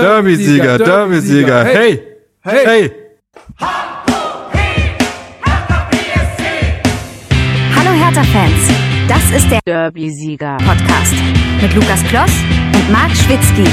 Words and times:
Derby-Sieger, 0.00 0.78
Derby-Sieger. 0.78 1.64
Hey, 1.64 2.02
hey, 2.42 2.66
hey. 2.66 2.92
Hallo 7.74 7.90
Hertha-Fans, 8.04 8.68
das 9.08 9.30
ist 9.30 9.50
der 9.50 9.60
Derby-Sieger-Podcast 9.66 11.14
mit 11.62 11.74
Lukas 11.74 12.02
Kloss 12.04 12.32
und 12.74 12.92
Marc 12.92 13.10
Schwitzky. 13.12 13.64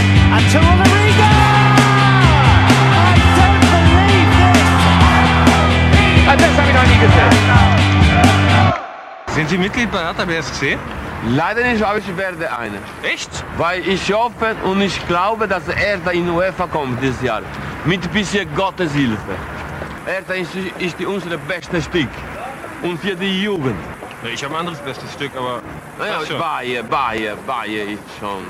Sind 9.36 9.50
Sie 9.50 9.58
Mitglied 9.58 9.92
bei 9.92 10.00
Hertha 10.00 10.26
BSC? 10.26 10.78
Leider 11.30 11.64
nicht, 11.64 11.82
aber 11.82 12.00
ich 12.00 12.18
werde 12.18 12.52
einer. 12.58 12.80
Echt? 13.02 13.46
Weil 13.58 13.88
ich 13.88 14.12
hoffe 14.14 14.56
und 14.64 14.82
ich 14.82 15.08
glaube, 15.08 15.48
dass 15.48 15.68
er 15.70 15.98
da 15.98 16.12
in 16.12 16.30
UEFA 16.30 16.68
kommt 16.68 17.02
dieses 17.02 17.22
Jahr. 17.22 17.42
Mit 17.86 18.04
ein 18.04 18.10
bisschen 18.10 18.54
Gottes 18.56 18.92
Hilfe. 18.94 19.18
Er 20.06 20.36
ist, 20.36 20.52
ist 20.80 21.00
die 21.00 21.06
unsere 21.06 21.38
beste 21.38 21.82
Stück. 21.82 22.10
Und 22.82 23.00
für 23.00 23.16
die 23.16 23.44
Jugend. 23.44 23.78
Ich 24.34 24.44
habe 24.44 24.54
ein 24.54 24.60
anderes 24.62 24.80
bestes 24.80 25.14
Stück, 25.14 25.32
aber. 25.38 25.62
Naja. 25.98 26.20
Bayer, 26.38 26.84
Bayer, 26.84 27.36
Bayer 27.48 27.86
ist 27.86 28.04
schon 28.20 28.44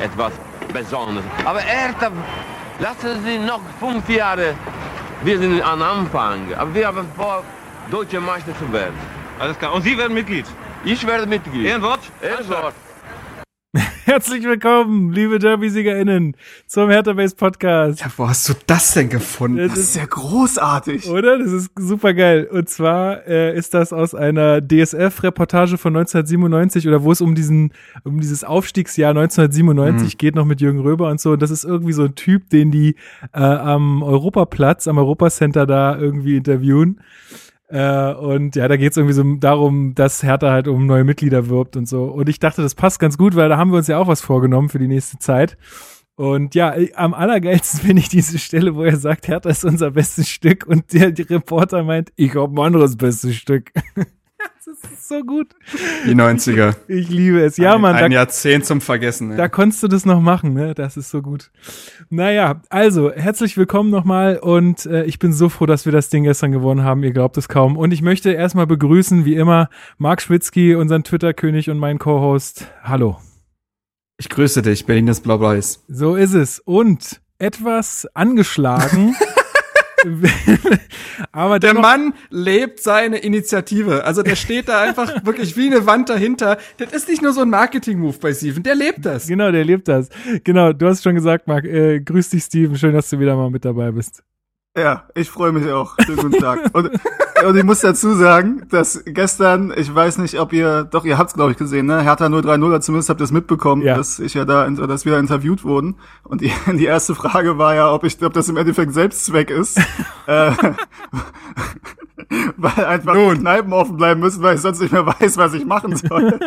etwas 0.00 0.32
Besonderes. 0.72 1.24
Aber 1.44 1.60
er, 1.60 1.94
lassen 2.78 3.22
Sie 3.24 3.38
noch 3.38 3.60
fünf 3.78 4.08
Jahre. 4.08 4.54
Wir 5.22 5.38
sind 5.38 5.62
am 5.62 5.82
Anfang. 5.82 6.40
Aber 6.56 6.74
wir 6.74 6.86
haben 6.86 7.06
vor, 7.16 7.42
Deutsche 7.90 8.20
Meister 8.20 8.56
zu 8.58 8.70
werden. 8.72 8.94
Alles 9.38 9.58
klar. 9.58 9.74
Und 9.74 9.82
Sie 9.82 9.96
werden 9.96 10.14
Mitglied. 10.14 10.46
Ich 10.84 11.06
werde 11.06 11.26
Mitglied. 11.26 11.64
Ehrenwort? 11.66 12.00
Ehrenwort. 12.22 12.74
Herzlich 14.04 14.44
willkommen, 14.44 15.12
liebe 15.12 15.38
Derby-SiegerInnen, 15.38 16.36
zum 16.66 16.90
Hertha 16.90 17.12
Base 17.14 17.34
Podcast. 17.34 18.00
Ja, 18.00 18.06
wo 18.16 18.28
hast 18.28 18.48
du 18.48 18.52
das 18.66 18.92
denn 18.92 19.08
gefunden? 19.08 19.56
Das 19.56 19.70
Das 19.70 19.78
ist- 19.78 19.88
ist 19.90 19.96
ja 19.96 20.04
großartig. 20.06 21.08
Oder? 21.08 21.38
Das 21.38 21.50
ist 21.50 21.70
super 21.76 22.12
geil. 22.14 22.46
Und 22.52 22.68
zwar 22.68 23.26
äh, 23.26 23.56
ist 23.56 23.72
das 23.74 23.92
aus 23.92 24.14
einer 24.14 24.60
DSF-Reportage 24.60 25.78
von 25.78 25.96
1997 25.96 26.86
oder 26.86 27.02
wo 27.02 27.10
es 27.12 27.20
um 27.22 27.34
diesen, 27.34 27.72
um 28.04 28.20
dieses 28.20 28.44
Aufstiegsjahr 28.44 29.10
1997 29.10 30.18
geht, 30.18 30.34
noch 30.36 30.44
mit 30.44 30.60
Jürgen 30.60 30.80
Röber 30.80 31.08
und 31.10 31.18
so. 31.20 31.32
Und 31.32 31.42
das 31.42 31.50
ist 31.50 31.64
irgendwie 31.64 31.94
so 31.94 32.04
ein 32.04 32.14
Typ, 32.14 32.50
den 32.50 32.70
die 32.70 32.94
äh, 33.32 33.40
am 33.40 34.02
Europaplatz, 34.02 34.86
am 34.86 34.98
Europacenter 34.98 35.66
da 35.66 35.96
irgendwie 35.98 36.36
interviewen. 36.36 37.00
Äh, 37.68 38.12
und 38.14 38.56
ja, 38.56 38.68
da 38.68 38.76
geht 38.76 38.90
es 38.92 38.96
irgendwie 38.96 39.14
so 39.14 39.22
darum, 39.36 39.94
dass 39.94 40.22
Hertha 40.22 40.50
halt 40.50 40.68
um 40.68 40.86
neue 40.86 41.04
Mitglieder 41.04 41.48
wirbt 41.48 41.76
und 41.76 41.88
so. 41.88 42.04
Und 42.04 42.28
ich 42.28 42.38
dachte, 42.38 42.62
das 42.62 42.74
passt 42.74 42.98
ganz 43.00 43.16
gut, 43.18 43.36
weil 43.36 43.48
da 43.48 43.56
haben 43.56 43.70
wir 43.70 43.78
uns 43.78 43.88
ja 43.88 43.98
auch 43.98 44.06
was 44.08 44.20
vorgenommen 44.20 44.68
für 44.68 44.78
die 44.78 44.88
nächste 44.88 45.18
Zeit. 45.18 45.56
Und 46.16 46.54
ja, 46.54 46.76
ich- 46.76 46.96
am 46.96 47.14
allergeilsten 47.14 47.80
finde 47.86 48.00
ich 48.00 48.08
diese 48.08 48.38
Stelle, 48.38 48.74
wo 48.76 48.84
er 48.84 48.96
sagt, 48.96 49.26
Hertha 49.28 49.48
ist 49.50 49.64
unser 49.64 49.90
bestes 49.92 50.28
Stück 50.28 50.66
und 50.66 50.92
der 50.92 51.12
Reporter 51.30 51.82
meint, 51.84 52.12
ich 52.16 52.34
habe 52.36 52.54
ein 52.60 52.64
anderes 52.66 52.96
bestes 52.96 53.34
Stück. 53.36 53.72
das 54.66 54.90
ist 54.92 55.08
so 55.08 55.22
gut. 55.22 55.48
Die 56.06 56.14
90er. 56.14 56.74
Ich 56.88 57.08
liebe 57.08 57.40
es. 57.42 57.56
Ja, 57.56 57.74
ein, 57.74 57.80
Mann, 57.80 57.96
Ein 57.96 58.10
da, 58.10 58.16
Jahrzehnt 58.16 58.64
zum 58.66 58.80
Vergessen. 58.80 59.30
da 59.30 59.36
Ja. 59.44 59.48
konntest 59.48 59.82
du 59.82 59.88
das 59.88 60.04
noch 60.06 60.20
machen, 60.20 60.54
ne? 60.54 60.74
Das 60.74 60.96
ist 60.96 61.10
so 61.10 61.22
gut. 61.22 61.50
Naja, 62.10 62.60
also, 62.70 63.12
herzlich 63.12 63.56
willkommen 63.56 63.90
nochmal 63.90 64.38
und 64.38 64.86
äh, 64.86 65.04
ich 65.04 65.18
bin 65.18 65.32
so 65.32 65.48
froh, 65.48 65.66
dass 65.66 65.84
wir 65.84 65.92
das 65.92 66.08
Ding 66.08 66.24
gestern 66.24 66.52
gewonnen 66.52 66.82
haben. 66.84 67.02
Ihr 67.02 67.12
glaubt 67.12 67.36
es 67.36 67.48
kaum. 67.48 67.76
Und 67.76 67.92
ich 67.92 68.02
möchte 68.02 68.30
erstmal 68.32 68.66
begrüßen, 68.66 69.24
wie 69.24 69.34
immer, 69.34 69.68
Marc 69.98 70.22
Schwitzky, 70.22 70.74
unseren 70.74 71.04
Twitter-König 71.04 71.70
und 71.70 71.78
meinen 71.78 71.98
Co-Host. 71.98 72.66
Hallo. 72.82 73.18
Ich 74.16 74.28
grüße 74.28 74.62
dich, 74.62 74.86
Berlin 74.86 75.08
ist 75.08 75.22
blau-weiß. 75.24 75.84
So 75.88 76.14
ist 76.14 76.34
es. 76.34 76.60
Und 76.60 77.20
etwas 77.38 78.06
angeschlagen. 78.14 79.16
aber 81.32 81.58
Der 81.58 81.74
Mann 81.74 82.14
lebt 82.30 82.80
seine 82.80 83.18
Initiative. 83.18 84.04
Also 84.04 84.22
der 84.22 84.36
steht 84.36 84.68
da 84.68 84.82
einfach 84.82 85.24
wirklich 85.24 85.56
wie 85.56 85.66
eine 85.66 85.86
Wand 85.86 86.08
dahinter. 86.08 86.58
Das 86.78 86.92
ist 86.92 87.08
nicht 87.08 87.22
nur 87.22 87.32
so 87.32 87.42
ein 87.42 87.50
Marketing-Move 87.50 88.18
bei 88.20 88.32
Steven, 88.32 88.62
der 88.62 88.74
lebt 88.74 89.04
das. 89.04 89.26
Genau, 89.26 89.50
der 89.50 89.64
lebt 89.64 89.88
das. 89.88 90.08
Genau, 90.44 90.72
du 90.72 90.86
hast 90.86 91.02
schon 91.02 91.14
gesagt, 91.14 91.46
Marc. 91.46 91.64
Äh, 91.64 92.00
grüß 92.00 92.30
dich, 92.30 92.44
Steven. 92.44 92.76
Schön, 92.76 92.94
dass 92.94 93.10
du 93.10 93.18
wieder 93.18 93.36
mal 93.36 93.50
mit 93.50 93.64
dabei 93.64 93.90
bist. 93.90 94.22
Ja, 94.76 95.04
ich 95.14 95.30
freue 95.30 95.52
mich 95.52 95.70
auch. 95.70 95.94
Schönen 96.04 96.18
guten 96.18 96.40
Tag. 96.40 96.58
Und, 96.72 96.90
und 97.46 97.56
ich 97.56 97.62
muss 97.62 97.78
dazu 97.80 98.12
sagen, 98.14 98.66
dass 98.70 99.04
gestern, 99.06 99.72
ich 99.76 99.94
weiß 99.94 100.18
nicht, 100.18 100.40
ob 100.40 100.52
ihr, 100.52 100.82
doch, 100.82 101.04
ihr 101.04 101.16
habt's 101.16 101.34
glaube 101.34 101.52
ich 101.52 101.56
gesehen, 101.56 101.86
ne? 101.86 102.02
Hertha 102.02 102.28
030, 102.28 102.64
oder 102.64 102.80
zumindest 102.80 103.08
habt 103.08 103.20
ihr 103.20 103.24
es 103.24 103.30
mitbekommen, 103.30 103.82
Ja. 103.82 103.96
dass 103.96 104.18
ich 104.18 104.34
ja 104.34 104.44
da, 104.44 104.68
dass 104.68 105.04
wir 105.04 105.12
da 105.12 105.20
interviewt 105.20 105.62
wurden. 105.62 105.94
Und 106.24 106.40
die, 106.40 106.52
die 106.72 106.86
erste 106.86 107.14
Frage 107.14 107.56
war 107.56 107.76
ja, 107.76 107.92
ob 107.92 108.02
ich, 108.02 108.20
ob 108.24 108.32
das 108.32 108.48
im 108.48 108.56
Endeffekt 108.56 108.92
Selbstzweck 108.94 109.50
ist. 109.50 109.78
äh, 110.26 110.50
weil 112.56 112.84
einfach 112.84 113.14
Nun. 113.14 113.38
Kneipen 113.38 113.72
offen 113.72 113.96
bleiben 113.96 114.20
müssen, 114.20 114.42
weil 114.42 114.56
ich 114.56 114.60
sonst 114.60 114.80
nicht 114.80 114.92
mehr 114.92 115.06
weiß, 115.06 115.36
was 115.36 115.54
ich 115.54 115.64
machen 115.64 115.94
soll. 115.94 116.40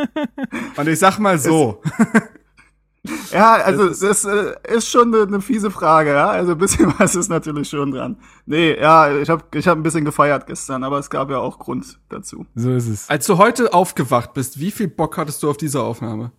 Und 0.76 0.88
ich 0.90 1.00
sag 1.00 1.18
mal 1.20 1.40
so, 1.40 1.82
Ja, 3.32 3.54
also 3.56 3.90
das, 3.90 4.26
äh, 4.26 4.54
ist 4.68 4.90
schon 4.90 5.14
eine, 5.14 5.24
eine 5.24 5.42
fiese 5.42 5.72
Frage, 5.72 6.12
ja. 6.14 6.30
Also 6.30 6.54
ein 6.54 6.58
bisschen 6.58 6.94
was 7.00 7.16
ist 7.16 7.30
natürlich 7.30 7.70
schon 7.70 7.92
dran. 7.92 8.18
Nee, 8.46 8.80
ja, 8.80 9.12
ich 9.16 9.30
habe 9.30 9.44
ich 9.54 9.68
hab 9.68 9.78
ein 9.78 9.84
bisschen 9.84 10.06
gefeiert 10.06 10.48
gestern, 10.48 10.84
aber 10.84 11.00
es 11.00 11.10
gab 11.10 11.30
ja 11.30 11.38
auch 11.40 11.60
Grund 11.60 12.00
dazu. 12.10 12.46
So 12.56 12.72
ist 12.72 12.88
es. 12.88 13.10
als 13.10 13.26
du 13.26 13.38
heute 13.38 13.74
aufgewacht 13.74 14.34
bist, 14.34 14.60
wie 14.60 14.72
viel 14.72 14.88
Bock 14.88 15.18
hattest 15.18 15.44
du 15.44 15.50
auf 15.50 15.58
diese 15.58 15.82
Aufnahme? 15.82 16.32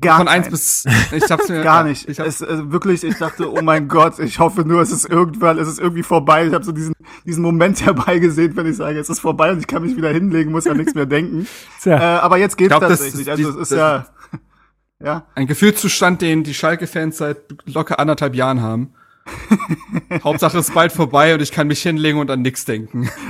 Gar 0.00 0.18
Von 0.18 0.28
eins 0.28 0.48
bis, 0.50 0.84
ich 1.12 1.28
hab's 1.30 1.48
mir 1.48 1.62
Gar 1.64 1.82
nicht. 1.82 2.08
Ich 2.08 2.20
hab, 2.20 2.26
es, 2.26 2.40
äh, 2.42 2.70
wirklich, 2.70 3.02
ich 3.02 3.16
dachte, 3.16 3.50
oh 3.50 3.62
mein 3.62 3.88
Gott, 3.88 4.18
ich 4.18 4.38
hoffe 4.38 4.60
nur, 4.60 4.82
es 4.82 4.92
ist 4.92 5.08
irgendwann, 5.08 5.58
es 5.58 5.66
ist 5.66 5.80
irgendwie 5.80 6.02
vorbei. 6.02 6.46
Ich 6.46 6.52
habe 6.54 6.62
so 6.64 6.72
diesen, 6.72 6.94
diesen 7.24 7.42
Moment 7.42 7.80
herbeigesehen, 7.84 8.54
wenn 8.54 8.66
ich 8.66 8.76
sage, 8.76 8.98
es 8.98 9.08
ist 9.08 9.18
vorbei 9.20 9.50
und 9.50 9.58
ich 9.58 9.66
kann 9.66 9.82
mich 9.82 9.96
wieder 9.96 10.10
hinlegen, 10.10 10.52
muss 10.52 10.66
an 10.66 10.76
nichts 10.76 10.94
mehr 10.94 11.06
denken. 11.06 11.48
Tja. 11.80 11.96
Äh, 11.96 12.18
aber 12.20 12.36
jetzt 12.36 12.56
geht's 12.58 12.68
glaub, 12.68 12.82
das 12.82 13.00
tatsächlich. 13.00 13.22
ist 13.22 13.28
also 13.30 13.42
die- 13.42 13.48
es 13.48 13.56
ist 13.62 13.72
das- 13.72 13.78
ja, 13.78 14.06
ja. 15.02 15.26
ein 15.34 15.46
Gefühlszustand, 15.46 16.22
den 16.22 16.44
die 16.44 16.54
Schalke-Fans 16.54 17.18
seit 17.18 17.38
locker 17.66 17.98
anderthalb 17.98 18.34
Jahren 18.34 18.62
haben. 18.62 18.92
Hauptsache 20.24 20.58
es 20.58 20.68
ist 20.68 20.74
bald 20.74 20.92
vorbei 20.92 21.34
und 21.34 21.42
ich 21.42 21.52
kann 21.52 21.66
mich 21.66 21.82
hinlegen 21.82 22.18
und 22.18 22.30
an 22.30 22.42
nix 22.42 22.64
denken. 22.64 23.08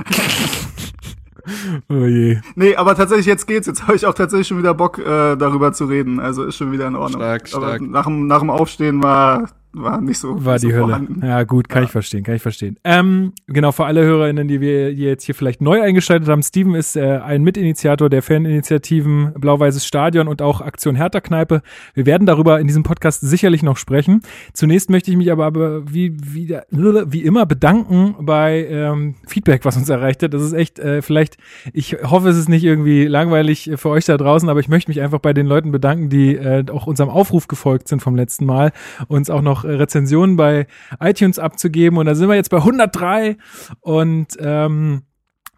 Oh 1.89 2.05
je. 2.05 2.41
Nee, 2.57 2.77
aber 2.77 2.95
tatsächlich, 2.95 3.27
jetzt 3.27 3.47
geht's. 3.47 3.67
Jetzt 3.67 3.85
habe 3.85 3.97
ich 3.97 4.05
auch 4.07 4.13
tatsächlich 4.13 4.49
schon 4.49 4.59
wieder 4.59 4.75
Bock, 4.75 4.99
äh, 4.99 5.37
darüber 5.37 5.73
zu 5.73 5.87
reden. 5.87 6.21
Also 6.21 6.45
ist 6.45 6.57
schon 6.57 6.73
wieder 6.73 6.87
in 6.87 6.95
Ordnung. 6.95 7.23
Stark, 7.23 7.49
Aber 7.55 7.69
stark. 7.69 7.81
nach 7.81 8.05
dem, 8.05 8.27
nach 8.27 8.41
dem 8.41 8.51
Aufstehen 8.51 9.03
war, 9.03 9.49
war 9.73 10.01
nicht 10.01 10.19
so. 10.19 10.45
War 10.45 10.59
die 10.59 10.69
so 10.69 10.73
Hölle. 10.73 10.87
vorhanden. 10.87 11.25
Ja, 11.25 11.45
gut, 11.45 11.69
kann 11.69 11.85
ich 11.85 11.91
verstehen, 11.91 12.25
kann 12.25 12.35
ich 12.35 12.43
verstehen. 12.43 12.79
Ähm, 12.85 13.33
genau, 13.47 13.73
für 13.73 13.85
alle 13.85 14.03
HörerInnen, 14.03 14.49
die 14.49 14.61
wir 14.61 14.93
jetzt 14.95 15.25
hier 15.25 15.35
vielleicht 15.35 15.61
neu 15.61 15.83
eingeschaltet 15.83 16.29
haben, 16.29 16.43
Steven 16.43 16.75
ist 16.75 16.97
äh, 16.97 17.19
ein 17.19 17.43
Mitinitiator 17.43 18.09
der 18.09 18.23
Faninitiativen 18.23 19.35
Blau-Weißes 19.35 19.87
Stadion 19.87 20.27
und 20.27 20.43
auch 20.43 20.61
Aktion 20.61 20.95
Hertha-Kneipe. 20.97 21.63
Wir 21.95 22.07
werden 22.07 22.27
darüber 22.27 22.61
in 22.61 22.67
diesem 22.67 22.83
Podcast 22.83 23.21
sicherlich 23.21 23.63
noch 23.63 23.77
sprechen. 23.77 24.23
Zunächst 24.53 24.91
möchte 24.91 25.11
ich 25.11 25.17
mich 25.17 25.31
aber, 25.31 25.47
aber 25.47 25.93
wie, 25.93 26.17
wie, 26.21 26.49
wie 26.71 27.23
immer 27.23 27.47
bedanken 27.47 28.17
bei 28.21 28.67
ähm, 28.71 29.17
Feedback, 29.27 29.65
was 29.65 29.77
uns 29.77 29.89
erreicht 29.89 30.23
hat. 30.23 30.35
Das 30.35 30.43
ist 30.43 30.55
echt, 30.55 30.79
äh, 30.79 31.03
vielleicht, 31.03 31.37
ich 31.73 31.99
hoffe, 32.03 32.29
es 32.29 32.37
ist 32.37 32.49
nicht 32.49 32.65
irgendwie 32.65 33.07
langweilig 33.07 33.71
für 33.77 33.91
euch 33.91 34.07
da 34.07 34.17
draußen, 34.17 34.49
aber 34.49 34.61
ich 34.61 34.69
möchte 34.69 34.91
mich 34.91 35.01
einfach 35.01 35.19
bei 35.19 35.33
den 35.33 35.47
Leuten 35.47 35.73
bedanken, 35.73 36.09
die 36.09 36.37
äh, 36.37 36.65
auch 36.71 36.87
unserem 36.87 37.11
Aufruf 37.11 37.49
gefolgt 37.49 37.89
sind 37.89 38.01
vom 38.01 38.17
letzten 38.17 38.47
Mal, 38.47 38.73
uns 39.09 39.31
auch 39.31 39.43
noch 39.43 39.58
äh, 39.65 39.73
Rezensionen 39.73 40.37
bei 40.37 40.67
iTunes 41.01 41.39
abzugeben. 41.39 41.99
Und 41.99 42.07
da 42.07 42.15
sind 42.15 42.29
wir 42.29 42.37
jetzt 42.37 42.51
bei 42.51 42.59
103 42.59 43.37
und 43.81 44.29
ähm, 44.39 45.03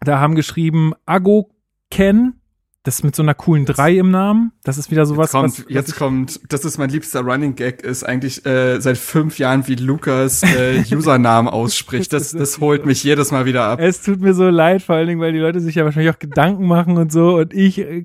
da 0.03 0.19
haben 0.19 0.35
geschrieben 0.35 0.93
Ago 1.05 1.51
Ken, 1.91 2.41
das 2.83 3.03
mit 3.03 3.15
so 3.15 3.21
einer 3.21 3.35
coolen 3.35 3.65
3 3.65 3.97
im 3.97 4.09
Namen. 4.09 4.53
Das 4.63 4.79
ist 4.79 4.89
wieder 4.89 5.05
sowas, 5.05 5.27
Jetzt 5.27 5.31
kommt, 5.33 5.43
was, 5.43 5.65
was 5.65 5.73
jetzt 5.73 5.95
kommt, 5.95 6.39
das 6.51 6.65
ist 6.65 6.79
mein 6.79 6.89
liebster 6.89 7.21
Running 7.21 7.55
Gag, 7.55 7.83
ist 7.83 8.03
eigentlich 8.03 8.43
äh, 8.45 8.79
seit 8.79 8.97
fünf 8.97 9.37
Jahren, 9.37 9.67
wie 9.67 9.75
Lukas 9.75 10.41
äh, 10.41 10.83
Usernamen 10.91 11.51
ausspricht. 11.51 12.11
Das, 12.11 12.31
das 12.31 12.59
holt 12.59 12.85
mich 12.85 13.03
jedes 13.03 13.31
Mal 13.31 13.45
wieder 13.45 13.65
ab. 13.65 13.79
Es 13.79 14.01
tut 14.01 14.21
mir 14.21 14.33
so 14.33 14.49
leid, 14.49 14.81
vor 14.81 14.95
allen 14.95 15.07
Dingen, 15.07 15.21
weil 15.21 15.33
die 15.33 15.39
Leute 15.39 15.59
sich 15.59 15.75
ja 15.75 15.85
wahrscheinlich 15.85 16.13
auch 16.13 16.19
Gedanken 16.19 16.65
machen 16.65 16.97
und 16.97 17.11
so 17.11 17.37
und 17.37 17.53
ich 17.53 17.77
äh, 17.77 18.03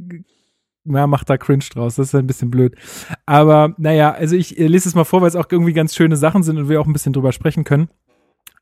ja, 0.87 1.07
mach 1.07 1.25
da 1.25 1.37
Cringe 1.37 1.65
draus. 1.73 1.97
Das 1.97 2.09
ist 2.09 2.15
ein 2.15 2.27
bisschen 2.27 2.51
blöd. 2.51 2.75
Aber 3.27 3.75
naja, 3.79 4.13
also 4.13 4.37
ich 4.37 4.59
äh, 4.59 4.67
lese 4.67 4.89
es 4.89 4.95
mal 4.95 5.05
vor, 5.05 5.21
weil 5.21 5.29
es 5.29 5.37
auch 5.37 5.47
irgendwie 5.51 5.73
ganz 5.73 5.95
schöne 5.95 6.17
Sachen 6.17 6.43
sind 6.43 6.59
und 6.59 6.69
wir 6.69 6.81
auch 6.81 6.87
ein 6.87 6.93
bisschen 6.93 7.13
drüber 7.13 7.33
sprechen 7.33 7.65
können. 7.65 7.89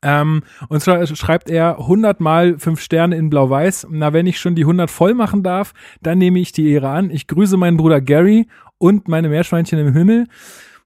Ähm, 0.01 0.43
und 0.69 0.81
zwar 0.81 1.05
schreibt 1.07 1.49
er 1.49 1.79
100 1.79 2.19
mal 2.19 2.59
5 2.59 2.79
Sterne 2.79 3.15
in 3.15 3.29
Blau-Weiß. 3.29 3.87
Na, 3.89 4.13
wenn 4.13 4.27
ich 4.27 4.39
schon 4.39 4.55
die 4.55 4.63
100 4.63 4.89
voll 4.89 5.13
machen 5.13 5.41
darf, 5.41 5.73
dann 6.01 6.19
nehme 6.19 6.39
ich 6.39 6.51
die 6.51 6.69
Ehre 6.71 6.89
an. 6.89 7.09
Ich 7.09 7.27
grüße 7.27 7.57
meinen 7.57 7.77
Bruder 7.77 8.01
Gary 8.01 8.47
und 8.77 9.07
meine 9.07 9.29
Meerschweinchen 9.29 9.79
im 9.79 9.93
Himmel. 9.93 10.27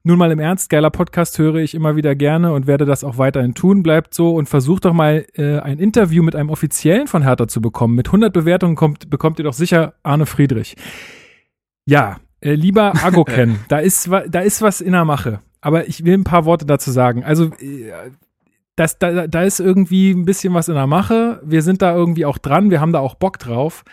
Nun 0.02 0.16
mal 0.16 0.32
im 0.32 0.38
Ernst, 0.38 0.70
geiler 0.70 0.88
Podcast 0.88 1.38
höre 1.38 1.56
ich 1.56 1.74
immer 1.74 1.94
wieder 1.94 2.14
gerne 2.14 2.54
und 2.54 2.66
werde 2.66 2.86
das 2.86 3.04
auch 3.04 3.18
weiterhin 3.18 3.52
tun. 3.52 3.82
Bleibt 3.82 4.14
so 4.14 4.34
und 4.34 4.48
versucht 4.48 4.86
doch 4.86 4.94
mal 4.94 5.26
äh, 5.34 5.58
ein 5.58 5.78
Interview 5.78 6.22
mit 6.22 6.34
einem 6.34 6.48
Offiziellen 6.48 7.06
von 7.06 7.22
Hertha 7.22 7.46
zu 7.46 7.60
bekommen. 7.60 7.96
Mit 7.96 8.08
100 8.08 8.32
Bewertungen 8.32 8.76
kommt, 8.76 9.10
bekommt 9.10 9.38
ihr 9.38 9.44
doch 9.44 9.52
sicher 9.52 9.92
Arne 10.02 10.24
Friedrich. 10.24 10.76
Ja, 11.86 12.18
äh, 12.40 12.54
lieber 12.54 12.92
Agoken, 13.04 13.60
da 13.68 13.78
ist 13.78 14.08
da 14.28 14.40
ist 14.40 14.62
was 14.62 14.80
in 14.80 14.92
der 14.92 15.04
Mache. 15.04 15.40
aber 15.60 15.88
ich 15.88 16.04
will 16.04 16.14
ein 16.14 16.24
paar 16.24 16.44
Worte 16.44 16.66
dazu 16.66 16.90
sagen. 16.90 17.24
Also, 17.24 17.46
äh, 17.60 17.92
das, 18.76 18.98
da, 18.98 19.26
da 19.26 19.42
ist 19.42 19.60
irgendwie 19.60 20.10
ein 20.10 20.24
bisschen 20.24 20.54
was 20.54 20.68
in 20.68 20.74
der 20.74 20.86
Mache. 20.86 21.42
Wir 21.44 21.60
sind 21.62 21.82
da 21.82 21.94
irgendwie 21.94 22.24
auch 22.24 22.38
dran, 22.38 22.70
wir 22.70 22.80
haben 22.80 22.92
da 22.92 23.00
auch 23.00 23.14
Bock 23.14 23.38
drauf. 23.38 23.84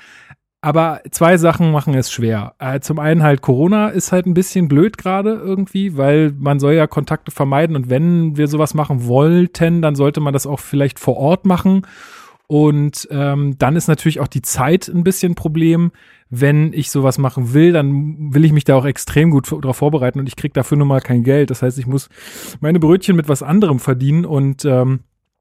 Aber 0.61 1.01
zwei 1.11 1.37
Sachen 1.37 1.71
machen 1.71 1.93
es 1.93 2.11
schwer. 2.11 2.55
Äh, 2.59 2.79
zum 2.79 2.97
einen 2.99 3.21
halt 3.21 3.41
Corona 3.41 3.89
ist 3.89 4.11
halt 4.11 4.25
ein 4.25 4.33
bisschen 4.33 4.67
blöd 4.67 4.97
gerade 4.97 5.33
irgendwie, 5.33 5.97
weil 5.97 6.33
man 6.37 6.59
soll 6.59 6.73
ja 6.73 6.87
Kontakte 6.87 7.31
vermeiden 7.31 7.75
und 7.75 7.89
wenn 7.89 8.37
wir 8.37 8.47
sowas 8.47 8.73
machen 8.73 9.05
wollten, 9.05 9.81
dann 9.81 9.95
sollte 9.95 10.19
man 10.19 10.33
das 10.33 10.47
auch 10.47 10.59
vielleicht 10.59 10.99
vor 10.99 11.17
Ort 11.17 11.45
machen. 11.45 11.83
Und 12.47 13.07
ähm, 13.11 13.57
dann 13.59 13.75
ist 13.75 13.87
natürlich 13.87 14.19
auch 14.19 14.27
die 14.27 14.41
Zeit 14.41 14.87
ein 14.87 15.03
bisschen 15.03 15.33
ein 15.33 15.35
Problem. 15.35 15.91
Wenn 16.29 16.74
ich 16.74 16.91
sowas 16.91 17.18
machen 17.18 17.53
will, 17.53 17.71
dann 17.71 18.33
will 18.33 18.44
ich 18.44 18.51
mich 18.51 18.65
da 18.65 18.75
auch 18.75 18.85
extrem 18.85 19.31
gut 19.31 19.51
darauf 19.51 19.77
vorbereiten 19.77 20.19
und 20.19 20.27
ich 20.27 20.35
krieg 20.35 20.53
dafür 20.53 20.77
nun 20.77 20.88
mal 20.88 21.01
kein 21.01 21.24
Geld. 21.24 21.50
Das 21.50 21.62
heißt, 21.62 21.77
ich 21.79 21.88
muss 21.88 22.09
meine 22.59 22.79
Brötchen 22.79 23.15
mit 23.15 23.29
was 23.29 23.44
anderem 23.44 23.79
verdienen 23.79 24.25
und 24.25 24.65
ähm, 24.65 25.00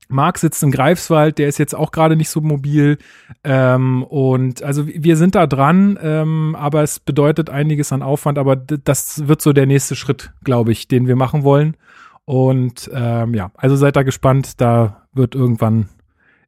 Marc 0.08 0.38
sitzt 0.38 0.62
in 0.62 0.70
Greifswald, 0.70 1.38
der 1.38 1.48
ist 1.48 1.58
jetzt 1.58 1.74
auch 1.74 1.90
gerade 1.90 2.16
nicht 2.16 2.28
so 2.28 2.40
mobil. 2.40 2.98
Ähm, 3.42 4.04
und 4.04 4.62
also 4.62 4.86
wir 4.86 5.16
sind 5.16 5.34
da 5.34 5.46
dran, 5.46 5.98
ähm, 6.00 6.56
aber 6.58 6.82
es 6.82 7.00
bedeutet 7.00 7.50
einiges 7.50 7.92
an 7.92 8.02
Aufwand, 8.02 8.38
aber 8.38 8.56
das 8.56 9.26
wird 9.26 9.42
so 9.42 9.52
der 9.52 9.66
nächste 9.66 9.96
Schritt, 9.96 10.32
glaube 10.44 10.72
ich, 10.72 10.88
den 10.88 11.08
wir 11.08 11.16
machen 11.16 11.42
wollen. 11.42 11.76
Und 12.24 12.90
ähm, 12.92 13.34
ja, 13.34 13.50
also 13.56 13.76
seid 13.76 13.96
da 13.96 14.02
gespannt, 14.02 14.60
da 14.60 15.06
wird 15.12 15.34
irgendwann 15.34 15.88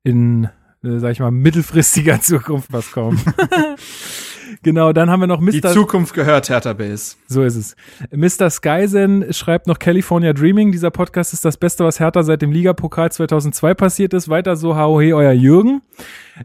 in, 0.03 0.45
äh, 0.85 0.99
sag 0.99 1.13
ich 1.13 1.21
mal, 1.21 1.31
mittelfristiger 1.31 2.21
Zukunft 2.21 2.73
was 2.73 2.93
kommen. 2.93 3.21
Genau, 4.63 4.93
dann 4.93 5.11
haben 5.11 5.21
wir 5.21 5.27
noch 5.27 5.41
Mr. 5.41 5.51
Die 5.53 5.61
Zukunft 5.61 6.15
gehört 6.15 6.49
Hertha 6.49 6.73
Base. 6.73 7.17
So 7.27 7.43
ist 7.43 7.57
es. 7.57 7.77
Mr. 8.11 8.51
Skyzen 8.51 9.33
schreibt 9.33 9.67
noch 9.67 9.79
California 9.79 10.33
Dreaming. 10.33 10.73
Dieser 10.73 10.91
Podcast 10.91 11.33
ist 11.33 11.45
das 11.45 11.57
Beste, 11.57 11.85
was 11.85 12.01
Hertha 12.01 12.23
seit 12.23 12.43
dem 12.43 12.53
Ligapokal 12.53 13.11
2002 13.13 13.75
passiert 13.75 14.15
ist. 14.15 14.29
Weiter 14.29 14.57
so, 14.57 14.77
HOE, 14.77 15.15
euer 15.15 15.33
Jürgen. 15.33 15.83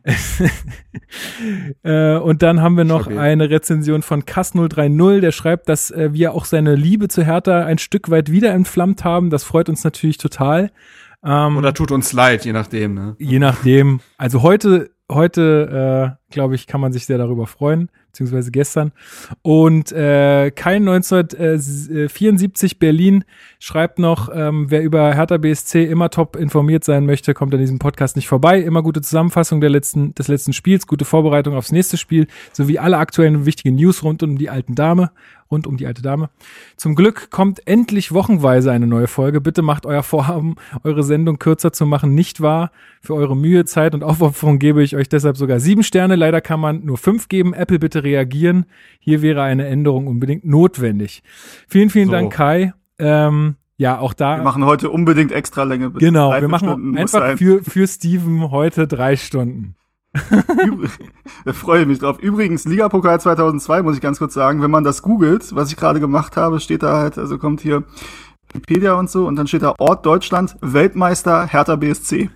äh, 1.83 2.17
und 2.17 2.41
dann 2.41 2.61
haben 2.61 2.77
wir 2.77 2.83
noch 2.83 3.03
Stabil. 3.03 3.19
eine 3.19 3.49
Rezension 3.49 4.01
von 4.01 4.23
Kass030, 4.23 5.19
der 5.19 5.31
schreibt, 5.31 5.69
dass 5.69 5.91
äh, 5.91 6.13
wir 6.13 6.33
auch 6.33 6.45
seine 6.45 6.75
Liebe 6.75 7.07
zu 7.07 7.23
Hertha 7.23 7.65
ein 7.65 7.77
Stück 7.77 8.09
weit 8.09 8.31
wieder 8.31 8.51
entflammt 8.51 9.03
haben. 9.03 9.29
Das 9.29 9.43
freut 9.43 9.69
uns 9.69 9.83
natürlich 9.83 10.17
total. 10.17 10.71
Ähm, 11.23 11.57
Oder 11.57 11.73
tut 11.73 11.91
uns 11.91 12.13
leid, 12.13 12.45
je 12.45 12.53
nachdem. 12.53 12.93
Ne? 12.93 13.15
Je 13.17 13.39
nachdem. 13.39 14.01
Also 14.17 14.41
heute 14.41 14.91
heute, 15.11 16.17
äh, 16.19 16.33
glaube 16.33 16.55
ich, 16.55 16.67
kann 16.67 16.81
man 16.81 16.93
sich 16.93 17.05
sehr 17.05 17.17
darüber 17.17 17.45
freuen, 17.45 17.89
beziehungsweise 18.07 18.51
gestern. 18.51 18.91
Und 19.41 19.91
äh, 19.91 20.51
kein 20.51 20.87
1974 20.87 22.79
Berlin 22.79 23.23
schreibt 23.59 23.99
noch, 23.99 24.29
ähm, 24.33 24.69
wer 24.69 24.81
über 24.83 25.13
Hertha 25.13 25.37
BSC 25.37 25.83
immer 25.85 26.09
top 26.09 26.35
informiert 26.35 26.83
sein 26.83 27.05
möchte, 27.05 27.33
kommt 27.33 27.53
an 27.53 27.59
diesem 27.59 27.79
Podcast 27.79 28.15
nicht 28.15 28.27
vorbei. 28.27 28.59
Immer 28.59 28.81
gute 28.81 29.01
Zusammenfassung 29.01 29.61
der 29.61 29.69
letzten, 29.69 30.15
des 30.15 30.27
letzten 30.27 30.53
Spiels, 30.53 30.87
gute 30.87 31.05
Vorbereitung 31.05 31.55
aufs 31.55 31.71
nächste 31.71 31.97
Spiel, 31.97 32.27
sowie 32.51 32.79
alle 32.79 32.97
aktuellen 32.97 33.45
wichtigen 33.45 33.75
News 33.75 34.03
rund 34.03 34.23
um 34.23 34.37
die 34.37 34.49
alten 34.49 34.75
Dame 34.75 35.11
rund 35.53 35.67
um 35.67 35.77
die 35.77 35.87
alte 35.87 36.01
Dame. 36.01 36.29
Zum 36.75 36.95
Glück 36.95 37.29
kommt 37.29 37.65
endlich 37.67 38.11
wochenweise 38.11 38.71
eine 38.71 38.87
neue 38.87 39.07
Folge. 39.07 39.39
Bitte 39.39 39.61
macht 39.61 39.85
euer 39.85 40.03
Vorhaben, 40.03 40.55
eure 40.83 41.03
Sendung 41.03 41.39
kürzer 41.39 41.71
zu 41.71 41.85
machen, 41.85 42.15
nicht 42.15 42.41
wahr. 42.41 42.71
Für 43.01 43.13
eure 43.13 43.37
Mühe, 43.37 43.65
Zeit 43.65 43.93
und 43.93 44.03
Aufopferung 44.03 44.59
gebe 44.59 44.83
ich 44.83 44.95
euch 44.95 45.07
deshalb 45.07 45.37
sogar 45.37 45.59
sieben 45.59 45.83
Sterne. 45.83 46.15
Leider 46.15 46.41
kann 46.41 46.59
man 46.59 46.83
nur 46.83 46.97
fünf 46.97 47.29
geben. 47.29 47.53
Apple 47.53 47.79
bitte 47.79 48.03
reagieren. 48.03 48.65
Hier 48.99 49.21
wäre 49.21 49.43
eine 49.43 49.67
Änderung 49.67 50.07
unbedingt 50.07 50.45
notwendig. 50.45 51.23
Vielen, 51.67 51.89
vielen 51.89 52.07
so. 52.07 52.13
Dank, 52.13 52.33
Kai. 52.33 52.73
Ähm, 52.99 53.55
ja, 53.77 53.99
auch 53.99 54.13
da. 54.13 54.37
Wir 54.37 54.43
machen 54.43 54.65
heute 54.65 54.89
unbedingt 54.89 55.31
extra 55.31 55.63
Länge. 55.63 55.91
Genau, 55.91 56.31
wir 56.31 56.47
machen 56.47 56.69
Stunden 56.69 56.97
einfach 56.97 57.37
für, 57.37 57.63
für 57.63 57.87
Steven 57.87 58.51
heute 58.51 58.87
drei 58.87 59.15
Stunden 59.15 59.75
freue 61.53 61.81
ich 61.81 61.87
mich 61.87 61.99
drauf. 61.99 62.19
Übrigens, 62.19 62.65
Ligapokal 62.65 63.19
2002 63.19 63.81
muss 63.81 63.95
ich 63.95 64.01
ganz 64.01 64.19
kurz 64.19 64.33
sagen, 64.33 64.61
wenn 64.61 64.71
man 64.71 64.83
das 64.83 65.01
googelt, 65.01 65.55
was 65.55 65.71
ich 65.71 65.77
gerade 65.77 65.99
gemacht 65.99 66.37
habe, 66.37 66.59
steht 66.59 66.83
da 66.83 66.97
halt, 66.97 67.17
also 67.17 67.37
kommt 67.37 67.61
hier 67.61 67.83
Wikipedia 68.51 68.93
und 68.93 69.09
so 69.09 69.25
und 69.27 69.35
dann 69.35 69.47
steht 69.47 69.63
da 69.63 69.73
Ort 69.79 70.05
Deutschland, 70.05 70.55
Weltmeister 70.61 71.47
Hertha 71.47 71.75
BSC. 71.75 72.29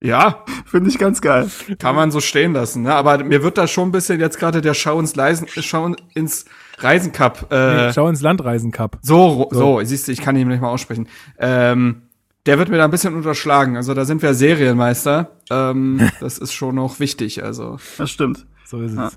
Ja. 0.00 0.44
Finde 0.64 0.90
ich 0.90 0.98
ganz 0.98 1.20
geil. 1.20 1.50
Kann 1.78 1.96
man 1.96 2.10
so 2.10 2.20
stehen 2.20 2.52
lassen, 2.52 2.82
ne? 2.82 2.94
Aber 2.94 3.22
mir 3.24 3.42
wird 3.42 3.58
da 3.58 3.66
schon 3.66 3.88
ein 3.88 3.92
bisschen 3.92 4.20
jetzt 4.20 4.38
gerade 4.38 4.60
der 4.60 4.74
Schau 4.74 5.00
ins 5.00 5.16
Leisen, 5.16 5.48
Schau 5.48 5.92
ins 6.14 6.44
Reisen 6.78 7.10
Cup. 7.10 7.48
Äh, 7.50 7.86
nee, 7.86 7.92
Schau 7.92 8.08
ins 8.08 8.20
Landreisen 8.20 8.70
Cup. 8.70 8.98
So, 9.02 9.48
so, 9.50 9.58
so 9.58 9.84
siehst 9.84 10.06
du, 10.06 10.12
ich 10.12 10.20
kann 10.20 10.36
ihn 10.36 10.46
nicht 10.46 10.60
mal 10.60 10.68
aussprechen. 10.68 11.08
Ähm, 11.38 12.02
der 12.48 12.58
wird 12.58 12.70
mir 12.70 12.78
da 12.78 12.84
ein 12.86 12.90
bisschen 12.90 13.14
unterschlagen. 13.14 13.76
Also 13.76 13.92
da 13.92 14.06
sind 14.06 14.22
wir 14.22 14.32
Serienmeister. 14.32 15.32
Ähm, 15.50 16.08
das 16.20 16.38
ist 16.38 16.54
schon 16.54 16.76
noch 16.76 16.98
wichtig. 16.98 17.44
Also 17.44 17.78
das 17.98 18.10
stimmt. 18.10 18.46
So 18.64 18.80
ist 18.80 18.92
es. 18.92 18.96
Ja. 18.96 19.10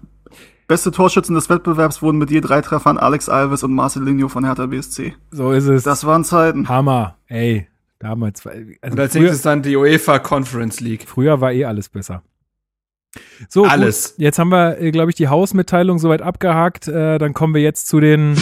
Beste 0.67 0.91
Torschützen 0.91 1.33
des 1.35 1.49
Wettbewerbs 1.49 2.01
wurden 2.01 2.17
mit 2.17 2.29
je 2.29 2.41
drei 2.41 2.59
Treffern 2.59 2.97
Alex 2.97 3.29
Alves 3.29 3.63
und 3.63 3.73
Marcelinho 3.73 4.27
von 4.27 4.43
Hertha 4.43 4.65
BSC. 4.65 5.15
So 5.31 5.53
ist 5.53 5.67
es. 5.67 5.83
Das 5.83 6.05
waren 6.05 6.25
Zeiten. 6.25 6.67
Hammer. 6.67 7.15
Ey, 7.27 7.67
damals. 7.99 8.45
Also 8.45 8.59
und 8.81 8.99
als 8.99 9.13
nächstes 9.13 9.41
dann 9.43 9.61
die 9.61 9.77
UEFA 9.77 10.19
Conference 10.19 10.81
League. 10.81 11.05
Früher 11.07 11.39
war 11.39 11.53
eh 11.53 11.63
alles 11.63 11.87
besser. 11.87 12.23
So, 13.47 13.63
alles. 13.63 14.15
Gut. 14.15 14.23
Jetzt 14.23 14.39
haben 14.39 14.49
wir, 14.49 14.77
äh, 14.77 14.91
glaube 14.91 15.11
ich, 15.11 15.15
die 15.15 15.29
Hausmitteilung 15.29 15.99
soweit 15.99 16.21
abgehakt. 16.21 16.89
Äh, 16.89 17.17
dann 17.17 17.33
kommen 17.33 17.53
wir 17.53 17.61
jetzt 17.61 17.87
zu 17.87 18.01
den 18.01 18.35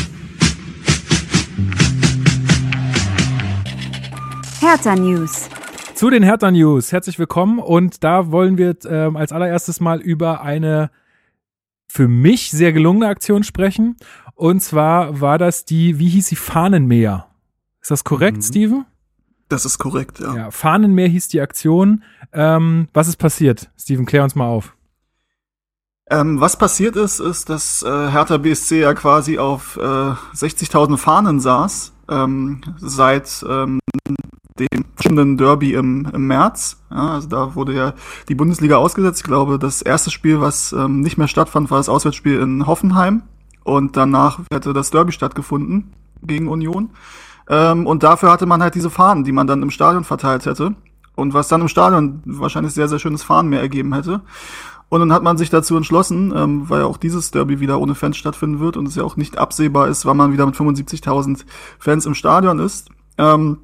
Hertha 4.60 4.94
News. 4.94 5.48
Zu 5.96 6.10
den 6.10 6.22
Hertha 6.22 6.52
News. 6.52 6.92
Herzlich 6.92 7.18
willkommen 7.18 7.60
und 7.60 8.04
da 8.04 8.30
wollen 8.30 8.58
wir 8.58 8.76
ähm, 8.86 9.16
als 9.16 9.32
allererstes 9.32 9.80
mal 9.80 10.02
über 10.02 10.42
eine 10.42 10.92
für 11.88 12.10
mich 12.10 12.52
sehr 12.52 12.74
gelungene 12.74 13.08
Aktion 13.08 13.44
sprechen. 13.44 13.96
Und 14.36 14.60
zwar 14.60 15.22
war 15.22 15.38
das 15.38 15.64
die, 15.64 15.98
wie 15.98 16.10
hieß 16.10 16.28
sie, 16.28 16.36
Fahnenmäher. 16.36 17.28
Ist 17.82 17.90
das 17.90 18.04
korrekt, 18.04 18.38
mhm. 18.38 18.42
Steven? 18.42 18.86
Das 19.48 19.64
ist 19.64 19.78
korrekt, 19.78 20.20
ja. 20.20 20.36
Ja, 20.36 20.52
Fahnenmäher 20.52 21.08
hieß 21.08 21.30
die 21.30 21.40
Aktion. 21.40 22.04
Ähm, 22.34 22.90
was 22.92 23.08
ist 23.08 23.16
passiert? 23.16 23.72
Steven, 23.80 24.06
klär 24.06 24.26
uns 24.26 24.36
mal 24.36 24.48
auf. 24.48 24.76
Ähm, 26.10 26.42
was 26.42 26.58
passiert 26.58 26.98
ist, 26.98 27.22
ist, 27.22 27.48
dass 27.48 27.82
äh, 27.82 28.10
Hertha 28.12 28.36
BSC 28.36 28.82
ja 28.82 28.94
quasi 28.94 29.38
auf 29.38 29.78
äh, 29.78 29.82
60.000 29.82 30.98
Fahnen 30.98 31.40
saß 31.40 31.94
ähm, 32.10 32.62
seit 32.78 33.46
ähm, 33.48 33.80
dem 34.60 34.86
kommenden 35.02 35.38
Derby 35.38 35.74
im, 35.74 36.08
im 36.14 36.28
März. 36.28 36.82
Ja, 36.92 37.14
also 37.14 37.28
da 37.28 37.56
wurde 37.56 37.74
ja 37.74 37.94
die 38.28 38.36
Bundesliga 38.36 38.78
ausgesetzt. 38.78 39.20
Ich 39.20 39.26
glaube, 39.26 39.60
das 39.60 39.82
erste 39.82 40.12
Spiel, 40.12 40.42
was 40.42 40.74
ähm, 40.74 41.02
nicht 41.02 41.18
mehr 41.18 41.28
stattfand, 41.28 41.72
war 41.72 41.78
das 41.78 41.90
Auswärtsspiel 41.90 42.40
in 42.40 42.68
Hoffenheim. 42.68 43.24
Und 43.64 43.98
danach 43.98 44.40
hätte 44.52 44.74
das 44.74 44.92
Derby 44.92 45.12
stattgefunden 45.12 45.94
gegen 46.24 46.48
Union. 46.48 46.90
Ähm, 47.50 47.86
und 47.88 48.04
dafür 48.04 48.32
hatte 48.32 48.46
man 48.46 48.62
halt 48.62 48.76
diese 48.76 48.90
Fahnen, 48.90 49.24
die 49.24 49.32
man 49.32 49.48
dann 49.48 49.62
im 49.62 49.72
Stadion 49.72 50.04
verteilt 50.04 50.46
hätte. 50.46 50.76
Und 51.16 51.34
was 51.34 51.50
dann 51.50 51.62
im 51.62 51.68
Stadion 51.68 52.22
wahrscheinlich 52.26 52.74
sehr, 52.74 52.88
sehr 52.88 53.00
schönes 53.00 53.24
Fahren 53.24 53.50
mehr 53.50 53.60
ergeben 53.60 53.94
hätte. 53.94 54.22
Und 54.90 55.02
dann 55.02 55.14
hat 55.14 55.22
man 55.22 55.38
sich 55.38 55.50
dazu 55.50 55.78
entschlossen, 55.78 56.34
ähm, 56.36 56.70
weil 56.70 56.82
auch 56.82 56.98
dieses 56.98 57.30
Derby 57.32 57.60
wieder 57.60 57.80
ohne 57.80 57.94
Fans 57.94 58.18
stattfinden 58.18 58.60
wird 58.60 58.76
und 58.76 58.88
es 58.88 58.96
ja 58.96 59.04
auch 59.04 59.18
nicht 59.18 59.38
absehbar 59.38 59.88
ist, 59.88 60.06
wann 60.06 60.18
man 60.18 60.34
wieder 60.34 60.46
mit 60.48 60.56
75.000 60.56 61.46
Fans 61.78 62.08
im 62.08 62.16
Stadion 62.16 62.58
ist, 62.58 62.90
ähm, 63.20 63.60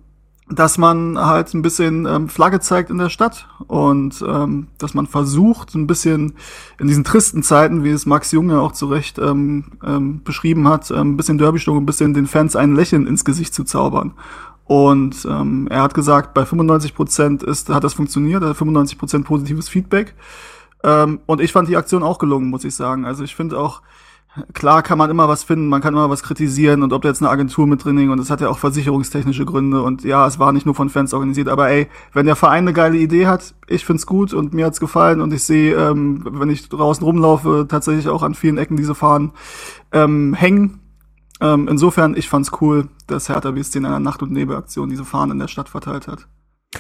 dass 0.48 0.78
man 0.78 1.18
halt 1.18 1.54
ein 1.56 1.64
bisschen 1.64 2.06
ähm, 2.06 2.30
Flagge 2.30 2.60
zeigt 2.60 2.92
in 2.92 3.00
der 3.00 3.10
Stadt 3.10 3.48
und 3.68 4.24
ähm, 4.28 4.68
dass 4.78 4.94
man 4.94 5.08
versucht, 5.08 5.74
ein 5.74 5.88
bisschen 5.88 6.34
in 6.80 6.88
diesen 6.88 7.04
tristen 7.04 7.42
Zeiten, 7.42 7.84
wie 7.84 7.90
es 7.90 8.06
Max 8.06 8.32
Junge 8.32 8.62
auch 8.62 8.72
zu 8.72 8.86
Recht 8.86 9.18
ähm, 9.18 9.72
ähm, 9.84 10.24
beschrieben 10.24 10.68
hat, 10.68 10.92
ähm, 10.92 11.14
ein 11.14 11.18
bisschen 11.18 11.40
Derbystimmung, 11.40 11.82
ein 11.82 11.86
bisschen 11.88 12.14
den 12.14 12.28
Fans 12.28 12.56
ein 12.56 12.76
Lächeln 12.76 13.08
ins 13.08 13.26
Gesicht 13.26 13.56
zu 13.56 13.64
zaubern. 13.64 14.14
Und 14.66 15.26
ähm, 15.30 15.68
er 15.70 15.82
hat 15.82 15.96
gesagt, 15.96 16.36
bei 16.36 16.46
95 16.46 16.94
Prozent 16.94 17.44
ist, 17.44 17.70
hat 17.70 17.84
das 17.84 17.94
funktioniert, 17.96 18.44
er 18.44 18.50
hat 18.50 18.58
95 18.58 19.00
Prozent 19.00 19.26
positives 19.26 19.68
Feedback. 19.68 20.14
Ähm, 20.84 21.22
und 21.26 21.42
ich 21.42 21.52
fand 21.52 21.70
die 21.70 21.78
Aktion 21.78 22.04
auch 22.04 22.20
gelungen, 22.20 22.50
muss 22.50 22.64
ich 22.64 22.76
sagen. 22.76 23.06
Also 23.06 23.24
ich 23.24 23.36
finde 23.36 23.60
auch, 23.60 23.82
klar 24.54 24.84
kann 24.84 24.98
man 24.98 25.10
immer 25.10 25.28
was 25.28 25.44
finden, 25.44 25.68
man 25.68 25.82
kann 25.82 25.94
immer 25.94 26.10
was 26.10 26.24
kritisieren 26.24 26.84
und 26.84 26.94
ob 26.94 27.02
da 27.02 27.10
jetzt 27.10 27.22
eine 27.22 27.30
Agentur 27.30 27.68
mit 27.68 27.84
drin 27.84 28.10
und 28.10 28.20
es 28.20 28.30
hat 28.30 28.42
ja 28.42 28.50
auch 28.50 28.58
versicherungstechnische 28.58 29.46
Gründe 29.46 29.82
und 29.82 30.04
ja, 30.04 30.28
es 30.28 30.40
war 30.40 30.52
nicht 30.52 30.66
nur 30.66 30.76
von 30.76 30.90
Fans 30.90 31.14
organisiert, 31.14 31.48
aber 31.48 31.70
ey, 31.70 31.88
wenn 32.14 32.26
der 32.26 32.36
Verein 32.36 32.66
eine 32.66 32.74
geile 32.74 32.98
Idee 32.98 33.28
hat, 33.28 33.56
ich 33.68 33.86
find's 33.86 34.06
gut 34.06 34.34
und 34.34 34.54
mir 34.54 34.66
hat's 34.66 34.80
gefallen 34.80 35.22
und 35.22 35.34
ich 35.34 35.44
sehe, 35.44 35.76
ähm, 35.76 36.26
wenn 36.30 36.50
ich 36.50 36.68
draußen 36.70 37.04
rumlaufe, 37.04 37.66
tatsächlich 37.70 38.10
auch 38.10 38.24
an 38.24 38.36
vielen 38.36 38.58
Ecken 38.58 38.78
diese 38.78 38.96
Fahnen 38.96 39.32
ähm, 39.92 40.34
hängen. 40.34 40.80
Ähm, 41.42 41.68
insofern, 41.68 42.16
ich 42.16 42.30
fand's 42.30 42.52
cool, 42.62 42.88
dass 43.08 43.30
Hertha 43.30 43.52
BSC 43.52 43.80
in 43.80 43.86
einer 43.86 44.00
Nacht- 44.00 44.22
und 44.22 44.32
Nebelaktion 44.32 44.90
diese 44.90 45.06
Fahnen 45.06 45.34
in 45.34 45.40
der 45.40 45.48
Stadt 45.48 45.70
verteilt 45.70 46.08
hat. 46.08 46.28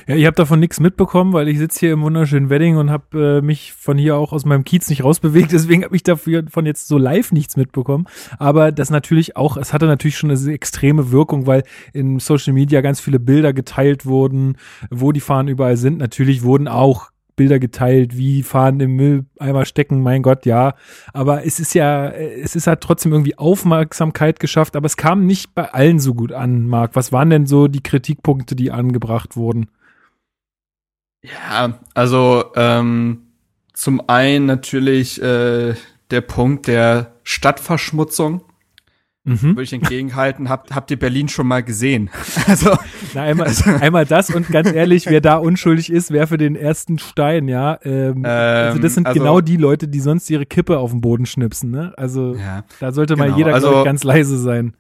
Ja, 0.08 0.15
ich 0.15 0.25
habe 0.25 0.36
davon 0.36 0.60
nichts 0.60 0.80
mitbekommen, 0.80 1.34
weil 1.34 1.48
ich 1.48 1.58
sitze 1.58 1.80
hier 1.80 1.94
im 1.94 2.01
wunderschönen 2.01 2.50
Wedding 2.50 2.77
und 2.77 2.92
habe 2.92 3.39
äh, 3.39 3.42
mich 3.42 3.74
von 3.74 3.98
hier 3.98 4.18
auch 4.18 4.34
aus 4.34 4.46
meinem 4.46 4.63
Kiez 4.63 4.89
nicht 4.89 5.04
rausbewegt. 5.04 5.51
Deswegen 5.51 5.84
habe 5.84 5.96
ich 5.96 6.04
davon 6.04 6.65
jetzt 6.65 6.88
so 6.88 6.98
live 6.98 7.32
nichts 7.32 7.58
mitbekommen. 7.58 8.06
Aber 8.38 8.72
das 8.72 8.89
natürlich 8.89 9.36
auch, 9.36 9.58
es 9.58 9.74
hatte 9.74 9.88
natürlich 9.88 10.18
schon 10.18 10.30
eine 10.30 10.54
extreme 10.54 11.12
Wirkung, 11.12 11.48
weil 11.48 11.63
in 11.94 12.20
Social 12.20 12.54
Media 12.54 12.82
ganz 12.82 13.00
viele 13.00 13.20
Bilder 13.20 13.54
geteilt 13.54 14.06
wurden, 14.06 14.58
wo 14.92 15.12
die 15.12 15.22
Fahnen 15.22 15.48
überall 15.48 15.77
sind. 15.77 15.98
Natürlich 15.98 16.44
wurden 16.44 16.68
auch 16.68 17.10
Bilder 17.36 17.60
geteilt, 17.60 18.18
wie 18.18 18.44
Fahnen 18.44 18.80
im 18.80 18.96
Mülleimer 18.96 19.65
stecken, 19.65 20.01
mein 20.01 20.22
Gott, 20.22 20.46
ja. 20.46 20.75
Aber 21.13 21.46
es 21.46 21.60
ist 21.60 21.74
ja, 21.74 22.10
es 22.10 22.56
ist 22.56 22.68
halt 22.68 22.82
trotzdem 22.82 23.12
irgendwie 23.12 23.38
Aufmerksamkeit 23.38 24.39
geschafft, 24.39 24.75
aber 24.75 24.86
es 24.86 24.98
kam 24.98 25.25
nicht 25.25 25.54
bei 25.54 25.74
allen 25.74 26.00
so 26.00 26.13
gut 26.13 26.32
an, 26.32 26.68
Marc. 26.68 26.96
Was 26.96 27.12
waren 27.12 27.30
denn 27.30 27.46
so 27.46 27.68
die 27.68 27.84
Kritikpunkte, 27.84 28.56
die 28.56 28.72
angebracht 28.72 29.36
wurden? 29.36 29.70
Ja, 31.24 31.80
also 31.94 32.46
ähm, 32.56 33.24
zum 33.74 34.08
einen 34.08 34.46
natürlich 34.46 35.22
äh, 35.22 35.75
der 36.12 36.22
Punkt 36.22 36.68
der 36.68 37.13
Stadtverschmutzung. 37.24 38.42
Mhm. 39.25 39.41
Würde 39.41 39.63
ich 39.63 39.74
entgegenhalten, 39.74 40.50
habt, 40.50 40.74
habt 40.74 40.91
ihr 40.91 41.00
Berlin 41.00 41.27
schon 41.27 41.48
mal 41.48 41.63
gesehen? 41.63 42.10
Also, 42.48 42.77
Na, 43.15 43.24
einmal, 43.24 43.48
also, 43.48 43.70
einmal 43.72 44.05
das 44.05 44.29
und 44.29 44.50
ganz 44.50 44.72
ehrlich, 44.72 45.08
wer 45.08 45.20
da 45.20 45.38
unschuldig 45.38 45.91
ist, 45.91 46.12
wer 46.12 46.27
für 46.27 46.38
den 46.38 46.55
ersten 46.55 47.00
Stein, 47.00 47.48
ja. 47.48 47.79
Ähm, 47.84 48.17
ähm, 48.17 48.25
also 48.25 48.79
das 48.79 48.94
sind 48.94 49.08
also, 49.08 49.20
genau 49.20 49.41
die 49.41 49.58
Leute, 49.58 49.88
die 49.88 50.00
sonst 50.00 50.29
ihre 50.29 50.46
Kippe 50.46 50.77
auf 50.77 50.91
den 50.91 51.01
Boden 51.01 51.25
schnipsen, 51.25 51.72
ne? 51.72 51.94
Also 51.98 52.36
ja, 52.36 52.63
da 52.79 52.91
sollte 52.91 53.15
mal 53.15 53.25
genau. 53.25 53.38
jeder 53.38 53.53
also, 53.55 53.84
ganz 53.84 54.03
leise 54.03 54.38
sein. 54.38 54.75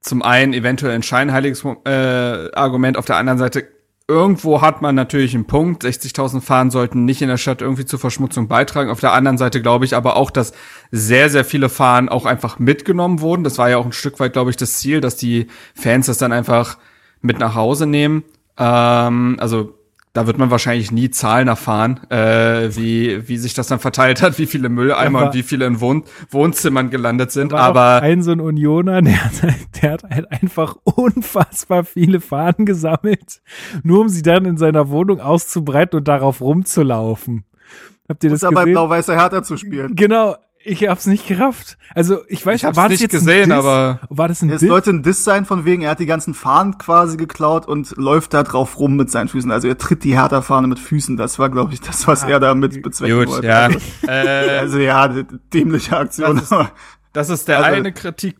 Zum 0.00 0.22
einen 0.22 0.54
eventuell 0.54 0.92
ein 0.92 1.04
scheinheiliges 1.04 1.64
äh, 1.64 2.50
Argument, 2.52 2.98
auf 2.98 3.04
der 3.04 3.16
anderen 3.16 3.38
Seite 3.38 3.64
irgendwo 4.06 4.60
hat 4.60 4.82
man 4.82 4.94
natürlich 4.94 5.34
einen 5.34 5.46
Punkt. 5.46 5.84
60.000 5.84 6.40
Fahnen 6.40 6.70
sollten 6.70 7.04
nicht 7.04 7.22
in 7.22 7.28
der 7.28 7.38
Stadt 7.38 7.62
irgendwie 7.62 7.86
zur 7.86 7.98
Verschmutzung 7.98 8.48
beitragen. 8.48 8.90
Auf 8.90 9.00
der 9.00 9.12
anderen 9.12 9.38
Seite 9.38 9.62
glaube 9.62 9.84
ich 9.84 9.96
aber 9.96 10.16
auch, 10.16 10.30
dass 10.30 10.52
sehr, 10.90 11.30
sehr 11.30 11.44
viele 11.44 11.68
Fahnen 11.68 12.08
auch 12.08 12.26
einfach 12.26 12.58
mitgenommen 12.58 13.20
wurden. 13.20 13.44
Das 13.44 13.58
war 13.58 13.70
ja 13.70 13.78
auch 13.78 13.86
ein 13.86 13.92
Stück 13.92 14.20
weit, 14.20 14.34
glaube 14.34 14.50
ich, 14.50 14.56
das 14.56 14.78
Ziel, 14.78 15.00
dass 15.00 15.16
die 15.16 15.46
Fans 15.74 16.06
das 16.06 16.18
dann 16.18 16.32
einfach 16.32 16.78
mit 17.22 17.38
nach 17.38 17.54
Hause 17.54 17.86
nehmen. 17.86 18.24
Ähm, 18.58 19.36
also 19.40 19.74
da 20.14 20.28
wird 20.28 20.38
man 20.38 20.50
wahrscheinlich 20.50 20.92
nie 20.92 21.10
Zahlen 21.10 21.48
erfahren, 21.48 22.00
äh, 22.08 22.70
wie, 22.76 23.28
wie 23.28 23.36
sich 23.36 23.52
das 23.52 23.66
dann 23.66 23.80
verteilt 23.80 24.22
hat, 24.22 24.38
wie 24.38 24.46
viele 24.46 24.68
Mülleimer 24.68 25.20
ja, 25.20 25.26
und 25.26 25.34
wie 25.34 25.42
viele 25.42 25.66
in 25.66 25.80
Wohn 25.80 26.04
Wohnzimmern 26.30 26.88
gelandet 26.88 27.32
sind. 27.32 27.52
aber 27.52 28.00
ein 28.00 28.22
so 28.22 28.30
ein 28.30 28.40
Unioner, 28.40 29.02
der, 29.02 29.18
der 29.82 29.90
hat 29.90 30.04
halt 30.04 30.30
einfach 30.30 30.76
unfassbar 30.84 31.84
viele 31.84 32.20
Fahnen 32.20 32.64
gesammelt, 32.64 33.42
nur 33.82 34.02
um 34.02 34.08
sie 34.08 34.22
dann 34.22 34.44
in 34.44 34.56
seiner 34.56 34.88
Wohnung 34.88 35.20
auszubreiten 35.20 35.98
und 35.98 36.06
darauf 36.06 36.40
rumzulaufen. 36.40 37.44
Habt 38.08 38.22
ihr 38.22 38.30
das 38.30 38.42
und 38.44 38.54
dabei 38.54 38.70
blau-weißer 38.70 39.16
Härter 39.16 39.42
zu 39.42 39.56
spielen. 39.56 39.96
Genau, 39.96 40.36
ich 40.64 40.88
hab's 40.88 41.06
nicht 41.06 41.26
gerafft. 41.26 41.76
Also 41.94 42.22
ich 42.28 42.44
weiß, 42.44 42.56
ich 42.56 42.64
hab's 42.64 42.76
war 42.76 42.88
nicht 42.88 43.02
das 43.02 43.12
jetzt 43.12 43.26
gesehen, 43.26 43.52
aber 43.52 44.00
war 44.08 44.28
das 44.28 44.42
ein 44.42 44.50
Es 44.50 44.62
sollte 44.62 44.90
ein 44.90 45.02
Diss 45.02 45.22
sein 45.22 45.44
von 45.44 45.64
wegen, 45.64 45.82
er 45.82 45.90
hat 45.90 46.00
die 46.00 46.06
ganzen 46.06 46.34
Fahnen 46.34 46.78
quasi 46.78 47.16
geklaut 47.16 47.68
und 47.68 47.96
läuft 47.96 48.34
da 48.34 48.42
drauf 48.42 48.78
rum 48.78 48.96
mit 48.96 49.10
seinen 49.10 49.28
Füßen. 49.28 49.50
Also 49.50 49.68
er 49.68 49.78
tritt 49.78 50.04
die 50.04 50.16
Hertha-Fahne 50.18 50.66
mit 50.66 50.78
Füßen. 50.78 51.16
Das 51.16 51.38
war, 51.38 51.50
glaube 51.50 51.74
ich, 51.74 51.80
das, 51.80 52.06
was 52.08 52.24
ah, 52.24 52.28
er 52.28 52.40
damit 52.40 52.82
bezwecken 52.82 53.18
gut, 53.18 53.28
wollte. 53.28 53.46
Ja. 53.46 53.64
Also, 53.64 53.78
also 54.06 54.78
ja, 54.78 55.08
dämliche 55.52 55.96
Aktion. 55.96 56.36
Das 56.36 56.50
ist, 56.50 56.72
das 57.12 57.30
ist 57.30 57.48
der 57.48 57.64
also, 57.64 57.76
eine 57.76 57.92
Kritik. 57.92 58.36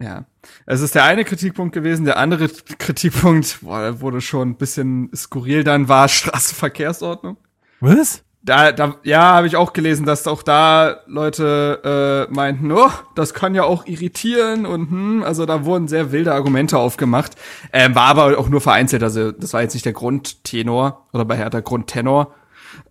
Ja, 0.00 0.26
es 0.66 0.80
ist 0.80 0.94
der 0.94 1.04
eine 1.04 1.24
Kritikpunkt 1.24 1.74
gewesen. 1.74 2.04
Der 2.04 2.18
andere 2.18 2.48
Kritikpunkt, 2.48 3.58
boah, 3.62 4.00
wurde 4.00 4.20
schon 4.20 4.50
ein 4.50 4.56
bisschen 4.56 5.10
skurril 5.14 5.64
dann, 5.64 5.88
war 5.88 6.08
Straßenverkehrsordnung. 6.08 7.36
Was? 7.80 8.24
Da, 8.42 8.72
da 8.72 8.94
ja, 9.02 9.20
habe 9.20 9.46
ich 9.46 9.56
auch 9.56 9.72
gelesen, 9.72 10.06
dass 10.06 10.26
auch 10.26 10.42
da 10.42 11.00
Leute 11.06 12.26
äh, 12.30 12.32
meinten, 12.32 12.72
oh, 12.72 12.90
das 13.14 13.34
kann 13.34 13.54
ja 13.54 13.64
auch 13.64 13.86
irritieren 13.86 14.64
und 14.64 14.90
hm, 14.90 15.22
also 15.24 15.44
da 15.44 15.64
wurden 15.64 15.88
sehr 15.88 16.12
wilde 16.12 16.32
Argumente 16.32 16.78
aufgemacht. 16.78 17.32
Ähm, 17.72 17.94
war 17.94 18.06
aber 18.06 18.38
auch 18.38 18.48
nur 18.48 18.60
vereinzelt, 18.60 19.02
also 19.02 19.32
das 19.32 19.52
war 19.52 19.62
jetzt 19.62 19.74
nicht 19.74 19.86
der 19.86 19.92
Grundtenor 19.92 21.06
oder 21.12 21.24
bei 21.24 21.36
Hertha 21.36 21.60
Grundtenor. 21.60 22.34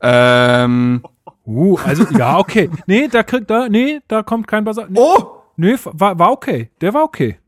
Ähm, 0.02 1.04
uh, 1.46 1.78
also 1.84 2.04
ja, 2.18 2.38
okay. 2.38 2.70
Nee, 2.86 3.08
da 3.08 3.24
kriegt 3.24 3.50
da 3.50 3.70
nee, 3.70 4.00
da 4.08 4.24
kommt 4.24 4.48
kein 4.48 4.64
Basar. 4.64 4.88
Nee, 4.90 5.00
oh, 5.00 5.44
nee, 5.56 5.76
war, 5.84 6.20
war 6.20 6.32
okay. 6.32 6.70
Der 6.82 6.94
war 6.94 7.04
okay. 7.04 7.40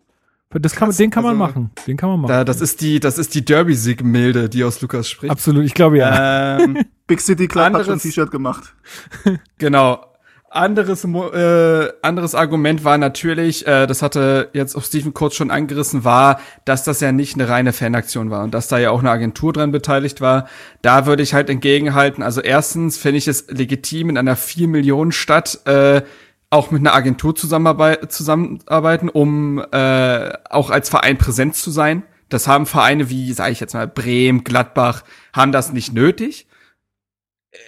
Das 0.52 0.76
kann, 0.76 0.90
den 0.90 1.12
kann 1.12 1.24
man 1.24 1.40
also, 1.40 1.60
machen. 1.60 1.72
Den 1.86 1.96
kann 1.96 2.10
man 2.10 2.22
machen. 2.22 2.30
Da, 2.30 2.44
das 2.44 2.60
ist 2.60 2.82
die, 2.82 3.00
das 3.00 3.20
ist 3.20 3.36
die 3.36 3.46
Derby-Sieg-Milde, 3.46 4.50
die 4.50 4.64
aus 4.64 4.82
Lukas 4.82 5.08
spricht. 5.08 5.32
Absolut, 5.32 5.64
ich 5.64 5.76
glaube 5.76 6.00
ja. 6.00 6.60
Ähm, 6.60 6.86
Big 7.08 7.22
City 7.22 7.48
Club 7.48 7.74
hat 7.74 7.86
schon 7.86 7.94
ein 7.94 8.00
T-Shirt 8.00 8.32
gemacht. 8.32 8.74
genau. 9.60 10.06
Anderes, 10.52 11.04
äh, 11.06 11.90
anderes 12.02 12.34
Argument 12.34 12.84
war 12.84 12.98
natürlich, 12.98 13.68
äh, 13.68 13.86
das 13.86 14.02
hatte 14.02 14.50
jetzt 14.54 14.76
auch 14.76 14.84
Stephen 14.84 15.14
kurz 15.14 15.36
schon 15.36 15.52
angerissen, 15.52 16.04
war, 16.04 16.40
dass 16.66 16.84
das 16.84 17.02
ja 17.02 17.12
nicht 17.12 17.36
eine 17.36 17.48
reine 17.48 17.72
Fanaktion 17.72 18.32
war 18.32 18.44
und 18.44 18.52
dass 18.56 18.68
da 18.68 18.80
ja 18.80 18.90
auch 18.90 19.02
eine 19.02 19.12
Agentur 19.12 19.54
dran 19.54 19.72
beteiligt 19.72 20.22
war. 20.22 20.48
Da 20.82 21.06
würde 21.06 21.22
ich 21.22 21.36
halt 21.36 21.52
entgegenhalten, 21.52 22.24
also 22.24 22.42
erstens 22.42 22.98
finde 22.98 23.20
ich 23.20 23.28
es 23.28 23.46
legitim 23.50 24.10
in 24.10 24.18
einer 24.18 24.36
vier 24.36 24.68
Millionen 24.68 25.12
Stadt 25.12 25.60
äh, 25.68 26.02
auch 26.50 26.72
mit 26.72 26.82
einer 26.82 26.96
Agentur 26.96 27.36
zusammenarbeiten, 27.36 29.10
um 29.10 29.64
äh, 29.72 30.34
auch 30.50 30.70
als 30.70 30.90
Verein 30.90 31.18
präsent 31.18 31.56
zu 31.56 31.70
sein. 31.70 32.04
Das 32.30 32.48
haben 32.48 32.66
Vereine 32.66 33.10
wie, 33.10 33.34
sage 33.34 33.52
ich 33.52 33.60
jetzt 33.60 33.74
mal, 33.74 33.88
Bremen, 33.88 34.44
Gladbach, 34.44 35.04
haben 35.34 35.52
das 35.52 35.74
nicht 35.74 35.94
nötig. 35.94 36.48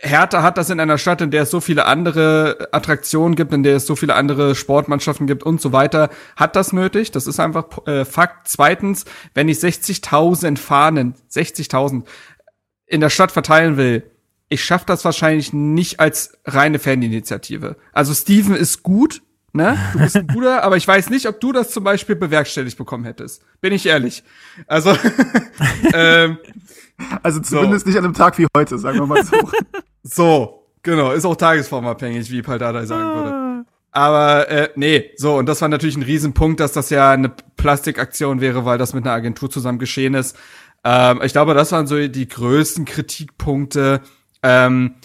Hertha 0.02 0.44
hat 0.44 0.60
das 0.60 0.70
in 0.70 0.80
einer 0.80 1.00
Stadt, 1.00 1.22
in 1.22 1.32
der 1.32 1.44
es 1.44 1.50
so 1.50 1.60
viele 1.60 1.86
andere 1.86 2.70
Attraktionen 2.72 3.36
gibt, 3.36 3.52
in 3.52 3.64
der 3.64 3.78
es 3.78 3.88
so 3.88 3.96
viele 3.96 4.14
andere 4.14 4.54
Sportmannschaften 4.54 5.26
gibt 5.26 5.42
und 5.42 5.60
so 5.60 5.72
weiter, 5.72 6.10
hat 6.36 6.56
das 6.56 6.72
nötig. 6.72 7.10
Das 7.12 7.26
ist 7.26 7.40
einfach 7.40 7.66
äh, 7.88 8.06
Fakt. 8.06 8.48
Zweitens, 8.48 9.06
wenn 9.34 9.50
ich 9.50 9.58
60.000 9.58 10.58
Fahnen, 10.58 11.16
60.000 11.32 12.04
in 12.86 13.02
der 13.02 13.10
Stadt 13.10 13.32
verteilen 13.32 13.78
will, 13.78 14.04
ich 14.52 14.64
schaff 14.64 14.84
das 14.86 15.06
wahrscheinlich 15.06 15.54
nicht 15.54 16.00
als 16.00 16.38
reine 16.46 16.78
Faninitiative. 16.78 17.78
Also 17.94 18.14
Steven 18.14 18.54
ist 18.54 18.84
gut, 18.84 19.22
ne? 19.54 19.78
Du 19.94 20.00
bist 20.00 20.18
ein 20.18 20.28
guter, 20.28 20.64
aber 20.64 20.76
ich 20.76 20.86
weiß 20.86 21.10
nicht, 21.10 21.26
ob 21.26 21.40
du 21.40 21.54
das 21.54 21.72
zum 21.72 21.86
Beispiel 21.86 22.18
bewerkstelligt 22.18 22.78
bekommen 22.78 23.06
hättest. 23.06 23.44
Bin 23.62 23.72
ich 23.72 23.86
ehrlich. 23.86 24.24
Also, 24.68 24.94
ähm, 25.94 26.38
also 27.24 27.40
zumindest 27.40 27.86
so. 27.86 27.90
nicht 27.90 27.98
an 27.98 28.04
einem 28.04 28.14
Tag 28.14 28.38
wie 28.38 28.48
heute, 28.56 28.78
sagen 28.78 29.00
wir 29.00 29.06
mal 29.08 29.24
so. 29.24 29.38
so, 30.04 30.68
genau, 30.84 31.14
ist 31.14 31.26
auch 31.26 31.38
tagesformabhängig, 31.38 32.30
wie 32.30 32.42
Paldada 32.42 32.86
sagen 32.86 33.16
würde. 33.16 33.66
Aber 33.94 34.50
äh, 34.50 34.70
nee, 34.76 35.12
so, 35.16 35.38
und 35.38 35.46
das 35.46 35.62
war 35.62 35.70
natürlich 35.70 35.96
ein 35.96 36.04
Riesenpunkt, 36.04 36.60
dass 36.60 36.74
das 36.74 36.90
ja 36.90 37.12
eine 37.12 37.32
Plastikaktion 37.56 38.42
wäre, 38.42 38.66
weil 38.66 38.78
das 38.78 38.94
mit 38.94 39.06
einer 39.06 39.14
Agentur 39.14 39.50
zusammen 39.50 39.80
geschehen 39.80 40.14
ist. 40.14 40.38
Ähm, 40.84 41.22
ich 41.24 41.32
glaube, 41.32 41.54
das 41.54 41.72
waren 41.72 41.88
so 41.88 42.06
die 42.08 42.28
größten 42.28 42.84
Kritikpunkte 42.84 44.02
ähm, 44.44 44.96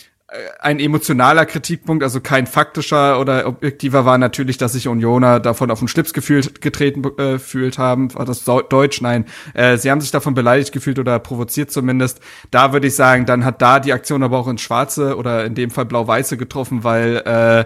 ein 0.58 0.80
emotionaler 0.80 1.46
Kritikpunkt, 1.46 2.02
also 2.02 2.20
kein 2.20 2.46
faktischer 2.46 3.20
oder 3.20 3.46
objektiver 3.46 4.04
war 4.04 4.18
natürlich, 4.18 4.58
dass 4.58 4.72
sich 4.72 4.88
Unioner 4.88 5.38
davon 5.38 5.70
auf 5.70 5.78
den 5.78 5.88
Schlips 5.88 6.12
gefühlt, 6.12 6.60
getreten 6.60 7.04
äh, 7.18 7.38
fühlt 7.38 7.78
haben. 7.78 8.12
War 8.14 8.24
das 8.24 8.44
Deutsch? 8.44 9.00
Nein. 9.00 9.24
Äh, 9.54 9.76
sie 9.78 9.90
haben 9.90 10.00
sich 10.00 10.10
davon 10.10 10.34
beleidigt 10.34 10.72
gefühlt 10.72 10.98
oder 10.98 11.18
provoziert 11.20 11.70
zumindest. 11.70 12.20
Da 12.50 12.72
würde 12.72 12.88
ich 12.88 12.96
sagen, 12.96 13.24
dann 13.24 13.44
hat 13.44 13.62
da 13.62 13.78
die 13.78 13.92
Aktion 13.92 14.22
aber 14.24 14.38
auch 14.38 14.48
ins 14.48 14.62
Schwarze 14.62 15.16
oder 15.16 15.44
in 15.44 15.54
dem 15.54 15.70
Fall 15.70 15.86
Blau-Weiße 15.86 16.36
getroffen, 16.36 16.82
weil 16.82 17.18
äh, 17.18 17.64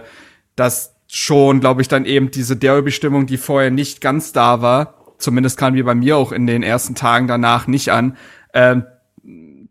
das 0.55 0.95
schon, 1.07 1.59
glaube 1.59 1.81
ich, 1.81 1.87
dann 1.87 2.05
eben 2.05 2.29
diese 2.29 2.55
Derby-Stimmung, 2.55 3.25
die 3.25 3.37
vorher 3.37 3.71
nicht 3.71 4.01
ganz 4.01 4.33
da 4.33 4.61
war, 4.61 5.15
zumindest 5.17 5.57
kam 5.57 5.73
die 5.73 5.83
bei 5.83 5.95
mir 5.95 6.15
auch 6.15 6.31
in 6.31 6.45
den 6.45 6.63
ersten 6.63 6.95
Tagen 6.95 7.27
danach 7.27 7.67
nicht 7.67 7.89
an, 7.89 8.17
äh, 8.53 8.77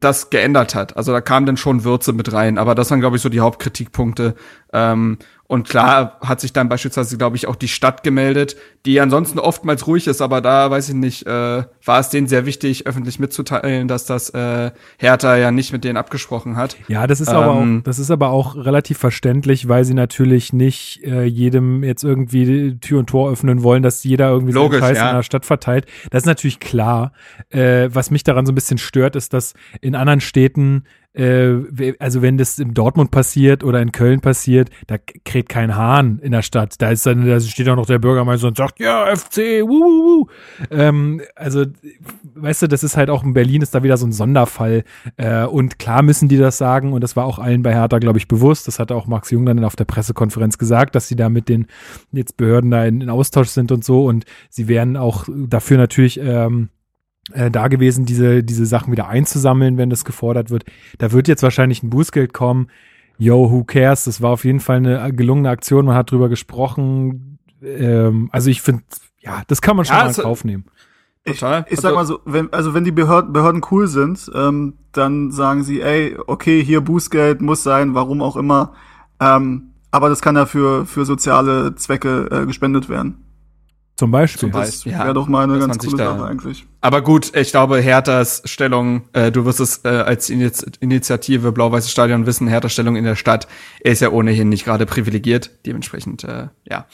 das 0.01 0.31
geändert 0.31 0.75
hat. 0.75 0.97
Also 0.97 1.13
da 1.13 1.21
kam 1.21 1.47
dann 1.47 1.59
schon 1.59 1.85
Würze 1.85 2.13
mit 2.13 2.33
rein, 2.33 2.59
aber 2.59 2.75
das 2.75 2.91
waren, 2.91 3.01
glaube 3.01 3.17
ich, 3.17 3.23
so 3.23 3.29
die 3.29 3.41
Hauptkritikpunkte. 3.41 4.35
Ähm, 4.73 5.19
und 5.51 5.69
klar 5.69 6.17
hat 6.21 6.41
sich 6.41 6.53
dann 6.53 6.69
beispielsweise, 6.69 7.19
glaube 7.19 7.35
ich, 7.35 7.49
auch 7.49 7.57
die 7.57 7.67
Stadt 7.67 8.05
gemeldet, 8.05 8.55
die 8.87 9.01
ansonsten 9.01 9.41
oftmals 9.41 9.85
ruhig 9.89 10.07
ist, 10.07 10.23
aber 10.23 10.41
da 10.41 10.71
weiß 10.71 10.91
ich 10.91 10.95
nicht, 10.95 11.27
äh, 11.27 11.65
war 11.85 11.99
es 11.99 12.09
denen 12.09 12.29
sehr 12.29 12.47
wichtig, 12.47 12.87
öffentlich 12.87 13.19
mitzuteilen, 13.19 13.89
dass 13.89 14.07
das 14.07 14.31
äh, 14.31 14.71
Hertha 14.99 15.37
ja 15.37 15.51
nicht 15.51 15.73
mit 15.73 15.83
denen 15.83 15.97
abgesprochen 15.97 16.55
hat. 16.55 16.77
Ja, 16.87 17.09
das 17.09 17.21
ist 17.21 17.31
ähm, 17.31 17.35
aber 17.35 17.51
auch, 17.51 17.63
ähm, 17.63 17.83
das 17.83 17.99
ist 17.99 18.13
aber 18.13 18.31
auch 18.31 18.55
relativ 18.55 18.99
verständlich, 18.99 19.69
weil 19.69 19.85
sie 19.85 19.95
natürlich 19.95 20.53
nicht 20.53 21.03
äh, 21.03 21.25
jedem 21.25 21.83
jetzt 21.83 22.05
irgendwie 22.05 22.79
Tür 22.79 23.01
und 23.01 23.09
Tor 23.09 23.33
öffnen 23.33 23.65
wollen, 23.65 23.83
dass 23.83 24.05
jeder 24.05 24.29
irgendwie 24.29 24.53
logisch, 24.53 24.79
so 24.79 24.87
Scheiß 24.87 24.99
ja. 24.99 25.11
in 25.11 25.17
der 25.17 25.23
Stadt 25.25 25.47
verteilt. 25.47 25.87
Das 26.13 26.23
ist 26.23 26.27
natürlich 26.27 26.61
klar. 26.61 27.11
Äh, 27.49 27.89
was 27.93 28.13
mich 28.13 28.23
daran 28.23 28.47
so 28.47 28.53
ein 28.53 28.55
bisschen 28.55 28.79
stört, 28.79 29.17
ist, 29.17 29.33
dass 29.33 29.55
in 29.81 29.97
anderen 29.97 30.21
Städten 30.21 30.85
äh, 31.13 31.95
also 31.99 32.23
wenn 32.23 32.39
das 32.39 32.59
in 32.59 32.73
Dortmund 32.73 33.11
passiert 33.11 33.65
oder 33.65 33.83
in 33.83 33.91
Köln 33.93 34.21
passiert, 34.21 34.71
da 34.87 34.97
kräht 34.99 35.49
kein 35.49 35.75
Hahn 35.75 36.21
in 36.21 36.33
der 36.33 36.43
Stadt. 36.43 36.75
Da 36.79 36.91
ist 36.91 37.05
dann, 37.07 37.27
da 37.27 37.41
steht 37.41 37.69
auch 37.69 37.77
noch 37.77 37.87
der 37.87 37.99
Bürgermeister 37.99 38.49
und 38.49 38.57
sagt, 38.57 38.79
ja, 38.79 39.07
FC, 39.15 39.63
wuh, 39.63 40.25
wuh. 40.25 40.27
Ähm, 40.71 41.21
also, 41.35 41.65
weißt 42.35 42.63
du, 42.63 42.67
das 42.69 42.85
ist 42.85 42.97
halt 42.97 43.11
auch 43.11 43.25
in 43.25 43.33
Berlin 43.33 43.63
ist 43.63 43.75
da 43.75 43.83
wieder 43.83 43.97
so 43.97 44.07
ein 44.07 44.13
Sonderfall. 44.13 44.85
Äh, 45.17 45.45
und 45.45 45.79
klar 45.79 46.03
müssen 46.03 46.29
die 46.29 46.39
das 46.39 46.59
sagen 46.59 46.93
und 46.93 47.03
das 47.03 47.17
war 47.17 47.25
auch 47.25 47.39
allen 47.39 47.63
bei 47.63 47.75
Hertha, 47.75 47.99
glaube 47.99 48.19
ich, 48.19 48.29
bewusst. 48.29 48.69
Das 48.69 48.79
hatte 48.79 48.95
auch 48.95 49.07
Max 49.07 49.31
Jung 49.31 49.45
dann 49.47 49.65
auf 49.65 49.77
der 49.77 49.87
Pressekonferenz 49.87 50.59
gesagt, 50.59 50.95
dass 50.95 51.09
sie 51.09 51.17
da 51.17 51.29
mit 51.29 51.49
den 51.49 51.67
jetzt 52.13 52.37
Behörden 52.37 52.71
da 52.71 52.85
in, 52.85 53.01
in 53.01 53.11
Austausch 53.11 53.49
sind 53.49 53.73
und 53.73 53.85
so 53.85 54.07
und 54.07 54.25
sie 54.49 54.69
werden 54.69 54.97
auch 54.97 55.27
dafür 55.29 55.77
natürlich 55.77 56.21
ähm, 56.23 56.69
äh, 57.33 57.51
da 57.51 57.69
gewesen, 57.69 58.07
diese, 58.07 58.43
diese 58.43 58.67
Sachen 58.67 58.93
wieder 58.93 59.09
einzusammeln, 59.09 59.77
wenn 59.77 59.91
das 59.91 60.05
gefordert 60.05 60.51
wird. 60.51 60.65
Da 60.99 61.13
wird 61.13 61.29
jetzt 61.29 61.43
wahrscheinlich 61.43 61.83
ein 61.83 61.91
Bußgeld 61.91 62.33
kommen. 62.33 62.69
Yo, 63.19 63.51
who 63.51 63.65
cares? 63.65 64.05
Das 64.05 64.23
war 64.23 64.31
auf 64.31 64.45
jeden 64.45 64.61
Fall 64.61 64.77
eine 64.79 65.13
gelungene 65.13 65.51
Aktion. 65.51 65.85
Man 65.85 65.95
hat 65.95 66.11
drüber 66.11 66.29
gesprochen. 66.29 67.39
Ähm, 67.63 68.29
also 68.33 68.51
ich 68.51 68.63
finde, 68.63 68.83
ja, 69.21 69.43
das 69.47 69.61
kann 69.61 69.77
man 69.77 69.85
schon 69.85 69.95
Ja, 69.95 69.99
mal 69.99 70.05
in 70.05 70.09
also- 70.09 70.23
Kauf 70.23 70.45
nehmen. 70.45 70.65
Total. 71.27 71.67
Ich 71.69 71.79
sag 71.79 71.95
mal 71.95 72.07
so, 72.07 72.21
wenn, 72.25 72.51
also 72.51 72.73
wenn 72.73 72.85
die 72.85 72.93
Behörden, 72.93 73.35
Behörden 73.35 73.61
cool 73.71 73.87
sind, 73.89 74.31
ähm, 74.35 74.79
dann 74.93 75.31
sagen 75.31 75.63
sie, 75.63 75.83
ey, 75.83 76.17
okay, 76.27 76.65
hier 76.65 76.81
Bußgeld 76.81 77.43
muss 77.43 77.63
sein, 77.63 77.95
warum 77.95 78.23
auch 78.23 78.37
immer. 78.37 78.73
Ähm, 79.21 79.75
aber 79.91 80.09
das 80.09 80.23
kann 80.23 80.37
ja 80.37 80.47
für, 80.47 80.87
für 80.87 81.05
soziale 81.05 81.75
Zwecke 81.75 82.27
äh, 82.31 82.47
gespendet 82.47 82.89
werden. 82.89 83.23
Zum 84.01 84.11
Beispiel. 84.11 84.41
Zum 84.41 84.51
Das 84.53 84.71
Beispiel, 84.71 84.93
ja, 84.93 85.05
wäre 85.05 85.13
doch 85.13 85.29
mal 85.29 85.45
eine 85.45 85.59
ganz 85.59 85.77
coole 85.77 85.97
da- 85.99 86.17
Sache 86.17 86.25
eigentlich. 86.27 86.67
Aber 86.81 87.03
gut, 87.03 87.37
ich 87.37 87.51
glaube, 87.51 87.79
Herthas 87.81 88.41
Stellung, 88.47 89.03
äh, 89.13 89.31
du 89.31 89.45
wirst 89.45 89.61
es 89.61 89.85
äh, 89.85 89.89
als 89.89 90.31
Iniz 90.31 90.65
Initiative 90.81 91.53
Blau-Weißes 91.53 91.91
Stadion 91.91 92.25
wissen, 92.25 92.49
Herthas 92.49 92.73
Stellung 92.73 92.97
in 92.97 93.05
der 93.05 93.17
Stadt 93.17 93.47
er 93.85 93.93
ist 93.93 94.01
ja 94.01 94.09
ohnehin 94.11 94.49
nicht 94.49 94.65
gerade 94.65 94.87
privilegiert, 94.87 95.51
dementsprechend, 95.67 96.25
äh, 96.25 96.49
ja. 96.65 96.87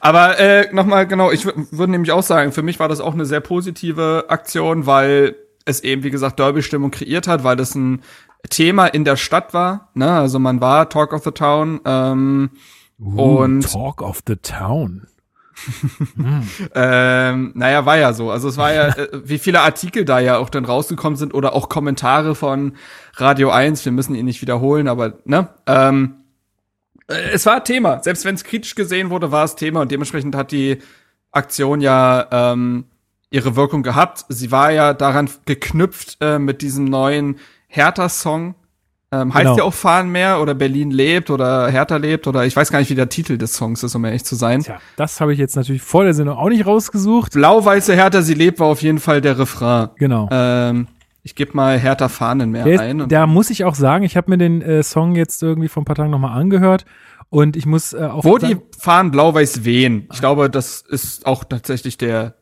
Aber 0.00 0.38
äh, 0.38 0.70
nochmal, 0.74 1.06
genau, 1.06 1.30
ich 1.30 1.46
wür- 1.46 1.66
würde 1.70 1.92
nämlich 1.92 2.12
auch 2.12 2.22
sagen, 2.22 2.52
für 2.52 2.62
mich 2.62 2.78
war 2.78 2.88
das 2.88 3.00
auch 3.00 3.14
eine 3.14 3.24
sehr 3.24 3.40
positive 3.40 4.26
Aktion, 4.28 4.84
weil 4.84 5.34
es 5.64 5.80
eben, 5.80 6.02
wie 6.02 6.10
gesagt, 6.10 6.38
Derby-Stimmung 6.38 6.90
kreiert 6.90 7.26
hat, 7.26 7.42
weil 7.42 7.56
das 7.56 7.74
ein 7.74 8.02
Thema 8.50 8.86
in 8.88 9.04
der 9.06 9.16
Stadt 9.16 9.54
war, 9.54 9.88
ne, 9.94 10.10
also 10.12 10.38
man 10.38 10.60
war 10.60 10.90
Talk 10.90 11.14
of 11.14 11.24
the 11.24 11.30
Town, 11.30 11.80
ähm, 11.86 12.50
und 12.98 13.62
Talk 13.72 14.02
of 14.02 14.20
the 14.26 14.36
Town. 14.36 15.06
Ähm, 16.74 17.52
naja, 17.54 17.86
war 17.86 17.96
ja 17.96 18.12
so. 18.12 18.30
Also 18.30 18.48
es 18.48 18.56
war 18.56 18.72
ja, 18.72 18.88
äh, 18.88 19.08
wie 19.24 19.38
viele 19.38 19.60
Artikel 19.60 20.04
da 20.04 20.18
ja 20.18 20.38
auch 20.38 20.50
dann 20.50 20.64
rausgekommen 20.64 21.16
sind 21.16 21.34
oder 21.34 21.54
auch 21.54 21.68
Kommentare 21.68 22.34
von 22.34 22.74
Radio 23.14 23.50
1, 23.50 23.84
wir 23.84 23.92
müssen 23.92 24.14
ihn 24.14 24.26
nicht 24.26 24.42
wiederholen, 24.42 24.88
aber 24.88 25.14
ne? 25.24 25.48
Ähm, 25.66 26.16
äh, 27.08 27.30
es 27.32 27.46
war 27.46 27.64
Thema. 27.64 28.02
Selbst 28.02 28.24
wenn 28.24 28.34
es 28.34 28.44
kritisch 28.44 28.74
gesehen 28.74 29.10
wurde, 29.10 29.32
war 29.32 29.44
es 29.44 29.56
Thema 29.56 29.82
und 29.82 29.90
dementsprechend 29.90 30.34
hat 30.34 30.52
die 30.52 30.78
Aktion 31.32 31.80
ja 31.80 32.26
ähm, 32.30 32.84
ihre 33.30 33.56
Wirkung 33.56 33.82
gehabt. 33.82 34.24
Sie 34.28 34.50
war 34.50 34.70
ja 34.72 34.94
daran 34.94 35.30
geknüpft 35.44 36.18
äh, 36.20 36.38
mit 36.38 36.62
diesem 36.62 36.84
neuen 36.84 37.38
Hertha-Song. 37.68 38.54
Ähm, 39.12 39.34
heißt 39.34 39.42
Genau. 39.44 39.56
ja 39.56 39.62
auch 39.64 39.74
Fahren 39.74 40.10
mehr 40.10 40.40
oder 40.40 40.54
Berlin 40.54 40.92
lebt 40.92 41.30
oder 41.30 41.66
Hertha 41.68 41.96
lebt 41.96 42.28
oder 42.28 42.46
ich 42.46 42.54
weiß 42.54 42.70
gar 42.70 42.78
nicht, 42.78 42.90
wie 42.90 42.94
der 42.94 43.08
Titel 43.08 43.38
des 43.38 43.54
Songs 43.54 43.82
ist, 43.82 43.94
um 43.96 44.04
ehrlich 44.04 44.24
zu 44.24 44.36
sein. 44.36 44.62
Tja, 44.62 44.78
das 44.96 45.20
habe 45.20 45.32
ich 45.32 45.38
jetzt 45.40 45.56
natürlich 45.56 45.82
vor 45.82 46.04
der 46.04 46.14
Sendung 46.14 46.36
auch 46.36 46.48
nicht 46.48 46.64
rausgesucht. 46.64 47.32
Blau-weiße 47.32 47.94
Hertha, 47.94 48.22
sie 48.22 48.34
lebt, 48.34 48.60
war 48.60 48.68
auf 48.68 48.82
jeden 48.82 49.00
Fall 49.00 49.20
der 49.20 49.36
Refrain. 49.38 49.88
Genau. 49.96 50.28
Ähm, 50.30 50.86
ich 51.24 51.34
gebe 51.34 51.52
mal 51.56 51.76
Hertha 51.78 52.08
Fahnen 52.08 52.50
mehr 52.52 52.64
Der 52.64 52.80
ein. 52.80 53.08
da 53.08 53.26
muss 53.26 53.50
ich 53.50 53.64
auch 53.64 53.74
sagen, 53.74 54.04
ich 54.04 54.16
habe 54.16 54.30
mir 54.30 54.38
den 54.38 54.62
äh, 54.62 54.82
Song 54.84 55.16
jetzt 55.16 55.42
irgendwie 55.42 55.68
vor 55.68 55.82
ein 55.82 55.86
paar 55.86 55.96
Tagen 55.96 56.10
nochmal 56.10 56.38
angehört 56.40 56.84
und 57.30 57.56
ich 57.56 57.66
muss 57.66 57.92
äh, 57.92 58.04
auch 58.04 58.24
wo 58.24 58.38
die 58.38 58.58
Fahnen 58.78 59.10
blau-weiß 59.10 59.64
wehen. 59.64 60.08
Ich 60.12 60.20
glaube, 60.20 60.48
das 60.50 60.82
ist 60.88 61.26
auch 61.26 61.42
tatsächlich 61.44 61.98
der 61.98 62.34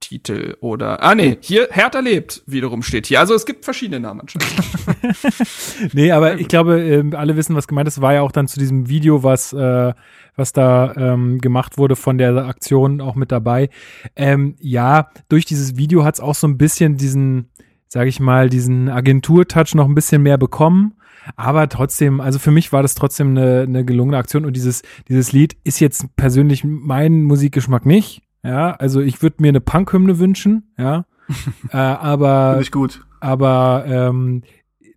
Titel 0.00 0.56
oder 0.60 1.02
ah 1.02 1.14
nee, 1.14 1.38
hier 1.40 1.68
Hertha 1.70 1.98
lebt 2.00 2.42
wiederum 2.46 2.82
steht 2.82 3.06
hier. 3.06 3.20
Also 3.20 3.34
es 3.34 3.46
gibt 3.46 3.64
verschiedene 3.64 4.00
Namen 4.00 4.20
anscheinend. 4.20 4.52
Nee, 5.92 6.12
aber 6.12 6.38
ich 6.38 6.48
glaube, 6.48 6.80
ähm, 6.80 7.14
alle 7.14 7.36
wissen, 7.36 7.56
was 7.56 7.68
gemeint 7.68 7.88
ist. 7.88 8.00
War 8.00 8.14
ja 8.14 8.22
auch 8.22 8.32
dann 8.32 8.48
zu 8.48 8.58
diesem 8.58 8.88
Video, 8.88 9.22
was, 9.22 9.52
äh, 9.52 9.94
was 10.36 10.52
da 10.52 10.94
ähm, 10.96 11.38
gemacht 11.40 11.78
wurde 11.78 11.96
von 11.96 12.18
der 12.18 12.36
Aktion 12.46 13.00
auch 13.00 13.14
mit 13.14 13.32
dabei. 13.32 13.70
Ähm, 14.14 14.56
ja, 14.60 15.10
durch 15.28 15.44
dieses 15.44 15.76
Video 15.76 16.04
hat's 16.04 16.20
auch 16.20 16.34
so 16.34 16.46
ein 16.46 16.58
bisschen 16.58 16.96
diesen, 16.96 17.50
sage 17.88 18.08
ich 18.08 18.20
mal, 18.20 18.48
diesen 18.48 18.88
Agentur-Touch 18.88 19.74
noch 19.74 19.86
ein 19.86 19.94
bisschen 19.94 20.22
mehr 20.22 20.38
bekommen. 20.38 20.94
Aber 21.34 21.68
trotzdem, 21.68 22.20
also 22.20 22.38
für 22.38 22.52
mich 22.52 22.72
war 22.72 22.82
das 22.82 22.94
trotzdem 22.94 23.30
eine, 23.30 23.62
eine 23.62 23.84
gelungene 23.84 24.18
Aktion 24.18 24.44
und 24.44 24.54
dieses, 24.54 24.82
dieses 25.08 25.32
Lied 25.32 25.56
ist 25.64 25.80
jetzt 25.80 26.14
persönlich 26.16 26.62
mein 26.64 27.22
Musikgeschmack 27.22 27.84
nicht. 27.84 28.22
Ja, 28.46 28.72
also 28.72 29.00
ich 29.00 29.22
würde 29.22 29.36
mir 29.40 29.48
eine 29.48 29.60
Punk-Hymne 29.60 30.18
wünschen, 30.18 30.72
ja. 30.78 31.04
äh, 31.70 31.76
aber 31.76 32.50
Finde 32.50 32.62
ich 32.62 32.70
gut. 32.70 33.04
aber 33.20 33.84
ähm, 33.86 34.42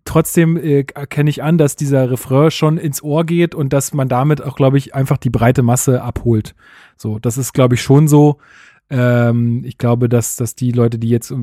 trotzdem 0.04 0.56
äh, 0.56 0.84
erkenne 0.94 1.30
ich 1.30 1.42
an, 1.42 1.58
dass 1.58 1.76
dieser 1.76 2.10
Refrain 2.10 2.50
schon 2.50 2.78
ins 2.78 3.02
Ohr 3.02 3.24
geht 3.24 3.54
und 3.54 3.72
dass 3.72 3.92
man 3.94 4.08
damit 4.08 4.42
auch, 4.42 4.56
glaube 4.56 4.78
ich, 4.78 4.94
einfach 4.94 5.16
die 5.16 5.30
breite 5.30 5.62
Masse 5.62 6.02
abholt. 6.02 6.54
So, 6.96 7.18
das 7.18 7.38
ist, 7.38 7.52
glaube 7.52 7.74
ich, 7.74 7.82
schon 7.82 8.08
so. 8.08 8.38
Ähm, 8.90 9.62
ich 9.64 9.78
glaube, 9.78 10.08
dass, 10.08 10.36
dass 10.36 10.56
die 10.56 10.72
Leute, 10.72 10.98
die 10.98 11.08
jetzt 11.08 11.30
äh, 11.30 11.36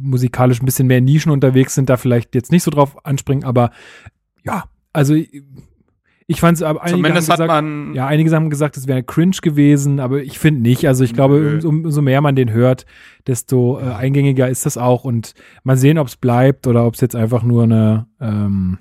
musikalisch 0.00 0.60
ein 0.60 0.66
bisschen 0.66 0.86
mehr 0.86 0.98
in 0.98 1.04
Nischen 1.04 1.30
unterwegs 1.30 1.74
sind, 1.74 1.90
da 1.90 1.96
vielleicht 1.96 2.34
jetzt 2.34 2.52
nicht 2.52 2.62
so 2.62 2.70
drauf 2.70 3.04
anspringen, 3.04 3.44
aber 3.44 3.70
ja, 4.44 4.64
also 4.92 5.14
ich, 6.28 6.40
fand 6.40 6.56
es 6.56 6.62
aber 6.62 6.82
einige 6.82 6.96
Zumindest 6.96 7.28
haben 7.30 7.32
hat 7.32 7.38
gesagt, 7.38 7.62
man 7.62 7.94
ja, 7.94 8.06
einige 8.06 8.30
haben 8.34 8.50
gesagt, 8.50 8.76
es 8.76 8.86
wäre 8.86 9.02
cringe 9.02 9.36
gewesen, 9.42 10.00
aber 10.00 10.22
ich 10.22 10.38
finde 10.38 10.60
nicht. 10.60 10.88
Also 10.88 11.04
ich 11.04 11.14
glaube, 11.14 11.54
umso, 11.54 11.68
umso 11.68 12.02
mehr 12.02 12.20
man 12.20 12.34
den 12.34 12.52
hört, 12.52 12.86
desto 13.26 13.78
äh, 13.78 13.92
eingängiger 13.92 14.48
ist 14.48 14.66
das 14.66 14.76
auch. 14.76 15.04
Und 15.04 15.34
mal 15.62 15.76
sehen, 15.76 15.98
ob 15.98 16.08
es 16.08 16.16
bleibt 16.16 16.66
oder 16.66 16.84
ob 16.84 16.94
es 16.94 17.00
jetzt 17.00 17.14
einfach 17.14 17.42
nur 17.42 17.64
eine 17.64 18.06
ähm, 18.20 18.78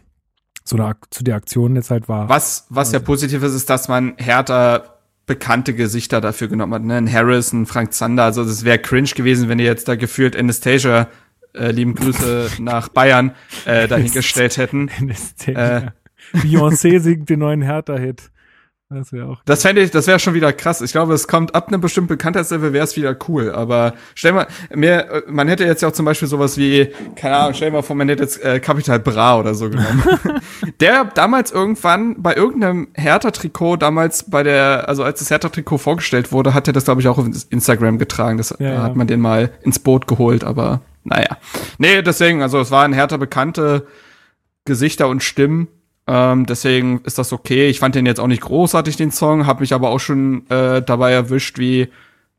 so 0.64 0.76
eine 0.78 0.96
zu 1.12 1.24
der 1.24 1.36
Aktion 1.36 1.76
jetzt 1.76 1.92
halt 1.92 2.10
war. 2.10 2.28
was 2.28 2.66
was 2.70 2.92
ja 2.92 3.00
positiv 3.00 3.44
ist, 3.44 3.54
ist, 3.54 3.70
dass 3.70 3.88
man 3.88 4.14
Hertha 4.18 4.96
bekannte 5.28 5.74
Gesichter 5.74 6.22
dafür 6.22 6.48
genommen 6.48 6.74
hat, 6.74 6.84
ne? 6.84 6.96
Ein 6.96 7.12
Harris, 7.12 7.54
ein 7.54 7.66
Frank 7.66 7.94
Zander, 7.94 8.24
also 8.24 8.42
es 8.44 8.64
wäre 8.64 8.80
cringe 8.80 9.10
gewesen, 9.16 9.50
wenn 9.50 9.58
die 9.58 9.64
jetzt 9.64 9.88
da 9.88 9.96
gefühlt 9.96 10.36
Anastasia 10.36 11.08
äh, 11.54 11.72
lieben 11.72 11.96
Grüße 11.96 12.50
nach 12.60 12.90
Bayern 12.90 13.34
äh, 13.66 13.88
dahingestellt 13.88 14.58
hätten. 14.58 14.90
Äh. 15.46 15.88
Beyoncé 16.34 17.00
singt 17.00 17.30
den 17.30 17.40
neuen 17.40 17.62
Hertha-Hit. 17.62 18.32
Das 18.88 19.12
wäre 19.12 19.28
auch. 19.28 19.42
Das 19.46 19.64
fände 19.64 19.82
ich, 19.82 19.90
das 19.90 20.06
wäre 20.06 20.20
schon 20.20 20.36
wieder 20.36 20.54
krass. 20.54 20.80
Ich 20.82 20.92
glaube, 20.92 21.16
es 21.16 21.28
kommt 21.28 21.56
ab 21.56 21.70
einem 21.70 21.82
bestimmten 21.82 22.10
Bekanntheitslevel 22.10 22.72
wäre 22.72 22.84
es 22.84 22.96
wieder 22.96 23.18
cool. 23.28 23.52
Aber 23.52 23.96
stell 24.14 24.32
mal, 24.34 24.46
mir, 24.76 25.10
äh, 25.10 25.22
man 25.28 25.48
hätte 25.48 25.66
jetzt 25.66 25.82
ja 25.82 25.88
auch 25.88 25.94
zum 25.94 26.06
Beispiel 26.06 26.28
sowas 26.28 26.56
wie, 26.58 26.92
keine 27.16 27.36
Ahnung, 27.36 27.56
stell 27.56 27.72
mal 27.72 27.82
vor, 27.82 27.96
man 27.96 28.10
hätte 28.10 28.22
jetzt 28.22 28.44
äh, 28.44 28.60
Capital 28.60 29.00
Bra 29.00 29.40
oder 29.40 29.56
so 29.56 29.72
genommen. 29.72 30.04
Der 30.82 31.06
damals 31.06 31.52
irgendwann 31.52 32.22
bei 32.22 32.36
irgendeinem 32.36 32.90
Hertha-Trikot, 32.94 33.78
damals 33.78 34.30
bei 34.30 34.44
der, 34.44 34.88
also 34.88 35.04
als 35.04 35.18
das 35.20 35.32
Hertha-Trikot 35.32 35.80
vorgestellt 35.80 36.32
wurde, 36.32 36.54
hat 36.54 36.68
er 36.68 36.74
das, 36.74 36.86
glaube 36.86 37.02
ich, 37.02 37.08
auch 37.08 37.18
auf 37.18 37.26
Instagram 37.50 37.98
getragen. 37.98 38.38
Das 38.38 38.56
Ja, 38.60 38.74
ja. 38.74 38.84
hat 38.84 38.96
man 38.96 39.08
den 39.08 39.20
mal 39.20 39.50
ins 39.64 39.80
Boot 39.80 40.08
geholt, 40.08 40.44
aber 40.44 40.82
naja. 41.04 41.38
Nee, 41.80 42.04
deswegen, 42.04 42.44
also 42.44 42.60
es 42.60 42.70
waren 42.70 42.94
Hertha 42.94 43.18
bekannte 43.18 43.88
Gesichter 44.66 45.08
und 45.08 45.24
Stimmen. 45.24 45.68
Ähm, 46.08 46.46
deswegen 46.46 47.02
ist 47.02 47.18
das 47.18 47.34
okay. 47.34 47.68
Ich 47.68 47.80
fand 47.80 47.96
den 47.96 48.06
jetzt 48.06 48.20
auch 48.20 48.28
nicht 48.28 48.42
großartig, 48.42 48.96
den 48.96 49.12
Song, 49.12 49.46
habe 49.46 49.62
mich 49.62 49.74
aber 49.74 49.90
auch 49.90 50.00
schon 50.00 50.48
äh, 50.50 50.82
dabei 50.82 51.12
erwischt, 51.12 51.58
wie 51.58 51.90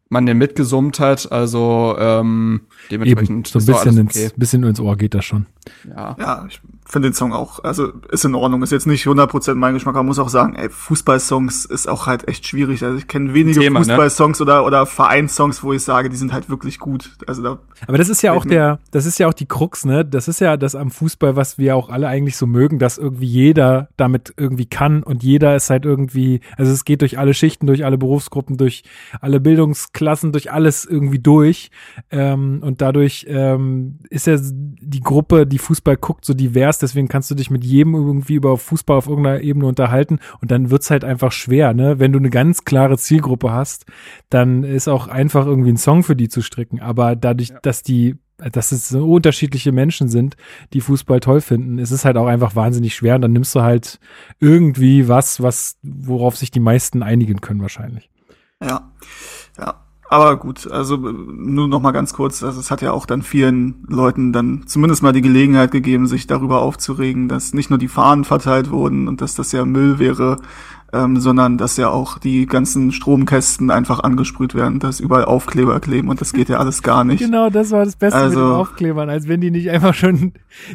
man 0.08 0.24
den 0.26 0.38
mitgesummt 0.38 1.00
hat. 1.00 1.30
Also 1.32 1.96
ähm, 1.98 2.62
Eben, 2.88 3.04
dementsprechend 3.04 3.48
so 3.48 3.58
ein 3.58 3.66
bisschen 3.66 3.98
alles 3.98 4.16
ins, 4.16 4.32
bisschen 4.34 4.62
ins 4.64 4.80
Ohr 4.80 4.96
geht 4.96 5.14
das 5.14 5.24
schon. 5.24 5.46
Ja. 5.88 6.16
Ja, 6.18 6.46
ich 6.48 6.60
finde 6.86 7.08
den 7.08 7.14
Song 7.14 7.32
auch, 7.32 7.62
also 7.64 7.92
ist 8.10 8.24
in 8.24 8.34
Ordnung. 8.34 8.62
Ist 8.62 8.72
jetzt 8.72 8.86
nicht 8.86 9.06
100% 9.06 9.54
mein 9.54 9.74
Geschmack, 9.74 9.96
aber 9.96 10.04
muss 10.04 10.18
auch 10.18 10.28
sagen, 10.28 10.54
ey, 10.54 10.68
Fußballsongs 10.70 11.64
ist 11.64 11.88
auch 11.88 12.06
halt 12.06 12.28
echt 12.28 12.46
schwierig. 12.46 12.84
Also 12.84 12.96
ich 12.96 13.08
kenne 13.08 13.34
wenige 13.34 13.60
Thema, 13.60 13.80
ne? 13.80 13.86
Fußballsongs 13.86 14.40
oder, 14.40 14.64
oder 14.64 14.86
Vereinssongs, 14.86 15.62
wo 15.62 15.72
ich 15.72 15.82
sage, 15.82 16.08
die 16.08 16.16
sind 16.16 16.32
halt 16.32 16.48
wirklich 16.48 16.78
gut. 16.78 17.10
Also 17.26 17.42
da, 17.42 17.58
Aber 17.86 17.98
das 17.98 18.08
ist 18.08 18.22
ja 18.22 18.32
auch 18.32 18.44
der, 18.44 18.78
das 18.92 19.06
ist 19.06 19.18
ja 19.18 19.28
auch 19.28 19.34
die 19.34 19.46
Krux, 19.46 19.84
ne? 19.84 20.04
Das 20.04 20.28
ist 20.28 20.40
ja 20.40 20.56
das 20.56 20.74
am 20.74 20.90
Fußball, 20.90 21.36
was 21.36 21.58
wir 21.58 21.76
auch 21.76 21.88
alle 21.88 22.08
eigentlich 22.08 22.36
so 22.36 22.46
mögen, 22.46 22.78
dass 22.78 22.98
irgendwie 22.98 23.26
jeder 23.26 23.88
damit 23.96 24.32
irgendwie 24.36 24.66
kann 24.66 25.02
und 25.02 25.22
jeder 25.22 25.56
ist 25.56 25.70
halt 25.70 25.84
irgendwie, 25.84 26.40
also 26.56 26.72
es 26.72 26.84
geht 26.84 27.00
durch 27.00 27.18
alle 27.18 27.34
Schichten, 27.34 27.66
durch 27.66 27.84
alle 27.84 27.98
Berufsgruppen, 27.98 28.56
durch 28.56 28.84
alle 29.20 29.40
Bildungsklassen, 29.40 30.32
durch 30.32 30.52
alles 30.52 30.84
irgendwie 30.84 31.18
durch. 31.18 31.70
Ähm, 32.10 32.60
und 32.62 32.80
dadurch 32.80 33.26
ähm, 33.28 33.98
ist 34.10 34.26
ja 34.26 34.36
die 34.40 35.00
Gruppe, 35.00 35.46
die 35.46 35.58
Fußball 35.58 35.96
guckt, 35.96 36.24
so 36.24 36.34
divers, 36.34 36.75
deswegen 36.78 37.08
kannst 37.08 37.30
du 37.30 37.34
dich 37.34 37.50
mit 37.50 37.64
jedem 37.64 37.94
irgendwie 37.94 38.34
über 38.34 38.56
Fußball 38.56 38.96
auf 38.96 39.08
irgendeiner 39.08 39.40
Ebene 39.40 39.66
unterhalten 39.66 40.18
und 40.40 40.50
dann 40.50 40.70
wird's 40.70 40.90
halt 40.90 41.04
einfach 41.04 41.32
schwer, 41.32 41.74
ne? 41.74 41.98
Wenn 41.98 42.12
du 42.12 42.18
eine 42.18 42.30
ganz 42.30 42.64
klare 42.64 42.98
Zielgruppe 42.98 43.52
hast, 43.52 43.86
dann 44.30 44.64
ist 44.64 44.88
auch 44.88 45.08
einfach 45.08 45.46
irgendwie 45.46 45.70
ein 45.70 45.76
Song 45.76 46.02
für 46.02 46.16
die 46.16 46.28
zu 46.28 46.42
stricken. 46.42 46.80
Aber 46.80 47.16
dadurch, 47.16 47.52
dass 47.62 47.82
die 47.82 48.16
dass 48.38 48.70
es 48.70 48.88
so 48.88 49.12
unterschiedliche 49.12 49.72
Menschen 49.72 50.08
sind, 50.08 50.36
die 50.74 50.82
Fußball 50.82 51.20
toll 51.20 51.40
finden. 51.40 51.78
Es 51.78 51.90
ist 51.90 52.04
halt 52.04 52.18
auch 52.18 52.26
einfach 52.26 52.54
wahnsinnig 52.54 52.94
schwer 52.94 53.14
und 53.14 53.22
dann 53.22 53.32
nimmst 53.32 53.54
du 53.54 53.62
halt 53.62 53.98
irgendwie 54.40 55.08
was, 55.08 55.42
was, 55.42 55.78
worauf 55.82 56.36
sich 56.36 56.50
die 56.50 56.60
meisten 56.60 57.02
einigen 57.02 57.40
können 57.40 57.62
wahrscheinlich. 57.62 58.10
Ja, 58.62 58.92
ja. 59.58 59.85
Aber 60.08 60.36
gut, 60.36 60.70
also 60.70 60.96
nur 60.96 61.66
noch 61.66 61.80
mal 61.80 61.90
ganz 61.90 62.12
kurz, 62.12 62.42
also 62.44 62.60
es 62.60 62.70
hat 62.70 62.80
ja 62.80 62.92
auch 62.92 63.06
dann 63.06 63.22
vielen 63.22 63.84
Leuten 63.88 64.32
dann 64.32 64.62
zumindest 64.66 65.02
mal 65.02 65.12
die 65.12 65.20
Gelegenheit 65.22 65.72
gegeben, 65.72 66.06
sich 66.06 66.26
darüber 66.28 66.62
aufzuregen, 66.62 67.28
dass 67.28 67.54
nicht 67.54 67.70
nur 67.70 67.78
die 67.78 67.88
Fahnen 67.88 68.24
verteilt 68.24 68.70
wurden 68.70 69.08
und 69.08 69.20
dass 69.20 69.34
das 69.34 69.50
ja 69.50 69.64
Müll 69.64 69.98
wäre, 69.98 70.36
ähm, 70.92 71.18
sondern 71.18 71.58
dass 71.58 71.76
ja 71.76 71.88
auch 71.88 72.18
die 72.18 72.46
ganzen 72.46 72.92
Stromkästen 72.92 73.72
einfach 73.72 73.98
angesprüht 74.00 74.54
werden, 74.54 74.78
dass 74.78 75.00
überall 75.00 75.24
Aufkleber 75.24 75.80
kleben 75.80 76.08
und 76.08 76.20
das 76.20 76.32
geht 76.32 76.48
ja 76.48 76.58
alles 76.58 76.84
gar 76.84 77.02
nicht. 77.02 77.18
Genau, 77.18 77.50
das 77.50 77.72
war 77.72 77.84
das 77.84 77.96
Beste 77.96 78.16
Also- 78.18 78.38
mit 78.38 78.48
den 78.48 78.54
Aufklebern, 78.54 79.10
als 79.10 79.26
wenn 79.26 79.40
die 79.40 79.50
nicht 79.50 79.70
einfach 79.70 79.94
schon 79.94 80.34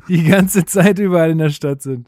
die 0.09 0.23
ganze 0.23 0.65
Zeit 0.65 0.99
überall 0.99 1.29
in 1.31 1.37
der 1.37 1.51
Stadt 1.51 1.81
sind. 1.81 2.07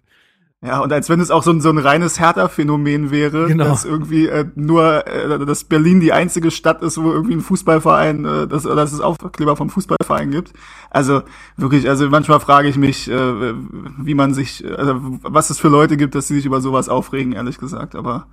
Ja, 0.66 0.80
und 0.80 0.94
als 0.94 1.10
wenn 1.10 1.20
es 1.20 1.30
auch 1.30 1.44
so 1.44 1.52
ein, 1.52 1.60
so 1.60 1.70
ein 1.70 1.78
reines 1.78 2.22
Hertha-Phänomen 2.22 3.12
wäre, 3.12 3.48
Genau. 3.48 3.66
dass 3.66 3.84
irgendwie 3.84 4.28
äh, 4.28 4.46
nur, 4.56 5.06
äh, 5.08 5.46
dass 5.46 5.66
Berlin 5.66 6.00
die 6.00 6.14
einzige 6.14 6.52
Stadt 6.52 6.82
ist, 6.82 6.98
wo 7.02 7.12
irgendwie 7.12 7.34
ein 7.34 7.42
Fußballverein, 7.42 8.24
äh, 8.26 8.48
dass, 8.48 8.64
dass 8.64 8.94
es 8.94 9.02
Aufkleber 9.02 9.58
vom 9.58 9.70
Fußballverein 9.70 10.32
gibt. 10.32 10.54
Also 10.90 11.24
wirklich, 11.58 11.90
also 11.90 12.10
manchmal 12.10 12.40
frage 12.40 12.70
ich 12.70 12.78
mich, 12.78 13.12
äh, 13.12 13.54
wie 14.00 14.14
man 14.14 14.34
sich, 14.34 14.64
also 14.78 15.02
was 15.22 15.50
es 15.50 15.60
für 15.60 15.68
Leute 15.68 15.98
gibt, 15.98 16.16
dass 16.16 16.30
sie 16.30 16.36
sich 16.36 16.46
über 16.46 16.62
sowas 16.62 16.88
aufregen, 16.88 17.34
ehrlich 17.34 17.58
gesagt. 17.58 17.94
Aber 17.96 18.28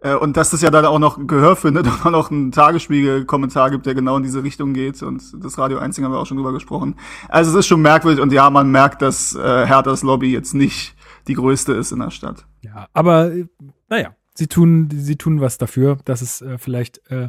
äh, 0.00 0.14
und 0.14 0.38
dass 0.38 0.50
das 0.50 0.62
ja 0.62 0.70
dann 0.70 0.86
auch 0.86 0.98
noch 0.98 1.26
Gehör 1.26 1.56
findet 1.56 1.86
und 1.88 2.06
auch 2.06 2.10
noch 2.10 2.30
einen 2.30 2.52
Tagesspiegel-Kommentar 2.52 3.70
gibt, 3.70 3.84
der 3.84 3.94
genau 3.94 4.16
in 4.16 4.22
diese 4.22 4.42
Richtung 4.42 4.72
geht. 4.72 5.02
Und 5.02 5.22
das 5.44 5.58
Radio 5.58 5.76
1 5.76 5.98
haben 5.98 6.10
wir 6.10 6.18
auch 6.18 6.26
schon 6.26 6.38
drüber 6.38 6.52
gesprochen. 6.54 6.94
Also 7.28 7.50
es 7.50 7.56
ist 7.58 7.66
schon 7.66 7.82
merkwürdig 7.82 8.22
und 8.22 8.32
ja, 8.32 8.48
man 8.48 8.70
merkt, 8.70 9.02
dass 9.02 9.34
äh, 9.34 9.66
Herthas 9.66 10.02
Lobby 10.02 10.32
jetzt 10.32 10.54
nicht 10.54 10.95
die 11.28 11.34
größte 11.34 11.72
ist 11.72 11.92
in 11.92 12.00
der 12.00 12.10
Stadt. 12.10 12.46
Ja, 12.62 12.88
aber 12.92 13.32
äh, 13.32 13.46
naja, 13.88 14.14
sie 14.34 14.46
tun, 14.46 14.88
sie 14.92 15.16
tun 15.16 15.40
was 15.40 15.58
dafür, 15.58 15.98
dass 16.04 16.22
es 16.22 16.42
äh, 16.42 16.58
vielleicht 16.58 17.00
äh, 17.10 17.28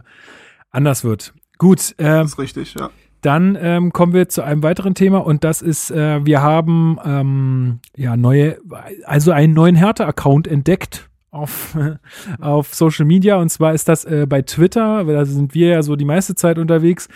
anders 0.69 1.03
wird. 1.03 1.33
Gut, 1.57 1.95
äh, 1.97 2.03
Das 2.03 2.31
ist 2.31 2.39
richtig, 2.39 2.75
ja. 2.75 2.89
Dann 3.21 3.57
ähm, 3.59 3.91
kommen 3.93 4.13
wir 4.13 4.29
zu 4.29 4.43
einem 4.43 4.61
weiteren 4.61 4.93
Thema 4.93 5.17
und 5.17 5.43
das 5.43 5.61
ist, 5.61 5.89
äh, 5.89 6.23
wir 6.23 6.41
haben 6.41 6.99
ähm, 7.03 7.79
ja 7.95 8.15
neue, 8.15 8.59
also 9.05 9.31
einen 9.31 9.53
neuen 9.53 9.75
Hertha-Account 9.75 10.47
entdeckt 10.47 11.09
auf, 11.31 11.75
auf 12.39 12.75
Social 12.75 13.05
Media 13.05 13.37
und 13.37 13.49
zwar 13.49 13.73
ist 13.73 13.87
das 13.87 14.05
äh, 14.05 14.27
bei 14.29 14.43
Twitter, 14.43 15.03
da 15.03 15.25
sind 15.25 15.55
wir 15.55 15.69
ja 15.69 15.81
so 15.81 15.95
die 15.95 16.05
meiste 16.05 16.35
Zeit 16.35 16.59
unterwegs, 16.59 17.09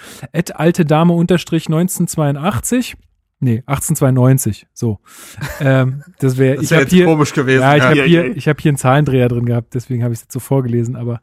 alte 0.56 0.86
Dame 0.86 1.14
unterstrich 1.14 1.68
1982. 1.68 2.98
Nee, 3.44 3.64
1892, 3.66 4.68
so. 4.72 5.00
ähm, 5.60 6.04
das 6.20 6.38
wäre, 6.38 6.56
Das 6.58 6.66
ich 6.66 6.72
habe 6.74 6.82
jetzt 6.84 6.92
hier, 6.92 7.06
komisch 7.06 7.34
gewesen. 7.34 7.62
ja, 7.62 7.76
ich 7.76 7.82
habe 7.84 7.98
Ja, 7.98 8.04
hier, 8.04 8.28
ja. 8.28 8.34
ich 8.36 8.48
habe 8.48 8.62
hier 8.62 8.70
einen 8.70 8.78
Zahlendreher 8.78 9.28
drin 9.30 9.46
gehabt, 9.46 9.74
deswegen 9.74 10.04
habe 10.04 10.14
ich 10.14 10.20
es 10.20 10.24
jetzt 10.26 10.34
so 10.34 10.40
vorgelesen, 10.40 10.96
aber 10.96 11.22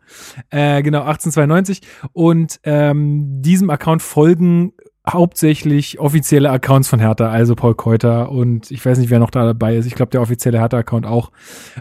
äh, 0.50 0.82
genau 0.82 1.00
1892 1.02 1.80
und 2.12 2.58
ähm, 2.64 3.40
diesem 3.40 3.70
Account 3.70 4.02
folgen 4.02 4.72
hauptsächlich 5.08 6.00
offizielle 6.00 6.50
Accounts 6.50 6.88
von 6.88 7.00
Hertha, 7.00 7.30
also 7.30 7.54
Paul 7.54 7.74
Keuter 7.74 8.30
und 8.30 8.70
ich 8.70 8.84
weiß 8.84 8.98
nicht, 8.98 9.10
wer 9.10 9.18
noch 9.20 9.30
da 9.30 9.44
dabei 9.44 9.76
ist. 9.76 9.86
Ich 9.86 9.94
glaube, 9.94 10.10
der 10.10 10.20
offizielle 10.20 10.58
Hertha-Account 10.58 11.06
auch. 11.06 11.30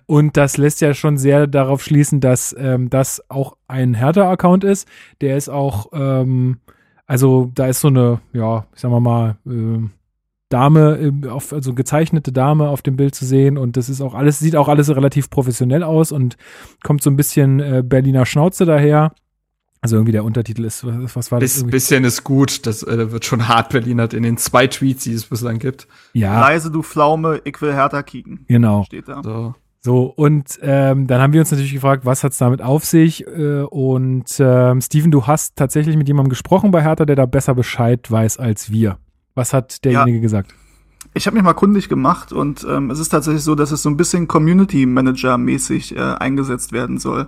Und 0.06 0.38
das 0.38 0.56
lässt 0.58 0.80
ja 0.82 0.94
schon 0.94 1.18
sehr 1.18 1.46
darauf 1.48 1.84
schließen, 1.84 2.22
dass 2.22 2.56
ähm, 2.58 2.90
das 2.90 3.22
auch 3.30 3.58
ein 3.68 3.96
Hertha-Account 3.96 4.64
ist. 4.64 4.88
Der 5.20 5.36
ist 5.36 5.50
auch, 5.50 5.88
ähm, 5.94 6.60
also 7.06 7.52
da 7.54 7.68
ist 7.68 7.82
so 7.82 7.90
eine, 7.90 8.22
ja, 8.32 8.66
ich 8.74 8.80
sag 8.82 8.92
mal 8.92 9.02
mal, 9.02 9.38
ähm, 9.46 9.92
Dame, 10.50 10.96
im- 10.96 11.28
auf, 11.30 11.52
also 11.52 11.74
gezeichnete 11.74 12.32
Dame 12.32 12.70
auf 12.70 12.82
dem 12.82 12.96
Bild 12.96 13.16
zu 13.16 13.26
sehen 13.26 13.58
und 13.58 13.76
das 13.78 13.90
ist 13.90 14.02
auch 14.02 14.14
alles, 14.14 14.40
sieht 14.40 14.56
auch 14.56 14.70
alles 14.70 14.90
relativ 14.90 15.30
professionell 15.30 15.84
aus 15.84 16.12
und 16.12 16.38
kommt 16.84 17.04
so 17.04 17.10
ein 17.10 17.16
bisschen 17.18 17.60
äh, 17.60 17.84
Berliner 17.86 18.26
Schnauze 18.26 18.66
daher. 18.66 19.14
Also 19.82 19.96
irgendwie 19.98 20.12
der 20.14 20.24
Untertitel 20.24 20.66
ist, 20.66 20.86
was, 20.86 21.16
was 21.16 21.32
war 21.32 21.40
das? 21.40 21.52
Bis, 21.52 21.58
Irgendwie? 21.58 21.72
bisschen 21.72 22.04
ist 22.04 22.24
gut, 22.24 22.66
das 22.66 22.82
äh, 22.84 23.12
wird 23.12 23.26
schon 23.26 23.48
hart 23.48 23.70
Berlinert 23.70 24.14
in 24.14 24.24
den 24.24 24.38
zwei 24.38 24.68
Tweets, 24.68 25.04
die 25.04 25.14
es 25.14 25.26
bislang 25.26 25.60
gibt. 25.60 25.88
Ja, 26.14 26.40
Leise, 26.42 26.72
du 26.72 26.82
Pflaume, 26.82 27.42
ich 27.44 27.62
will 27.62 27.74
Hertha 27.74 28.02
kicken. 28.02 28.46
genau. 28.48 28.84
Steht 28.86 29.08
da. 29.08 29.22
So. 29.24 29.54
So, 29.80 30.06
und 30.06 30.58
ähm, 30.64 31.08
dann 31.08 31.22
haben 31.22 31.32
wir 31.34 31.40
uns 31.40 31.52
natürlich 31.52 31.72
gefragt, 31.74 32.06
was 32.06 32.24
hat's 32.24 32.40
damit 32.40 32.62
auf 32.62 32.84
sich? 32.84 33.26
Äh, 33.28 33.62
und 33.62 34.26
ähm, 34.40 34.82
Steven, 34.82 35.12
du 35.12 35.28
hast 35.28 35.56
tatsächlich 35.56 35.96
mit 35.96 36.08
jemandem 36.08 36.30
gesprochen 36.30 36.72
bei 36.72 36.82
Hertha, 36.84 37.06
der 37.06 37.16
da 37.16 37.26
besser 37.26 37.54
Bescheid 37.54 38.10
weiß 38.10 38.38
als 38.40 38.72
wir. 38.72 38.98
Was 39.38 39.54
hat 39.54 39.86
derjenige 39.86 40.20
gesagt? 40.20 40.56
Ich 41.14 41.28
habe 41.28 41.36
mich 41.36 41.44
mal 41.44 41.54
kundig 41.54 41.90
gemacht 41.90 42.34
und 42.34 42.66
ähm, 42.68 42.90
es 42.90 42.98
ist 42.98 43.10
tatsächlich 43.10 43.44
so, 43.44 43.54
dass 43.54 43.70
es 43.70 43.84
so 43.84 43.90
ein 43.90 43.96
bisschen 43.96 44.28
Community 44.28 44.88
Manager 44.88 45.38
mäßig 45.38 45.96
äh, 45.96 46.00
eingesetzt 46.00 46.72
werden 46.72 46.98
soll. 46.98 47.28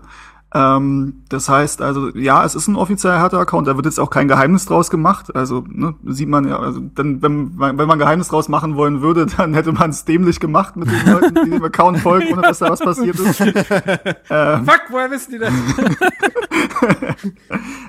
Ähm, 0.52 1.22
das 1.30 1.48
heißt 1.48 1.80
also, 1.84 2.10
ja, 2.16 2.44
es 2.44 2.56
ist 2.56 2.68
ein 2.68 2.76
offizieller 2.76 3.20
Hertha-Account, 3.20 3.68
da 3.68 3.76
wird 3.76 3.86
jetzt 3.86 4.00
auch 4.00 4.10
kein 4.10 4.28
Geheimnis 4.28 4.66
draus 4.66 4.90
gemacht. 4.90 5.36
Also 5.36 5.64
ne, 5.70 5.94
sieht 6.06 6.28
man 6.28 6.48
ja, 6.48 6.58
also 6.60 6.82
dann, 6.96 7.22
wenn, 7.22 7.56
man- 7.56 7.78
wenn 7.78 7.88
man 7.88 8.00
Geheimnis 8.00 8.30
draus 8.30 8.50
machen 8.50 8.76
wollen 8.76 9.02
würde, 9.02 9.26
dann 9.38 9.54
hätte 9.54 9.72
man 9.74 9.92
es 9.92 10.06
dämlich 10.06 10.40
gemacht 10.40 10.76
mit 10.76 10.90
den 10.90 11.14
Leuten, 11.14 11.36
die 11.46 11.52
dem 11.52 11.64
Account 11.64 12.00
folgen, 12.00 12.34
ohne 12.34 12.42
dass 12.42 12.60
da 12.60 12.70
was 12.72 12.80
passiert 12.80 13.20
ist. 13.20 13.38
Fuck, 13.38 14.82
woher 14.90 15.12
wissen 15.12 15.34
die 15.34 15.38
das? 15.40 15.54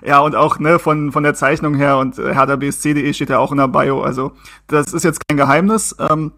Ja, 0.05 0.21
und 0.21 0.35
auch 0.35 0.59
ne, 0.59 0.79
von, 0.79 1.13
von 1.13 1.23
der 1.23 1.35
Zeichnung 1.35 1.75
her 1.75 1.99
und 1.99 2.19
äh, 2.19 2.35
hertherbsc.de 2.35 3.13
steht 3.13 3.31
ja 3.31 3.39
auch 3.39 3.53
in 3.53 3.59
der 3.59 3.69
Bio. 3.69 4.03
Also 4.03 4.33
das 4.67 4.93
ist 4.93 5.05
jetzt 5.05 5.21
kein 5.29 5.37
Geheimnis. 5.37 5.95
Ähm, 5.99 6.33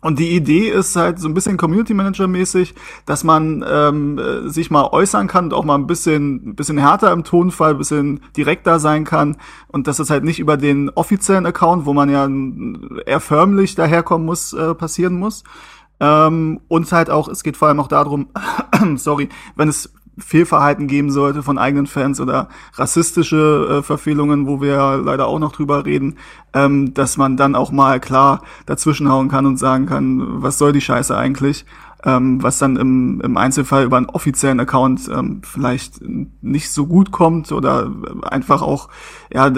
und 0.00 0.20
die 0.20 0.30
Idee 0.36 0.68
ist 0.68 0.94
halt 0.94 1.18
so 1.18 1.28
ein 1.28 1.34
bisschen 1.34 1.56
Community 1.56 1.92
Manager 1.92 2.28
mäßig, 2.28 2.74
dass 3.04 3.24
man 3.24 3.64
ähm, 3.68 4.18
äh, 4.18 4.48
sich 4.48 4.70
mal 4.70 4.86
äußern 4.92 5.26
kann 5.26 5.46
und 5.46 5.54
auch 5.54 5.64
mal 5.64 5.74
ein 5.74 5.88
bisschen, 5.88 6.50
ein 6.50 6.54
bisschen 6.54 6.78
härter 6.78 7.12
im 7.12 7.24
Tonfall, 7.24 7.72
ein 7.72 7.78
bisschen 7.78 8.20
direkter 8.36 8.78
sein 8.78 9.04
kann 9.04 9.36
und 9.66 9.88
dass 9.88 9.98
es 9.98 10.08
halt 10.08 10.22
nicht 10.22 10.38
über 10.38 10.56
den 10.56 10.88
offiziellen 10.90 11.46
Account, 11.46 11.84
wo 11.84 11.94
man 11.94 12.10
ja 12.10 12.28
eher 13.06 13.20
förmlich 13.20 13.74
daherkommen 13.74 14.24
muss, 14.24 14.52
äh, 14.52 14.74
passieren 14.74 15.18
muss. 15.18 15.42
Ähm, 16.00 16.60
und 16.68 16.92
halt 16.92 17.10
auch, 17.10 17.26
es 17.26 17.42
geht 17.42 17.56
vor 17.56 17.66
allem 17.66 17.80
auch 17.80 17.88
darum, 17.88 18.28
sorry, 18.96 19.28
wenn 19.56 19.68
es 19.68 19.92
Fehlverhalten 20.18 20.86
geben 20.86 21.10
sollte 21.10 21.42
von 21.42 21.58
eigenen 21.58 21.86
Fans 21.86 22.20
oder 22.20 22.48
rassistische 22.74 23.78
äh, 23.78 23.82
Verfehlungen, 23.82 24.46
wo 24.46 24.60
wir 24.60 25.00
leider 25.04 25.26
auch 25.26 25.38
noch 25.38 25.52
drüber 25.52 25.84
reden, 25.84 26.16
ähm, 26.54 26.94
dass 26.94 27.16
man 27.16 27.36
dann 27.36 27.54
auch 27.54 27.72
mal 27.72 28.00
klar 28.00 28.42
dazwischenhauen 28.66 29.28
kann 29.28 29.46
und 29.46 29.58
sagen 29.58 29.86
kann, 29.86 30.42
was 30.42 30.58
soll 30.58 30.72
die 30.72 30.80
Scheiße 30.80 31.16
eigentlich? 31.16 31.64
Ähm, 32.04 32.40
was 32.42 32.58
dann 32.58 32.76
im, 32.76 33.20
im 33.22 33.36
Einzelfall 33.36 33.84
über 33.84 33.96
einen 33.96 34.06
offiziellen 34.06 34.60
Account 34.60 35.10
ähm, 35.12 35.40
vielleicht 35.42 36.00
nicht 36.40 36.70
so 36.70 36.86
gut 36.86 37.10
kommt 37.10 37.50
oder 37.50 37.90
einfach 38.22 38.62
auch 38.62 38.88
ja 39.32 39.50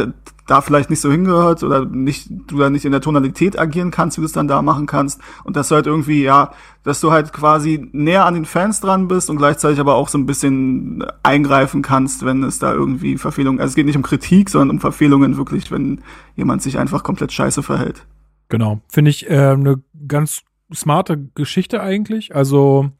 da 0.51 0.61
vielleicht 0.61 0.91
nicht 0.91 1.01
so 1.01 1.11
hingehört 1.13 1.63
oder 1.63 1.85
nicht 1.85 2.29
du 2.29 2.59
da 2.59 2.71
nicht 2.71 2.85
in 2.85 2.91
der 2.91 3.01
Tonalität 3.01 3.59
agieren 3.59 3.93
kannst, 3.93 4.17
wie 4.17 4.23
du 4.23 4.27
es 4.27 4.33
dann 4.33 4.49
da 4.49 4.63
machen 4.63 4.87
kannst 4.87 5.21
und 5.45 5.57
dass 5.57 5.69
du 5.69 5.77
halt 5.77 5.87
irgendwie 5.87 6.25
ja, 6.25 6.53
dass 6.83 7.01
du 7.01 7.13
halt 7.13 7.33
quasi 7.33 7.89
näher 7.93 8.25
an 8.25 8.35
den 8.35 8.45
Fans 8.45 8.81
dran 8.81 9.07
bist 9.07 9.31
und 9.31 9.37
gleichzeitig 9.37 9.79
aber 9.79 9.95
auch 9.95 10.09
so 10.09 10.19
ein 10.19 10.27
bisschen 10.27 11.05
eingreifen 11.23 11.83
kannst, 11.83 12.25
wenn 12.25 12.43
es 12.43 12.59
da 12.59 12.73
irgendwie 12.73 13.17
Verfehlungen, 13.17 13.61
also 13.61 13.71
es 13.71 13.77
geht 13.77 13.87
nicht 13.87 13.97
um 13.97 14.03
Kritik, 14.03 14.51
sondern 14.51 14.71
um 14.71 14.81
Verfehlungen 14.81 15.37
wirklich, 15.37 15.71
wenn 15.71 16.01
jemand 16.35 16.63
sich 16.63 16.79
einfach 16.79 17.05
komplett 17.05 17.33
scheiße 17.33 17.63
verhält. 17.63 18.07
Genau. 18.49 18.81
Finde 18.89 19.11
ich 19.11 19.31
äh, 19.31 19.51
eine 19.51 19.81
ganz 20.09 20.43
smarte 20.75 21.17
Geschichte 21.35 21.81
eigentlich. 21.81 22.35
Also 22.35 22.91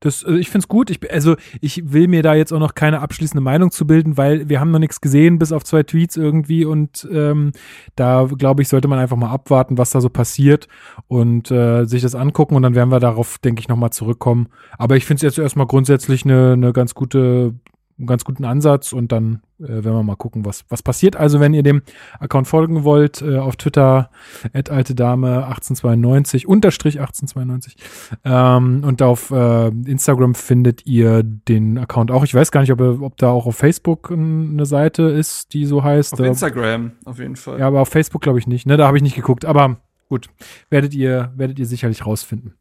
das, 0.00 0.22
äh, 0.22 0.32
ich 0.36 0.50
finde 0.50 0.64
es 0.64 0.68
gut. 0.68 0.90
Ich, 0.90 1.12
also 1.12 1.36
ich 1.60 1.92
will 1.92 2.08
mir 2.08 2.22
da 2.22 2.34
jetzt 2.34 2.52
auch 2.52 2.58
noch 2.58 2.74
keine 2.74 3.00
abschließende 3.00 3.42
Meinung 3.42 3.70
zu 3.70 3.86
bilden, 3.86 4.16
weil 4.16 4.48
wir 4.48 4.60
haben 4.60 4.70
noch 4.70 4.78
nichts 4.78 5.00
gesehen, 5.00 5.38
bis 5.38 5.52
auf 5.52 5.64
zwei 5.64 5.82
Tweets 5.82 6.16
irgendwie 6.16 6.64
und 6.64 7.06
ähm, 7.12 7.52
da 7.96 8.28
glaube 8.36 8.62
ich, 8.62 8.68
sollte 8.68 8.88
man 8.88 8.98
einfach 8.98 9.16
mal 9.16 9.30
abwarten, 9.30 9.78
was 9.78 9.90
da 9.90 10.00
so 10.00 10.08
passiert 10.08 10.68
und 11.06 11.50
äh, 11.50 11.84
sich 11.84 12.02
das 12.02 12.14
angucken 12.14 12.56
und 12.56 12.62
dann 12.62 12.74
werden 12.74 12.90
wir 12.90 13.00
darauf, 13.00 13.38
denke 13.38 13.60
ich, 13.60 13.68
nochmal 13.68 13.90
zurückkommen. 13.90 14.48
Aber 14.78 14.96
ich 14.96 15.04
finde 15.04 15.18
es 15.18 15.22
jetzt 15.22 15.42
erstmal 15.42 15.66
grundsätzlich 15.66 16.24
eine, 16.24 16.52
eine 16.54 16.72
ganz 16.72 16.94
gute 16.94 17.54
einen 17.98 18.06
ganz 18.06 18.24
guten 18.24 18.46
Ansatz 18.46 18.92
und 18.94 19.12
dann 19.12 19.42
werden 19.60 19.94
wir 19.94 20.02
mal 20.02 20.16
gucken, 20.16 20.44
was, 20.44 20.64
was 20.68 20.82
passiert. 20.82 21.16
Also 21.16 21.38
wenn 21.40 21.54
ihr 21.54 21.62
dem 21.62 21.82
Account 22.18 22.48
folgen 22.48 22.84
wollt, 22.84 23.22
äh, 23.22 23.38
auf 23.38 23.56
Twitter, 23.56 24.10
at 24.52 24.70
alte 24.70 24.94
Dame 24.94 25.44
1892, 25.46 26.48
unterstrich 26.48 26.98
1892 27.00 27.76
ähm, 28.24 28.82
und 28.84 29.02
auf 29.02 29.30
äh, 29.30 29.68
Instagram 29.68 30.34
findet 30.34 30.86
ihr 30.86 31.22
den 31.22 31.78
Account 31.78 32.10
auch. 32.10 32.24
Ich 32.24 32.34
weiß 32.34 32.50
gar 32.50 32.60
nicht, 32.62 32.72
ob, 32.72 32.80
ob 32.80 33.16
da 33.16 33.28
auch 33.30 33.46
auf 33.46 33.56
Facebook 33.56 34.10
eine 34.10 34.66
Seite 34.66 35.02
ist, 35.04 35.52
die 35.54 35.66
so 35.66 35.82
heißt. 35.84 36.14
Auf 36.14 36.18
Da- 36.18 36.26
Instagram, 36.26 36.92
auf 37.04 37.18
jeden 37.18 37.36
Fall. 37.36 37.58
ja, 37.58 37.66
aber 37.66 37.80
auf 37.80 37.88
Facebook 37.88 38.22
glaube 38.22 38.38
ich 38.38 38.46
nicht. 38.46 38.66
Ne, 38.66 38.76
da 38.76 38.86
habe 38.86 38.96
ich 38.96 39.02
nicht 39.02 39.16
geguckt. 39.16 39.44
Aber 39.44 39.76
gut, 40.08 40.28
werdet 40.70 40.94
ihr 40.94 41.32
werdet 41.36 41.58
ihr 41.58 41.66
sicherlich 41.66 42.06
rausfinden. 42.06 42.54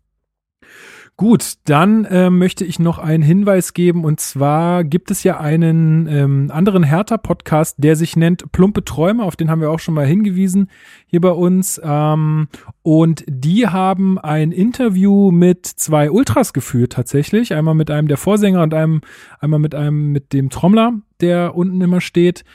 Gut, 1.20 1.56
dann 1.66 2.06
äh, 2.06 2.30
möchte 2.30 2.64
ich 2.64 2.80
noch 2.80 2.98
einen 2.98 3.22
Hinweis 3.22 3.74
geben 3.74 4.06
und 4.06 4.22
zwar 4.22 4.86
gibt 4.86 5.12
es 5.12 5.22
ja 5.24 5.38
einen 5.38 6.08
ähm, 6.08 6.50
anderen 6.50 6.82
Hertha-Podcast, 6.82 7.76
der 7.78 7.98
sich 7.98 8.16
nennt 8.16 8.54
Plumpe 8.54 8.86
Träume, 8.86 9.26
auf 9.26 9.36
den 9.36 9.52
haben 9.52 9.60
wir 9.60 9.70
auch 9.70 9.82
schon 9.82 9.96
mal 9.96 10.06
hingewiesen 10.06 10.70
hier 11.08 11.20
bei 11.20 11.32
uns. 11.32 11.82
Ähm, 11.84 12.48
und 12.84 13.26
die 13.28 13.68
haben 13.68 14.18
ein 14.18 14.54
Interview 14.54 15.30
mit 15.30 15.66
zwei 15.66 16.10
Ultras 16.10 16.54
geführt 16.54 16.94
tatsächlich, 16.94 17.54
einmal 17.54 17.76
mit 17.76 17.92
einem 17.92 18.08
der 18.08 18.16
Vorsänger 18.16 18.64
und 18.64 18.74
einem 18.74 19.02
einmal 19.42 19.60
mit 19.60 19.76
einem 19.76 20.14
mit 20.14 20.32
dem 20.32 20.50
Trommler, 20.50 21.02
der 21.20 21.54
unten 21.54 21.82
immer 21.82 22.00
steht. 22.00 22.46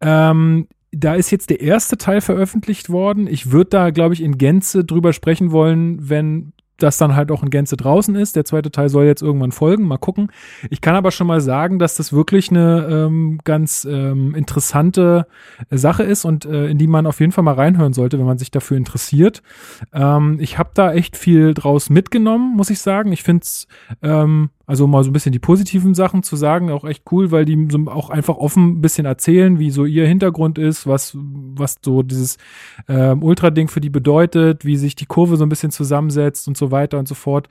Ähm, 0.00 0.66
da 0.92 1.14
ist 1.14 1.30
jetzt 1.30 1.50
der 1.50 1.60
erste 1.60 1.98
Teil 1.98 2.22
veröffentlicht 2.22 2.88
worden. 2.88 3.26
Ich 3.26 3.50
würde 3.50 3.68
da, 3.68 3.90
glaube 3.90 4.14
ich, 4.14 4.22
in 4.22 4.38
Gänze 4.38 4.82
drüber 4.82 5.12
sprechen 5.12 5.50
wollen, 5.50 6.08
wenn 6.08 6.53
das 6.78 6.98
dann 6.98 7.14
halt 7.14 7.30
auch 7.30 7.42
in 7.42 7.50
Gänze 7.50 7.76
draußen 7.76 8.14
ist. 8.16 8.36
Der 8.36 8.44
zweite 8.44 8.70
Teil 8.70 8.88
soll 8.88 9.04
jetzt 9.04 9.22
irgendwann 9.22 9.52
folgen, 9.52 9.86
mal 9.86 9.98
gucken. 9.98 10.30
Ich 10.70 10.80
kann 10.80 10.96
aber 10.96 11.10
schon 11.10 11.26
mal 11.26 11.40
sagen, 11.40 11.78
dass 11.78 11.96
das 11.96 12.12
wirklich 12.12 12.50
eine 12.50 12.86
ähm, 12.90 13.40
ganz 13.44 13.86
ähm, 13.88 14.34
interessante 14.34 15.26
Sache 15.70 16.02
ist 16.02 16.24
und 16.24 16.44
äh, 16.44 16.66
in 16.66 16.78
die 16.78 16.86
man 16.86 17.06
auf 17.06 17.20
jeden 17.20 17.32
Fall 17.32 17.44
mal 17.44 17.54
reinhören 17.54 17.92
sollte, 17.92 18.18
wenn 18.18 18.26
man 18.26 18.38
sich 18.38 18.50
dafür 18.50 18.76
interessiert. 18.76 19.42
Ähm, 19.92 20.38
ich 20.40 20.58
habe 20.58 20.70
da 20.74 20.92
echt 20.92 21.16
viel 21.16 21.54
draus 21.54 21.90
mitgenommen, 21.90 22.56
muss 22.56 22.70
ich 22.70 22.80
sagen. 22.80 23.12
Ich 23.12 23.22
finde 23.22 23.42
es 23.42 23.66
ähm, 24.02 24.50
also 24.66 24.86
mal 24.86 25.04
so 25.04 25.10
ein 25.10 25.12
bisschen 25.12 25.32
die 25.32 25.38
positiven 25.38 25.94
Sachen 25.94 26.22
zu 26.22 26.36
sagen, 26.36 26.70
auch 26.70 26.84
echt 26.84 27.04
cool, 27.12 27.30
weil 27.30 27.44
die 27.44 27.68
so 27.70 27.78
auch 27.86 28.10
einfach 28.10 28.36
offen 28.36 28.78
ein 28.78 28.80
bisschen 28.80 29.06
erzählen, 29.06 29.58
wie 29.58 29.70
so 29.70 29.84
ihr 29.84 30.06
Hintergrund 30.06 30.58
ist, 30.58 30.86
was, 30.86 31.16
was 31.16 31.76
so 31.84 32.02
dieses 32.02 32.38
ähm, 32.88 33.22
Ultra-Ding 33.22 33.68
für 33.68 33.80
die 33.80 33.90
bedeutet, 33.90 34.64
wie 34.64 34.76
sich 34.76 34.94
die 34.94 35.06
Kurve 35.06 35.36
so 35.36 35.44
ein 35.44 35.48
bisschen 35.48 35.70
zusammensetzt 35.70 36.48
und 36.48 36.56
so 36.56 36.70
weiter 36.70 36.98
und 36.98 37.08
so 37.08 37.14
fort. 37.14 37.48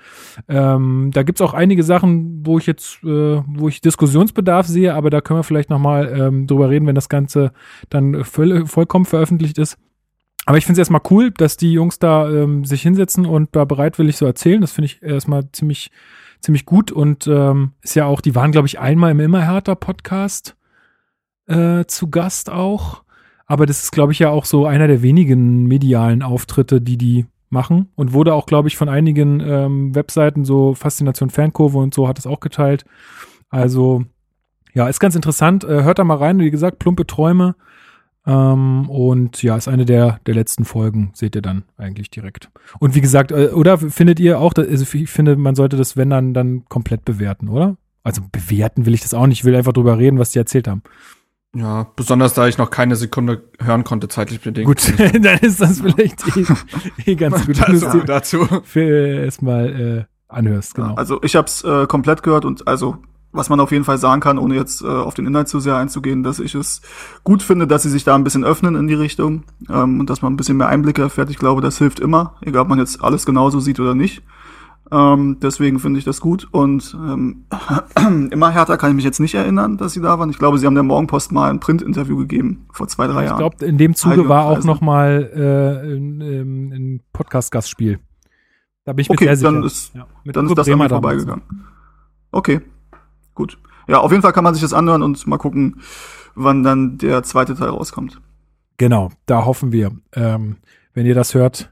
Ähm, 0.47 1.11
da 1.13 1.23
gibt's 1.23 1.41
auch 1.41 1.53
einige 1.53 1.83
Sachen, 1.83 2.45
wo 2.45 2.57
ich 2.57 2.65
jetzt, 2.65 3.03
äh, 3.03 3.41
wo 3.45 3.67
ich 3.67 3.81
Diskussionsbedarf 3.81 4.67
sehe, 4.67 4.93
aber 4.93 5.09
da 5.09 5.21
können 5.21 5.39
wir 5.39 5.43
vielleicht 5.43 5.69
nochmal 5.69 6.11
ähm, 6.17 6.47
drüber 6.47 6.69
reden, 6.69 6.87
wenn 6.87 6.95
das 6.95 7.09
Ganze 7.09 7.51
dann 7.89 8.23
voll, 8.23 8.65
vollkommen 8.65 9.05
veröffentlicht 9.05 9.57
ist. 9.57 9.77
Aber 10.45 10.57
ich 10.57 10.65
finde 10.65 10.81
es 10.81 10.89
erstmal 10.89 11.01
cool, 11.09 11.31
dass 11.31 11.57
die 11.57 11.71
Jungs 11.71 11.99
da 11.99 12.29
ähm, 12.29 12.65
sich 12.65 12.81
hinsetzen 12.81 13.25
und 13.25 13.55
da 13.55 13.63
bereitwillig 13.65 14.17
so 14.17 14.25
erzählen. 14.25 14.59
Das 14.59 14.73
finde 14.73 14.87
ich 14.87 15.01
erstmal 15.01 15.49
ziemlich 15.51 15.89
ziemlich 16.43 16.65
gut 16.65 16.91
und 16.91 17.25
ähm, 17.25 17.71
ist 17.81 17.95
ja 17.95 18.05
auch, 18.05 18.21
die 18.21 18.35
waren, 18.35 18.51
glaube 18.51 18.67
ich, 18.67 18.79
einmal 18.79 19.11
im 19.11 19.21
Immerhärter 19.21 19.75
Podcast 19.75 20.55
äh, 21.47 21.85
zu 21.85 22.09
Gast 22.09 22.51
auch. 22.51 23.03
Aber 23.45 23.65
das 23.65 23.83
ist, 23.83 23.91
glaube 23.91 24.11
ich, 24.11 24.19
ja 24.19 24.29
auch 24.29 24.45
so 24.45 24.65
einer 24.65 24.87
der 24.87 25.01
wenigen 25.01 25.65
medialen 25.65 26.21
Auftritte, 26.21 26.81
die 26.81 26.97
die 26.97 27.25
machen 27.49 27.89
und 27.95 28.13
wurde 28.13 28.33
auch, 28.33 28.45
glaube 28.45 28.67
ich, 28.67 28.75
von 28.75 28.89
einigen 28.89 29.39
ähm, 29.39 29.95
Webseiten, 29.95 30.43
so 30.43 30.73
Faszination 30.73 31.29
Fankurve 31.29 31.77
und 31.77 31.93
so, 31.93 32.07
hat 32.07 32.19
es 32.19 32.27
auch 32.27 32.39
geteilt. 32.39 32.83
Also, 33.49 34.03
ja, 34.73 34.87
ist 34.87 34.99
ganz 34.99 35.15
interessant. 35.15 35.63
Äh, 35.63 35.83
hört 35.83 35.99
da 35.99 36.03
mal 36.03 36.17
rein. 36.17 36.39
Wie 36.39 36.51
gesagt, 36.51 36.79
plumpe 36.79 37.05
Träume. 37.05 37.55
Ähm, 38.25 38.89
und 38.89 39.43
ja, 39.43 39.57
ist 39.57 39.67
eine 39.67 39.85
der, 39.85 40.19
der 40.25 40.35
letzten 40.35 40.65
Folgen, 40.65 41.11
seht 41.13 41.35
ihr 41.35 41.41
dann 41.41 41.63
eigentlich 41.77 42.09
direkt. 42.09 42.49
Und 42.79 42.95
wie 42.95 43.01
gesagt, 43.01 43.31
äh, 43.31 43.49
oder 43.49 43.77
findet 43.77 44.19
ihr 44.19 44.39
auch, 44.39 44.53
dass, 44.53 44.67
also 44.67 44.85
ich 44.97 45.09
finde, 45.09 45.35
man 45.35 45.55
sollte 45.55 45.75
das, 45.75 45.97
wenn 45.97 46.09
dann, 46.09 46.33
dann 46.33 46.65
komplett 46.65 47.03
bewerten, 47.03 47.49
oder? 47.49 47.77
Also 48.03 48.21
bewerten 48.31 48.85
will 48.85 48.93
ich 48.93 49.01
das 49.01 49.13
auch 49.13 49.27
nicht, 49.27 49.39
ich 49.39 49.45
will 49.45 49.55
einfach 49.55 49.73
drüber 49.73 49.97
reden, 49.97 50.19
was 50.19 50.31
die 50.31 50.39
erzählt 50.39 50.67
haben. 50.67 50.83
Ja, 51.55 51.85
besonders 51.95 52.33
da 52.33 52.47
ich 52.47 52.57
noch 52.57 52.71
keine 52.71 52.95
Sekunde 52.95 53.43
hören 53.59 53.83
konnte, 53.83 54.07
zeitlich 54.07 54.41
bedingt. 54.41 54.65
Gut, 54.65 54.93
dann 55.21 55.39
ist 55.39 55.61
das 55.61 55.81
vielleicht 55.81 56.25
eh, 56.35 57.11
eh 57.11 57.15
ganz 57.15 57.45
gut, 57.45 57.59
dazu, 57.59 57.99
du 57.99 58.05
dazu. 58.05 58.47
für 58.63 58.81
äh, 58.81 59.25
erstmal 59.25 59.81
äh, 59.99 60.03
anhörst, 60.27 60.75
genau. 60.75 60.95
Also 60.95 61.21
ich 61.21 61.35
habe 61.35 61.45
es 61.45 61.63
äh, 61.63 61.85
komplett 61.85 62.23
gehört 62.23 62.45
und 62.45 62.67
also 62.67 62.97
was 63.33 63.49
man 63.49 63.59
auf 63.59 63.71
jeden 63.71 63.83
Fall 63.83 63.97
sagen 63.97 64.21
kann, 64.21 64.37
ohne 64.37 64.55
jetzt 64.55 64.83
äh, 64.83 64.87
auf 64.87 65.15
den 65.15 65.25
Inhalt 65.25 65.47
zu 65.47 65.59
sehr 65.59 65.75
einzugehen, 65.75 66.23
dass 66.23 66.39
ich 66.39 66.55
es 66.55 66.81
gut 67.23 67.41
finde, 67.43 67.67
dass 67.67 67.83
sie 67.83 67.89
sich 67.89 68.03
da 68.03 68.15
ein 68.15 68.23
bisschen 68.23 68.43
öffnen 68.43 68.75
in 68.75 68.87
die 68.87 68.93
Richtung 68.93 69.43
ähm, 69.69 69.99
und 69.99 70.09
dass 70.09 70.21
man 70.21 70.33
ein 70.33 70.37
bisschen 70.37 70.57
mehr 70.57 70.67
Einblicke 70.67 71.01
erfährt. 71.01 71.29
Ich 71.29 71.39
glaube, 71.39 71.61
das 71.61 71.77
hilft 71.79 71.99
immer, 71.99 72.35
egal 72.41 72.61
ob 72.61 72.69
man 72.69 72.79
jetzt 72.79 73.03
alles 73.03 73.25
genauso 73.25 73.59
sieht 73.59 73.79
oder 73.79 73.95
nicht. 73.95 74.23
Ähm, 74.91 75.37
deswegen 75.41 75.79
finde 75.79 75.97
ich 75.97 76.05
das 76.05 76.21
gut. 76.21 76.47
Und 76.51 76.95
ähm, 76.95 77.45
immer 78.31 78.51
härter 78.51 78.77
kann 78.77 78.91
ich 78.91 78.95
mich 78.95 79.05
jetzt 79.05 79.19
nicht 79.19 79.33
erinnern, 79.33 79.77
dass 79.77 79.93
sie 79.93 80.01
da 80.01 80.19
waren. 80.19 80.29
Ich 80.29 80.37
glaube, 80.37 80.59
sie 80.59 80.67
haben 80.67 80.75
der 80.75 80.83
Morgenpost 80.83 81.31
mal 81.31 81.49
ein 81.49 81.59
Print-Interview 81.59 82.17
gegeben 82.17 82.67
vor 82.71 82.87
zwei, 82.87 83.07
drei 83.07 83.25
Jahren. 83.25 83.33
Ich 83.33 83.37
glaube, 83.37 83.65
in 83.65 83.77
dem 83.77 83.95
Zuge 83.95 84.29
war 84.29 84.45
auch 84.45 84.63
noch 84.63 84.81
mal 84.81 85.31
äh, 85.33 85.95
ein, 85.95 86.21
ein, 86.21 86.73
ein 86.73 87.01
Podcast-Gastspiel. 87.13 87.99
Da 88.85 88.93
bin 88.93 89.01
ich 89.01 89.09
okay, 89.09 89.25
mir 89.25 89.29
sehr 89.29 89.37
sicher. 89.37 89.51
dann 89.51 89.63
ist, 89.63 89.95
ja, 89.95 90.07
mit 90.23 90.35
dann 90.35 90.45
Uwe 90.45 90.51
ist 90.51 90.57
das 90.57 90.67
an 90.67 90.71
Bremer 90.73 90.83
mir 90.83 90.89
damals. 90.89 91.23
vorbeigegangen. 91.23 91.65
Okay, 92.31 92.61
gut. 93.33 93.57
Ja, 93.87 93.99
auf 93.99 94.11
jeden 94.11 94.21
Fall 94.21 94.33
kann 94.33 94.43
man 94.43 94.53
sich 94.53 94.63
das 94.63 94.73
anhören 94.73 95.03
und 95.03 95.25
mal 95.27 95.37
gucken, 95.37 95.81
wann 96.35 96.63
dann 96.63 96.97
der 96.97 97.23
zweite 97.23 97.55
Teil 97.55 97.69
rauskommt. 97.69 98.21
Genau, 98.77 99.11
da 99.25 99.45
hoffen 99.45 99.71
wir. 99.71 99.91
Ähm, 100.13 100.57
wenn 100.93 101.05
ihr 101.05 101.15
das 101.15 101.33
hört, 101.33 101.71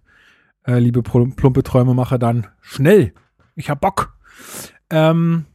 äh, 0.65 0.79
liebe 0.79 1.01
plumpe 1.01 1.63
Träumemacher, 1.63 2.19
dann 2.19 2.47
schnell. 2.61 3.13
Ich 3.55 3.69
hab 3.69 3.81
Bock. 3.81 4.13
Ähm, 4.89 5.45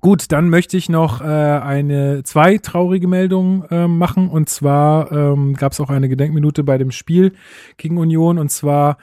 gut, 0.00 0.32
dann 0.32 0.48
möchte 0.48 0.76
ich 0.76 0.88
noch 0.88 1.20
äh, 1.20 1.24
eine 1.24 2.22
zwei 2.24 2.58
traurige 2.58 3.08
Meldungen 3.08 3.64
äh, 3.70 3.88
machen. 3.88 4.28
Und 4.28 4.48
zwar 4.48 5.12
ähm, 5.12 5.54
gab 5.54 5.72
es 5.72 5.80
auch 5.80 5.90
eine 5.90 6.08
Gedenkminute 6.08 6.64
bei 6.64 6.78
dem 6.78 6.90
Spiel 6.90 7.34
gegen 7.76 7.98
Union. 7.98 8.38
Und 8.38 8.50
zwar 8.50 8.98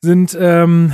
sind 0.00 0.36
ähm, 0.38 0.92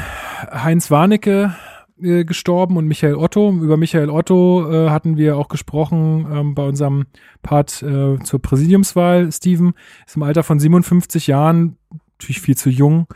Heinz 0.50 0.90
Warnecke 0.90 1.54
äh, 2.00 2.24
gestorben 2.24 2.76
und 2.76 2.86
Michael 2.86 3.16
Otto. 3.16 3.50
Über 3.50 3.76
Michael 3.76 4.10
Otto 4.10 4.70
äh, 4.70 4.90
hatten 4.90 5.16
wir 5.16 5.36
auch 5.36 5.48
gesprochen 5.48 6.26
ähm, 6.30 6.54
bei 6.54 6.64
unserem 6.64 7.06
Part 7.42 7.82
äh, 7.82 8.18
zur 8.20 8.40
Präsidiumswahl. 8.40 9.30
Steven 9.32 9.74
ist 10.06 10.16
im 10.16 10.22
Alter 10.22 10.42
von 10.42 10.58
57 10.58 11.26
Jahren, 11.26 11.76
natürlich 12.18 12.40
viel 12.40 12.56
zu 12.56 12.70
jung, 12.70 13.06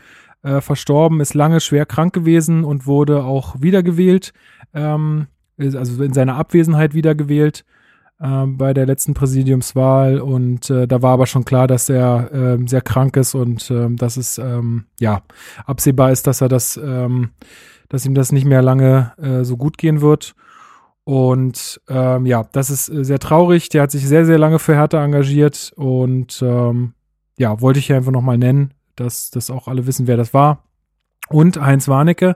äh, 0.43 0.61
verstorben, 0.61 1.21
ist 1.21 1.33
lange 1.33 1.59
schwer 1.59 1.85
krank 1.85 2.13
gewesen 2.13 2.63
und 2.63 2.85
wurde 2.85 3.23
auch 3.23 3.61
wiedergewählt, 3.61 4.33
ähm, 4.73 5.27
also 5.57 6.03
in 6.03 6.13
seiner 6.13 6.35
Abwesenheit 6.35 6.93
wiedergewählt 6.93 7.65
ähm, 8.21 8.57
bei 8.57 8.73
der 8.73 8.85
letzten 8.85 9.13
Präsidiumswahl 9.13 10.19
und 10.19 10.69
äh, 10.69 10.87
da 10.87 11.01
war 11.01 11.13
aber 11.13 11.27
schon 11.27 11.45
klar, 11.45 11.67
dass 11.67 11.87
er 11.89 12.31
ähm, 12.33 12.67
sehr 12.67 12.81
krank 12.81 13.15
ist 13.17 13.35
und 13.35 13.69
ähm, 13.69 13.95
dass 13.95 14.17
es 14.17 14.37
ähm, 14.37 14.85
ja 14.99 15.21
absehbar 15.65 16.11
ist, 16.11 16.25
dass 16.25 16.41
er 16.41 16.47
das, 16.47 16.77
ähm, 16.77 17.29
dass 17.89 18.05
ihm 18.05 18.13
das 18.15 18.31
nicht 18.31 18.45
mehr 18.45 18.61
lange 18.61 19.13
äh, 19.17 19.43
so 19.43 19.57
gut 19.57 19.77
gehen 19.77 20.01
wird. 20.01 20.35
Und 21.03 21.79
ähm, 21.87 22.25
ja, 22.25 22.43
das 22.51 22.69
ist 22.69 22.89
äh, 22.89 23.05
sehr 23.05 23.19
traurig. 23.19 23.69
Der 23.69 23.83
hat 23.83 23.91
sich 23.91 24.05
sehr, 24.07 24.25
sehr 24.25 24.37
lange 24.37 24.59
für 24.59 24.75
Hertha 24.75 25.03
engagiert 25.03 25.71
und 25.75 26.41
ähm, 26.41 26.93
ja, 27.37 27.61
wollte 27.61 27.79
ich 27.79 27.87
hier 27.87 27.95
einfach 27.95 28.11
nochmal 28.11 28.37
nennen, 28.37 28.73
dass, 28.95 29.31
dass 29.31 29.49
auch 29.49 29.67
alle 29.67 29.87
wissen, 29.87 30.07
wer 30.07 30.17
das 30.17 30.33
war. 30.33 30.63
Und 31.29 31.61
Heinz 31.61 31.87
Warnecke 31.87 32.35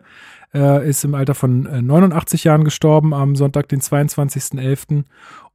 äh, 0.54 0.88
ist 0.88 1.04
im 1.04 1.16
Alter 1.16 1.34
von 1.36 1.66
äh, 1.66 1.82
89 1.82 2.44
Jahren 2.44 2.64
gestorben 2.64 3.14
am 3.14 3.36
Sonntag, 3.36 3.70
den 3.70 3.82
22.11. 3.82 5.04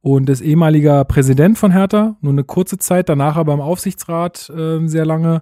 und 0.01 0.29
ist 0.29 0.41
ehemaliger 0.41 1.05
Präsident 1.05 1.57
von 1.57 1.71
Hertha, 1.71 2.17
nur 2.21 2.33
eine 2.33 2.43
kurze 2.43 2.77
Zeit, 2.77 3.09
danach 3.09 3.35
aber 3.35 3.53
im 3.53 3.61
Aufsichtsrat 3.61 4.49
äh, 4.49 4.85
sehr 4.87 5.05
lange. 5.05 5.41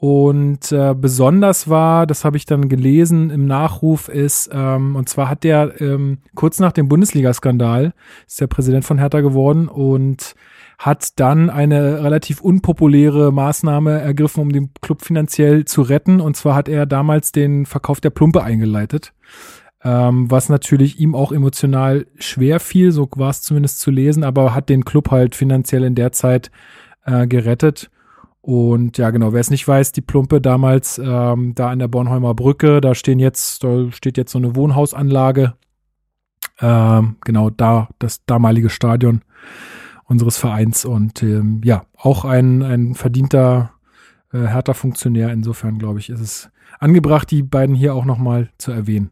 Und 0.00 0.72
äh, 0.72 0.94
besonders 0.94 1.68
war, 1.68 2.06
das 2.06 2.24
habe 2.24 2.38
ich 2.38 2.46
dann 2.46 2.70
gelesen 2.70 3.28
im 3.28 3.44
Nachruf, 3.44 4.08
ist, 4.08 4.48
ähm, 4.50 4.96
und 4.96 5.10
zwar 5.10 5.28
hat 5.28 5.44
der 5.44 5.78
ähm, 5.78 6.20
kurz 6.34 6.58
nach 6.58 6.72
dem 6.72 6.88
Bundesliga-Skandal, 6.88 7.92
ist 8.26 8.40
der 8.40 8.46
Präsident 8.46 8.86
von 8.86 8.96
Hertha 8.96 9.20
geworden 9.20 9.68
und 9.68 10.34
hat 10.78 11.20
dann 11.20 11.50
eine 11.50 12.02
relativ 12.02 12.40
unpopuläre 12.40 13.30
Maßnahme 13.30 14.00
ergriffen, 14.00 14.40
um 14.40 14.50
den 14.50 14.70
Club 14.80 15.02
finanziell 15.02 15.66
zu 15.66 15.82
retten. 15.82 16.22
Und 16.22 16.34
zwar 16.34 16.54
hat 16.54 16.70
er 16.70 16.86
damals 16.86 17.30
den 17.30 17.66
Verkauf 17.66 18.00
der 18.00 18.08
Plumpe 18.08 18.42
eingeleitet, 18.42 19.12
ähm, 19.84 20.30
was 20.30 20.48
natürlich 20.48 20.98
ihm 20.98 21.14
auch 21.14 21.30
emotional 21.30 22.06
schwer 22.18 22.58
fiel, 22.58 22.90
so 22.90 23.06
war 23.16 23.28
es 23.28 23.42
zumindest 23.42 23.80
zu 23.80 23.90
lesen, 23.90 24.24
aber 24.24 24.54
hat 24.54 24.70
den 24.70 24.86
Club 24.86 25.10
halt 25.10 25.34
finanziell 25.34 25.84
in 25.84 25.94
der 25.94 26.12
Zeit 26.12 26.50
äh, 27.04 27.26
gerettet. 27.26 27.90
Und 28.42 28.96
ja, 28.96 29.10
genau, 29.10 29.32
wer 29.34 29.40
es 29.40 29.50
nicht 29.50 29.68
weiß, 29.68 29.92
die 29.92 30.00
Plumpe 30.00 30.40
damals 30.40 30.98
ähm, 30.98 31.54
da 31.54 31.68
an 31.70 31.78
der 31.78 31.88
Bornholmer 31.88 32.34
Brücke, 32.34 32.80
da 32.80 32.94
stehen 32.94 33.18
jetzt, 33.18 33.62
da 33.62 33.92
steht 33.92 34.16
jetzt 34.16 34.32
so 34.32 34.38
eine 34.38 34.56
Wohnhausanlage. 34.56 35.54
Ähm, 36.60 37.16
genau, 37.24 37.50
da 37.50 37.88
das 37.98 38.24
damalige 38.24 38.70
Stadion 38.70 39.22
unseres 40.04 40.38
Vereins 40.38 40.84
und 40.84 41.22
ähm, 41.22 41.60
ja, 41.64 41.84
auch 41.96 42.24
ein, 42.24 42.62
ein 42.62 42.94
verdienter 42.94 43.72
äh, 44.32 44.38
härter 44.40 44.74
Funktionär. 44.74 45.32
Insofern, 45.32 45.78
glaube 45.78 45.98
ich, 46.00 46.08
ist 46.10 46.20
es 46.20 46.50
angebracht, 46.78 47.30
die 47.30 47.42
beiden 47.42 47.74
hier 47.74 47.94
auch 47.94 48.04
nochmal 48.06 48.50
zu 48.58 48.72
erwähnen. 48.72 49.10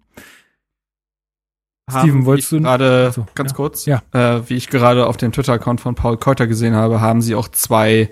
Steven, 1.90 2.10
Haben, 2.10 2.24
wolltest 2.26 2.52
wie 2.52 2.56
ich 2.56 2.62
du- 2.62 2.66
gerade 2.66 3.06
Achso, 3.08 3.26
ganz 3.34 3.50
ja. 3.52 3.56
kurz, 3.56 3.86
Ja. 3.86 4.02
äh, 4.12 4.42
wie 4.48 4.54
ich 4.56 4.68
gerade 4.68 5.06
auf 5.06 5.16
dem 5.16 5.32
Twitter-Account 5.32 5.80
von 5.80 5.94
Paul 5.94 6.16
Keuter 6.18 6.46
gesehen 6.46 6.74
habe, 6.74 7.00
haben 7.00 7.22
sie 7.22 7.34
auch 7.34 7.48
zwei 7.48 8.10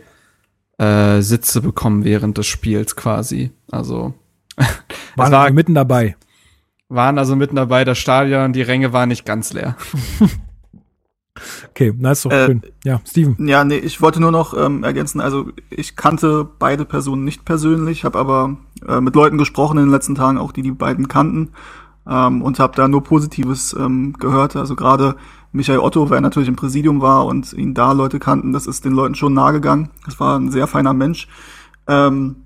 äh, 0.79 1.21
Sitze 1.23 1.61
bekommen 1.61 2.05
während 2.05 2.39
des 2.39 2.47
Spiels 2.47 2.97
quasi. 2.97 3.51
Also 3.71 4.15
Waren 5.17 5.33
war 5.33 5.47
wir 5.47 5.53
mitten 5.53 5.75
dabei. 5.75 6.17
waren 6.89 7.19
also 7.19 7.37
mitten 7.37 7.57
dabei, 7.57 7.85
das 7.85 7.99
Stadion, 7.99 8.53
die 8.53 8.63
Ränge 8.63 8.93
waren 8.93 9.09
nicht 9.09 9.25
ganz 9.25 9.53
leer. 9.53 9.77
Okay, 11.69 11.93
na 11.99 12.13
ist 12.13 12.25
doch 12.25 12.31
Äh, 12.31 12.47
schön. 12.47 12.63
Ja, 12.83 13.01
Steven. 13.07 13.47
Ja, 13.47 13.63
nee, 13.63 13.77
ich 13.77 14.01
wollte 14.01 14.21
nur 14.21 14.31
noch 14.31 14.57
ähm, 14.57 14.83
ergänzen, 14.85 15.21
also 15.21 15.51
ich 15.69 15.95
kannte 15.95 16.49
beide 16.59 16.87
Personen 16.87 17.25
nicht 17.25 17.45
persönlich, 17.45 18.05
habe 18.05 18.19
aber 18.19 18.57
äh, 18.89 19.03
mit 19.03 19.15
Leuten 19.15 19.37
gesprochen 19.37 19.77
in 19.77 19.85
den 19.85 19.93
letzten 19.93 20.15
Tagen, 20.15 20.39
auch 20.39 20.51
die 20.53 20.63
die 20.63 20.71
beiden 20.73 21.09
kannten 21.09 21.51
ähm, 22.09 22.43
und 22.43 22.59
habe 22.59 22.75
da 22.77 22.89
nur 22.89 23.03
Positives 23.03 23.75
ähm, 23.79 24.15
gehört. 24.19 24.57
Also 24.57 24.77
gerade 24.77 25.17
Michael 25.53 25.79
Otto, 25.79 26.09
weil 26.11 26.19
er 26.19 26.23
natürlich 26.23 26.49
im 26.49 26.57
Präsidium 26.57 27.01
war 27.01 27.25
und 27.27 27.53
ihn 27.53 27.75
da 27.75 27.93
Leute 27.93 28.19
kannten, 28.19 28.53
das 28.53 28.67
ist 28.67 28.85
den 28.85 28.93
Leuten 28.93 29.15
schon 29.15 29.35
nahe 29.35 29.53
gegangen. 29.53 29.91
Das 30.05 30.21
war 30.21 30.39
ein 30.39 30.51
sehr 30.51 30.67
feiner 30.67 30.93
Mensch. 30.93 31.29
Ähm, 31.89 32.37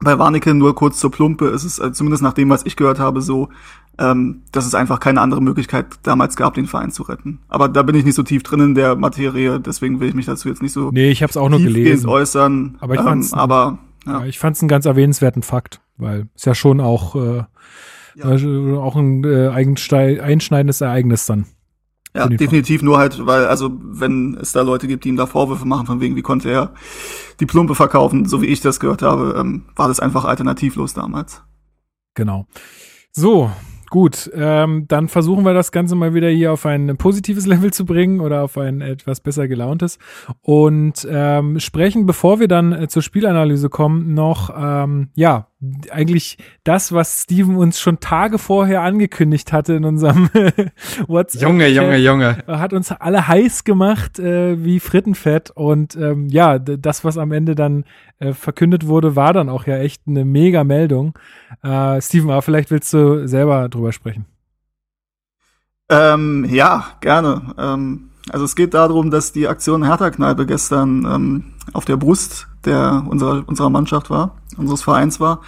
bei 0.00 0.18
Warnecke 0.18 0.54
nur 0.54 0.74
kurz 0.76 0.98
zur 1.00 1.10
Plumpe 1.10 1.46
ist 1.48 1.64
es 1.64 1.78
äh, 1.80 1.92
zumindest 1.92 2.22
nach 2.22 2.32
dem, 2.32 2.48
was 2.50 2.64
ich 2.64 2.76
gehört 2.76 3.00
habe, 3.00 3.20
so, 3.20 3.48
ähm, 3.98 4.42
dass 4.52 4.64
es 4.64 4.76
einfach 4.76 5.00
keine 5.00 5.20
andere 5.20 5.42
Möglichkeit 5.42 5.86
damals 6.04 6.36
gab, 6.36 6.54
den 6.54 6.66
Verein 6.66 6.92
zu 6.92 7.02
retten. 7.02 7.40
Aber 7.48 7.68
da 7.68 7.82
bin 7.82 7.96
ich 7.96 8.04
nicht 8.04 8.14
so 8.14 8.22
tief 8.22 8.44
drin 8.44 8.60
in 8.60 8.74
der 8.76 8.94
Materie, 8.94 9.58
deswegen 9.58 9.98
will 9.98 10.08
ich 10.08 10.14
mich 10.14 10.26
dazu 10.26 10.48
jetzt 10.48 10.62
nicht 10.62 10.72
so 10.72 10.90
Nee, 10.92 11.10
ich 11.10 11.20
habe 11.24 11.30
es 11.30 11.36
auch 11.36 11.48
nur 11.48 11.58
gelesen. 11.58 12.08
äußern. 12.08 12.76
Aber 12.80 12.94
ich 12.94 13.00
ähm, 13.00 13.06
fand's- 13.06 13.32
aber 13.32 13.78
Ja. 14.06 14.24
ich 14.24 14.38
fand 14.38 14.54
es 14.54 14.62
einen 14.62 14.68
ganz 14.68 14.86
erwähnenswerten 14.86 15.42
Fakt, 15.42 15.80
weil 15.96 16.28
es 16.36 16.44
ja 16.44 16.54
schon 16.54 16.80
auch, 16.80 17.16
äh, 17.16 17.42
äh, 18.18 18.76
auch 18.76 18.96
ein 18.96 19.24
äh, 19.24 19.48
einschneidendes 19.48 20.80
Ereignis 20.80 21.26
dann. 21.26 21.46
Ja, 22.14 22.26
definitiv 22.26 22.82
nur 22.82 22.98
halt, 22.98 23.26
weil, 23.26 23.46
also, 23.46 23.70
wenn 23.80 24.36
es 24.40 24.52
da 24.52 24.62
Leute 24.62 24.88
gibt, 24.88 25.04
die 25.04 25.10
ihm 25.10 25.16
da 25.16 25.26
Vorwürfe 25.26 25.66
machen, 25.66 25.86
von 25.86 26.00
wegen, 26.00 26.16
wie 26.16 26.22
konnte 26.22 26.50
er 26.50 26.72
die 27.38 27.46
Plumpe 27.46 27.74
verkaufen, 27.74 28.24
so 28.24 28.42
wie 28.42 28.46
ich 28.46 28.60
das 28.60 28.80
gehört 28.80 29.02
habe, 29.02 29.36
ähm, 29.38 29.66
war 29.76 29.88
das 29.88 30.00
einfach 30.00 30.24
alternativlos 30.24 30.94
damals. 30.94 31.42
Genau. 32.14 32.46
So, 33.12 33.50
gut. 33.90 34.30
Ähm, 34.34 34.86
dann 34.88 35.08
versuchen 35.08 35.44
wir 35.44 35.54
das 35.54 35.70
Ganze 35.70 35.94
mal 35.94 36.14
wieder 36.14 36.28
hier 36.28 36.52
auf 36.52 36.66
ein 36.66 36.96
positives 36.96 37.46
Level 37.46 37.72
zu 37.72 37.84
bringen 37.84 38.20
oder 38.20 38.42
auf 38.42 38.58
ein 38.58 38.80
etwas 38.80 39.20
besser 39.20 39.46
gelauntes. 39.46 39.98
Und 40.40 41.06
ähm, 41.08 41.60
sprechen, 41.60 42.06
bevor 42.06 42.40
wir 42.40 42.48
dann 42.48 42.72
äh, 42.72 42.88
zur 42.88 43.02
Spielanalyse 43.02 43.68
kommen, 43.68 44.14
noch, 44.14 44.50
ähm, 44.56 45.10
ja, 45.14 45.48
eigentlich 45.90 46.38
das, 46.62 46.92
was 46.92 47.22
Steven 47.22 47.56
uns 47.56 47.80
schon 47.80 47.98
Tage 47.98 48.38
vorher 48.38 48.82
angekündigt 48.82 49.52
hatte 49.52 49.74
in 49.74 49.84
unserem 49.84 50.30
WhatsApp. 51.08 51.42
Junge, 51.42 51.68
Junge, 51.68 51.96
Junge. 51.96 52.44
hat 52.46 52.72
uns 52.72 52.92
alle 52.92 53.26
heiß 53.26 53.64
gemacht 53.64 54.20
äh, 54.20 54.64
wie 54.64 54.78
Frittenfett 54.78 55.50
und 55.50 55.96
ähm, 55.96 56.28
ja, 56.28 56.60
das, 56.60 57.04
was 57.04 57.18
am 57.18 57.32
Ende 57.32 57.56
dann 57.56 57.84
äh, 58.20 58.32
verkündet 58.34 58.86
wurde, 58.86 59.16
war 59.16 59.32
dann 59.32 59.48
auch 59.48 59.66
ja 59.66 59.78
echt 59.78 60.02
eine 60.06 60.24
mega 60.24 60.62
Meldung. 60.62 61.18
Äh, 61.62 62.00
Steven, 62.00 62.30
aber 62.30 62.42
vielleicht 62.42 62.70
willst 62.70 62.92
du 62.92 63.26
selber 63.26 63.68
drüber 63.68 63.92
sprechen. 63.92 64.26
Ähm, 65.90 66.46
ja, 66.50 66.84
gerne. 67.00 67.54
Ähm, 67.58 68.07
also 68.30 68.44
es 68.44 68.56
geht 68.56 68.74
darum, 68.74 69.10
dass 69.10 69.32
die 69.32 69.48
Aktion 69.48 69.84
Hertha-Kneipe 69.84 70.46
gestern 70.46 71.04
ähm, 71.04 71.44
auf 71.72 71.84
der 71.84 71.96
Brust 71.96 72.48
der 72.64 73.04
unserer, 73.08 73.42
unserer 73.46 73.70
Mannschaft 73.70 74.10
war, 74.10 74.36
unseres 74.56 74.82
Vereins 74.82 75.20
war. 75.20 75.40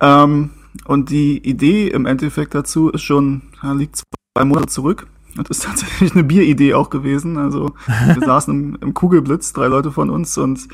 Ähm, 0.00 0.50
und 0.86 1.10
die 1.10 1.38
Idee 1.38 1.88
im 1.88 2.06
Endeffekt 2.06 2.54
dazu 2.54 2.90
ist 2.90 3.02
schon, 3.02 3.42
ja, 3.62 3.72
liegt 3.72 3.96
zwei 3.96 4.44
Monate 4.44 4.68
zurück. 4.68 5.06
Und 5.36 5.48
ist 5.48 5.62
tatsächlich 5.64 6.12
eine 6.12 6.24
Bieridee 6.24 6.74
auch 6.74 6.90
gewesen. 6.90 7.38
Also 7.38 7.72
wir 8.06 8.20
saßen 8.26 8.52
im, 8.54 8.78
im 8.80 8.94
Kugelblitz, 8.94 9.52
drei 9.52 9.66
Leute 9.66 9.92
von 9.92 10.10
uns, 10.10 10.36
und 10.38 10.68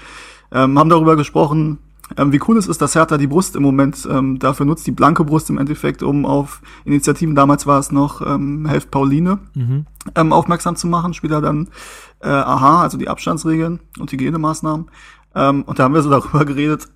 ähm, 0.53 0.79
haben 0.79 0.89
darüber 0.89 1.17
gesprochen, 1.17 1.79
ähm, 2.17 2.33
wie 2.33 2.41
cool 2.49 2.57
es 2.57 2.67
ist, 2.67 2.81
dass 2.81 2.95
Hertha 2.95 3.19
die 3.19 3.27
Brust 3.27 3.55
im 3.57 3.63
Moment 3.63 4.09
ähm, 4.11 4.39
dafür 4.39 4.67
nutzt, 4.67 4.87
die 4.87 4.93
blanke 4.93 5.25
Brust 5.25 5.51
im 5.51 5.59
Endeffekt, 5.59 6.03
um 6.03 6.25
auf 6.25 6.63
Initiativen, 6.85 7.35
damals 7.35 7.67
war 7.67 7.79
es 7.79 7.93
noch 7.93 8.21
ähm, 8.27 8.67
Helft 8.67 8.91
Pauline, 8.91 9.39
Mhm. 9.55 9.87
ähm, 10.15 10.33
aufmerksam 10.33 10.77
zu 10.77 10.87
machen, 10.87 11.15
später 11.15 11.41
dann 11.41 11.69
äh, 12.21 12.29
AHA, 12.29 12.83
also 12.83 12.97
die 12.99 13.09
Abstandsregeln 13.09 13.81
und 13.99 14.11
Hygienemaßnahmen. 14.11 14.91
Ähm, 15.35 15.63
und 15.65 15.79
da 15.79 15.85
haben 15.85 15.95
wir 15.95 16.03
so 16.03 16.11
darüber 16.19 16.45
geredet, 16.45 16.89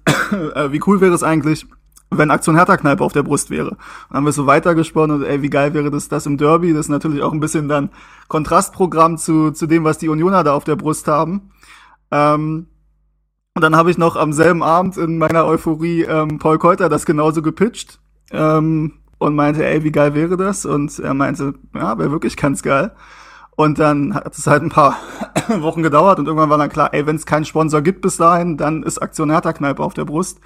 äh, 0.54 0.72
wie 0.72 0.80
cool 0.86 1.00
wäre 1.00 1.14
es 1.14 1.22
eigentlich, 1.22 1.66
wenn 2.10 2.30
Aktion 2.30 2.56
Hertha-Kneipe 2.56 3.02
auf 3.04 3.12
der 3.12 3.22
Brust 3.22 3.48
wäre. 3.50 3.70
Und 3.70 3.78
dann 4.10 4.16
haben 4.18 4.24
wir 4.26 4.32
so 4.32 4.46
weitergesponnen 4.46 5.16
und 5.18 5.22
ey, 5.24 5.40
wie 5.42 5.48
geil 5.50 5.72
wäre 5.74 5.90
das, 5.90 6.08
das 6.08 6.26
im 6.26 6.36
Derby. 6.36 6.72
Das 6.72 6.86
ist 6.86 6.90
natürlich 6.90 7.22
auch 7.22 7.32
ein 7.32 7.40
bisschen 7.40 7.68
dann 7.68 7.90
Kontrastprogramm 8.28 9.16
zu, 9.18 9.50
zu 9.52 9.66
dem, 9.66 9.84
was 9.84 9.98
die 9.98 10.08
Unioner 10.08 10.44
da 10.44 10.52
auf 10.54 10.64
der 10.64 10.76
Brust 10.76 11.06
haben. 11.08 11.50
Ähm, 12.10 12.66
und 13.54 13.62
dann 13.62 13.76
habe 13.76 13.90
ich 13.90 13.98
noch 13.98 14.16
am 14.16 14.32
selben 14.32 14.62
Abend 14.62 14.96
in 14.96 15.18
meiner 15.18 15.44
Euphorie 15.44 16.02
ähm, 16.02 16.38
Paul 16.38 16.58
Keuter 16.58 16.88
das 16.88 17.04
genauso 17.04 17.42
gepitcht 17.42 18.00
ähm, 18.30 18.94
und 19.18 19.34
meinte, 19.34 19.64
ey, 19.64 19.84
wie 19.84 19.92
geil 19.92 20.14
wäre 20.14 20.36
das? 20.36 20.64
Und 20.64 20.98
er 20.98 21.14
meinte, 21.14 21.54
ja, 21.74 21.98
wäre 21.98 22.10
wirklich 22.10 22.36
ganz 22.36 22.62
geil. 22.62 22.92
Und 23.54 23.78
dann 23.78 24.14
hat 24.14 24.36
es 24.36 24.46
halt 24.46 24.62
ein 24.62 24.70
paar 24.70 24.96
Wochen 25.48 25.82
gedauert 25.82 26.18
und 26.18 26.26
irgendwann 26.26 26.48
war 26.48 26.58
dann 26.58 26.70
klar, 26.70 26.94
ey, 26.94 27.06
wenn 27.06 27.16
es 27.16 27.26
keinen 27.26 27.44
Sponsor 27.44 27.82
gibt 27.82 28.00
bis 28.00 28.16
dahin, 28.16 28.56
dann 28.56 28.82
ist 28.82 28.98
Aktion 28.98 29.30
Hertha-Kneipe 29.30 29.82
auf 29.82 29.92
der 29.92 30.06
Brust. 30.06 30.40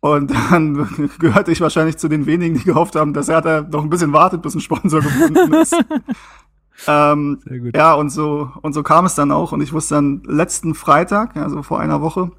Und 0.00 0.30
dann 0.30 1.10
gehörte 1.18 1.52
ich 1.52 1.60
wahrscheinlich 1.60 1.98
zu 1.98 2.08
den 2.08 2.24
wenigen, 2.24 2.56
die 2.56 2.64
gehofft 2.64 2.96
haben, 2.96 3.12
dass 3.12 3.28
Hertha 3.28 3.62
noch 3.62 3.82
ein 3.82 3.90
bisschen 3.90 4.14
wartet, 4.14 4.40
bis 4.40 4.54
ein 4.54 4.60
Sponsor 4.60 5.00
gefunden 5.00 5.52
ist. 5.54 5.76
ähm, 6.86 7.40
Sehr 7.44 7.58
gut. 7.58 7.76
ja, 7.76 7.94
und 7.94 8.10
so, 8.10 8.50
und 8.62 8.72
so 8.72 8.82
kam 8.82 9.04
es 9.06 9.14
dann 9.14 9.32
auch. 9.32 9.52
Und 9.52 9.60
ich 9.60 9.72
wusste 9.72 9.96
dann 9.96 10.22
letzten 10.24 10.74
Freitag, 10.74 11.36
also 11.36 11.62
vor 11.62 11.80
einer 11.80 12.00
Woche, 12.00 12.30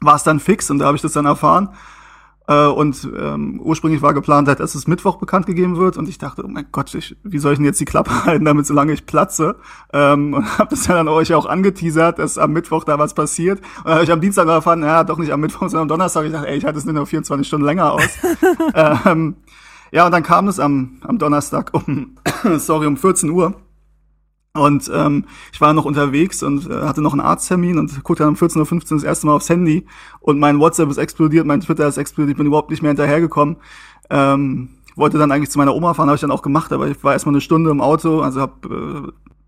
war 0.00 0.16
es 0.16 0.22
dann 0.22 0.40
fix 0.40 0.70
und 0.70 0.78
da 0.78 0.86
habe 0.86 0.96
ich 0.96 1.02
das 1.02 1.12
dann 1.12 1.26
erfahren. 1.26 1.70
Äh, 2.48 2.66
und 2.66 3.06
ähm, 3.16 3.60
ursprünglich 3.62 4.00
war 4.00 4.14
geplant, 4.14 4.48
dass 4.48 4.74
es 4.74 4.86
Mittwoch 4.86 5.16
bekannt 5.16 5.44
gegeben 5.44 5.76
wird. 5.76 5.98
Und 5.98 6.08
ich 6.08 6.16
dachte, 6.16 6.42
oh 6.44 6.48
mein 6.48 6.66
Gott, 6.72 6.94
ich, 6.94 7.14
wie 7.22 7.38
soll 7.38 7.52
ich 7.52 7.58
denn 7.58 7.66
jetzt 7.66 7.78
die 7.78 7.84
Klappe 7.84 8.10
halten, 8.24 8.46
damit 8.46 8.66
solange 8.66 8.92
ich 8.92 9.04
platze? 9.04 9.56
Ähm, 9.92 10.32
und 10.34 10.58
habe 10.58 10.70
das 10.70 10.86
ja 10.86 10.94
dann 10.94 11.08
euch 11.08 11.34
auch 11.34 11.46
angeteasert, 11.46 12.18
dass 12.18 12.38
am 12.38 12.52
Mittwoch 12.52 12.84
da 12.84 12.98
was 12.98 13.12
passiert. 13.12 13.60
Und 13.84 13.92
habe 13.92 14.04
ich 14.04 14.10
am 14.10 14.22
Dienstag 14.22 14.48
erfahren, 14.48 14.82
ja, 14.82 15.04
doch 15.04 15.18
nicht 15.18 15.32
am 15.32 15.40
Mittwoch, 15.40 15.68
sondern 15.68 15.82
am 15.82 15.88
Donnerstag. 15.88 16.24
Ich 16.24 16.32
dachte, 16.32 16.48
ey, 16.48 16.56
ich 16.56 16.64
halte 16.64 16.78
es 16.78 16.86
nur 16.86 16.94
noch 16.94 17.06
24 17.06 17.46
Stunden 17.46 17.66
länger 17.66 17.92
aus. 17.92 18.08
ähm, 18.74 19.36
ja, 19.92 20.06
und 20.06 20.12
dann 20.12 20.22
kam 20.22 20.48
es 20.48 20.60
am, 20.60 20.98
am 21.02 21.18
Donnerstag 21.18 21.72
um, 21.74 22.16
sorry, 22.58 22.86
um 22.86 22.96
14 22.96 23.30
Uhr. 23.30 23.54
Und 24.54 24.90
ähm, 24.92 25.24
ich 25.52 25.60
war 25.60 25.72
noch 25.72 25.84
unterwegs 25.84 26.42
und 26.42 26.68
äh, 26.68 26.82
hatte 26.82 27.02
noch 27.02 27.12
einen 27.12 27.20
Arzttermin 27.20 27.78
und 27.78 28.02
guckte 28.02 28.24
dann 28.24 28.30
um 28.30 28.36
14.15 28.36 28.72
Uhr 28.72 28.80
das 28.96 29.04
erste 29.04 29.26
Mal 29.26 29.34
aufs 29.34 29.48
Handy 29.48 29.86
und 30.20 30.38
mein 30.38 30.58
WhatsApp 30.58 30.90
ist 30.90 30.96
explodiert, 30.96 31.46
mein 31.46 31.60
Twitter 31.60 31.86
ist 31.86 31.98
explodiert, 31.98 32.32
ich 32.32 32.36
bin 32.36 32.46
überhaupt 32.46 32.70
nicht 32.70 32.82
mehr 32.82 32.90
hinterhergekommen. 32.90 33.56
Ähm, 34.10 34.70
wollte 34.96 35.18
dann 35.18 35.30
eigentlich 35.30 35.50
zu 35.50 35.58
meiner 35.58 35.74
Oma 35.74 35.94
fahren, 35.94 36.08
habe 36.08 36.16
ich 36.16 36.20
dann 36.20 36.32
auch 36.32 36.42
gemacht, 36.42 36.72
aber 36.72 36.88
ich 36.88 37.02
war 37.04 37.12
erstmal 37.12 37.34
eine 37.34 37.40
Stunde 37.40 37.70
im 37.70 37.80
Auto, 37.80 38.20
also 38.20 38.40
hab, 38.40 38.66
äh, 38.66 39.02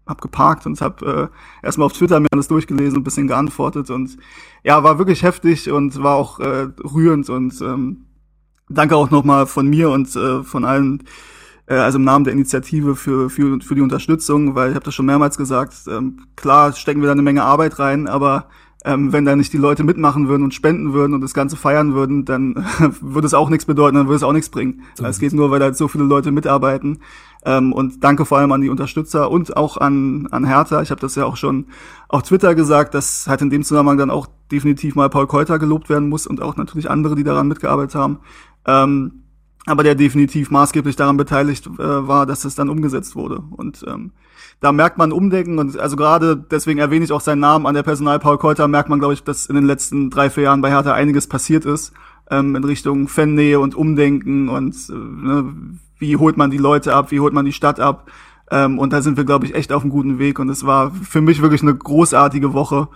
hab 0.07 0.21
geparkt 0.21 0.67
und 0.67 0.81
hab 0.81 1.03
äh, 1.03 1.27
erstmal 1.63 1.87
auf 1.87 1.93
Twitter 1.93 2.21
mir 2.21 2.29
alles 2.31 2.47
durchgelesen 2.47 2.99
und 2.99 3.05
bisschen 3.05 3.27
geantwortet 3.27 3.91
und 3.91 4.17
ja, 4.63 4.85
war 4.85 4.99
wirklich 4.99 5.25
heftig 5.25 5.71
und 5.73 6.01
war 6.03 6.15
auch 6.15 6.39
äh, 6.39 6.69
rührend 6.85 7.29
und 7.31 7.61
ähm, 7.63 8.07
danke 8.71 8.97
auch 8.97 9.11
nochmal 9.11 9.47
von 9.47 9.67
mir 9.67 9.91
und 9.91 10.15
äh, 10.17 10.43
von 10.43 10.65
allen 10.65 11.05
äh, 11.67 11.75
also 11.75 11.99
im 11.99 12.05
Namen 12.05 12.25
der 12.25 12.35
Initiative 12.35 12.97
für, 12.97 13.31
für, 13.31 13.61
für 13.61 13.75
die 13.75 13.81
Unterstützung, 13.81 14.55
weil 14.55 14.71
ich 14.71 14.75
habe 14.75 14.85
das 14.85 14.95
schon 14.95 15.07
mehrmals 15.07 15.37
gesagt, 15.37 15.75
ähm, 15.89 16.27
klar 16.37 16.73
stecken 16.73 17.01
wir 17.01 17.07
da 17.07 17.13
eine 17.13 17.23
Menge 17.23 17.45
Arbeit 17.45 17.79
rein, 17.79 18.09
aber 18.09 18.47
ähm, 18.85 19.13
wenn 19.13 19.27
da 19.27 19.37
nicht 19.37 19.53
die 19.53 19.59
Leute 19.59 19.85
mitmachen 19.85 20.29
würden 20.29 20.43
und 20.43 20.55
spenden 20.55 20.95
würden 20.95 21.13
und 21.13 21.21
das 21.21 21.35
Ganze 21.35 21.57
feiern 21.57 21.95
würden, 21.95 22.25
dann 22.25 22.55
würde 23.01 23.27
es 23.27 23.35
auch 23.35 23.51
nichts 23.51 23.67
bedeuten, 23.67 23.97
dann 23.97 24.07
würde 24.07 24.17
es 24.17 24.23
auch 24.23 24.33
nichts 24.33 24.49
bringen. 24.49 24.83
So 24.95 25.05
es 25.05 25.19
geht 25.19 25.35
nur, 25.35 25.51
weil 25.51 25.61
da 25.61 25.73
so 25.75 25.87
viele 25.87 26.05
Leute 26.05 26.33
mitarbeiten. 26.33 27.01
Ähm, 27.45 27.73
und 27.73 28.03
danke 28.05 28.25
vor 28.25 28.39
allem 28.39 28.53
an 28.53 28.61
die 28.61 28.69
Unterstützer 28.69 29.31
und 29.31 29.57
auch 29.57 29.77
an, 29.77 30.29
an 30.31 30.45
Hertha. 30.47 30.83
Ich 30.83 30.91
habe 30.91 31.01
das 31.01 31.15
ja 31.15 31.25
auch 31.25 31.37
schon 31.37 31.67
auf 32.09 32.23
Twitter 32.23 32.55
gesagt, 32.55 32.95
dass 32.95 33.27
halt 33.29 33.43
in 33.43 33.51
dem 33.51 33.63
Zusammenhang 33.65 33.99
dann 33.99 34.11
auch 34.11 34.27
definitiv 34.51 34.95
mal 34.95 35.09
Paul 35.09 35.27
Keuter 35.27 35.59
gelobt 35.59 35.89
werden 35.89 36.09
muss 36.09 36.27
und 36.27 36.43
auch 36.43 36.57
natürlich 36.57 36.91
andere, 36.91 37.15
die 37.15 37.25
daran 37.25 37.49
mitgearbeitet 37.49 37.95
haben. 37.95 38.19
Ähm, 38.67 39.25
aber 39.67 39.83
der 39.83 39.95
definitiv 39.95 40.51
maßgeblich 40.51 40.97
daran 40.97 41.17
beteiligt 41.17 41.67
äh, 41.67 41.79
war, 41.79 42.27
dass 42.27 42.45
es 42.45 42.55
dann 42.55 42.69
umgesetzt 42.69 43.15
wurde. 43.15 43.43
Und 43.51 43.85
ähm, 43.87 44.13
da 44.61 44.73
merkt 44.73 44.99
man 44.99 45.13
Umdenken 45.13 45.59
und 45.59 45.79
also 45.79 45.97
gerade 45.97 46.37
deswegen 46.37 46.81
erwähne 46.81 47.05
ich 47.05 47.13
auch 47.13 47.21
seinen 47.21 47.41
Namen 47.41 47.67
an 47.67 47.75
der 47.75 47.83
Personal 47.83 48.19
Paul 48.19 48.39
Keuter, 48.39 48.69
merkt 48.69 48.89
man, 48.89 48.99
glaube 48.99 49.15
ich, 49.15 49.23
dass 49.23 49.47
in 49.47 49.55
den 49.55 49.65
letzten 49.65 50.11
drei, 50.11 50.31
vier 50.31 50.45
Jahren 50.45 50.61
bei 50.61 50.71
Hertha 50.71 50.93
einiges 50.93 51.27
passiert 51.27 51.65
ist 51.65 51.93
ähm, 52.31 52.57
in 52.57 52.65
Richtung 52.65 53.09
Fannähe 53.09 53.61
und 53.61 53.75
Umdenken 53.75 54.49
und 54.49 54.75
äh, 54.89 54.93
ne, 54.93 55.55
wie 55.99 56.17
holt 56.17 56.37
man 56.37 56.51
die 56.51 56.59
Leute 56.59 56.95
ab, 56.95 57.11
wie 57.11 57.21
holt 57.21 57.35
man 57.35 57.45
die 57.45 57.53
Stadt 57.53 57.81
ab. 57.81 58.11
Ähm, 58.51 58.79
und 58.79 58.93
da 58.93 59.03
sind 59.03 59.17
wir, 59.17 59.25
glaube 59.25 59.47
ich, 59.47 59.55
echt 59.55 59.73
auf 59.73 59.83
einem 59.83 59.91
guten 59.91 60.19
Weg. 60.19 60.39
Und 60.39 60.49
es 60.49 60.65
war 60.65 60.93
für 60.93 61.21
mich 61.21 61.43
wirklich 61.43 61.63
eine 61.63 61.75
großartige 61.75 62.53
Woche. 62.53 62.89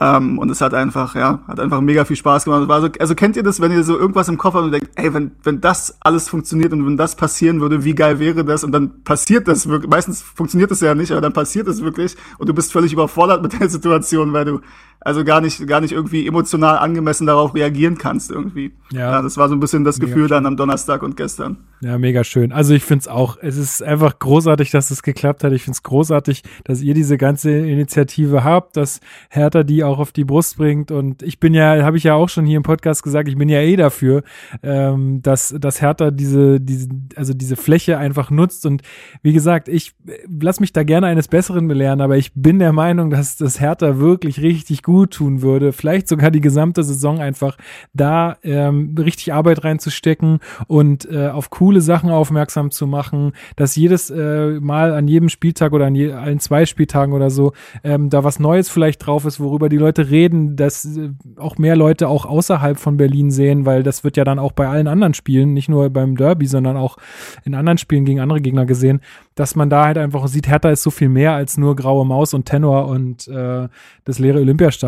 Ähm, 0.00 0.38
und 0.38 0.50
es 0.50 0.60
hat 0.60 0.74
einfach, 0.74 1.14
ja, 1.14 1.40
hat 1.46 1.60
einfach 1.60 1.80
mega 1.80 2.04
viel 2.04 2.16
Spaß 2.16 2.44
gemacht. 2.44 2.64
So, 2.68 2.88
also 2.98 3.14
kennt 3.14 3.36
ihr 3.36 3.44
das, 3.44 3.60
wenn 3.60 3.70
ihr 3.70 3.84
so 3.84 3.96
irgendwas 3.96 4.28
im 4.28 4.38
Kopf 4.38 4.54
habt 4.54 4.64
und 4.64 4.72
denkt, 4.72 4.90
ey, 4.96 5.14
wenn, 5.14 5.32
wenn 5.44 5.60
das 5.60 5.96
alles 6.00 6.28
funktioniert 6.28 6.72
und 6.72 6.84
wenn 6.84 6.96
das 6.96 7.14
passieren 7.14 7.60
würde, 7.60 7.84
wie 7.84 7.94
geil 7.94 8.18
wäre 8.18 8.44
das? 8.44 8.64
Und 8.64 8.72
dann 8.72 9.04
passiert 9.04 9.46
das 9.46 9.68
wirklich. 9.68 9.88
Meistens 9.88 10.20
funktioniert 10.20 10.72
das 10.72 10.80
ja 10.80 10.96
nicht, 10.96 11.12
aber 11.12 11.20
dann 11.20 11.32
passiert 11.32 11.68
es 11.68 11.80
wirklich 11.80 12.16
und 12.38 12.48
du 12.48 12.54
bist 12.54 12.72
völlig 12.72 12.92
überfordert 12.92 13.42
mit 13.42 13.60
der 13.60 13.68
Situation, 13.70 14.32
weil 14.32 14.44
du 14.44 14.60
also 15.04 15.22
gar 15.22 15.42
nicht, 15.42 15.66
gar 15.66 15.82
nicht 15.82 15.92
irgendwie 15.92 16.26
emotional 16.26 16.78
angemessen 16.78 17.26
darauf 17.26 17.54
reagieren 17.54 17.98
kannst 17.98 18.30
irgendwie. 18.30 18.72
Ja. 18.90 19.12
Ja, 19.12 19.22
das 19.22 19.36
war 19.36 19.48
so 19.48 19.54
ein 19.54 19.60
bisschen 19.60 19.84
das 19.84 19.98
Mega 19.98 20.08
Gefühl 20.08 20.28
dann 20.28 20.46
am 20.46 20.56
Donnerstag 20.56 21.02
und 21.02 21.14
gestern. 21.16 21.58
Ja, 21.82 21.98
mega 21.98 22.24
schön. 22.24 22.52
Also 22.52 22.72
ich 22.72 22.84
find's 22.84 23.06
auch, 23.06 23.36
es 23.42 23.58
ist 23.58 23.82
einfach 23.82 24.18
großartig, 24.18 24.70
dass 24.70 24.90
es 24.90 25.02
geklappt 25.02 25.44
hat. 25.44 25.52
Ich 25.52 25.64
find's 25.64 25.82
großartig, 25.82 26.42
dass 26.64 26.80
ihr 26.80 26.94
diese 26.94 27.18
ganze 27.18 27.50
Initiative 27.50 28.44
habt, 28.44 28.78
dass 28.78 29.00
Hertha 29.28 29.62
die 29.62 29.84
auch 29.84 29.98
auf 29.98 30.10
die 30.10 30.24
Brust 30.24 30.56
bringt. 30.56 30.90
Und 30.90 31.22
ich 31.22 31.38
bin 31.38 31.52
ja, 31.52 31.82
habe 31.82 31.98
ich 31.98 32.04
ja 32.04 32.14
auch 32.14 32.30
schon 32.30 32.46
hier 32.46 32.56
im 32.56 32.62
Podcast 32.62 33.02
gesagt, 33.02 33.28
ich 33.28 33.36
bin 33.36 33.50
ja 33.50 33.60
eh 33.60 33.76
dafür, 33.76 34.22
ähm, 34.62 35.20
dass, 35.20 35.54
dass 35.58 35.82
Hertha 35.82 36.10
diese, 36.10 36.62
diese, 36.62 36.88
also 37.16 37.34
diese 37.34 37.56
Fläche 37.56 37.98
einfach 37.98 38.30
nutzt. 38.30 38.64
Und 38.64 38.80
wie 39.22 39.34
gesagt, 39.34 39.68
ich 39.68 39.92
äh, 40.06 40.12
lass 40.40 40.60
mich 40.60 40.72
da 40.72 40.82
gerne 40.82 41.08
eines 41.08 41.28
Besseren 41.28 41.68
belehren, 41.68 42.00
aber 42.00 42.16
ich 42.16 42.32
bin 42.34 42.58
der 42.58 42.72
Meinung, 42.72 43.10
dass 43.10 43.36
das 43.36 43.60
Hertha 43.60 43.98
wirklich 43.98 44.40
richtig 44.40 44.82
gut 44.82 44.93
tun 45.04 45.42
würde. 45.42 45.72
Vielleicht 45.72 46.08
sogar 46.08 46.30
die 46.30 46.40
gesamte 46.40 46.82
Saison 46.82 47.20
einfach 47.20 47.56
da 47.92 48.36
ähm, 48.42 48.94
richtig 48.98 49.32
Arbeit 49.32 49.64
reinzustecken 49.64 50.38
und 50.66 51.10
äh, 51.10 51.28
auf 51.28 51.50
coole 51.50 51.80
Sachen 51.80 52.10
aufmerksam 52.10 52.70
zu 52.70 52.86
machen, 52.86 53.32
dass 53.56 53.76
jedes 53.76 54.10
äh, 54.10 54.60
Mal 54.60 54.92
an 54.92 55.08
jedem 55.08 55.28
Spieltag 55.28 55.72
oder 55.72 55.86
an 55.86 55.94
je, 55.94 56.12
allen 56.12 56.40
zwei 56.40 56.66
Spieltagen 56.66 57.12
oder 57.12 57.30
so 57.30 57.52
ähm, 57.82 58.10
da 58.10 58.24
was 58.24 58.38
Neues 58.38 58.68
vielleicht 58.68 59.04
drauf 59.04 59.24
ist, 59.24 59.40
worüber 59.40 59.68
die 59.68 59.76
Leute 59.76 60.10
reden, 60.10 60.56
dass 60.56 60.84
äh, 60.84 61.10
auch 61.36 61.58
mehr 61.58 61.76
Leute 61.76 62.08
auch 62.08 62.26
außerhalb 62.26 62.78
von 62.78 62.96
Berlin 62.96 63.30
sehen, 63.30 63.66
weil 63.66 63.82
das 63.82 64.04
wird 64.04 64.16
ja 64.16 64.24
dann 64.24 64.38
auch 64.38 64.52
bei 64.52 64.68
allen 64.68 64.86
anderen 64.86 65.14
Spielen, 65.14 65.52
nicht 65.52 65.68
nur 65.68 65.90
beim 65.90 66.16
Derby, 66.16 66.46
sondern 66.46 66.76
auch 66.76 66.96
in 67.44 67.54
anderen 67.54 67.78
Spielen 67.78 68.04
gegen 68.04 68.20
andere 68.20 68.40
Gegner 68.40 68.66
gesehen, 68.66 69.00
dass 69.34 69.56
man 69.56 69.70
da 69.70 69.86
halt 69.86 69.98
einfach 69.98 70.26
sieht, 70.28 70.48
Hertha 70.48 70.70
ist 70.70 70.82
so 70.82 70.90
viel 70.90 71.08
mehr 71.08 71.32
als 71.32 71.56
nur 71.56 71.74
graue 71.76 72.06
Maus 72.06 72.34
und 72.34 72.44
Tenor 72.46 72.86
und 72.88 73.26
äh, 73.28 73.68
das 74.04 74.18
leere 74.18 74.38
Olympiastadion. 74.38 74.83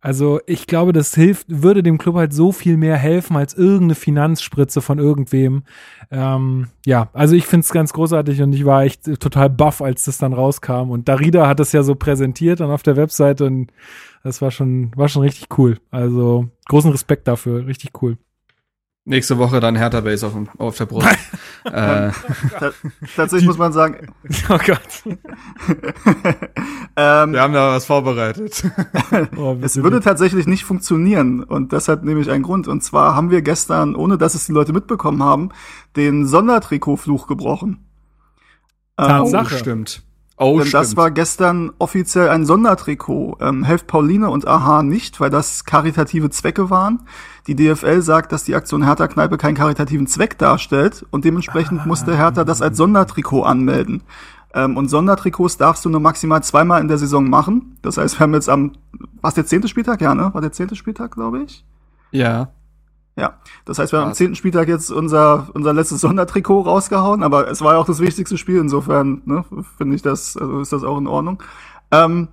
Also 0.00 0.40
ich 0.46 0.66
glaube, 0.66 0.92
das 0.92 1.14
hilft, 1.14 1.46
würde 1.48 1.82
dem 1.82 1.98
Club 1.98 2.16
halt 2.16 2.32
so 2.32 2.52
viel 2.52 2.76
mehr 2.76 2.96
helfen 2.96 3.36
als 3.36 3.54
irgendeine 3.54 3.94
Finanzspritze 3.94 4.80
von 4.80 4.98
irgendwem. 4.98 5.64
Ähm, 6.10 6.68
ja, 6.84 7.08
also 7.12 7.34
ich 7.34 7.46
find's 7.46 7.72
ganz 7.72 7.92
großartig 7.92 8.42
und 8.42 8.52
ich 8.52 8.64
war 8.64 8.84
echt 8.84 9.04
total 9.20 9.50
baff, 9.50 9.82
als 9.82 10.04
das 10.04 10.18
dann 10.18 10.32
rauskam. 10.32 10.90
Und 10.90 11.08
Darida 11.08 11.46
hat 11.48 11.60
es 11.60 11.72
ja 11.72 11.82
so 11.82 11.94
präsentiert 11.94 12.60
dann 12.60 12.70
auf 12.70 12.82
der 12.82 12.96
Webseite 12.96 13.46
und 13.46 13.72
das 14.22 14.42
war 14.42 14.50
schon, 14.50 14.90
war 14.96 15.08
schon 15.08 15.22
richtig 15.22 15.58
cool. 15.58 15.78
Also 15.90 16.48
großen 16.68 16.90
Respekt 16.90 17.28
dafür, 17.28 17.66
richtig 17.66 17.90
cool. 18.02 18.18
Nächste 19.08 19.38
Woche 19.38 19.60
dann 19.60 19.76
Hertha 19.76 20.00
Base 20.00 20.26
auf, 20.26 20.32
dem- 20.32 20.48
auf 20.58 20.76
der 20.76 20.86
Brust. 20.86 21.06
äh, 21.64 21.70
Ta 22.58 22.72
tatsächlich 23.14 23.46
muss 23.46 23.56
man 23.56 23.72
sagen, 23.72 24.08
Oh 24.48 24.58
Gott. 24.58 24.80
ähm, 26.96 27.32
wir 27.32 27.40
haben 27.40 27.52
da 27.52 27.72
was 27.72 27.86
vorbereitet. 27.86 28.64
Oh, 29.36 29.56
Es 29.62 29.76
würde 29.82 30.00
tatsächlich 30.00 30.46
nicht 30.46 30.64
funktionieren 30.64 31.42
und 31.44 31.72
das 31.72 31.88
hat 31.88 32.04
nämlich 32.04 32.30
einen 32.30 32.42
Grund. 32.42 32.68
Und 32.68 32.82
zwar 32.82 33.14
haben 33.14 33.30
wir 33.30 33.42
gestern, 33.42 33.94
ohne 33.94 34.18
dass 34.18 34.34
es 34.34 34.46
die 34.46 34.52
Leute 34.52 34.72
mitbekommen 34.72 35.22
haben, 35.22 35.50
den 35.94 36.26
Sondertrikotfluch 36.26 37.26
gebrochen. 37.26 37.86
Ähm, 38.98 39.06
Tatsache. 39.06 39.54
Oh, 39.54 39.58
stimmt. 39.58 40.02
Oh, 40.38 40.58
denn 40.58 40.66
stimmt. 40.66 40.74
das 40.74 40.96
war 40.96 41.10
gestern 41.10 41.72
offiziell 41.78 42.28
ein 42.28 42.44
Sondertrikot. 42.44 43.38
Ähm, 43.40 43.64
helft 43.64 43.86
Pauline 43.86 44.28
und 44.28 44.46
Aha 44.46 44.82
nicht, 44.82 45.18
weil 45.18 45.30
das 45.30 45.64
karitative 45.64 46.28
Zwecke 46.28 46.68
waren. 46.68 47.00
Die 47.46 47.56
DFL 47.56 48.02
sagt, 48.02 48.32
dass 48.32 48.44
die 48.44 48.54
Aktion 48.54 48.84
Hertha 48.84 49.08
Kneipe 49.08 49.38
keinen 49.38 49.54
karitativen 49.54 50.06
Zweck 50.06 50.36
darstellt 50.36 51.06
und 51.10 51.24
dementsprechend 51.24 51.86
musste 51.86 52.16
Hertha 52.16 52.44
das 52.44 52.60
als 52.60 52.76
Sondertrikot 52.76 53.44
anmelden. 53.44 54.02
Ähm, 54.52 54.76
und 54.76 54.88
Sondertrikots 54.88 55.56
darfst 55.56 55.84
du 55.84 55.88
nur 55.88 56.00
maximal 56.00 56.42
zweimal 56.42 56.82
in 56.82 56.88
der 56.88 56.98
Saison 56.98 57.30
machen. 57.30 57.78
Das 57.80 57.96
heißt, 57.96 58.18
wir 58.18 58.20
haben 58.20 58.34
jetzt 58.34 58.50
am, 58.50 58.72
was 59.22 59.34
der 59.34 59.46
zehnte 59.46 59.68
Spieltag? 59.68 60.02
Ja, 60.02 60.14
ne? 60.14 60.34
War 60.34 60.40
der 60.42 60.52
zehnte 60.52 60.76
Spieltag, 60.76 61.12
glaube 61.12 61.42
ich? 61.42 61.64
ja. 62.10 62.48
Ja, 63.16 63.38
das 63.64 63.78
heißt, 63.78 63.92
wir 63.92 64.00
haben 64.00 64.08
am 64.08 64.14
zehnten 64.14 64.34
Spieltag 64.34 64.68
jetzt 64.68 64.92
unser, 64.92 65.48
unser 65.54 65.72
letztes 65.72 66.02
Sondertrikot 66.02 66.62
rausgehauen, 66.62 67.22
aber 67.22 67.50
es 67.50 67.62
war 67.62 67.72
ja 67.72 67.78
auch 67.78 67.86
das 67.86 68.00
wichtigste 68.00 68.36
Spiel, 68.36 68.58
insofern 68.58 69.22
ne, 69.24 69.44
finde 69.78 69.96
ich 69.96 70.02
das, 70.02 70.36
also 70.36 70.60
ist 70.60 70.72
das 70.72 70.84
auch 70.84 70.98
in 70.98 71.06
Ordnung. 71.06 71.42
Ähm, 71.90 72.28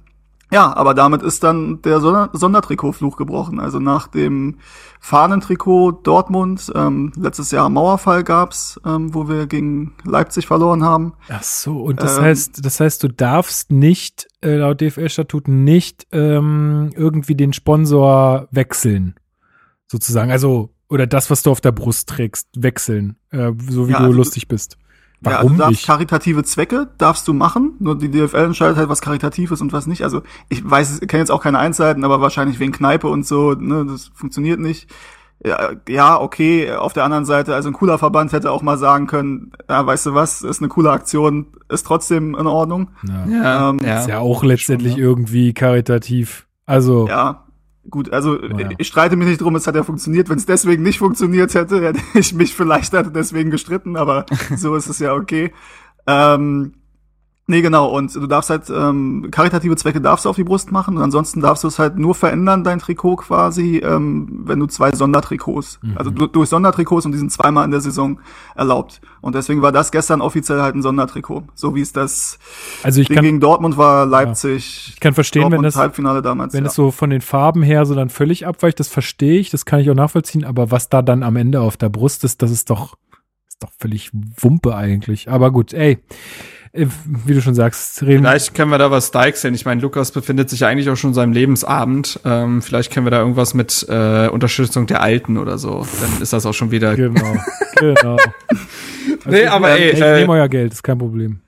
ja, 0.54 0.76
aber 0.76 0.94
damit 0.94 1.24
ist 1.24 1.44
dann 1.44 1.82
der 1.82 2.00
Sonder 2.00 2.30
Sondertrikotfluch 2.34 3.18
gebrochen. 3.18 3.60
Also 3.60 3.80
nach 3.80 4.08
dem 4.08 4.60
Fahnentrikot 5.00 5.94
Dortmund, 6.04 6.72
ähm, 6.76 7.12
letztes 7.16 7.50
Jahr 7.50 7.70
Mauerfall 7.70 8.24
gab's, 8.24 8.80
ähm, 8.86 9.16
wo 9.16 9.28
wir 9.28 9.48
gegen 9.48 9.96
Leipzig 10.04 10.46
verloren 10.46 10.84
haben. 10.84 11.14
Ach 11.30 11.42
so, 11.42 11.82
und 11.82 12.04
das 12.04 12.18
Ähm, 12.18 12.26
heißt, 12.26 12.64
das 12.64 12.80
heißt, 12.80 13.02
du 13.04 13.08
darfst 13.08 13.72
nicht, 13.72 14.28
äh, 14.42 14.58
laut 14.58 14.80
DFL-Statuten 14.80 15.64
nicht 15.64 16.06
ähm, 16.12 16.92
irgendwie 16.96 17.36
den 17.36 17.54
Sponsor 17.54 18.48
wechseln. 18.52 19.16
Sozusagen. 19.94 20.32
Also, 20.32 20.72
oder 20.90 21.06
das, 21.08 21.30
was 21.30 21.44
du 21.44 21.52
auf 21.52 21.62
der 21.62 21.72
Brust 21.72 22.10
trägst, 22.10 22.48
wechseln, 22.56 23.16
äh, 23.30 23.52
so 23.70 23.88
wie 23.88 23.92
Ja, 23.92 24.00
du 24.00 24.06
also 24.06 24.18
lustig 24.18 24.48
bist. 24.48 24.78
ja, 25.24 25.30
also 25.32 25.38
Warum 25.38 25.52
du 25.54 25.58
darfst 25.60 25.72
nicht? 25.74 25.86
karitative 25.86 26.44
Zwecke 26.44 26.90
darfst 26.98 27.28
du 27.28 27.34
machen, 27.34 27.74
nur 27.80 27.96
die 27.98 28.10
DFL 28.10 28.46
entscheidet 28.46 28.78
halt, 28.78 28.90
was 28.90 29.02
karitativ 29.02 29.52
ist 29.52 29.62
und 29.62 29.72
was 29.72 29.86
nicht. 29.88 30.04
Also 30.04 30.24
ich 30.50 30.68
weiß, 30.70 31.00
ich 31.02 31.08
kenne 31.08 31.22
jetzt 31.22 31.30
auch 31.32 31.44
keine 31.44 31.60
Einzelheiten, 31.60 32.04
aber 32.04 32.22
wahrscheinlich 32.22 32.60
wegen 32.60 32.72
Kneipe 32.74 33.08
und 33.08 33.26
so, 33.26 33.54
ne, 33.54 33.86
das 33.88 34.12
funktioniert 34.16 34.60
nicht. 34.60 34.90
Ja, 35.46 35.72
ja, 35.90 36.22
okay, 36.22 36.72
auf 36.72 36.94
der 36.94 37.04
anderen 37.04 37.26
Seite, 37.26 37.54
also 37.54 37.70
ein 37.70 37.74
cooler 37.74 37.98
Verband 37.98 38.32
hätte 38.32 38.50
auch 38.50 38.62
mal 38.62 38.78
sagen 38.78 39.08
können, 39.08 39.52
ja, 39.70 39.86
weißt 39.86 40.06
du 40.08 40.14
was, 40.16 40.42
ist 40.42 40.62
eine 40.62 40.70
coole 40.70 40.90
Aktion, 40.92 41.48
ist 41.70 41.86
trotzdem 41.86 42.34
in 42.36 42.48
Ordnung. 42.48 42.90
Ja. 43.08 43.26
Ja, 43.28 43.70
Ähm, 43.70 43.80
ja. 43.84 44.00
Ist 44.00 44.08
ja 44.08 44.20
auch 44.20 44.44
letztendlich 44.44 44.94
Schon, 44.94 45.02
ne? 45.02 45.06
irgendwie 45.08 45.54
karitativ. 45.54 46.48
Also, 46.66 47.08
Ja, 47.10 47.43
gut, 47.90 48.12
also 48.12 48.36
Naja. 48.36 48.70
ich 48.78 48.88
streite 48.88 49.16
mich 49.16 49.28
nicht 49.28 49.42
drum, 49.42 49.56
es 49.56 49.68
hat 49.68 49.76
ja 49.76 49.84
funktioniert. 49.84 50.30
Wenn 50.30 50.38
es 50.38 50.46
deswegen 50.46 50.84
nicht 50.84 51.00
funktioniert 51.00 51.54
hätte, 51.54 51.82
hätte 51.86 52.00
ich 52.14 52.34
mich 52.34 52.56
vielleicht 52.56 52.94
deswegen 52.94 53.52
gestritten, 53.52 53.96
aber 53.96 54.26
so 54.56 54.76
ist 54.76 54.88
es 54.88 55.00
ja 55.00 55.14
okay. 55.14 55.52
Ähm, 56.08 56.74
nee, 57.48 57.62
genau, 57.62 57.88
und 57.88 58.14
du 58.16 58.28
darfst 58.28 58.50
halt, 58.50 58.70
ähm, 58.70 59.28
karitative 59.32 59.76
Zwecke 59.76 60.02
darfst 60.02 60.26
du 60.26 60.30
auf 60.30 60.36
die 60.36 60.44
Brust 60.44 60.72
machen 60.72 60.98
und 60.98 61.04
ansonsten 61.04 61.42
darfst 61.42 61.64
du 61.64 61.68
es 61.68 61.80
halt 61.80 61.98
nur 61.98 62.16
verändern, 62.16 62.64
dein 62.64 62.80
Trikot 62.80 63.18
quasi, 63.18 63.78
ähm, 63.78 64.44
wenn 64.46 64.60
du 64.60 64.68
zwei 64.68 64.92
Sondertrikots, 64.92 65.80
also 65.96 66.12
du, 66.12 66.28
durch 66.28 66.50
Sondertrikots 66.50 67.06
und 67.06 67.12
die 67.12 67.18
sind 67.18 67.32
zweimal 67.32 67.66
in 67.66 67.72
der 67.72 67.82
Saison 67.82 68.20
erlaubt. 68.56 69.02
Und 69.22 69.36
deswegen 69.36 69.62
war 69.62 69.72
das 69.72 69.92
gestern 69.92 70.22
offiziell 70.22 70.62
halt 70.62 70.76
ein 70.76 70.82
Sondertrikot. 70.82 71.44
So 71.54 71.76
wie 71.76 71.82
es 71.82 71.94
das 71.94 72.40
also 72.84 73.00
ich 73.00 73.08
Ding 73.08 73.16
kann, 73.16 73.26
gegen 73.26 73.40
Dortmund 73.40 73.78
war, 73.78 74.06
Leipzig, 74.06 74.94
ich 74.94 75.00
kann 75.00 75.14
verstehen, 75.14 75.44
wenn 75.44 75.52
Dortmund 75.52 75.68
das, 75.68 75.76
Halbfinale 75.78 76.22
damals. 76.22 76.54
wenn 76.54 76.64
ja. 76.64 76.70
es 76.70 76.76
so 76.76 76.92
von 76.92 77.10
den 77.10 77.22
Farben 77.22 77.64
her 77.64 77.86
so 77.86 77.96
dann 77.96 78.10
völlig 78.10 78.46
abweicht, 78.46 78.80
das 78.80 78.88
verstehe 78.88 79.40
ich, 79.40 79.50
das 79.50 79.66
kann 79.66 79.80
ich 79.80 79.90
auch 79.90 79.96
nachvollziehen, 79.96 80.44
aber 80.44 80.72
was 80.72 80.90
da 80.90 81.02
dann 81.02 81.24
am 81.24 81.36
Ende 81.36 81.62
auf 81.62 81.78
der 81.78 81.90
Brust 81.90 82.24
ist, 82.24 82.42
das 82.42 82.52
ist 82.52 82.70
doch, 82.70 82.98
ist 83.48 83.64
doch 83.64 83.72
völlig 83.78 84.12
Wumpe 84.14 84.76
eigentlich. 84.76 85.30
Aber 85.30 85.52
gut, 85.52 85.74
ey, 85.74 86.00
wie 86.74 87.34
du 87.36 87.42
schon 87.42 87.54
sagst, 87.54 88.02
reden 88.02 88.24
Vielleicht 88.24 88.56
können 88.56 88.72
wir 88.72 88.80
da 88.80 88.90
was 88.90 89.12
deichseln. 89.12 89.54
Ich 89.54 89.64
meine, 89.64 89.80
Lukas 89.80 90.12
befindet 90.12 90.50
sich 90.50 90.62
ja 90.62 90.68
eigentlich 90.68 90.90
auch 90.90 90.96
schon 90.96 91.12
in 91.12 91.14
seinem 91.14 91.32
Lebensabend. 91.32 92.20
Ähm, 92.26 92.64
vielleicht 92.64 92.92
können 92.92 93.06
wir 93.06 93.12
da 93.12 93.20
irgendwas 93.20 93.54
mit 93.54 93.86
äh, 93.88 94.28
Unterstützung 94.30 94.88
der 94.88 95.02
Alten 95.02 95.38
oder 95.38 95.60
so. 95.60 95.86
Dann 96.02 96.22
ist 96.22 96.34
das 96.34 96.48
auch 96.48 96.54
schon 96.54 96.72
wieder. 96.72 96.96
Genau, 96.96 97.38
genau. 97.76 98.18
Nee, 99.26 99.46
aber 99.46 99.70
ey, 99.70 99.92
ich 99.92 100.02
äh, 100.02 100.22
nehme 100.22 100.34
euer 100.34 100.50
Geld, 100.50 100.74
ist 100.74 100.84
kein 100.84 100.98
Problem. 100.98 101.42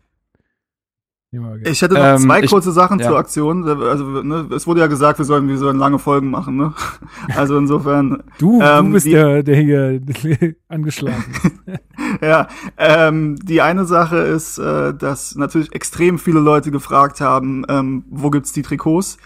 Ich 1.65 1.81
hätte 1.81 1.93
noch 1.95 2.01
Ähm, 2.03 2.17
zwei 2.19 2.41
ich- 2.41 2.49
kurze 2.49 2.71
Sachen 2.71 2.99
ja. 2.99 3.07
zur 3.07 3.17
Aktion. 3.17 3.63
Also, 3.67 4.03
ne, 4.23 4.47
es 4.53 4.65
wurde 4.67 4.79
ja 4.81 4.87
gesagt, 4.87 5.17
wir 5.19 5.25
sollen, 5.25 5.47
wir 5.47 5.57
sollen 5.57 5.77
lange 5.77 5.99
Folgen 5.99 6.29
machen, 6.29 6.55
ne? 6.57 6.73
Also 7.35 7.57
insofern, 7.57 8.23
Du, 8.37 8.61
ähm, 8.61 8.87
du 8.87 8.91
bist 8.93 9.05
die- 9.05 9.11
der, 9.11 9.43
der 9.43 9.55
hier 9.55 10.01
angeschlagen 10.67 11.23
ist. 11.43 11.79
ja. 12.21 12.47
Ähm, 12.77 13.35
die 13.37 13.61
eine 13.61 13.85
Sache 13.85 14.17
ist, 14.17 14.57
äh, 14.57 14.93
dass 14.93 15.35
natürlich 15.35 15.73
extrem 15.73 16.19
viele 16.19 16.39
Leute 16.39 16.71
gefragt 16.71 17.21
haben, 17.21 17.63
ähm, 17.69 18.05
wo 18.09 18.29
gibt's 18.29 18.51
die 18.51 18.61
Trikots? 18.61 19.17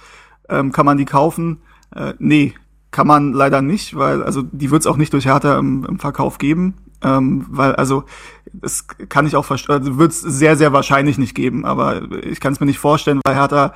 Ähm, 0.50 0.72
kann 0.72 0.86
man 0.86 0.98
die 0.98 1.06
kaufen? 1.06 1.60
Äh, 1.96 2.14
nee, 2.20 2.54
kann 2.92 3.06
man 3.08 3.34
leider 3.34 3.62
nicht, 3.62 3.96
weil, 3.96 4.24
also 4.24 4.42
die 4.42 4.72
wird's 4.72 4.88
auch 4.88 4.98
nicht 4.98 5.14
durch 5.14 5.26
Hertha 5.26 5.60
im, 5.60 5.86
im 5.86 6.00
Verkauf 6.00 6.38
geben. 6.40 6.74
Ähm, 7.04 7.46
weil, 7.50 7.76
also, 7.76 8.04
das 8.52 8.88
kann 8.88 9.28
ich 9.28 9.36
auch 9.36 9.46
verstehen, 9.46 9.76
also 9.76 9.98
wird's 9.98 10.20
sehr, 10.22 10.58
sehr 10.58 10.74
wahrscheinlich 10.74 11.18
nicht 11.18 11.36
geben, 11.36 11.66
aber 11.66 12.12
ich 12.24 12.40
kann 12.40 12.54
es 12.54 12.60
mir 12.60 12.66
nicht 12.66 12.80
vorstellen, 12.80 13.22
weil 13.24 13.36
Hertha 13.36 13.74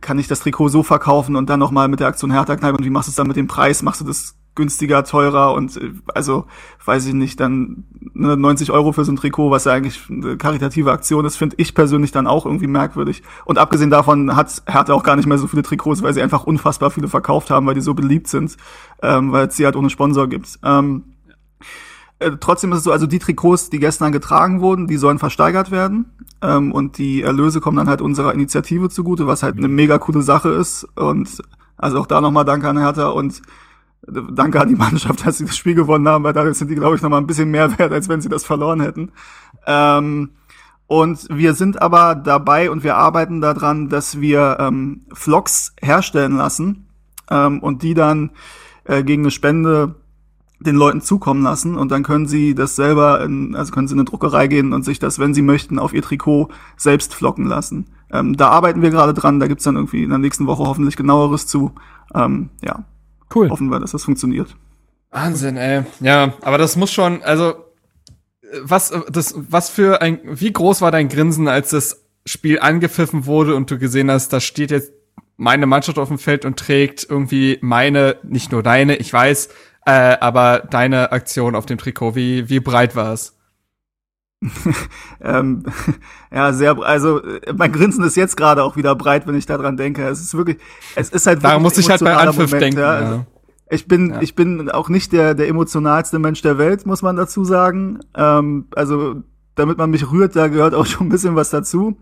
kann 0.00 0.18
ich 0.18 0.28
das 0.28 0.40
Trikot 0.40 0.68
so 0.68 0.82
verkaufen 0.82 1.36
und 1.36 1.48
dann 1.48 1.60
nochmal 1.60 1.88
mit 1.88 2.00
der 2.00 2.08
Aktion 2.08 2.30
Hertha 2.30 2.56
kneipen 2.56 2.78
und 2.78 2.84
wie 2.84 2.90
machst 2.90 3.08
du 3.08 3.10
es 3.10 3.16
dann 3.16 3.28
mit 3.28 3.36
dem 3.36 3.46
Preis? 3.46 3.82
Machst 3.82 4.00
du 4.00 4.04
das 4.04 4.34
günstiger, 4.58 5.04
teurer 5.04 5.54
und 5.54 5.76
äh, 5.76 5.92
also 6.14 6.44
weiß 6.84 7.06
ich 7.06 7.14
nicht, 7.14 7.40
dann 7.40 7.84
ne, 8.12 8.36
90 8.36 8.70
Euro 8.72 8.92
für 8.92 9.04
so 9.04 9.12
ein 9.12 9.16
Trikot, 9.16 9.50
was 9.50 9.64
ja 9.64 9.72
eigentlich 9.72 10.00
eine 10.10 10.36
karitative 10.36 10.90
Aktion 10.92 11.24
ist, 11.24 11.36
finde 11.36 11.56
ich 11.58 11.74
persönlich 11.74 12.10
dann 12.10 12.26
auch 12.26 12.44
irgendwie 12.44 12.66
merkwürdig. 12.66 13.22
Und 13.44 13.56
abgesehen 13.56 13.88
davon 13.88 14.34
hat 14.36 14.62
Hertha 14.66 14.92
auch 14.92 15.04
gar 15.04 15.16
nicht 15.16 15.26
mehr 15.26 15.38
so 15.38 15.46
viele 15.46 15.62
Trikots, 15.62 16.02
weil 16.02 16.12
sie 16.12 16.22
einfach 16.22 16.44
unfassbar 16.44 16.90
viele 16.90 17.08
verkauft 17.08 17.50
haben, 17.50 17.66
weil 17.66 17.74
die 17.74 17.80
so 17.80 17.94
beliebt 17.94 18.26
sind, 18.26 18.56
ähm, 19.00 19.32
weil 19.32 19.46
es 19.46 19.56
sie 19.56 19.64
halt 19.64 19.76
ohne 19.76 19.90
Sponsor 19.90 20.26
gibt. 20.26 20.58
Ähm, 20.64 21.04
äh, 22.18 22.32
trotzdem 22.40 22.72
ist 22.72 22.78
es 22.78 22.84
so, 22.84 22.92
also 22.92 23.06
die 23.06 23.18
Trikots, 23.18 23.70
die 23.70 23.78
gestern 23.78 24.12
getragen 24.12 24.60
wurden, 24.60 24.86
die 24.86 24.96
sollen 24.96 25.18
versteigert 25.18 25.70
werden. 25.70 26.06
Ähm, 26.42 26.72
und 26.72 26.98
die 26.98 27.22
Erlöse 27.22 27.60
kommen 27.60 27.76
dann 27.76 27.88
halt 27.88 28.00
unserer 28.00 28.34
Initiative 28.34 28.88
zugute, 28.88 29.26
was 29.26 29.42
halt 29.42 29.56
eine 29.56 29.68
mega 29.68 29.98
coole 29.98 30.22
Sache 30.22 30.50
ist. 30.50 30.86
Und 30.96 31.42
Also 31.78 32.00
auch 32.00 32.06
da 32.06 32.20
nochmal 32.20 32.44
Danke 32.44 32.68
an 32.68 32.78
Hertha 32.78 33.08
und 33.08 33.40
äh, 34.06 34.20
danke 34.32 34.60
an 34.60 34.68
die 34.68 34.74
Mannschaft, 34.74 35.24
dass 35.26 35.38
sie 35.38 35.46
das 35.46 35.56
Spiel 35.56 35.74
gewonnen 35.74 36.08
haben, 36.08 36.24
weil 36.24 36.32
dadurch 36.32 36.58
sind 36.58 36.70
die, 36.70 36.74
glaube 36.74 36.96
ich, 36.96 37.02
nochmal 37.02 37.20
ein 37.20 37.26
bisschen 37.26 37.50
mehr 37.50 37.78
wert, 37.78 37.92
als 37.92 38.08
wenn 38.08 38.20
sie 38.20 38.28
das 38.28 38.44
verloren 38.44 38.80
hätten. 38.80 39.12
Ähm, 39.66 40.30
und 40.86 41.28
wir 41.30 41.54
sind 41.54 41.80
aber 41.82 42.14
dabei 42.14 42.70
und 42.70 42.82
wir 42.82 42.96
arbeiten 42.96 43.40
daran, 43.40 43.88
dass 43.90 44.20
wir 44.20 44.56
ähm, 44.58 45.02
Vlogs 45.12 45.74
herstellen 45.82 46.36
lassen 46.36 46.88
ähm, 47.30 47.60
und 47.60 47.82
die 47.82 47.94
dann 47.94 48.30
äh, 48.84 49.04
gegen 49.04 49.22
eine 49.22 49.30
Spende 49.30 49.96
den 50.60 50.76
Leuten 50.76 51.00
zukommen 51.00 51.42
lassen 51.42 51.76
und 51.76 51.90
dann 51.92 52.02
können 52.02 52.26
sie 52.26 52.54
das 52.54 52.74
selber, 52.74 53.22
in, 53.22 53.54
also 53.54 53.72
können 53.72 53.86
sie 53.86 53.94
in 53.94 54.00
eine 54.00 54.06
Druckerei 54.06 54.48
gehen 54.48 54.72
und 54.72 54.84
sich 54.84 54.98
das, 54.98 55.18
wenn 55.18 55.34
sie 55.34 55.42
möchten, 55.42 55.78
auf 55.78 55.92
ihr 55.94 56.02
Trikot 56.02 56.48
selbst 56.76 57.14
flocken 57.14 57.46
lassen. 57.46 57.86
Ähm, 58.10 58.36
da 58.36 58.48
arbeiten 58.48 58.82
wir 58.82 58.90
gerade 58.90 59.14
dran, 59.14 59.38
da 59.38 59.46
gibt's 59.46 59.64
dann 59.64 59.76
irgendwie 59.76 60.02
in 60.02 60.10
der 60.10 60.18
nächsten 60.18 60.46
Woche 60.46 60.64
hoffentlich 60.64 60.96
genaueres 60.96 61.46
zu. 61.46 61.72
Ähm, 62.14 62.50
ja, 62.62 62.84
Cool. 63.34 63.50
hoffen 63.50 63.68
wir, 63.68 63.78
dass 63.78 63.92
das 63.92 64.04
funktioniert. 64.04 64.56
Wahnsinn, 65.10 65.56
ey. 65.56 65.84
Ja, 66.00 66.34
aber 66.42 66.58
das 66.58 66.76
muss 66.76 66.90
schon, 66.92 67.22
also 67.22 67.54
was 68.62 68.92
das 69.10 69.34
was 69.36 69.68
für 69.68 70.00
ein 70.00 70.20
wie 70.24 70.52
groß 70.52 70.80
war 70.80 70.90
dein 70.90 71.08
Grinsen, 71.08 71.48
als 71.48 71.70
das 71.70 72.04
Spiel 72.24 72.58
angepfiffen 72.60 73.26
wurde 73.26 73.54
und 73.54 73.70
du 73.70 73.78
gesehen 73.78 74.10
hast, 74.10 74.32
da 74.32 74.40
steht 74.40 74.70
jetzt 74.70 74.92
meine 75.36 75.66
Mannschaft 75.66 75.98
auf 75.98 76.08
dem 76.08 76.18
Feld 76.18 76.44
und 76.44 76.58
trägt 76.58 77.06
irgendwie 77.08 77.58
meine, 77.60 78.16
nicht 78.24 78.50
nur 78.50 78.62
deine, 78.62 78.96
ich 78.96 79.12
weiß, 79.12 79.48
äh, 79.88 80.18
aber 80.20 80.60
deine 80.70 81.12
Aktion 81.12 81.54
auf 81.56 81.66
dem 81.66 81.78
Trikot. 81.78 82.14
Wie 82.14 82.48
wie 82.48 82.60
breit 82.60 82.94
war 82.94 83.12
es? 83.12 83.34
ähm, 85.20 85.64
ja, 86.32 86.52
sehr, 86.52 86.78
also 86.78 87.22
äh, 87.22 87.52
mein 87.56 87.72
Grinsen 87.72 88.04
ist 88.04 88.16
jetzt 88.16 88.36
gerade 88.36 88.62
auch 88.62 88.76
wieder 88.76 88.94
breit, 88.94 89.26
wenn 89.26 89.34
ich 89.34 89.46
daran 89.46 89.76
denke. 89.76 90.06
Es 90.06 90.20
ist 90.20 90.36
wirklich, 90.36 90.58
es 90.94 91.10
ist 91.10 91.26
halt 91.26 91.38
Da 91.42 91.50
wirklich 91.50 91.62
muss 91.62 91.76
ein 91.76 91.80
ich 91.80 91.90
halt 91.90 92.00
bei 92.04 92.16
Anpfiff 92.16 92.46
Moment, 92.52 92.62
denken. 92.62 92.78
ja. 92.80 93.00
Ja. 93.00 93.06
Also, 93.06 93.26
ich 93.70 93.88
bin, 93.88 94.10
Ja. 94.10 94.22
ich 94.22 94.34
bin 94.34 94.70
auch 94.70 94.88
nicht 94.88 95.12
der, 95.12 95.34
der 95.34 95.48
emotionalste 95.48 96.18
Mensch 96.18 96.40
der 96.42 96.56
Welt, 96.58 96.86
muss 96.86 97.02
man 97.02 97.16
dazu 97.16 97.44
sagen. 97.44 97.98
Ähm, 98.14 98.68
also, 98.76 99.16
damit 99.56 99.76
man 99.78 99.90
mich 99.90 100.10
rührt, 100.10 100.36
da 100.36 100.48
gehört 100.48 100.74
auch 100.74 100.86
schon 100.92 101.06
ein 101.06 101.10
bisschen 101.10 101.34
was 101.34 101.50
dazu. 101.50 101.98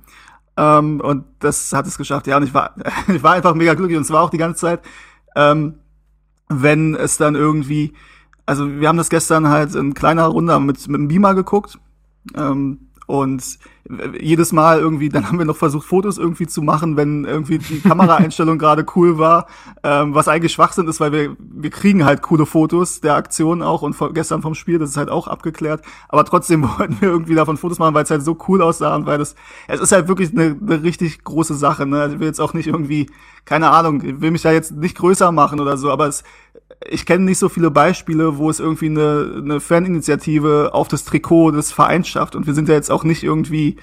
Ähm, 0.59 1.01
und 1.01 1.24
das 1.39 1.72
hat 1.72 1.87
es 1.87 1.97
geschafft. 1.99 2.26
Ja, 2.26 2.37
und 2.37 2.43
ich 2.45 2.53
war, 2.55 2.74
ich 3.09 3.22
war 3.22 3.32
einfach 3.32 3.55
mega 3.55 3.74
glücklich 3.74 3.97
und 3.99 4.05
zwar 4.05 4.22
auch 4.22 4.30
die 4.30 4.39
ganze 4.39 4.61
Zeit, 4.61 4.80
ähm, 5.34 5.76
wenn 6.49 6.94
es 6.94 7.16
dann 7.16 7.34
irgendwie, 7.34 7.92
also 8.44 8.80
wir 8.80 8.88
haben 8.88 8.99
das 8.99 9.11
gestern 9.11 9.49
halt 9.49 9.74
in 9.74 9.94
kleiner 9.94 10.26
Runde 10.26 10.59
mit, 10.61 10.86
mit 10.88 11.01
dem 11.01 11.09
Beamer 11.09 11.34
geguckt. 11.34 11.78
Ähm, 12.34 12.86
und 13.07 13.59
jedes 14.18 14.52
Mal 14.52 14.80
irgendwie, 14.80 15.09
dann 15.09 15.28
haben 15.28 15.38
wir 15.38 15.44
noch 15.44 15.57
versucht, 15.57 15.86
Fotos 15.86 16.18
irgendwie 16.18 16.48
zu 16.48 16.61
machen, 16.61 16.96
wenn 16.96 17.24
irgendwie 17.24 17.59
die 17.59 17.80
Kameraeinstellung 17.80 18.59
gerade 18.59 18.84
cool 18.96 19.18
war, 19.18 19.46
ähm, 19.84 20.12
was 20.12 20.26
eigentlich 20.26 20.52
Schwachsinn 20.52 20.88
ist, 20.88 20.98
weil 20.98 21.12
wir, 21.12 21.36
wir 21.38 21.70
kriegen 21.70 22.04
halt 22.04 22.20
coole 22.22 22.46
Fotos 22.46 23.00
der 23.00 23.14
Aktion 23.14 23.62
auch 23.62 23.82
und 23.82 23.94
von, 23.94 24.12
gestern 24.12 24.42
vom 24.42 24.57
Spiel, 24.57 24.80
das 24.80 24.90
ist 24.90 24.96
halt 24.96 25.09
auch 25.09 25.28
abgeklärt. 25.28 25.82
Aber 26.09 26.24
trotzdem 26.24 26.62
wollten 26.78 27.00
wir 27.00 27.09
irgendwie 27.09 27.36
davon 27.36 27.57
Fotos 27.57 27.78
machen, 27.78 27.94
weil 27.94 28.02
es 28.02 28.11
halt 28.11 28.24
so 28.24 28.36
cool 28.48 28.61
aussah 28.61 28.96
und 28.96 29.07
weil 29.07 29.18
das, 29.18 29.36
es 29.68 29.80
ist 29.80 29.92
halt 29.92 30.09
wirklich 30.09 30.32
eine, 30.32 30.57
eine 30.61 30.82
richtig 30.82 31.22
große 31.22 31.54
Sache. 31.54 31.86
Ne? 31.86 32.00
Also 32.00 32.14
Ich 32.16 32.20
will 32.20 32.26
jetzt 32.26 32.40
auch 32.40 32.54
nicht 32.54 32.66
irgendwie, 32.66 33.09
keine 33.44 33.70
Ahnung, 33.70 34.02
ich 34.02 34.20
will 34.20 34.32
mich 34.32 34.42
da 34.42 34.50
jetzt 34.50 34.72
nicht 34.72 34.96
größer 34.96 35.30
machen 35.30 35.61
oder 35.61 35.76
so, 35.76 35.92
aber 35.92 36.09
es, 36.09 36.24
ich 36.84 37.06
kenne 37.06 37.24
nicht 37.24 37.38
so 37.38 37.48
viele 37.48 37.70
Beispiele, 37.70 38.38
wo 38.38 38.50
es 38.50 38.60
irgendwie 38.60 38.86
eine, 38.86 39.34
eine 39.36 39.60
Faninitiative 39.60 40.70
auf 40.72 40.88
das 40.88 41.04
Trikot 41.04 41.52
des 41.52 41.72
Vereins 41.72 42.08
schafft. 42.08 42.36
Und 42.36 42.46
wir 42.46 42.54
sind 42.54 42.68
ja 42.68 42.74
jetzt 42.74 42.90
auch 42.90 43.04
nicht 43.04 43.22
irgendwie, 43.22 43.76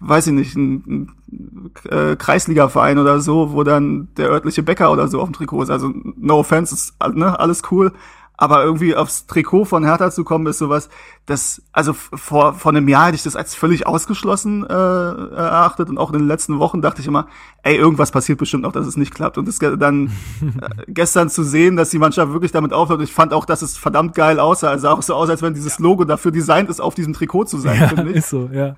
weiß 0.00 0.28
ich 0.28 0.32
nicht, 0.32 0.56
ein, 0.56 0.74
ein 0.86 1.70
äh, 1.90 2.16
Kreisliga-Verein 2.16 2.98
oder 2.98 3.20
so, 3.20 3.52
wo 3.52 3.62
dann 3.62 4.08
der 4.16 4.30
örtliche 4.30 4.62
Bäcker 4.62 4.92
oder 4.92 5.08
so 5.08 5.20
auf 5.20 5.28
dem 5.28 5.34
Trikot 5.34 5.62
ist. 5.62 5.70
Also 5.70 5.92
no 6.16 6.38
offense, 6.38 6.74
ist 6.74 6.94
ne, 7.14 7.38
alles 7.38 7.62
cool. 7.70 7.92
Aber 8.36 8.62
irgendwie 8.62 8.94
aufs 8.94 9.26
Trikot 9.26 9.64
von 9.64 9.84
Hertha 9.84 10.10
zu 10.10 10.22
kommen, 10.22 10.46
ist 10.46 10.58
sowas, 10.58 10.90
das, 11.24 11.62
also 11.72 11.92
vor, 11.94 12.54
vor 12.54 12.72
einem 12.72 12.86
Jahr 12.86 13.06
hätte 13.06 13.16
ich 13.16 13.22
das 13.22 13.34
als 13.34 13.54
völlig 13.54 13.86
ausgeschlossen 13.86 14.64
äh, 14.64 14.72
erachtet 14.72 15.88
und 15.88 15.98
auch 15.98 16.12
in 16.12 16.18
den 16.18 16.28
letzten 16.28 16.58
Wochen 16.58 16.82
dachte 16.82 17.00
ich 17.00 17.06
immer, 17.06 17.28
ey, 17.62 17.76
irgendwas 17.76 18.10
passiert 18.10 18.38
bestimmt 18.38 18.64
noch, 18.64 18.72
dass 18.72 18.86
es 18.86 18.96
nicht 18.96 19.14
klappt. 19.14 19.38
Und 19.38 19.48
das 19.48 19.58
dann 19.58 20.06
äh, 20.60 20.68
gestern 20.88 21.30
zu 21.30 21.42
sehen, 21.42 21.76
dass 21.76 21.90
die 21.90 21.98
Mannschaft 21.98 22.32
wirklich 22.32 22.52
damit 22.52 22.72
aufhört, 22.72 23.00
ich 23.02 23.12
fand 23.12 23.32
auch, 23.32 23.46
dass 23.46 23.62
es 23.62 23.76
verdammt 23.76 24.14
geil 24.14 24.38
aussah. 24.38 24.70
Also 24.70 24.88
auch 24.88 25.02
so 25.02 25.14
aus, 25.14 25.30
als 25.30 25.42
wenn 25.42 25.54
dieses 25.54 25.78
Logo 25.78 26.04
dafür 26.04 26.30
designt 26.30 26.68
ist, 26.68 26.80
auf 26.80 26.94
diesem 26.94 27.14
Trikot 27.14 27.44
zu 27.44 27.58
sein, 27.58 27.80
Ja, 27.80 27.88
finde 27.88 28.10
ich 28.10 28.16
ist 28.18 28.30
so, 28.30 28.50
ja. 28.52 28.76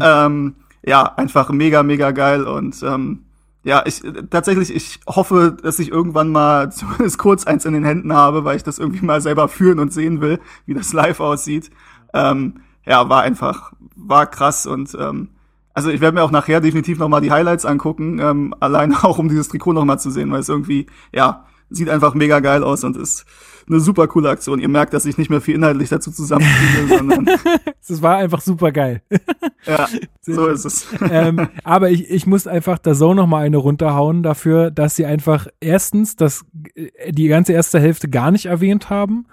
ähm, 0.00 0.54
ja, 0.82 1.02
einfach 1.16 1.50
mega, 1.50 1.82
mega 1.82 2.10
geil 2.12 2.44
und 2.44 2.82
ähm, 2.82 3.24
ja, 3.62 3.82
ich 3.84 4.02
tatsächlich, 4.30 4.74
ich 4.74 5.00
hoffe, 5.06 5.56
dass 5.62 5.78
ich 5.78 5.90
irgendwann 5.90 6.30
mal 6.30 6.72
zumindest 6.72 7.18
kurz 7.18 7.46
eins 7.46 7.64
in 7.64 7.74
den 7.74 7.84
Händen 7.84 8.12
habe, 8.12 8.44
weil 8.44 8.56
ich 8.56 8.62
das 8.62 8.78
irgendwie 8.78 9.04
mal 9.04 9.20
selber 9.20 9.48
fühlen 9.48 9.78
und 9.78 9.92
sehen 9.92 10.20
will, 10.20 10.40
wie 10.66 10.74
das 10.74 10.92
live 10.92 11.20
aussieht. 11.20 11.70
Ähm, 12.14 12.60
ja, 12.86 13.08
war 13.08 13.22
einfach, 13.22 13.72
war 13.94 14.26
krass 14.26 14.66
und 14.66 14.96
ähm, 14.98 15.28
also 15.74 15.90
ich 15.90 16.00
werde 16.00 16.16
mir 16.16 16.22
auch 16.22 16.30
nachher 16.30 16.60
definitiv 16.60 16.98
noch 16.98 17.08
mal 17.08 17.20
die 17.20 17.30
Highlights 17.30 17.64
angucken, 17.64 18.18
ähm, 18.18 18.54
allein 18.60 18.94
auch 19.02 19.18
um 19.18 19.28
dieses 19.28 19.48
Trikot 19.48 19.72
noch 19.72 19.84
mal 19.84 19.98
zu 19.98 20.10
sehen, 20.10 20.30
weil 20.32 20.40
es 20.40 20.48
irgendwie, 20.48 20.86
ja, 21.12 21.46
sieht 21.68 21.88
einfach 21.88 22.14
mega 22.14 22.40
geil 22.40 22.64
aus 22.64 22.82
und 22.82 22.96
ist 22.96 23.26
eine 23.70 23.80
super 23.80 24.08
coole 24.08 24.28
Aktion. 24.28 24.60
Ihr 24.60 24.68
merkt, 24.68 24.92
dass 24.92 25.06
ich 25.06 25.16
nicht 25.16 25.30
mehr 25.30 25.40
viel 25.40 25.54
inhaltlich 25.54 25.88
dazu 25.88 26.10
zusammenkriege, 26.10 26.98
sondern 26.98 27.26
Es 27.88 28.02
war 28.02 28.16
einfach 28.16 28.40
super 28.40 28.72
geil. 28.72 29.02
ja, 29.66 29.88
so 30.20 30.46
ist 30.46 30.64
es. 30.64 30.86
ähm, 31.10 31.48
aber 31.64 31.90
ich, 31.90 32.10
ich 32.10 32.26
muss 32.26 32.46
einfach 32.46 32.78
der 32.78 32.94
Zone 32.94 33.16
noch 33.16 33.26
mal 33.26 33.44
eine 33.44 33.56
runterhauen 33.56 34.22
dafür, 34.22 34.70
dass 34.70 34.96
sie 34.96 35.06
einfach 35.06 35.48
erstens 35.60 36.16
das, 36.16 36.44
äh, 36.74 37.12
die 37.12 37.28
ganze 37.28 37.52
erste 37.52 37.80
Hälfte 37.80 38.08
gar 38.08 38.30
nicht 38.30 38.46
erwähnt 38.46 38.90
haben 38.90 39.26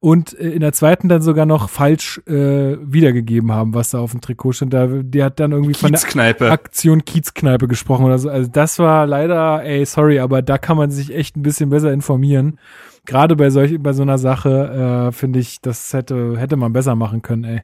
und 0.00 0.38
äh, 0.38 0.50
in 0.50 0.60
der 0.60 0.72
zweiten 0.72 1.08
dann 1.08 1.22
sogar 1.22 1.46
noch 1.46 1.68
falsch 1.68 2.20
äh, 2.26 2.76
wiedergegeben 2.80 3.52
haben, 3.52 3.74
was 3.74 3.90
da 3.90 3.98
auf 3.98 4.12
dem 4.12 4.20
Trikot 4.20 4.52
stand. 4.52 4.74
Da, 4.74 4.86
die 4.86 5.22
hat 5.22 5.40
dann 5.40 5.52
irgendwie 5.52 5.74
von 5.74 5.90
der 5.90 6.00
Kiezkneipe. 6.00 6.50
Aktion 6.50 7.04
Kiezkneipe 7.04 7.66
gesprochen 7.68 8.04
oder 8.04 8.18
so. 8.18 8.28
Also 8.28 8.50
das 8.50 8.78
war 8.78 9.06
leider, 9.06 9.64
ey, 9.64 9.84
sorry, 9.86 10.20
aber 10.20 10.42
da 10.42 10.58
kann 10.58 10.76
man 10.76 10.90
sich 10.90 11.14
echt 11.14 11.36
ein 11.36 11.42
bisschen 11.42 11.70
besser 11.70 11.92
informieren. 11.92 12.58
Gerade 13.06 13.36
bei 13.36 13.50
solch, 13.50 13.76
bei 13.82 13.92
so 13.92 14.02
einer 14.02 14.16
Sache, 14.16 15.08
äh, 15.08 15.12
finde 15.12 15.38
ich, 15.38 15.60
das 15.60 15.92
hätte, 15.92 16.38
hätte 16.38 16.56
man 16.56 16.72
besser 16.72 16.94
machen 16.94 17.20
können, 17.20 17.44
ey. 17.44 17.60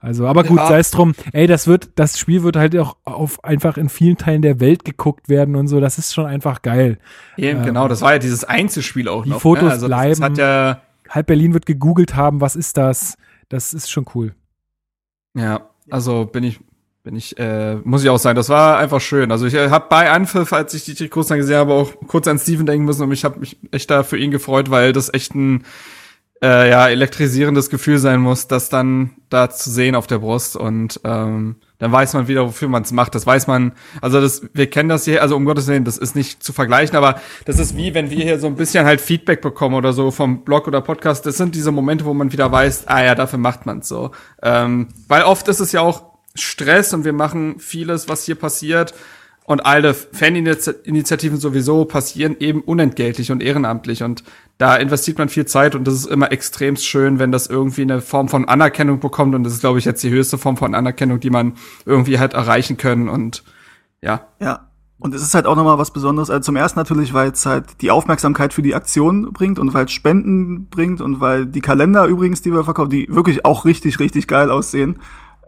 Also, 0.00 0.26
aber 0.28 0.44
gut, 0.44 0.58
Ja. 0.58 0.68
sei 0.68 0.78
es 0.78 0.92
drum. 0.92 1.14
Ey, 1.32 1.48
das 1.48 1.66
wird, 1.66 1.90
das 1.96 2.18
Spiel 2.18 2.44
wird 2.44 2.56
halt 2.56 2.76
auch 2.78 2.96
auf 3.04 3.42
einfach 3.42 3.78
in 3.78 3.88
vielen 3.88 4.16
Teilen 4.16 4.42
der 4.42 4.60
Welt 4.60 4.84
geguckt 4.84 5.28
werden 5.28 5.56
und 5.56 5.66
so. 5.66 5.80
Das 5.80 5.98
ist 5.98 6.14
schon 6.14 6.26
einfach 6.26 6.62
geil. 6.62 6.98
Eben, 7.36 7.64
genau, 7.64 7.88
das 7.88 8.00
war 8.02 8.12
ja 8.12 8.18
dieses 8.20 8.44
Einzelspiel 8.44 9.08
auch 9.08 9.24
die 9.24 9.30
noch. 9.30 9.40
Fotos 9.40 9.64
ne? 9.64 9.70
also 9.70 9.88
das, 9.88 9.98
das 10.08 10.18
bleiben. 10.18 10.32
hat 10.32 10.38
ja, 10.38 10.80
Halb 11.08 11.26
Berlin 11.26 11.52
wird 11.54 11.66
gegoogelt 11.66 12.14
haben, 12.14 12.40
was 12.40 12.54
ist 12.56 12.76
das? 12.76 13.16
Das 13.48 13.74
ist 13.74 13.90
schon 13.90 14.06
cool. 14.14 14.34
ja, 15.34 15.60
also 15.90 16.26
bin 16.26 16.44
ich, 16.44 16.60
bin 17.06 17.14
ich, 17.14 17.38
äh, 17.38 17.76
muss 17.84 18.02
ich 18.02 18.10
auch 18.10 18.18
sagen, 18.18 18.34
das 18.34 18.48
war 18.48 18.78
einfach 18.78 19.00
schön. 19.00 19.30
Also 19.30 19.46
ich 19.46 19.54
äh, 19.54 19.70
habe 19.70 19.86
bei 19.88 20.10
Anpfiff, 20.10 20.52
als 20.52 20.74
ich 20.74 20.84
die 20.86 20.96
Trikots 20.96 21.28
dann 21.28 21.38
gesehen 21.38 21.58
habe, 21.58 21.72
auch 21.72 21.92
kurz 22.08 22.26
an 22.26 22.36
Steven 22.36 22.66
denken 22.66 22.84
müssen 22.84 23.04
und 23.04 23.12
ich 23.12 23.24
habe 23.24 23.38
mich 23.38 23.56
echt 23.70 23.92
da 23.92 24.02
für 24.02 24.18
ihn 24.18 24.32
gefreut, 24.32 24.72
weil 24.72 24.92
das 24.92 25.14
echt 25.14 25.32
ein 25.36 25.62
äh, 26.42 26.68
ja, 26.68 26.88
elektrisierendes 26.88 27.70
Gefühl 27.70 27.98
sein 27.98 28.18
muss, 28.18 28.48
das 28.48 28.70
dann 28.70 29.12
da 29.28 29.48
zu 29.48 29.70
sehen 29.70 29.94
auf 29.94 30.08
der 30.08 30.18
Brust 30.18 30.56
und 30.56 31.00
ähm, 31.04 31.54
dann 31.78 31.92
weiß 31.92 32.14
man 32.14 32.26
wieder, 32.26 32.44
wofür 32.44 32.66
man 32.66 32.82
es 32.82 32.90
macht. 32.90 33.14
Das 33.14 33.24
weiß 33.24 33.46
man, 33.46 33.70
also 34.00 34.20
das, 34.20 34.42
wir 34.52 34.68
kennen 34.68 34.88
das 34.88 35.04
hier, 35.04 35.22
also 35.22 35.36
um 35.36 35.44
Gottes 35.44 35.68
Willen, 35.68 35.84
das 35.84 35.98
ist 35.98 36.16
nicht 36.16 36.42
zu 36.42 36.52
vergleichen, 36.52 36.96
aber 36.96 37.20
das 37.44 37.60
ist 37.60 37.76
wie, 37.76 37.94
wenn 37.94 38.10
wir 38.10 38.24
hier 38.24 38.40
so 38.40 38.48
ein 38.48 38.56
bisschen 38.56 38.84
halt 38.84 39.00
Feedback 39.00 39.42
bekommen 39.42 39.76
oder 39.76 39.92
so 39.92 40.10
vom 40.10 40.42
Blog 40.42 40.66
oder 40.66 40.80
Podcast. 40.80 41.24
Das 41.24 41.36
sind 41.36 41.54
diese 41.54 41.70
Momente, 41.70 42.04
wo 42.04 42.14
man 42.14 42.32
wieder 42.32 42.50
weiß, 42.50 42.88
ah 42.88 43.04
ja, 43.04 43.14
dafür 43.14 43.38
macht 43.38 43.64
man 43.64 43.78
es 43.78 43.86
so. 43.86 44.10
Ähm, 44.42 44.88
weil 45.06 45.22
oft 45.22 45.46
ist 45.46 45.60
es 45.60 45.70
ja 45.70 45.82
auch 45.82 46.15
Stress 46.36 46.94
und 46.94 47.04
wir 47.04 47.12
machen 47.12 47.58
vieles, 47.58 48.08
was 48.08 48.24
hier 48.24 48.34
passiert. 48.34 48.94
Und 49.44 49.64
alle 49.64 49.94
Faninitiativen 49.94 51.38
sowieso 51.38 51.84
passieren 51.84 52.34
eben 52.40 52.62
unentgeltlich 52.62 53.30
und 53.30 53.40
ehrenamtlich. 53.40 54.02
Und 54.02 54.24
da 54.58 54.74
investiert 54.74 55.18
man 55.18 55.28
viel 55.28 55.46
Zeit 55.46 55.76
und 55.76 55.86
das 55.86 55.94
ist 55.94 56.06
immer 56.06 56.32
extrem 56.32 56.74
schön, 56.74 57.20
wenn 57.20 57.30
das 57.30 57.46
irgendwie 57.46 57.82
eine 57.82 58.00
Form 58.00 58.28
von 58.28 58.48
Anerkennung 58.48 58.98
bekommt. 58.98 59.36
Und 59.36 59.44
das 59.44 59.52
ist, 59.52 59.60
glaube 59.60 59.78
ich, 59.78 59.84
jetzt 59.84 60.02
die 60.02 60.10
höchste 60.10 60.36
Form 60.36 60.56
von 60.56 60.74
Anerkennung, 60.74 61.20
die 61.20 61.30
man 61.30 61.52
irgendwie 61.84 62.18
halt 62.18 62.34
erreichen 62.34 62.76
können. 62.76 63.08
Und 63.08 63.44
ja, 64.02 64.26
Ja. 64.40 64.66
Und 64.98 65.14
es 65.14 65.20
ist 65.20 65.34
halt 65.34 65.46
auch 65.46 65.56
nochmal 65.56 65.78
was 65.78 65.90
Besonderes. 65.90 66.30
Also 66.30 66.46
zum 66.46 66.56
ersten 66.56 66.78
natürlich, 66.78 67.12
weil 67.12 67.30
es 67.30 67.44
halt 67.44 67.82
die 67.82 67.90
Aufmerksamkeit 67.90 68.54
für 68.54 68.62
die 68.62 68.74
Aktion 68.74 69.30
bringt 69.32 69.58
und 69.58 69.74
weil 69.74 69.84
es 69.84 69.92
Spenden 69.92 70.68
bringt 70.68 71.02
und 71.02 71.20
weil 71.20 71.44
die 71.44 71.60
Kalender 71.60 72.06
übrigens, 72.06 72.40
die 72.40 72.50
wir 72.50 72.64
verkaufen, 72.64 72.90
die 72.90 73.06
wirklich 73.10 73.44
auch 73.44 73.66
richtig, 73.66 74.00
richtig 74.00 74.26
geil 74.26 74.50
aussehen. 74.50 74.98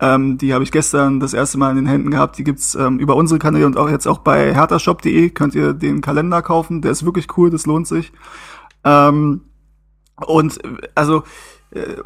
Ähm, 0.00 0.38
die 0.38 0.54
habe 0.54 0.62
ich 0.64 0.70
gestern 0.70 1.20
das 1.20 1.34
erste 1.34 1.58
Mal 1.58 1.70
in 1.70 1.76
den 1.76 1.86
Händen 1.86 2.10
gehabt. 2.10 2.38
Die 2.38 2.44
gibt's 2.44 2.74
ähm, 2.74 2.98
über 2.98 3.16
unsere 3.16 3.38
Kanäle 3.38 3.66
und 3.66 3.76
auch 3.76 3.90
jetzt 3.90 4.06
auch 4.06 4.18
bei 4.18 4.54
hertashop.de 4.54 5.30
könnt 5.30 5.54
ihr 5.54 5.72
den 5.72 6.00
Kalender 6.00 6.42
kaufen. 6.42 6.82
Der 6.82 6.92
ist 6.92 7.04
wirklich 7.04 7.26
cool, 7.36 7.50
das 7.50 7.66
lohnt 7.66 7.86
sich. 7.86 8.12
Ähm, 8.84 9.42
und 10.16 10.64
äh, 10.64 10.88
also 10.94 11.24
äh, 11.70 11.96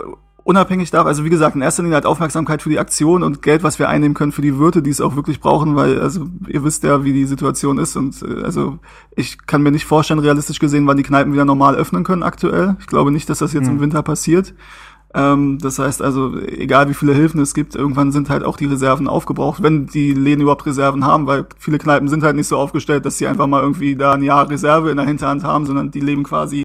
unabhängig 0.45 0.91
davon, 0.91 1.07
also 1.07 1.25
wie 1.25 1.31
gesagt, 1.31 1.55
in 1.55 1.63
erster 1.63 1.83
Linie 1.83 1.97
halt 1.97 2.07
Aufmerksamkeit 2.07 2.63
für 2.63 2.71
die 2.71 2.79
Aktion 2.79 3.23
und 3.23 3.43
Geld, 3.43 3.63
was 3.63 3.79
wir 3.79 3.89
einnehmen 3.89 4.15
können 4.15 4.33
für 4.33 4.43
die 4.43 4.59
Wirte, 4.59 4.83
die 4.83 4.91
es 4.91 5.01
auch 5.01 5.15
wirklich 5.15 5.41
brauchen, 5.41 5.77
weil, 5.77 6.01
also 6.01 6.27
ihr 6.49 6.65
wisst 6.65 6.83
ja, 6.85 7.05
wie 7.05 7.13
die 7.13 7.27
Situation 7.27 7.79
ist 7.79 7.97
und 7.97 8.23
äh, 8.23 8.43
also 8.43 8.79
ich 9.15 9.47
kann 9.47 9.63
mir 9.63 9.71
nicht 9.71 9.87
vorstellen, 9.87 10.21
realistisch 10.21 10.59
gesehen, 10.59 10.87
wann 10.87 10.97
die 10.97 11.03
Kneipen 11.03 11.33
wieder 11.33 11.45
normal 11.45 11.77
öffnen 11.77 12.05
können 12.05 12.23
aktuell. 12.23 12.77
Ich 12.81 12.87
glaube 12.87 13.13
nicht, 13.13 13.29
dass 13.29 13.39
das 13.39 13.53
jetzt 13.53 13.67
mhm. 13.67 13.77
im 13.77 13.81
Winter 13.81 14.03
passiert. 14.03 14.55
Ähm, 15.15 15.59
das 15.61 15.79
heißt 15.79 16.01
also, 16.01 16.39
egal 16.39 16.89
wie 16.89 16.95
viele 16.95 17.13
Hilfen 17.13 17.41
es 17.41 17.53
gibt, 17.53 17.75
irgendwann 17.75 18.13
sind 18.13 18.31
halt 18.31 18.45
auch 18.45 18.57
die 18.57 18.67
Reserven 18.67 19.09
aufgebraucht, 19.09 19.63
wenn 19.63 19.87
die 19.87 20.15
Läden 20.15 20.41
überhaupt 20.41 20.65
Reserven 20.65 21.05
haben, 21.05 21.27
weil 21.27 21.47
viele 21.59 21.79
Kneipen 21.79 22.09
sind 22.09 22.23
halt 22.23 22.37
nicht 22.37 22.49
so 22.49 22.57
aufgestellt, 22.57 23.05
dass 23.05 23.19
sie 23.19 23.27
einfach 23.27 23.47
mal 23.47 23.63
irgendwie 23.63 23.95
da 23.95 24.13
ein 24.13 24.23
Jahr 24.23 24.49
Reserve 24.49 24.91
in 24.91 24.97
der 24.97 25.07
Hinterhand 25.07 25.45
haben, 25.45 25.67
sondern 25.67 25.91
die 25.91 26.01
leben 26.01 26.23
quasi 26.23 26.63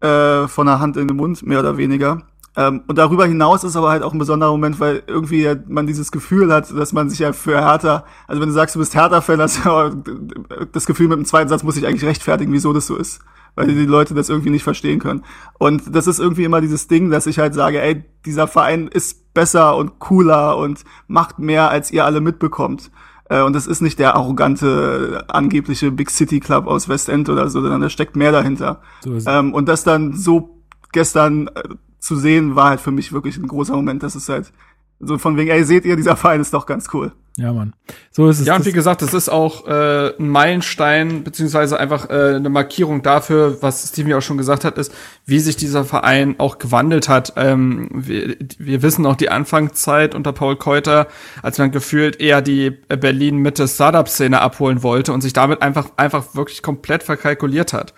äh, 0.00 0.46
von 0.48 0.66
der 0.66 0.80
Hand 0.80 0.96
in 0.98 1.08
den 1.08 1.16
Mund, 1.16 1.46
mehr 1.46 1.60
oder 1.60 1.78
weniger. 1.78 2.22
Ähm, 2.56 2.82
und 2.86 2.96
darüber 2.96 3.26
hinaus 3.26 3.64
ist 3.64 3.76
aber 3.76 3.90
halt 3.90 4.02
auch 4.02 4.12
ein 4.12 4.18
besonderer 4.18 4.50
Moment, 4.50 4.80
weil 4.80 5.02
irgendwie 5.06 5.48
man 5.68 5.86
dieses 5.86 6.10
Gefühl 6.10 6.52
hat, 6.52 6.70
dass 6.76 6.92
man 6.92 7.10
sich 7.10 7.18
ja 7.18 7.32
für 7.32 7.60
Hertha, 7.60 8.04
also 8.26 8.40
wenn 8.40 8.48
du 8.48 8.54
sagst, 8.54 8.74
du 8.74 8.78
bist 8.78 8.94
Hertha-Fan, 8.94 9.38
das 9.38 10.86
Gefühl, 10.86 11.08
mit 11.08 11.18
dem 11.18 11.26
zweiten 11.26 11.48
Satz 11.48 11.62
muss 11.62 11.76
ich 11.76 11.86
eigentlich 11.86 12.04
rechtfertigen, 12.04 12.52
wieso 12.52 12.72
das 12.72 12.86
so 12.86 12.96
ist. 12.96 13.20
Weil 13.56 13.66
die 13.66 13.86
Leute 13.86 14.14
das 14.14 14.28
irgendwie 14.28 14.50
nicht 14.50 14.62
verstehen 14.62 15.00
können. 15.00 15.24
Und 15.58 15.96
das 15.96 16.06
ist 16.06 16.20
irgendwie 16.20 16.44
immer 16.44 16.60
dieses 16.60 16.86
Ding, 16.86 17.10
dass 17.10 17.26
ich 17.26 17.38
halt 17.38 17.54
sage, 17.54 17.80
ey, 17.80 18.04
dieser 18.24 18.46
Verein 18.46 18.86
ist 18.86 19.34
besser 19.34 19.76
und 19.76 19.98
cooler 19.98 20.56
und 20.56 20.84
macht 21.08 21.38
mehr, 21.38 21.70
als 21.70 21.90
ihr 21.90 22.04
alle 22.04 22.20
mitbekommt. 22.20 22.90
Äh, 23.28 23.42
und 23.42 23.54
das 23.54 23.66
ist 23.66 23.80
nicht 23.80 23.98
der 23.98 24.14
arrogante, 24.14 25.24
angebliche 25.28 25.90
Big 25.90 26.10
City 26.10 26.40
Club 26.40 26.66
aus 26.66 26.88
Westend 26.88 27.28
oder 27.28 27.48
so, 27.48 27.60
sondern 27.60 27.80
da 27.80 27.88
steckt 27.88 28.14
mehr 28.14 28.32
dahinter. 28.32 28.82
So 29.00 29.18
ähm, 29.26 29.52
und 29.52 29.68
das 29.68 29.84
dann 29.84 30.12
so 30.12 30.60
gestern 30.92 31.48
äh, 31.48 31.62
zu 31.98 32.16
sehen, 32.16 32.56
war 32.56 32.70
halt 32.70 32.80
für 32.80 32.92
mich 32.92 33.12
wirklich 33.12 33.36
ein 33.36 33.48
großer 33.48 33.74
Moment. 33.74 34.02
Das 34.02 34.16
ist 34.16 34.28
halt 34.28 34.52
so 34.98 35.18
von 35.18 35.36
wegen, 35.36 35.50
ey, 35.50 35.64
seht 35.64 35.84
ihr, 35.84 35.96
dieser 35.96 36.16
Verein 36.16 36.40
ist 36.40 36.54
doch 36.54 36.66
ganz 36.66 36.88
cool. 36.92 37.12
Ja, 37.38 37.52
Mann. 37.52 37.74
So 38.12 38.30
ist 38.30 38.40
es. 38.40 38.46
Ja, 38.46 38.56
und 38.56 38.64
wie 38.64 38.72
gesagt, 38.72 39.02
das 39.02 39.12
ist 39.12 39.28
auch 39.28 39.66
äh, 39.66 40.16
ein 40.18 40.28
Meilenstein, 40.28 41.22
beziehungsweise 41.22 41.78
einfach 41.78 42.08
äh, 42.08 42.36
eine 42.36 42.48
Markierung 42.48 43.02
dafür, 43.02 43.58
was 43.60 43.86
Steven 43.90 44.10
ja 44.10 44.18
auch 44.18 44.22
schon 44.22 44.38
gesagt 44.38 44.64
hat, 44.64 44.78
ist, 44.78 44.90
wie 45.26 45.38
sich 45.38 45.56
dieser 45.56 45.84
Verein 45.84 46.36
auch 46.38 46.58
gewandelt 46.58 47.10
hat. 47.10 47.34
Ähm, 47.36 47.90
wir, 47.92 48.36
wir 48.58 48.80
wissen 48.80 49.04
auch 49.04 49.16
die 49.16 49.28
Anfangszeit 49.28 50.14
unter 50.14 50.32
Paul 50.32 50.56
Keuter, 50.56 51.08
als 51.42 51.58
man 51.58 51.72
gefühlt 51.72 52.20
eher 52.20 52.40
die 52.40 52.70
Berlin-Mitte-Startup-Szene 52.70 54.40
abholen 54.40 54.82
wollte 54.82 55.12
und 55.12 55.20
sich 55.20 55.34
damit 55.34 55.60
einfach, 55.60 55.90
einfach 55.98 56.34
wirklich 56.34 56.62
komplett 56.62 57.02
verkalkuliert 57.02 57.74
hat. 57.74 57.92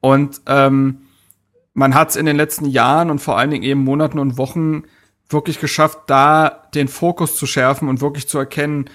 Und 0.00 0.40
ähm, 0.46 0.98
man 1.72 1.96
hat 1.96 2.10
es 2.10 2.16
in 2.16 2.26
den 2.26 2.36
letzten 2.36 2.66
Jahren 2.66 3.10
und 3.10 3.18
vor 3.18 3.36
allen 3.38 3.50
Dingen 3.50 3.64
eben 3.64 3.82
Monaten 3.82 4.20
und 4.20 4.38
Wochen 4.38 4.84
wirklich 5.34 5.60
geschafft, 5.60 5.98
da 6.06 6.62
den 6.74 6.88
Fokus 6.88 7.36
zu 7.36 7.46
schärfen 7.46 7.88
und 7.88 8.00
wirklich 8.00 8.28
zu 8.28 8.38
erkennen, 8.38 8.88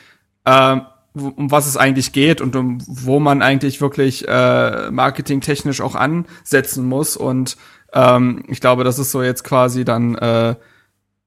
äh, 0.45 0.77
um 1.13 1.51
was 1.51 1.67
es 1.67 1.77
eigentlich 1.77 2.11
geht 2.11 2.41
und 2.41 2.55
um 2.55 2.79
wo 2.87 3.19
man 3.19 3.43
eigentlich 3.43 3.81
wirklich 3.81 4.27
äh, 4.27 4.89
marketingtechnisch 4.89 5.81
auch 5.81 5.95
ansetzen 5.95 6.85
muss. 6.85 7.15
Und 7.15 7.57
ähm, 7.93 8.43
ich 8.47 8.61
glaube, 8.61 8.83
das 8.83 8.97
ist 8.97 9.11
so 9.11 9.21
jetzt 9.21 9.43
quasi 9.43 9.85
dann, 9.85 10.15
äh, 10.15 10.55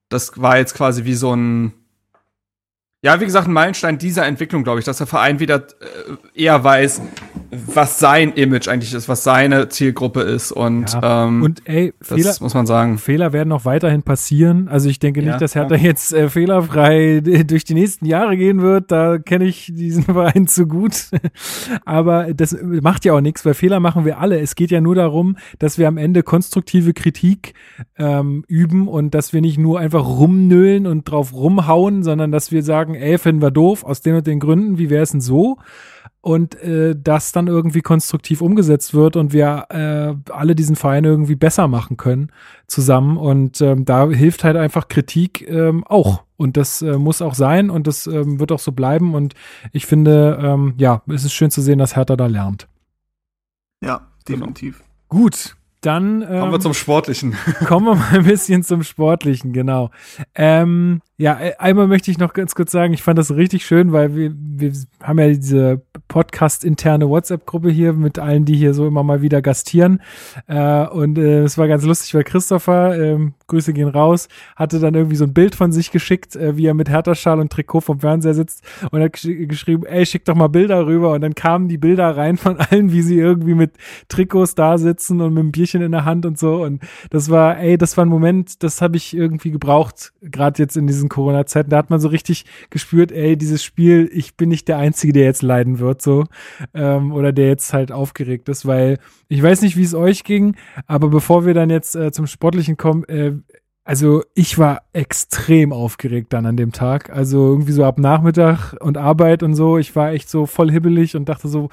das 0.09 0.41
war 0.41 0.57
jetzt 0.57 0.75
quasi 0.75 1.05
wie 1.05 1.13
so 1.13 1.33
ein 1.33 1.73
ja, 3.03 3.19
wie 3.19 3.25
gesagt, 3.25 3.47
ein 3.47 3.53
Meilenstein 3.53 3.97
dieser 3.97 4.25
Entwicklung, 4.25 4.63
glaube 4.63 4.79
ich, 4.79 4.85
dass 4.85 4.97
der 4.97 5.07
Verein 5.07 5.41
wieder 5.41 5.57
äh, 6.35 6.41
eher 6.41 6.63
weiß, 6.63 7.01
was 7.51 7.99
sein 7.99 8.31
Image 8.33 8.67
eigentlich 8.67 8.93
ist, 8.93 9.09
was 9.09 9.23
seine 9.23 9.69
Zielgruppe 9.69 10.21
ist 10.21 10.51
und 10.51 10.93
ja. 10.93 11.25
ähm, 11.25 11.43
und 11.43 11.61
ey, 11.65 11.93
das 11.99 12.07
Fehler, 12.07 12.33
muss 12.39 12.53
man 12.53 12.65
sagen. 12.65 12.97
Fehler 12.97 13.33
werden 13.33 13.49
noch 13.49 13.65
weiterhin 13.65 14.03
passieren. 14.03 14.67
Also 14.69 14.89
ich 14.89 14.99
denke 14.99 15.19
nicht, 15.19 15.29
ja, 15.29 15.37
dass 15.37 15.53
Hertha 15.55 15.75
ja. 15.75 15.83
jetzt 15.83 16.13
äh, 16.13 16.29
fehlerfrei 16.29 17.21
durch 17.45 17.63
die 17.63 17.73
nächsten 17.73 18.05
Jahre 18.05 18.37
gehen 18.37 18.61
wird. 18.61 18.91
Da 18.91 19.17
kenne 19.17 19.45
ich 19.45 19.71
diesen 19.73 20.03
Verein 20.05 20.47
zu 20.47 20.67
gut. 20.67 21.09
Aber 21.85 22.33
das 22.33 22.55
macht 22.61 23.05
ja 23.05 23.13
auch 23.13 23.21
nichts, 23.21 23.45
weil 23.45 23.53
Fehler 23.53 23.79
machen 23.79 24.05
wir 24.05 24.19
alle. 24.19 24.39
Es 24.39 24.55
geht 24.55 24.71
ja 24.71 24.81
nur 24.81 24.95
darum, 24.95 25.37
dass 25.59 25.77
wir 25.77 25.87
am 25.87 25.97
Ende 25.97 26.23
konstruktive 26.23 26.93
Kritik 26.93 27.53
ähm, 27.97 28.43
üben 28.47 28.87
und 28.87 29.13
dass 29.13 29.33
wir 29.33 29.41
nicht 29.41 29.57
nur 29.57 29.79
einfach 29.79 30.05
rumnölen 30.05 30.87
und 30.87 31.03
drauf 31.09 31.33
rumhauen, 31.33 32.03
sondern 32.03 32.31
dass 32.31 32.51
wir 32.51 32.63
sagen 32.63 32.92
sagen, 32.93 33.03
ey, 33.03 33.17
finden 33.17 33.41
wir 33.41 33.51
doof, 33.51 33.83
aus 33.83 34.01
den 34.01 34.15
und 34.15 34.27
den 34.27 34.39
Gründen, 34.39 34.77
wie 34.77 34.89
wäre 34.89 35.03
es 35.03 35.11
denn 35.11 35.21
so? 35.21 35.57
Und 36.21 36.55
äh, 36.61 36.95
das 36.97 37.33
dann 37.33 37.47
irgendwie 37.47 37.81
konstruktiv 37.81 38.41
umgesetzt 38.41 38.93
wird 38.93 39.17
und 39.17 39.33
wir 39.33 39.65
äh, 39.69 40.31
alle 40.31 40.55
diesen 40.55 40.77
Verein 40.77 41.03
irgendwie 41.03 41.35
besser 41.35 41.67
machen 41.67 41.97
können 41.97 42.31
zusammen. 42.65 43.17
Und 43.17 43.59
ähm, 43.59 43.83
da 43.83 44.09
hilft 44.09 44.45
halt 44.45 44.55
einfach 44.55 44.87
Kritik 44.87 45.45
ähm, 45.49 45.83
auch. 45.85 46.23
Und 46.37 46.55
das 46.55 46.81
äh, 46.81 46.97
muss 46.97 47.21
auch 47.21 47.33
sein 47.33 47.69
und 47.69 47.87
das 47.87 48.07
ähm, 48.07 48.39
wird 48.39 48.53
auch 48.53 48.59
so 48.59 48.71
bleiben. 48.71 49.15
Und 49.15 49.33
ich 49.73 49.85
finde, 49.85 50.39
ähm, 50.41 50.75
ja, 50.77 51.01
es 51.07 51.25
ist 51.25 51.33
schön 51.33 51.51
zu 51.51 51.61
sehen, 51.61 51.79
dass 51.79 51.97
Hertha 51.97 52.15
da 52.15 52.27
lernt. 52.27 52.69
Ja, 53.81 54.07
definitiv. 54.25 54.81
Gut, 55.09 55.57
dann 55.83 56.21
ähm, 56.21 56.39
kommen 56.39 56.51
wir 56.53 56.59
zum 56.61 56.73
Sportlichen. 56.73 57.35
Kommen 57.67 57.85
wir 57.85 57.95
mal 57.95 58.17
ein 58.19 58.23
bisschen 58.23 58.63
zum 58.63 58.83
Sportlichen, 58.83 59.51
genau. 59.51 59.91
Ähm, 60.33 61.01
ja, 61.17 61.39
äh, 61.39 61.53
einmal 61.59 61.87
möchte 61.87 62.09
ich 62.09 62.17
noch 62.17 62.33
ganz 62.33 62.55
kurz 62.55 62.71
sagen, 62.71 62.93
ich 62.93 63.03
fand 63.03 63.19
das 63.19 63.35
richtig 63.35 63.65
schön, 63.65 63.91
weil 63.91 64.15
wir, 64.15 64.33
wir 64.35 64.73
haben 65.01 65.19
ja 65.19 65.27
diese 65.27 65.81
Podcast-interne 66.07 67.07
WhatsApp-Gruppe 67.07 67.69
hier 67.69 67.93
mit 67.93 68.19
allen, 68.19 68.45
die 68.45 68.55
hier 68.55 68.73
so 68.73 68.87
immer 68.87 69.03
mal 69.03 69.21
wieder 69.21 69.41
gastieren. 69.41 70.01
Äh, 70.47 70.85
und 70.87 71.17
äh, 71.17 71.43
es 71.43 71.57
war 71.57 71.67
ganz 71.67 71.85
lustig, 71.85 72.13
weil 72.13 72.23
Christopher, 72.23 72.99
äh, 72.99 73.31
Grüße 73.47 73.73
gehen 73.73 73.87
raus, 73.87 74.27
hatte 74.55 74.79
dann 74.79 74.95
irgendwie 74.95 75.15
so 75.15 75.25
ein 75.25 75.33
Bild 75.33 75.55
von 75.55 75.71
sich 75.71 75.91
geschickt, 75.91 76.35
äh, 76.35 76.57
wie 76.57 76.65
er 76.65 76.73
mit 76.73 76.89
Hertha-Schal 76.89 77.39
und 77.39 77.51
Trikot 77.51 77.81
vom 77.81 77.99
Fernseher 77.99 78.33
sitzt 78.33 78.63
und 78.91 79.01
hat 79.01 79.13
gesch 79.13 79.27
geschrieben, 79.47 79.85
ey, 79.85 80.05
schick 80.05 80.25
doch 80.25 80.35
mal 80.35 80.49
Bilder 80.49 80.85
rüber. 80.85 81.13
Und 81.13 81.21
dann 81.21 81.35
kamen 81.35 81.67
die 81.67 81.77
Bilder 81.77 82.17
rein 82.17 82.37
von 82.37 82.57
allen, 82.57 82.91
wie 82.91 83.01
sie 83.01 83.17
irgendwie 83.17 83.53
mit 83.53 83.73
Trikots 84.07 84.55
da 84.55 84.77
sitzen 84.77 85.21
und 85.21 85.33
mit 85.33 85.41
einem 85.41 85.51
Bierchen 85.51 85.81
in 85.81 85.91
der 85.91 86.05
Hand 86.05 86.25
und 86.25 86.37
so. 86.37 86.63
Und 86.63 86.81
das 87.11 87.29
war, 87.29 87.59
ey, 87.59 87.77
das 87.77 87.97
war 87.97 88.05
ein 88.05 88.09
Moment, 88.09 88.63
das 88.63 88.81
habe 88.81 88.97
ich 88.97 89.15
irgendwie 89.15 89.51
gebraucht, 89.51 90.13
gerade 90.21 90.61
jetzt 90.61 90.75
in 90.75 90.87
diesen 90.87 91.09
Corona-Zeiten. 91.13 91.69
Da 91.69 91.77
hat 91.77 91.89
man 91.89 91.99
so 91.99 92.07
richtig 92.07 92.45
gespürt, 92.69 93.11
ey, 93.11 93.37
dieses 93.37 93.63
Spiel, 93.63 94.09
ich 94.11 94.35
bin 94.35 94.49
nicht 94.49 94.67
der 94.67 94.77
Einzige, 94.77 95.13
der 95.13 95.25
jetzt 95.25 95.43
leiden 95.43 95.79
wird 95.79 96.01
so 96.01 96.25
ähm, 96.73 97.11
oder 97.13 97.31
der 97.31 97.47
jetzt 97.47 97.73
halt 97.73 97.91
aufgeregt 97.91 98.49
ist, 98.49 98.65
weil 98.65 98.99
ich 99.27 99.41
weiß 99.41 99.61
nicht, 99.61 99.77
wie 99.77 99.83
es 99.83 99.93
euch 99.93 100.23
ging, 100.23 100.55
aber 100.87 101.09
bevor 101.09 101.45
wir 101.45 101.53
dann 101.53 101.69
jetzt 101.69 101.95
äh, 101.95 102.11
zum 102.11 102.27
Sportlichen 102.27 102.77
kommen, 102.77 103.03
äh, 103.05 103.33
also 103.85 104.23
ich 104.33 104.57
war 104.57 104.83
extrem 104.93 105.73
aufgeregt 105.73 106.31
dann 106.31 106.45
an 106.45 106.57
dem 106.57 106.71
Tag. 106.71 107.09
Also 107.09 107.49
irgendwie 107.49 107.73
so 107.73 107.83
ab 107.83 107.99
Nachmittag 107.99 108.75
und 108.79 108.97
Arbeit 108.97 109.43
und 109.43 109.55
so. 109.55 109.77
Ich 109.77 109.93
war 109.95 110.11
echt 110.11 110.29
so 110.29 110.45
voll 110.45 110.71
hibbelig 110.71 111.17
und 111.17 111.27
dachte 111.27 111.49
so, 111.49 111.69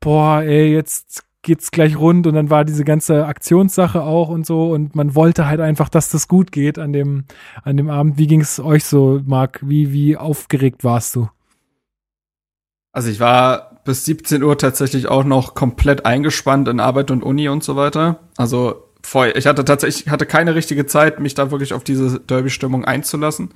boah, 0.00 0.42
ey, 0.42 0.72
jetzt 0.72 1.24
geht's 1.42 1.70
gleich 1.70 1.96
rund 1.96 2.26
und 2.26 2.34
dann 2.34 2.50
war 2.50 2.64
diese 2.64 2.84
ganze 2.84 3.26
Aktionssache 3.26 4.02
auch 4.02 4.28
und 4.28 4.46
so 4.46 4.70
und 4.70 4.94
man 4.94 5.14
wollte 5.14 5.46
halt 5.46 5.60
einfach, 5.60 5.88
dass 5.88 6.08
das 6.08 6.28
gut 6.28 6.52
geht 6.52 6.78
an 6.78 6.92
dem 6.92 7.24
an 7.62 7.76
dem 7.76 7.90
Abend. 7.90 8.16
Wie 8.16 8.28
ging's 8.28 8.60
euch 8.60 8.84
so, 8.84 9.20
Marc? 9.26 9.60
Wie 9.62 9.92
wie 9.92 10.16
aufgeregt 10.16 10.84
warst 10.84 11.16
du? 11.16 11.28
Also 12.92 13.08
ich 13.08 13.20
war 13.20 13.80
bis 13.84 14.04
17 14.04 14.42
Uhr 14.42 14.56
tatsächlich 14.58 15.08
auch 15.08 15.24
noch 15.24 15.54
komplett 15.54 16.06
eingespannt 16.06 16.68
in 16.68 16.78
Arbeit 16.78 17.10
und 17.10 17.22
Uni 17.22 17.48
und 17.48 17.64
so 17.64 17.74
weiter. 17.74 18.20
Also 18.36 18.84
voll, 19.02 19.32
ich 19.34 19.46
hatte 19.46 19.64
tatsächlich 19.64 20.08
hatte 20.08 20.26
keine 20.26 20.54
richtige 20.54 20.86
Zeit, 20.86 21.18
mich 21.18 21.34
da 21.34 21.50
wirklich 21.50 21.74
auf 21.74 21.82
diese 21.82 22.20
Derby-Stimmung 22.20 22.84
einzulassen. 22.84 23.50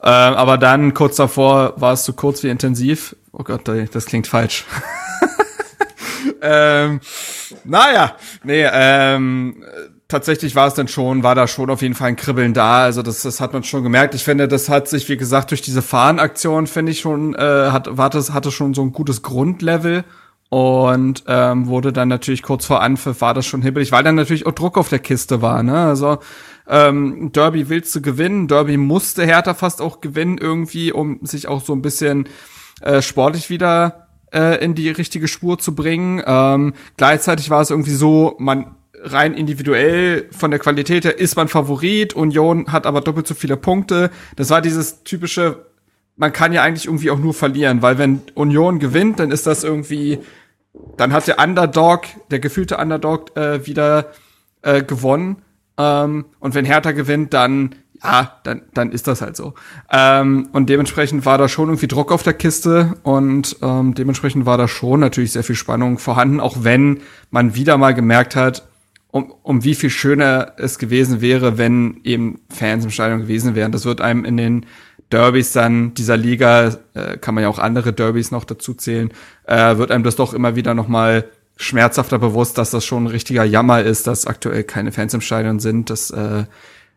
Äh, 0.00 0.08
aber 0.08 0.58
dann 0.58 0.94
kurz 0.94 1.16
davor 1.16 1.74
war 1.76 1.94
es 1.94 2.04
so 2.04 2.12
kurz 2.12 2.42
wie 2.44 2.48
intensiv. 2.48 3.16
Oh 3.32 3.42
Gott, 3.42 3.62
das 3.66 4.06
klingt 4.06 4.28
falsch. 4.28 4.64
ähm, 6.42 7.00
naja, 7.64 8.16
nee, 8.42 8.66
ähm, 8.70 9.64
tatsächlich 10.08 10.54
war 10.54 10.66
es 10.68 10.74
dann 10.74 10.88
schon, 10.88 11.22
war 11.22 11.34
da 11.34 11.48
schon 11.48 11.70
auf 11.70 11.82
jeden 11.82 11.94
Fall 11.94 12.08
ein 12.08 12.16
Kribbeln 12.16 12.54
da. 12.54 12.84
Also 12.84 13.02
das, 13.02 13.22
das 13.22 13.40
hat 13.40 13.52
man 13.52 13.64
schon 13.64 13.82
gemerkt. 13.82 14.14
Ich 14.14 14.24
finde, 14.24 14.48
das 14.48 14.68
hat 14.68 14.88
sich, 14.88 15.08
wie 15.08 15.16
gesagt, 15.16 15.50
durch 15.50 15.62
diese 15.62 15.82
Fahrenaktion, 15.82 16.66
finde 16.66 16.92
ich 16.92 17.00
schon, 17.00 17.34
äh, 17.34 17.38
hat, 17.70 17.96
war 17.96 18.10
das, 18.10 18.32
hatte 18.32 18.50
schon 18.50 18.74
so 18.74 18.82
ein 18.82 18.92
gutes 18.92 19.22
Grundlevel. 19.22 20.04
Und 20.50 21.24
ähm, 21.26 21.66
wurde 21.66 21.92
dann 21.92 22.06
natürlich 22.06 22.44
kurz 22.44 22.64
vor 22.64 22.80
Anpfiff 22.80 23.20
war 23.20 23.34
das 23.34 23.44
schon 23.44 23.62
hibbelig, 23.62 23.90
weil 23.90 24.04
dann 24.04 24.14
natürlich 24.14 24.46
auch 24.46 24.52
Druck 24.52 24.78
auf 24.78 24.88
der 24.88 25.00
Kiste 25.00 25.42
war. 25.42 25.64
Ne? 25.64 25.76
Also 25.76 26.18
ähm, 26.68 27.32
Derby 27.32 27.68
willst 27.68 27.92
du 27.96 28.00
gewinnen, 28.00 28.46
Derby 28.46 28.76
musste 28.76 29.24
Hertha 29.24 29.54
fast 29.54 29.82
auch 29.82 30.00
gewinnen 30.00 30.38
irgendwie, 30.38 30.92
um 30.92 31.18
sich 31.22 31.48
auch 31.48 31.64
so 31.64 31.72
ein 31.72 31.82
bisschen 31.82 32.28
äh, 32.82 33.02
sportlich 33.02 33.50
wieder 33.50 34.03
äh, 34.34 34.62
in 34.62 34.74
die 34.74 34.90
richtige 34.90 35.28
Spur 35.28 35.58
zu 35.58 35.74
bringen. 35.74 36.22
Ähm, 36.26 36.74
gleichzeitig 36.96 37.50
war 37.50 37.60
es 37.60 37.70
irgendwie 37.70 37.94
so, 37.94 38.34
man 38.38 38.74
rein 39.04 39.34
individuell 39.34 40.28
von 40.30 40.50
der 40.50 40.60
Qualität 40.60 41.04
her 41.04 41.18
ist 41.18 41.36
man 41.36 41.48
Favorit. 41.48 42.14
Union 42.14 42.72
hat 42.72 42.86
aber 42.86 43.00
doppelt 43.00 43.26
so 43.26 43.34
viele 43.34 43.56
Punkte. 43.56 44.10
Das 44.36 44.50
war 44.50 44.62
dieses 44.62 45.04
typische, 45.04 45.66
man 46.16 46.32
kann 46.32 46.52
ja 46.52 46.62
eigentlich 46.62 46.86
irgendwie 46.86 47.10
auch 47.10 47.18
nur 47.18 47.34
verlieren, 47.34 47.82
weil 47.82 47.98
wenn 47.98 48.22
Union 48.34 48.78
gewinnt, 48.78 49.20
dann 49.20 49.30
ist 49.30 49.46
das 49.46 49.62
irgendwie, 49.62 50.20
dann 50.96 51.12
hat 51.12 51.26
der 51.26 51.38
Underdog, 51.38 52.04
der 52.30 52.38
gefühlte 52.40 52.78
Underdog 52.78 53.36
äh, 53.36 53.66
wieder 53.66 54.12
äh, 54.62 54.82
gewonnen. 54.82 55.42
Ähm, 55.76 56.24
und 56.40 56.54
wenn 56.54 56.64
Hertha 56.64 56.92
gewinnt, 56.92 57.34
dann 57.34 57.74
ja, 58.04 58.38
dann, 58.44 58.62
dann 58.74 58.92
ist 58.92 59.06
das 59.06 59.22
halt 59.22 59.34
so. 59.34 59.54
Ähm, 59.90 60.48
und 60.52 60.68
dementsprechend 60.68 61.24
war 61.24 61.38
da 61.38 61.48
schon 61.48 61.68
irgendwie 61.68 61.88
Druck 61.88 62.12
auf 62.12 62.22
der 62.22 62.34
Kiste 62.34 62.94
und 63.02 63.56
ähm, 63.62 63.94
dementsprechend 63.94 64.44
war 64.44 64.58
da 64.58 64.68
schon 64.68 65.00
natürlich 65.00 65.32
sehr 65.32 65.44
viel 65.44 65.56
Spannung 65.56 65.98
vorhanden, 65.98 66.38
auch 66.38 66.58
wenn 66.60 67.00
man 67.30 67.54
wieder 67.54 67.78
mal 67.78 67.94
gemerkt 67.94 68.36
hat, 68.36 68.68
um, 69.10 69.32
um 69.42 69.64
wie 69.64 69.74
viel 69.74 69.90
schöner 69.90 70.52
es 70.58 70.78
gewesen 70.78 71.20
wäre, 71.20 71.56
wenn 71.56 72.00
eben 72.04 72.40
Fans 72.50 72.84
im 72.84 72.90
Stadion 72.90 73.20
gewesen 73.20 73.54
wären. 73.54 73.72
Das 73.72 73.84
wird 73.86 74.00
einem 74.00 74.24
in 74.24 74.36
den 74.36 74.66
Derbys 75.10 75.52
dann 75.52 75.94
dieser 75.94 76.16
Liga, 76.16 76.76
äh, 76.94 77.16
kann 77.18 77.34
man 77.34 77.42
ja 77.42 77.48
auch 77.48 77.58
andere 77.58 77.92
Derbys 77.92 78.32
noch 78.32 78.44
dazu 78.44 78.74
zählen, 78.74 79.12
äh, 79.46 79.76
wird 79.78 79.90
einem 79.90 80.04
das 80.04 80.16
doch 80.16 80.34
immer 80.34 80.56
wieder 80.56 80.74
noch 80.74 80.88
mal 80.88 81.24
schmerzhafter 81.56 82.18
bewusst, 82.18 82.58
dass 82.58 82.70
das 82.70 82.84
schon 82.84 83.04
ein 83.04 83.08
richtiger 83.08 83.44
Jammer 83.44 83.82
ist, 83.82 84.06
dass 84.06 84.26
aktuell 84.26 84.64
keine 84.64 84.92
Fans 84.92 85.14
im 85.14 85.20
Stadion 85.20 85.60
sind. 85.60 85.88
Das 85.88 86.10
äh, 86.10 86.44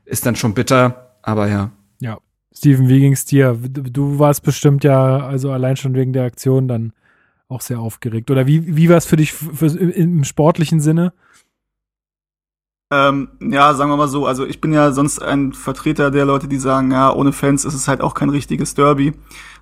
ist 0.07 0.25
dann 0.25 0.35
schon 0.35 0.53
bitter, 0.53 1.17
aber 1.21 1.47
ja. 1.47 1.71
Ja. 1.99 2.17
Steven, 2.53 2.89
wie 2.89 2.99
ging's 2.99 3.25
dir? 3.25 3.53
Du 3.53 4.19
warst 4.19 4.43
bestimmt 4.43 4.83
ja, 4.83 5.17
also 5.17 5.51
allein 5.51 5.77
schon 5.77 5.93
wegen 5.93 6.13
der 6.13 6.23
Aktion 6.23 6.67
dann 6.67 6.93
auch 7.49 7.61
sehr 7.61 7.79
aufgeregt. 7.79 8.31
Oder 8.31 8.47
wie, 8.47 8.75
wie 8.75 8.89
war 8.89 8.97
es 8.97 9.05
für 9.05 9.15
dich 9.15 9.33
für, 9.33 9.67
im 9.67 10.23
sportlichen 10.23 10.79
Sinne? 10.79 11.13
Ähm, 12.91 13.29
ja, 13.41 13.73
sagen 13.73 13.91
wir 13.91 13.97
mal 13.97 14.07
so, 14.07 14.25
also 14.25 14.45
ich 14.45 14.61
bin 14.61 14.71
ja 14.71 14.91
sonst 14.91 15.21
ein 15.21 15.51
Vertreter 15.51 16.09
der 16.09 16.25
Leute, 16.25 16.47
die 16.47 16.57
sagen, 16.57 16.91
ja, 16.91 17.13
ohne 17.13 17.33
Fans 17.33 17.65
ist 17.65 17.73
es 17.73 17.87
halt 17.87 17.99
auch 17.99 18.13
kein 18.13 18.29
richtiges 18.29 18.75
Derby. 18.75 19.13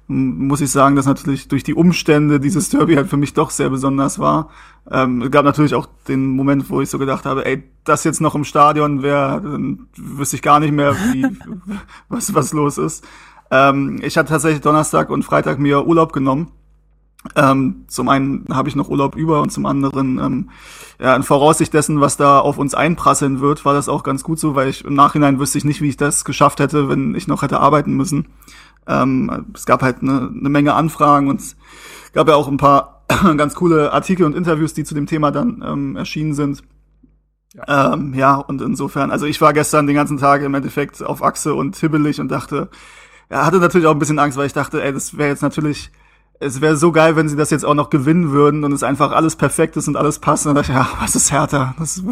Muss 0.07 0.61
ich 0.61 0.69
sagen, 0.71 0.95
dass 0.95 1.07
natürlich 1.07 1.47
durch 1.47 1.63
die 1.63 1.73
Umstände 1.73 2.39
dieses 2.39 2.69
Derby 2.69 2.95
halt 2.95 3.07
für 3.07 3.17
mich 3.17 3.33
doch 3.33 3.49
sehr 3.49 3.69
besonders 3.69 4.19
war. 4.19 4.49
Ähm, 4.91 5.23
es 5.23 5.31
gab 5.31 5.45
natürlich 5.45 5.73
auch 5.73 5.87
den 6.07 6.27
Moment, 6.27 6.69
wo 6.69 6.81
ich 6.81 6.89
so 6.89 6.99
gedacht 6.99 7.25
habe, 7.25 7.45
ey, 7.45 7.63
das 7.85 8.03
jetzt 8.03 8.21
noch 8.21 8.35
im 8.35 8.43
Stadion 8.43 9.01
wäre, 9.01 9.41
dann 9.41 9.87
wüsste 9.95 10.35
ich 10.35 10.43
gar 10.43 10.59
nicht 10.59 10.73
mehr, 10.73 10.95
wie, 10.95 11.25
was, 12.09 12.35
was 12.35 12.53
los 12.53 12.77
ist. 12.77 13.03
Ähm, 13.49 13.99
ich 14.03 14.17
hatte 14.17 14.29
tatsächlich 14.29 14.61
Donnerstag 14.61 15.09
und 15.09 15.23
Freitag 15.23 15.57
mir 15.57 15.87
Urlaub 15.87 16.13
genommen 16.13 16.51
ähm, 17.35 17.85
zum 17.87 18.09
einen 18.09 18.45
habe 18.51 18.69
ich 18.69 18.75
noch 18.75 18.89
Urlaub 18.89 19.15
über 19.15 19.41
und 19.41 19.51
zum 19.51 19.65
anderen, 19.65 20.19
ähm, 20.19 20.49
ja, 20.99 21.15
in 21.15 21.23
Voraussicht 21.23 21.73
dessen, 21.73 21.99
was 21.99 22.17
da 22.17 22.39
auf 22.39 22.57
uns 22.57 22.75
einprasseln 22.75 23.39
wird, 23.39 23.65
war 23.65 23.73
das 23.73 23.89
auch 23.89 24.03
ganz 24.03 24.23
gut 24.23 24.39
so, 24.39 24.55
weil 24.55 24.69
ich 24.69 24.85
im 24.85 24.93
Nachhinein 24.93 25.39
wüsste 25.39 25.57
ich 25.57 25.65
nicht, 25.65 25.81
wie 25.81 25.89
ich 25.89 25.97
das 25.97 26.23
geschafft 26.23 26.59
hätte, 26.59 26.87
wenn 26.87 27.15
ich 27.15 27.27
noch 27.27 27.41
hätte 27.41 27.59
arbeiten 27.59 27.93
müssen. 27.93 28.27
Ähm, 28.87 29.47
es 29.53 29.65
gab 29.65 29.81
halt 29.81 30.01
eine, 30.01 30.31
eine 30.37 30.49
Menge 30.49 30.73
Anfragen 30.73 31.27
und 31.27 31.39
es 31.39 31.55
gab 32.13 32.27
ja 32.27 32.35
auch 32.35 32.47
ein 32.47 32.57
paar 32.57 33.03
ganz 33.37 33.55
coole 33.55 33.91
Artikel 33.91 34.25
und 34.25 34.35
Interviews, 34.35 34.73
die 34.73 34.83
zu 34.83 34.95
dem 34.95 35.05
Thema 35.05 35.31
dann 35.31 35.63
ähm, 35.65 35.95
erschienen 35.95 36.33
sind. 36.33 36.63
Ja. 37.53 37.93
Ähm, 37.93 38.13
ja, 38.13 38.35
und 38.35 38.61
insofern, 38.61 39.11
also 39.11 39.25
ich 39.25 39.39
war 39.39 39.53
gestern 39.53 39.87
den 39.87 39.95
ganzen 39.95 40.17
Tag 40.17 40.41
im 40.41 40.53
Endeffekt 40.53 41.01
auf 41.01 41.23
Achse 41.23 41.53
und 41.53 41.75
hibbelig 41.77 42.19
und 42.19 42.29
dachte, 42.29 42.69
ja, 43.29 43.45
hatte 43.45 43.59
natürlich 43.59 43.87
auch 43.87 43.93
ein 43.93 43.99
bisschen 43.99 44.19
Angst, 44.19 44.37
weil 44.37 44.47
ich 44.47 44.53
dachte, 44.53 44.83
ey, 44.83 44.91
das 44.91 45.17
wäre 45.17 45.29
jetzt 45.29 45.41
natürlich 45.41 45.91
es 46.39 46.59
wäre 46.59 46.75
so 46.75 46.91
geil, 46.91 47.15
wenn 47.15 47.29
sie 47.29 47.35
das 47.35 47.49
jetzt 47.49 47.65
auch 47.65 47.73
noch 47.73 47.89
gewinnen 47.89 48.31
würden 48.31 48.63
und 48.63 48.71
es 48.73 48.83
einfach 48.83 49.11
alles 49.11 49.35
perfekt 49.35 49.77
ist 49.77 49.87
und 49.87 49.95
alles 49.95 50.19
passt. 50.19 50.45
Und 50.45 50.53
dann 50.53 50.63
dachte 50.63 50.71
ich, 50.71 50.77
ja, 50.77 50.87
was 50.99 51.15
ist 51.15 51.31
härter? 51.31 51.75
Das 51.79 52.03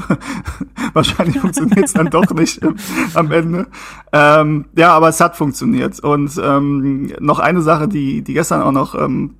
wahrscheinlich 0.93 1.39
funktioniert 1.39 1.85
es 1.85 1.93
dann 1.93 2.09
doch 2.09 2.29
nicht 2.31 2.59
im, 2.59 2.75
am 3.13 3.31
Ende. 3.31 3.67
Ähm, 4.11 4.65
ja, 4.75 4.93
aber 4.93 5.09
es 5.09 5.19
hat 5.19 5.35
funktioniert. 5.35 5.99
Und 5.99 6.39
ähm, 6.41 7.11
noch 7.19 7.39
eine 7.39 7.61
Sache, 7.61 7.87
die, 7.87 8.21
die 8.21 8.33
gestern 8.33 8.61
auch 8.61 8.71
noch 8.71 8.95
ähm, 8.95 9.35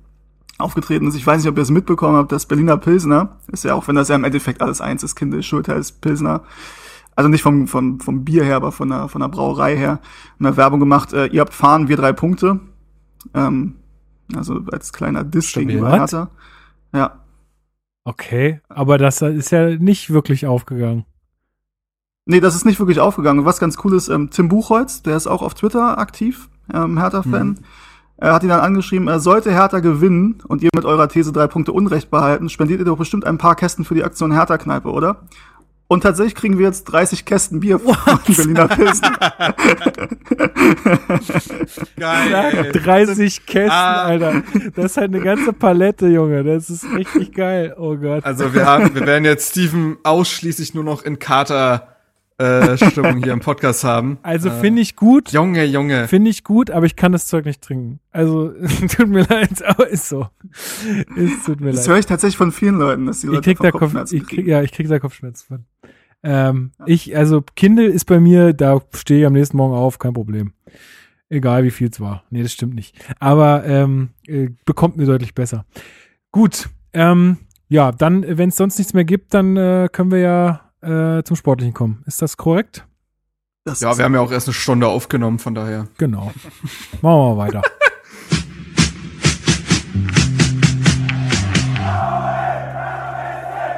aufgetreten 0.58 1.06
ist, 1.06 1.16
ich 1.16 1.26
weiß 1.26 1.42
nicht, 1.42 1.50
ob 1.50 1.56
ihr 1.56 1.62
es 1.62 1.70
mitbekommen 1.70 2.16
habt, 2.16 2.30
das 2.30 2.46
Berliner 2.46 2.76
Pilsner, 2.76 3.36
ist 3.50 3.64
ja 3.64 3.74
auch, 3.74 3.88
wenn 3.88 3.96
das 3.96 4.08
ja 4.08 4.14
im 4.14 4.24
Endeffekt 4.24 4.62
alles 4.62 4.80
eins 4.80 5.02
ist, 5.02 5.16
Kind 5.16 5.34
ist 5.34 5.46
Schuld 5.46 5.68
heißt 5.68 6.00
Pilsner. 6.00 6.42
Also 7.16 7.28
nicht 7.28 7.42
vom, 7.42 7.68
vom, 7.68 8.00
vom 8.00 8.24
Bier 8.24 8.44
her, 8.44 8.56
aber 8.56 8.72
von 8.72 8.88
der, 8.88 9.08
von 9.08 9.20
der 9.20 9.28
Brauerei 9.28 9.76
her. 9.76 10.00
Eine 10.38 10.56
Werbung 10.56 10.80
gemacht, 10.80 11.12
äh, 11.12 11.26
ihr 11.26 11.40
habt 11.40 11.54
fahren, 11.54 11.88
wir 11.88 11.96
drei 11.96 12.12
Punkte. 12.12 12.60
Ähm, 13.32 13.76
also 14.34 14.60
als 14.72 14.92
kleiner 14.92 15.24
Diss 15.24 15.52
gegen 15.52 15.86
Hertha. 15.86 16.30
Ja. 16.92 17.20
Okay, 18.04 18.60
aber 18.68 18.98
das 18.98 19.22
ist 19.22 19.50
ja 19.50 19.76
nicht 19.76 20.10
wirklich 20.10 20.46
aufgegangen. 20.46 21.04
Nee, 22.26 22.40
das 22.40 22.54
ist 22.54 22.64
nicht 22.64 22.78
wirklich 22.78 23.00
aufgegangen. 23.00 23.44
Was 23.44 23.58
ganz 23.58 23.76
cool 23.84 23.94
ist, 23.94 24.08
ähm, 24.08 24.30
Tim 24.30 24.48
Buchholz, 24.48 25.02
der 25.02 25.16
ist 25.16 25.26
auch 25.26 25.42
auf 25.42 25.54
Twitter 25.54 25.98
aktiv, 25.98 26.48
ähm, 26.72 26.98
Hertha-Fan. 26.98 27.48
Mhm. 27.48 27.58
Er 28.16 28.32
hat 28.32 28.42
ihn 28.42 28.48
dann 28.48 28.60
angeschrieben, 28.60 29.08
er 29.08 29.20
sollte 29.20 29.50
Hertha 29.50 29.80
gewinnen 29.80 30.40
und 30.46 30.62
ihr 30.62 30.70
mit 30.74 30.84
eurer 30.84 31.08
These 31.08 31.32
drei 31.32 31.48
Punkte 31.48 31.72
Unrecht 31.72 32.10
behalten, 32.10 32.48
spendiert 32.48 32.78
ihr 32.78 32.86
doch 32.86 32.96
bestimmt 32.96 33.26
ein 33.26 33.38
paar 33.38 33.56
Kästen 33.56 33.84
für 33.84 33.94
die 33.94 34.04
Aktion 34.04 34.32
Hertha-Kneipe, 34.32 34.90
oder? 34.90 35.22
Und 35.94 36.00
tatsächlich 36.00 36.34
kriegen 36.34 36.58
wir 36.58 36.66
jetzt 36.66 36.86
30 36.86 37.24
Kästen 37.24 37.60
Bier 37.60 37.78
von 37.78 37.96
Berliner 38.26 38.66
Pilsen. 38.66 39.06
geil. 41.96 42.72
30 42.72 43.46
Kästen, 43.46 43.70
ah. 43.70 44.02
Alter. 44.02 44.42
Das 44.74 44.86
ist 44.86 44.96
halt 44.96 45.14
eine 45.14 45.22
ganze 45.22 45.52
Palette, 45.52 46.08
Junge. 46.08 46.42
Das 46.42 46.68
ist 46.68 46.84
richtig 46.96 47.32
geil. 47.32 47.76
Oh 47.78 47.94
Gott. 47.94 48.24
Also 48.24 48.52
wir 48.52 48.66
haben, 48.66 48.92
wir 48.96 49.06
werden 49.06 49.24
jetzt 49.24 49.52
Steven 49.52 49.96
ausschließlich 50.02 50.74
nur 50.74 50.82
noch 50.82 51.04
in 51.04 51.20
Kater 51.20 51.93
äh, 52.38 52.76
Stimmung 52.76 53.22
hier 53.22 53.32
im 53.32 53.40
Podcast 53.40 53.84
haben. 53.84 54.18
Also 54.22 54.48
äh, 54.48 54.60
finde 54.60 54.82
ich 54.82 54.96
gut. 54.96 55.30
Junge, 55.32 55.64
Junge. 55.64 56.08
Finde 56.08 56.30
ich 56.30 56.44
gut, 56.44 56.70
aber 56.70 56.86
ich 56.86 56.96
kann 56.96 57.12
das 57.12 57.26
Zeug 57.26 57.44
nicht 57.44 57.62
trinken. 57.62 58.00
Also 58.10 58.52
tut 58.96 59.08
mir 59.08 59.24
leid, 59.24 59.62
aber 59.64 59.88
ist 59.88 60.08
so. 60.08 60.28
Es 61.16 61.44
tut 61.44 61.60
mir 61.60 61.66
das 61.66 61.76
leid. 61.76 61.76
Das 61.76 61.88
höre 61.88 61.98
ich 61.98 62.06
tatsächlich 62.06 62.36
von 62.36 62.52
vielen 62.52 62.76
Leuten, 62.76 63.06
dass 63.06 63.20
die 63.20 63.28
Leute 63.28 63.38
ich 63.38 63.44
krieg 63.44 63.58
da 63.60 63.70
Kopfschmerzen 63.70 64.18
Kopf, 64.18 64.30
ich 64.30 64.36
krieg, 64.36 64.46
Ja, 64.46 64.62
ich 64.62 64.72
krieg 64.72 64.88
da 64.88 64.98
Kopfschmerzen 64.98 65.46
von. 65.46 65.64
Ähm, 66.22 66.72
ja. 66.78 66.84
Ich, 66.88 67.16
also 67.16 67.42
Kindle 67.54 67.86
ist 67.86 68.06
bei 68.06 68.18
mir, 68.18 68.52
da 68.52 68.80
stehe 68.94 69.20
ich 69.20 69.26
am 69.26 69.34
nächsten 69.34 69.56
Morgen 69.56 69.74
auf, 69.74 69.98
kein 69.98 70.14
Problem. 70.14 70.54
Egal 71.28 71.64
wie 71.64 71.70
viel 71.70 71.88
es 71.90 72.00
war. 72.00 72.24
Nee, 72.30 72.42
das 72.42 72.52
stimmt 72.52 72.74
nicht. 72.74 72.96
Aber 73.20 73.64
ähm, 73.64 74.10
äh, 74.26 74.48
bekommt 74.64 74.96
mir 74.96 75.06
deutlich 75.06 75.34
besser. 75.34 75.66
Gut. 76.32 76.68
Ähm, 76.92 77.38
ja, 77.68 77.92
dann, 77.92 78.24
wenn 78.26 78.48
es 78.50 78.56
sonst 78.56 78.78
nichts 78.78 78.94
mehr 78.94 79.04
gibt, 79.04 79.34
dann 79.34 79.56
äh, 79.56 79.88
können 79.90 80.10
wir 80.10 80.18
ja 80.18 80.63
äh, 80.84 81.24
zum 81.24 81.36
Sportlichen 81.36 81.74
kommen. 81.74 82.02
Ist 82.06 82.22
das 82.22 82.36
korrekt? 82.36 82.86
Das 83.64 83.80
ja, 83.80 83.96
wir 83.96 84.04
haben 84.04 84.14
ja 84.14 84.20
auch 84.20 84.30
erst 84.30 84.46
eine 84.48 84.54
Stunde 84.54 84.88
aufgenommen, 84.88 85.38
von 85.38 85.54
daher. 85.54 85.88
Genau. 85.96 86.32
Machen 87.00 87.02
wir 87.02 87.34
mal 87.34 87.38
weiter. 87.38 87.62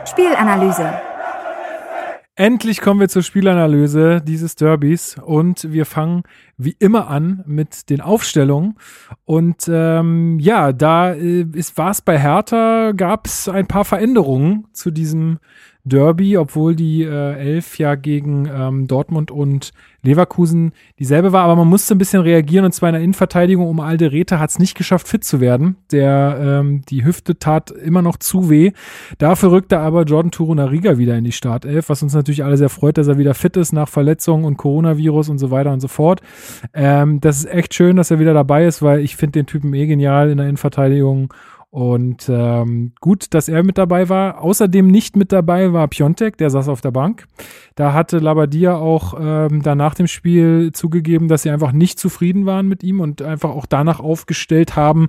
Spielanalyse. 0.06 0.92
Endlich 2.38 2.82
kommen 2.82 3.00
wir 3.00 3.08
zur 3.08 3.22
Spielanalyse 3.22 4.20
dieses 4.20 4.56
Derbys 4.56 5.16
und 5.24 5.72
wir 5.72 5.86
fangen 5.86 6.22
wie 6.58 6.76
immer 6.78 7.08
an 7.08 7.42
mit 7.46 7.88
den 7.88 8.02
Aufstellungen. 8.02 8.74
Und 9.24 9.70
ähm, 9.72 10.38
ja, 10.38 10.72
da 10.72 11.14
äh, 11.14 11.46
war 11.76 11.90
es 11.90 12.02
bei 12.02 12.18
Hertha, 12.18 12.92
gab 12.92 13.26
es 13.26 13.48
ein 13.48 13.66
paar 13.66 13.86
Veränderungen 13.86 14.66
zu 14.72 14.90
diesem 14.90 15.38
Derby, 15.86 16.36
obwohl 16.36 16.74
die 16.74 17.04
äh, 17.04 17.34
Elf 17.38 17.78
ja 17.78 17.94
gegen 17.94 18.50
ähm, 18.52 18.88
Dortmund 18.88 19.30
und 19.30 19.72
Leverkusen 20.02 20.72
dieselbe 20.98 21.32
war, 21.32 21.44
aber 21.44 21.56
man 21.56 21.68
musste 21.68 21.94
ein 21.94 21.98
bisschen 21.98 22.22
reagieren 22.22 22.64
und 22.64 22.72
zwar 22.72 22.88
in 22.88 22.94
der 22.94 23.02
Innenverteidigung 23.02 23.68
um 23.68 23.80
Alderete 23.80 24.38
hat 24.38 24.50
es 24.50 24.58
nicht 24.58 24.76
geschafft, 24.76 25.06
fit 25.06 25.22
zu 25.24 25.40
werden. 25.40 25.76
Der 25.92 26.38
ähm, 26.40 26.82
die 26.88 27.04
Hüfte 27.04 27.38
tat 27.38 27.70
immer 27.70 28.02
noch 28.02 28.16
zu 28.16 28.50
weh. 28.50 28.72
Dafür 29.18 29.52
rückte 29.52 29.78
aber 29.78 30.02
Jordan 30.02 30.32
Turunariga 30.32 30.98
wieder 30.98 31.16
in 31.16 31.24
die 31.24 31.32
Startelf, 31.32 31.88
was 31.88 32.02
uns 32.02 32.14
natürlich 32.14 32.44
alle 32.44 32.56
sehr 32.56 32.68
freut, 32.68 32.98
dass 32.98 33.06
er 33.06 33.18
wieder 33.18 33.34
fit 33.34 33.56
ist 33.56 33.72
nach 33.72 33.88
Verletzungen 33.88 34.44
und 34.44 34.56
Coronavirus 34.56 35.28
und 35.28 35.38
so 35.38 35.52
weiter 35.52 35.72
und 35.72 35.80
so 35.80 35.88
fort. 35.88 36.20
Ähm, 36.74 37.20
das 37.20 37.38
ist 37.38 37.46
echt 37.46 37.74
schön, 37.74 37.96
dass 37.96 38.10
er 38.10 38.18
wieder 38.18 38.34
dabei 38.34 38.66
ist, 38.66 38.82
weil 38.82 39.00
ich 39.00 39.16
finde 39.16 39.32
den 39.40 39.46
Typen 39.46 39.72
eh 39.74 39.86
genial 39.86 40.30
in 40.30 40.38
der 40.38 40.46
Innenverteidigung 40.46 41.32
und 41.76 42.30
ähm, 42.30 42.92
gut, 43.02 43.34
dass 43.34 43.50
er 43.50 43.62
mit 43.62 43.76
dabei 43.76 44.08
war. 44.08 44.40
Außerdem 44.40 44.86
nicht 44.86 45.14
mit 45.14 45.30
dabei 45.30 45.74
war 45.74 45.86
Piontek, 45.88 46.38
der 46.38 46.48
saß 46.48 46.70
auf 46.70 46.80
der 46.80 46.90
Bank. 46.90 47.26
Da 47.74 47.92
hatte 47.92 48.18
Labadia 48.18 48.76
auch 48.76 49.12
ähm, 49.20 49.60
da 49.60 49.74
nach 49.74 49.92
dem 49.92 50.06
Spiel 50.06 50.70
zugegeben, 50.72 51.28
dass 51.28 51.42
sie 51.42 51.50
einfach 51.50 51.72
nicht 51.72 52.00
zufrieden 52.00 52.46
waren 52.46 52.66
mit 52.66 52.82
ihm 52.82 53.00
und 53.00 53.20
einfach 53.20 53.50
auch 53.50 53.66
danach 53.66 54.00
aufgestellt 54.00 54.74
haben, 54.74 55.08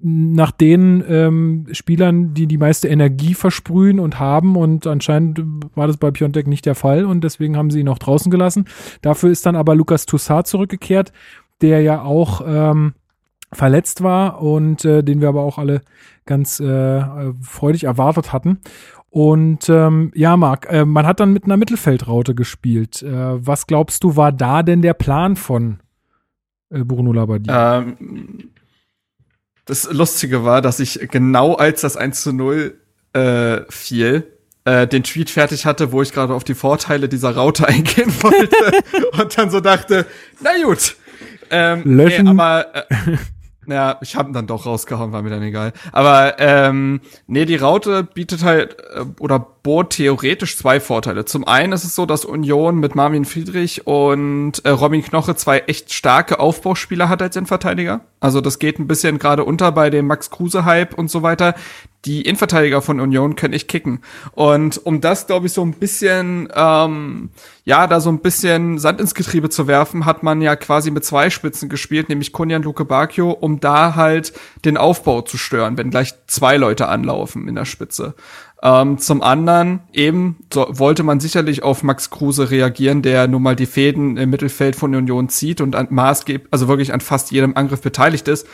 nach 0.00 0.50
den 0.50 1.04
ähm, 1.08 1.66
Spielern, 1.70 2.34
die 2.34 2.48
die 2.48 2.58
meiste 2.58 2.88
Energie 2.88 3.34
versprühen 3.34 4.00
und 4.00 4.18
haben. 4.18 4.56
Und 4.56 4.88
anscheinend 4.88 5.40
war 5.76 5.86
das 5.86 5.96
bei 5.96 6.10
Piontek 6.10 6.48
nicht 6.48 6.66
der 6.66 6.74
Fall 6.74 7.04
und 7.04 7.22
deswegen 7.22 7.56
haben 7.56 7.70
sie 7.70 7.78
ihn 7.78 7.88
auch 7.88 8.00
draußen 8.00 8.32
gelassen. 8.32 8.64
Dafür 9.00 9.30
ist 9.30 9.46
dann 9.46 9.54
aber 9.54 9.76
Lukas 9.76 10.06
Toussaint 10.06 10.48
zurückgekehrt, 10.48 11.12
der 11.60 11.82
ja 11.82 12.02
auch 12.02 12.42
ähm, 12.44 12.94
verletzt 13.52 14.02
war 14.02 14.40
und 14.42 14.84
äh, 14.84 15.02
den 15.02 15.20
wir 15.20 15.28
aber 15.28 15.42
auch 15.42 15.58
alle 15.58 15.82
ganz 16.26 16.60
äh, 16.60 17.02
freudig 17.42 17.84
erwartet 17.84 18.32
hatten. 18.32 18.60
Und 19.10 19.68
ähm, 19.68 20.12
ja, 20.14 20.36
Marc, 20.36 20.70
äh, 20.70 20.84
man 20.84 21.04
hat 21.04 21.18
dann 21.18 21.32
mit 21.32 21.44
einer 21.44 21.56
Mittelfeldraute 21.56 22.34
gespielt. 22.36 23.02
Äh, 23.02 23.44
was 23.44 23.66
glaubst 23.66 24.04
du, 24.04 24.14
war 24.14 24.30
da 24.30 24.62
denn 24.62 24.82
der 24.82 24.94
Plan 24.94 25.34
von 25.34 25.80
äh, 26.70 26.84
Bruno 26.84 27.12
Labbadia? 27.12 27.78
Ähm, 27.78 28.50
das 29.64 29.92
Lustige 29.92 30.44
war, 30.44 30.62
dass 30.62 30.78
ich 30.78 31.08
genau 31.10 31.54
als 31.54 31.80
das 31.80 31.96
1 31.96 32.22
zu 32.22 32.32
0 32.32 32.78
äh, 33.12 33.60
fiel, 33.68 34.26
äh, 34.64 34.86
den 34.86 35.02
Tweet 35.02 35.30
fertig 35.30 35.66
hatte, 35.66 35.90
wo 35.90 36.02
ich 36.02 36.12
gerade 36.12 36.34
auf 36.34 36.44
die 36.44 36.54
Vorteile 36.54 37.08
dieser 37.08 37.34
Raute 37.34 37.66
eingehen 37.68 38.12
wollte 38.22 38.56
und 39.20 39.36
dann 39.36 39.50
so 39.50 39.60
dachte, 39.60 40.06
na 40.40 40.50
gut. 40.62 40.96
Ähm, 41.50 41.82
Löschen. 41.84 42.26
Nee, 42.26 42.30
aber 42.30 42.66
äh, 42.74 42.84
ja, 43.70 43.98
ich 44.00 44.16
habe 44.16 44.30
ihn 44.30 44.32
dann 44.32 44.46
doch 44.46 44.66
rausgehauen, 44.66 45.12
war 45.12 45.22
mir 45.22 45.30
dann 45.30 45.42
egal. 45.42 45.72
Aber 45.92 46.38
ähm, 46.38 47.00
nee, 47.26 47.44
die 47.44 47.56
Raute 47.56 48.04
bietet 48.04 48.44
halt 48.44 48.76
äh, 48.94 49.04
oder 49.18 49.38
bot 49.62 49.90
theoretisch 49.90 50.56
zwei 50.56 50.80
Vorteile. 50.80 51.24
Zum 51.24 51.46
einen 51.46 51.72
ist 51.72 51.84
es 51.84 51.94
so, 51.94 52.06
dass 52.06 52.24
Union 52.24 52.78
mit 52.78 52.94
Marvin 52.94 53.24
Friedrich 53.24 53.86
und 53.86 54.64
äh, 54.64 54.70
Robin 54.70 55.02
Knoche 55.02 55.34
zwei 55.36 55.60
echt 55.60 55.92
starke 55.92 56.40
Aufbauspieler 56.40 57.08
hat 57.08 57.22
als 57.22 57.36
Innenverteidiger. 57.36 58.00
Also 58.20 58.40
das 58.40 58.58
geht 58.58 58.78
ein 58.78 58.86
bisschen 58.86 59.18
gerade 59.18 59.44
unter 59.44 59.72
bei 59.72 59.90
dem 59.90 60.06
Max 60.06 60.30
Kruse 60.30 60.64
Hype 60.64 60.94
und 60.94 61.10
so 61.10 61.22
weiter. 61.22 61.54
Die 62.06 62.22
Innenverteidiger 62.22 62.80
von 62.80 62.98
Union 62.98 63.36
können 63.36 63.52
echt 63.52 63.68
kicken. 63.68 64.00
Und 64.32 64.84
um 64.86 65.00
das, 65.00 65.26
glaube 65.26 65.46
ich, 65.46 65.52
so 65.52 65.62
ein 65.62 65.74
bisschen, 65.74 66.48
ähm, 66.54 67.30
ja, 67.64 67.86
da 67.86 68.00
so 68.00 68.10
ein 68.10 68.20
bisschen 68.20 68.78
Sand 68.78 69.00
ins 69.00 69.14
Getriebe 69.14 69.50
zu 69.50 69.66
werfen, 69.66 70.06
hat 70.06 70.22
man 70.22 70.40
ja 70.40 70.56
quasi 70.56 70.90
mit 70.90 71.04
zwei 71.04 71.28
Spitzen 71.28 71.68
gespielt, 71.68 72.08
nämlich 72.08 72.32
Kunjan 72.32 72.62
Luke 72.62 72.84
Bacchio, 72.86 73.30
um 73.30 73.60
da 73.60 73.96
halt 73.96 74.32
den 74.64 74.78
Aufbau 74.78 75.20
zu 75.20 75.36
stören, 75.36 75.76
wenn 75.76 75.90
gleich 75.90 76.14
zwei 76.26 76.56
Leute 76.56 76.88
anlaufen 76.88 77.46
in 77.48 77.54
der 77.54 77.66
Spitze. 77.66 78.14
Ähm, 78.62 78.98
zum 78.98 79.22
anderen 79.22 79.80
eben 79.92 80.36
so, 80.52 80.66
wollte 80.68 81.02
man 81.02 81.18
sicherlich 81.20 81.62
auf 81.62 81.82
Max 81.82 82.10
Kruse 82.10 82.50
reagieren, 82.50 83.00
der 83.00 83.26
nun 83.26 83.42
mal 83.42 83.56
die 83.56 83.66
Fäden 83.66 84.18
im 84.18 84.28
Mittelfeld 84.28 84.76
von 84.76 84.94
Union 84.94 85.30
zieht 85.30 85.62
und 85.62 85.74
an 85.74 85.88
maßgeblich, 85.90 86.48
also 86.50 86.68
wirklich 86.68 86.92
an 86.92 87.00
fast 87.00 87.30
jedem 87.30 87.56
Angriff 87.56 87.80
beteiligt 87.80 88.28
ist. 88.28 88.46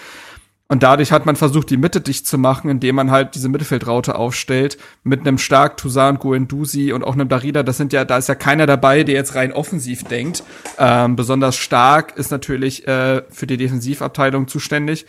Und 0.69 0.83
dadurch 0.83 1.13
hat 1.13 1.27
man 1.27 1.37
versucht, 1.37 1.71
die 1.71 1.77
Mitte 1.77 2.01
dicht 2.01 2.27
zu 2.27 2.39
machen, 2.39 2.69
indem 2.69 2.97
man 2.97 3.13
halt 3.13 3.37
diese 3.37 3.49
Mittelfeldraute 3.49 4.17
aufstellt 4.17 4.79
mit 5.05 5.21
einem 5.21 5.39
stark 5.39 5.77
Toussaint, 5.77 6.19
Guendouzi 6.19 6.93
und 6.93 7.05
auch 7.05 7.15
einem 7.15 7.29
Darida. 7.29 7.63
Das 7.63 7.77
sind 7.77 7.93
ja, 7.93 8.05
da 8.05 8.19
ist 8.19 8.29
ja 8.29 8.35
keiner 8.35 8.67
dabei, 8.67 9.05
der 9.05 9.15
jetzt 9.15 9.37
rein 9.37 9.53
offensiv 9.53 10.03
denkt. 10.05 10.43
Ähm, 10.79 11.15
besonders 11.15 11.57
stark 11.57 12.17
ist 12.17 12.33
natürlich 12.33 12.87
äh, 12.89 13.23
für 13.31 13.47
die 13.47 13.57
Defensivabteilung 13.57 14.49
zuständig. 14.49 15.07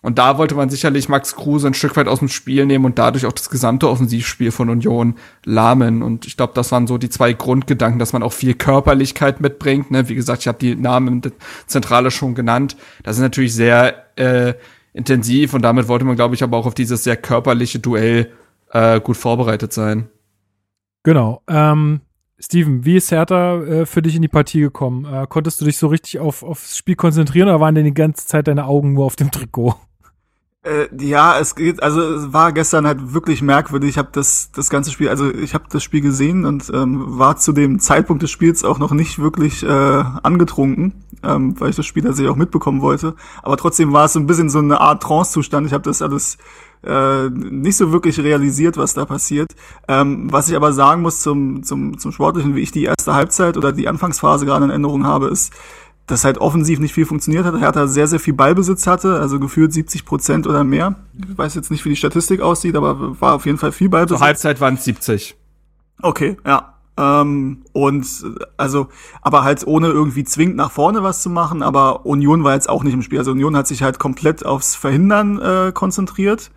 Und 0.00 0.18
da 0.18 0.36
wollte 0.36 0.54
man 0.54 0.68
sicherlich 0.68 1.08
Max 1.08 1.34
Kruse 1.34 1.66
ein 1.66 1.72
Stück 1.72 1.96
weit 1.96 2.08
aus 2.08 2.18
dem 2.18 2.28
Spiel 2.28 2.66
nehmen 2.66 2.84
und 2.84 2.98
dadurch 2.98 3.24
auch 3.24 3.32
das 3.32 3.48
gesamte 3.48 3.88
Offensivspiel 3.88 4.52
von 4.52 4.68
Union 4.68 5.16
lahmen. 5.46 6.02
Und 6.02 6.26
ich 6.26 6.36
glaube, 6.36 6.52
das 6.54 6.72
waren 6.72 6.86
so 6.86 6.98
die 6.98 7.08
zwei 7.08 7.32
Grundgedanken, 7.32 7.98
dass 7.98 8.12
man 8.12 8.22
auch 8.22 8.34
viel 8.34 8.52
Körperlichkeit 8.52 9.40
mitbringt. 9.40 9.90
Ne? 9.90 10.10
Wie 10.10 10.14
gesagt, 10.14 10.42
ich 10.42 10.48
habe 10.48 10.58
die 10.58 10.76
Namen 10.76 11.08
in 11.08 11.20
der 11.22 11.32
Zentrale 11.66 12.10
schon 12.10 12.34
genannt. 12.34 12.76
Das 13.02 13.16
ist 13.16 13.22
natürlich 13.22 13.54
sehr 13.54 14.04
äh, 14.16 14.52
intensiv 14.94 15.52
und 15.52 15.62
damit 15.62 15.88
wollte 15.88 16.06
man, 16.06 16.16
glaube 16.16 16.34
ich, 16.34 16.42
aber 16.42 16.56
auch 16.56 16.66
auf 16.66 16.74
dieses 16.74 17.04
sehr 17.04 17.16
körperliche 17.16 17.80
Duell 17.80 18.30
äh, 18.70 19.00
gut 19.00 19.18
vorbereitet 19.18 19.72
sein. 19.72 20.08
Genau. 21.02 21.42
Ähm, 21.48 22.00
Steven, 22.38 22.84
wie 22.84 22.96
ist 22.96 23.10
Hertha 23.10 23.62
äh, 23.62 23.86
für 23.86 24.02
dich 24.02 24.16
in 24.16 24.22
die 24.22 24.28
Partie 24.28 24.60
gekommen? 24.60 25.04
Äh, 25.04 25.26
konntest 25.28 25.60
du 25.60 25.64
dich 25.64 25.76
so 25.76 25.88
richtig 25.88 26.18
auf, 26.20 26.42
aufs 26.42 26.78
Spiel 26.78 26.96
konzentrieren 26.96 27.48
oder 27.48 27.60
waren 27.60 27.74
denn 27.74 27.84
die 27.84 27.92
ganze 27.94 28.26
Zeit 28.26 28.48
deine 28.48 28.66
Augen 28.66 28.94
nur 28.94 29.04
auf 29.04 29.16
dem 29.16 29.30
Trikot? 29.30 29.74
Äh, 30.64 30.88
ja, 30.98 31.38
es 31.38 31.54
geht, 31.54 31.82
also 31.82 32.00
es 32.00 32.32
war 32.32 32.50
gestern 32.52 32.86
halt 32.86 33.12
wirklich 33.12 33.42
merkwürdig. 33.42 33.90
Ich 33.90 33.98
habe 33.98 34.08
das 34.12 34.50
das 34.52 34.70
ganze 34.70 34.90
Spiel, 34.90 35.10
also 35.10 35.30
ich 35.30 35.52
habe 35.52 35.64
das 35.68 35.82
Spiel 35.82 36.00
gesehen 36.00 36.46
und 36.46 36.70
ähm, 36.72 37.18
war 37.18 37.36
zu 37.36 37.52
dem 37.52 37.80
Zeitpunkt 37.80 38.22
des 38.22 38.30
Spiels 38.30 38.64
auch 38.64 38.78
noch 38.78 38.92
nicht 38.92 39.18
wirklich 39.18 39.62
äh, 39.62 39.68
angetrunken, 40.22 41.04
ähm, 41.22 41.60
weil 41.60 41.68
ich 41.68 41.76
das 41.76 41.84
Spiel 41.84 42.02
tatsächlich 42.02 42.32
auch 42.32 42.36
mitbekommen 42.36 42.80
wollte. 42.80 43.14
Aber 43.42 43.58
trotzdem 43.58 43.92
war 43.92 44.06
es 44.06 44.14
so 44.14 44.20
ein 44.20 44.26
bisschen 44.26 44.48
so 44.48 44.58
eine 44.58 44.80
Art 44.80 45.02
Trance-Zustand. 45.02 45.66
Ich 45.66 45.74
habe 45.74 45.84
das 45.84 46.00
alles 46.00 46.38
äh, 46.82 47.28
nicht 47.28 47.76
so 47.76 47.92
wirklich 47.92 48.18
realisiert, 48.20 48.78
was 48.78 48.94
da 48.94 49.04
passiert. 49.04 49.54
Ähm, 49.86 50.32
was 50.32 50.48
ich 50.48 50.56
aber 50.56 50.72
sagen 50.72 51.02
muss 51.02 51.20
zum, 51.20 51.62
zum, 51.62 51.98
zum 51.98 52.10
Sportlichen, 52.10 52.54
wie 52.54 52.62
ich 52.62 52.72
die 52.72 52.84
erste 52.84 53.12
Halbzeit 53.12 53.58
oder 53.58 53.72
die 53.72 53.86
Anfangsphase 53.86 54.46
gerade 54.46 54.64
in 54.64 54.70
Erinnerung 54.70 55.04
habe, 55.04 55.28
ist, 55.28 55.52
dass 56.06 56.24
halt 56.24 56.38
offensiv 56.38 56.80
nicht 56.80 56.92
viel 56.92 57.06
funktioniert 57.06 57.44
hat. 57.44 57.58
Hertha 57.58 57.86
sehr, 57.86 58.06
sehr 58.06 58.20
viel 58.20 58.34
Ballbesitz 58.34 58.86
hatte, 58.86 59.20
also 59.20 59.40
gefühlt 59.40 59.72
70 59.72 60.04
Prozent 60.04 60.46
oder 60.46 60.64
mehr. 60.64 60.96
Ich 61.18 61.36
weiß 61.36 61.54
jetzt 61.54 61.70
nicht, 61.70 61.84
wie 61.84 61.90
die 61.90 61.96
Statistik 61.96 62.40
aussieht, 62.40 62.76
aber 62.76 63.20
war 63.20 63.34
auf 63.34 63.46
jeden 63.46 63.58
Fall 63.58 63.72
viel 63.72 63.88
Ballbesitz. 63.88 64.18
Zur 64.18 64.26
Halbzeit 64.26 64.60
waren 64.60 64.74
es 64.74 64.84
70. 64.84 65.36
Okay, 66.02 66.36
ja. 66.46 66.74
Ähm, 66.96 67.64
und 67.72 68.06
also, 68.56 68.88
aber 69.20 69.42
halt 69.42 69.66
ohne 69.66 69.88
irgendwie 69.88 70.24
zwingend 70.24 70.56
nach 70.56 70.70
vorne 70.70 71.02
was 71.02 71.22
zu 71.22 71.30
machen, 71.30 71.62
aber 71.62 72.06
Union 72.06 72.44
war 72.44 72.54
jetzt 72.54 72.68
auch 72.68 72.84
nicht 72.84 72.94
im 72.94 73.02
Spiel. 73.02 73.18
Also 73.18 73.32
Union 73.32 73.56
hat 73.56 73.66
sich 73.66 73.82
halt 73.82 73.98
komplett 73.98 74.46
aufs 74.46 74.76
Verhindern 74.76 75.40
äh, 75.40 75.72
konzentriert 75.72 76.50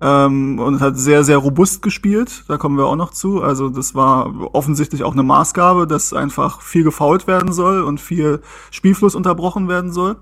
ähm, 0.00 0.58
und 0.58 0.80
hat 0.80 0.98
sehr, 0.98 1.24
sehr 1.24 1.38
robust 1.38 1.82
gespielt. 1.82 2.44
Da 2.48 2.56
kommen 2.56 2.76
wir 2.76 2.86
auch 2.86 2.96
noch 2.96 3.10
zu. 3.10 3.42
Also 3.42 3.68
das 3.68 3.94
war 3.94 4.54
offensichtlich 4.54 5.04
auch 5.04 5.12
eine 5.12 5.22
Maßgabe, 5.22 5.86
dass 5.86 6.12
einfach 6.12 6.60
viel 6.60 6.84
gefault 6.84 7.26
werden 7.26 7.52
soll 7.52 7.82
und 7.82 8.00
viel 8.00 8.40
Spielfluss 8.70 9.14
unterbrochen 9.14 9.68
werden 9.68 9.92
soll. 9.92 10.16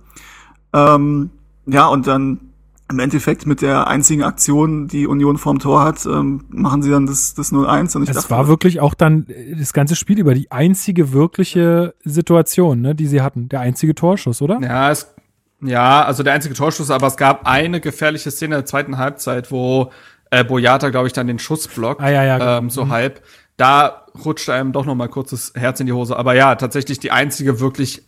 Ähm, 0.73 1.31
ja, 1.67 1.87
und 1.87 2.07
dann 2.07 2.53
im 2.91 2.99
Endeffekt 2.99 3.47
mit 3.47 3.63
der 3.63 3.87
einzigen 3.87 4.23
Aktion, 4.23 4.87
die 4.87 5.07
Union 5.07 5.39
vorm 5.39 5.59
Tor 5.59 5.83
hat, 5.83 6.05
ähm, 6.05 6.45
machen 6.51 6.83
sie 6.83 6.91
dann 6.91 7.07
das, 7.07 7.35
das 7.35 7.53
0-1. 7.53 7.97
Und 7.97 8.03
ich 8.03 8.11
Es 8.11 8.17
dachte, 8.17 8.31
war 8.31 8.49
wirklich 8.49 8.81
auch 8.81 8.95
dann 8.95 9.27
äh, 9.29 9.57
das 9.57 9.73
ganze 9.73 9.97
Spiel 9.97 10.19
über 10.19 10.35
die 10.35 10.51
einzige 10.53 11.13
wirkliche 11.13 11.95
Situation, 12.05 12.81
ne, 12.83 12.95
die 12.95 13.07
sie 13.07 13.23
hatten. 13.23 13.49
Der 13.49 13.61
einzige 13.61 13.95
Torschuss, 13.95 14.43
oder? 14.43 14.61
Ja, 14.61 14.91
es, 14.91 15.15
ja, 15.63 16.05
also 16.05 16.23
der 16.23 16.33
einzige 16.33 16.55
Torschuss, 16.55 16.91
aber 16.91 17.07
es 17.07 17.17
gab 17.17 17.47
eine 17.47 17.81
gefährliche 17.81 18.31
Szene 18.31 18.57
in 18.57 18.61
der 18.61 18.67
zweiten 18.67 18.99
Halbzeit, 18.99 19.51
wo 19.51 19.91
äh, 20.31 20.45
Boyata, 20.45 20.91
glaube 20.91 21.07
ich, 21.07 21.13
dann 21.13 21.27
den 21.27 21.39
Schuss 21.39 21.69
blockt, 21.69 22.01
Ah, 22.01 22.11
ja, 22.11 22.25
ja, 22.25 22.39
genau. 22.39 22.59
ähm, 22.59 22.71
so 22.71 22.89
halb. 22.89 23.23
Da 23.57 24.07
rutscht 24.25 24.49
einem 24.49 24.73
doch 24.73 24.87
noch 24.87 24.95
mal 24.95 25.09
kurz 25.09 25.31
das 25.31 25.53
Herz 25.55 25.79
in 25.81 25.87
die 25.87 25.93
Hose. 25.93 26.17
Aber 26.17 26.35
ja, 26.35 26.55
tatsächlich 26.55 26.99
die 27.01 27.11
einzige 27.11 27.61
wirklich, 27.61 28.03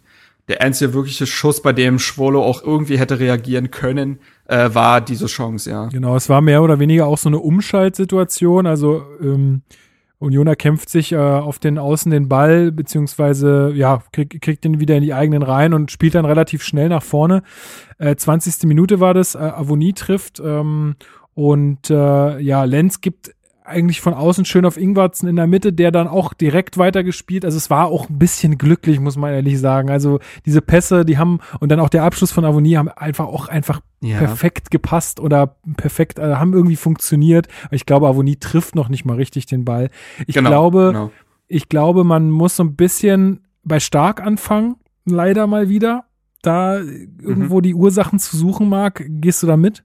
der 0.49 0.63
einzige 0.63 0.95
wirkliche 0.95 1.27
Schuss, 1.27 1.63
bei 1.63 1.73
dem 1.73 1.99
Schwolo 1.99 2.43
auch 2.43 2.63
irgendwie 2.63 2.99
hätte 2.99 3.19
reagieren 3.19 3.71
können, 3.71 4.19
äh, 4.47 4.71
war 4.73 5.01
diese 5.01 5.27
Chance, 5.27 5.71
ja. 5.71 5.87
Genau, 5.87 6.17
es 6.17 6.29
war 6.29 6.41
mehr 6.41 6.63
oder 6.63 6.79
weniger 6.79 7.07
auch 7.07 7.19
so 7.19 7.29
eine 7.29 7.39
Umschaltsituation. 7.39 8.67
Also 8.67 9.05
ähm, 9.21 9.63
Union 10.19 10.47
erkämpft 10.47 10.89
sich 10.89 11.13
äh, 11.13 11.17
auf 11.17 11.59
den 11.59 11.79
Außen 11.79 12.11
den 12.11 12.29
Ball, 12.29 12.73
beziehungsweise 12.73 13.73
ja, 13.75 14.03
krieg, 14.13 14.41
kriegt 14.41 14.65
den 14.65 14.81
wieder 14.81 14.97
in 14.97 15.03
die 15.03 15.15
eigenen 15.15 15.43
Reihen 15.43 15.75
und 15.75 15.91
spielt 15.91 16.15
dann 16.15 16.25
relativ 16.25 16.63
schnell 16.63 16.89
nach 16.89 17.03
vorne. 17.03 17.43
Äh, 17.99 18.17
20. 18.17 18.65
Minute 18.65 19.01
war 19.01 19.15
das, 19.15 19.35
äh, 19.35 19.39
Avoni 19.39 19.93
trifft 19.93 20.41
ähm, 20.41 20.97
und 21.35 21.91
äh, 21.91 22.39
ja, 22.39 22.65
Lenz 22.65 23.01
gibt 23.01 23.35
eigentlich 23.65 24.01
von 24.03 24.13
außen 24.15 24.45
schön 24.45 24.67
auf 24.67 24.77
Ingwarzen 24.77 25.27
in 25.27 25.37
der 25.37 25.47
Mitte, 25.47 25.73
der 25.73 25.91
dann 25.91 26.07
auch 26.07 26.35
direkt 26.35 26.77
weitergespielt. 26.77 27.45
Also 27.47 27.57
es 27.57 27.71
war 27.71 27.87
auch 27.87 28.11
ein 28.11 28.19
bisschen 28.19 28.59
glücklich, 28.59 29.01
muss 29.01 29.17
man 29.17 29.33
ehrlich 29.33 29.59
sagen. 29.59 29.91
Also 29.91 30.21
diese 30.45 30.61
Pässe, 30.61 31.05
die 31.07 31.17
haben 31.17 31.41
und 31.61 31.71
dann 31.71 31.81
auch 31.81 31.89
der 31.89 32.05
Abschluss 32.05 32.31
von 32.31 32.45
Avoni 32.45 32.73
haben 32.73 32.89
einfach 32.91 33.25
auch 33.27 33.49
einfach 33.49 33.81
Ja. 34.03 34.19
perfekt 34.19 34.71
gepasst 34.71 35.19
oder 35.19 35.57
perfekt, 35.79 36.21
also 36.21 36.39
haben 36.39 36.53
irgendwie 36.53 36.77
funktioniert. 36.77 37.49
Ich 37.71 37.87
glaube, 37.87 38.07
Avoni 38.07 38.37
trifft 38.37 38.75
noch 38.75 38.91
nicht 38.91 39.07
mal 39.07 39.17
richtig 39.17 39.47
den 39.47 39.65
Ball. 39.65 39.89
Ich 40.27 40.35
Genau, 40.35 40.51
glaube, 40.51 40.91
genau. 40.93 41.11
ich 41.49 41.71
glaube, 41.71 42.05
man 42.05 42.31
muss 42.31 42.57
so 42.57 42.65
ein 42.65 42.77
bisschen 42.77 43.41
bei 43.65 43.81
Stark 43.81 44.21
anfangen, 44.23 44.77
leider 45.07 45.47
mal 45.47 45.71
wieder. 45.71 46.05
Da 46.43 46.81
irgendwo 46.81 47.63
die 47.63 47.73
Ursachen 47.75 48.19
zu 48.19 48.37
suchen 48.37 48.69
mag. 48.69 49.03
Gehst 49.09 49.43
du 49.43 49.47
da 49.47 49.57
mit? 49.57 49.83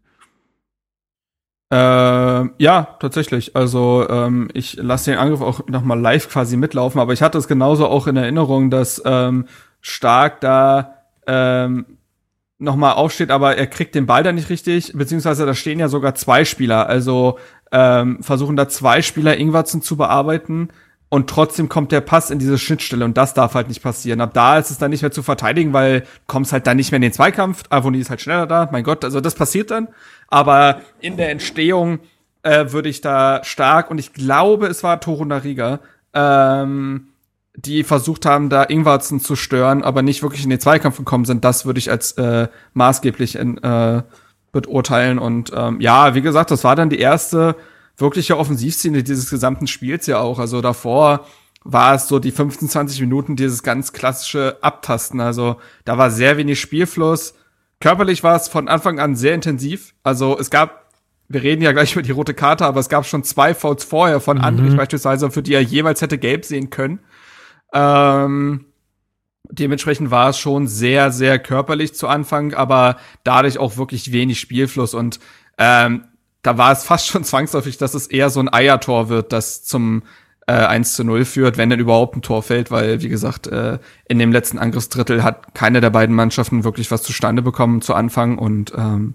Äh, 1.71 1.75
ja, 1.75 2.97
tatsächlich. 2.99 3.55
Also 3.55 4.07
ähm, 4.09 4.49
ich 4.53 4.75
lasse 4.77 5.11
den 5.11 5.19
Angriff 5.19 5.41
auch 5.41 5.67
noch 5.67 5.83
mal 5.83 5.99
live 5.99 6.29
quasi 6.29 6.57
mitlaufen, 6.57 6.99
aber 6.99 7.13
ich 7.13 7.21
hatte 7.21 7.37
es 7.37 7.47
genauso 7.47 7.87
auch 7.87 8.07
in 8.07 8.17
Erinnerung, 8.17 8.71
dass 8.71 9.01
ähm, 9.05 9.45
Stark 9.81 10.41
da 10.41 10.95
ähm, 11.27 11.85
noch 12.57 12.75
mal 12.75 12.93
aufsteht, 12.93 13.31
aber 13.31 13.55
er 13.55 13.67
kriegt 13.67 13.95
den 13.95 14.05
Ball 14.07 14.23
da 14.23 14.31
nicht 14.31 14.49
richtig, 14.49 14.93
beziehungsweise 14.93 15.45
da 15.45 15.53
stehen 15.53 15.79
ja 15.79 15.87
sogar 15.87 16.15
zwei 16.15 16.43
Spieler. 16.43 16.87
Also 16.87 17.37
ähm, 17.71 18.21
versuchen 18.21 18.55
da 18.55 18.67
zwei 18.67 19.01
Spieler 19.01 19.37
Ingwarzen 19.37 19.81
zu 19.81 19.95
bearbeiten 19.95 20.69
und 21.09 21.29
trotzdem 21.29 21.69
kommt 21.69 21.91
der 21.91 22.01
Pass 22.01 22.29
in 22.31 22.39
diese 22.39 22.57
Schnittstelle 22.57 23.05
und 23.05 23.17
das 23.17 23.33
darf 23.33 23.55
halt 23.55 23.67
nicht 23.67 23.81
passieren. 23.81 24.21
Ab 24.21 24.33
da 24.33 24.57
ist 24.57 24.71
es 24.71 24.77
dann 24.77 24.91
nicht 24.91 25.01
mehr 25.01 25.11
zu 25.11 25.23
verteidigen, 25.23 25.71
weil 25.73 26.03
kommst 26.27 26.51
halt 26.51 26.67
dann 26.67 26.77
nicht 26.77 26.91
mehr 26.91 26.97
in 26.97 27.03
den 27.03 27.13
Zweikampf. 27.13 27.63
Avoni 27.69 27.99
ist 27.99 28.09
halt 28.09 28.21
schneller 28.21 28.45
da, 28.45 28.69
mein 28.71 28.83
Gott, 28.83 29.05
also 29.05 29.21
das 29.21 29.35
passiert 29.35 29.71
dann. 29.71 29.87
Aber 30.29 30.81
in 30.99 31.17
der 31.17 31.31
Entstehung 31.31 31.99
äh, 32.43 32.71
würde 32.71 32.89
ich 32.89 33.01
da 33.01 33.43
stark 33.43 33.89
und 33.91 33.97
ich 33.97 34.13
glaube, 34.13 34.67
es 34.67 34.83
war 34.83 34.99
Toro 34.99 35.25
Nariga, 35.25 35.79
ähm, 36.13 37.07
die 37.55 37.83
versucht 37.83 38.25
haben, 38.25 38.49
da 38.49 38.63
Ingwarzen 38.63 39.19
zu 39.19 39.35
stören, 39.35 39.83
aber 39.83 40.01
nicht 40.01 40.23
wirklich 40.23 40.43
in 40.43 40.49
den 40.49 40.59
Zweikampf 40.59 40.97
gekommen 40.97 41.25
sind. 41.25 41.43
Das 41.43 41.65
würde 41.65 41.79
ich 41.79 41.91
als 41.91 42.13
äh, 42.13 42.47
maßgeblich 42.73 43.35
in, 43.35 43.57
äh, 43.57 44.03
beurteilen. 44.51 45.19
Und 45.19 45.51
ähm, 45.55 45.81
ja, 45.81 46.15
wie 46.15 46.21
gesagt, 46.21 46.51
das 46.51 46.63
war 46.63 46.75
dann 46.75 46.89
die 46.89 46.99
erste 46.99 47.55
wirkliche 47.97 48.37
Offensivszene 48.37 49.03
dieses 49.03 49.29
gesamten 49.29 49.67
Spiels 49.67 50.05
ja 50.07 50.19
auch. 50.19 50.39
Also 50.39 50.61
davor 50.61 51.25
war 51.63 51.95
es 51.95 52.07
so 52.07 52.19
die 52.19 52.31
15, 52.31 52.69
20 52.69 53.01
Minuten 53.01 53.35
dieses 53.35 53.63
ganz 53.63 53.91
klassische 53.91 54.57
Abtasten. 54.61 55.19
Also 55.19 55.57
da 55.85 55.97
war 55.97 56.09
sehr 56.09 56.37
wenig 56.37 56.59
Spielfluss. 56.59 57.33
Körperlich 57.79 58.23
war 58.23 58.35
es 58.35 58.47
von 58.47 58.67
Anfang 58.67 58.99
an 58.99 59.15
sehr 59.15 59.35
intensiv. 59.35 59.93
Also 60.03 60.37
es 60.37 60.49
gab 60.49 60.89
wir 61.29 61.43
reden 61.43 61.61
ja 61.61 61.71
gleich 61.71 61.93
über 61.93 62.01
die 62.01 62.11
rote 62.11 62.33
Karte, 62.33 62.65
aber 62.65 62.79
es 62.79 62.89
gab 62.89 63.05
schon 63.05 63.23
zwei 63.23 63.53
Fouls 63.53 63.83
vorher 63.83 64.19
von 64.19 64.37
mhm. 64.37 64.43
Andrich 64.43 64.75
beispielsweise, 64.75 65.29
für 65.29 65.43
die 65.43 65.53
er 65.53 65.61
jeweils 65.61 66.01
hätte 66.01 66.17
gelb 66.17 66.43
sehen 66.43 66.71
können. 66.71 66.99
Ähm, 67.71 68.65
dementsprechend 69.51 70.09
war 70.09 70.29
es 70.29 70.39
schon 70.39 70.67
sehr, 70.67 71.11
sehr 71.11 71.37
körperlich 71.37 71.93
zu 71.93 72.07
Anfang, 72.07 72.55
aber 72.55 72.97
dadurch 73.23 73.59
auch 73.59 73.77
wirklich 73.77 74.11
wenig 74.11 74.39
Spielfluss 74.39 74.95
und 74.95 75.19
ähm, 75.59 76.05
da 76.41 76.57
war 76.57 76.71
es 76.71 76.83
fast 76.83 77.07
schon 77.07 77.23
zwangsläufig, 77.25 77.77
dass 77.77 77.93
es 77.93 78.07
eher 78.07 78.31
so 78.31 78.39
ein 78.39 78.51
Eiertor 78.51 79.09
wird, 79.09 79.31
das 79.31 79.63
zum 79.63 80.01
äh, 80.49 80.65
1 80.65 80.93
zu 80.93 81.03
0 81.03 81.25
führt, 81.25 81.57
wenn 81.57 81.69
denn 81.69 81.79
überhaupt 81.79 82.15
ein 82.15 82.23
Tor 82.23 82.41
fällt, 82.41 82.71
weil, 82.71 83.03
wie 83.03 83.09
gesagt, 83.09 83.45
äh, 83.45 83.77
in 84.07 84.17
dem 84.17 84.31
letzten 84.31 84.57
Angriffsdrittel 84.57 85.23
hat 85.23 85.53
keine 85.53 85.79
der 85.79 85.91
beiden 85.91 86.15
Mannschaften 86.15 86.63
wirklich 86.63 86.89
was 86.89 87.03
zustande 87.03 87.43
bekommen 87.43 87.81
zu 87.81 87.93
Anfang 87.93 88.39
und 88.39 88.73
ähm, 88.75 89.13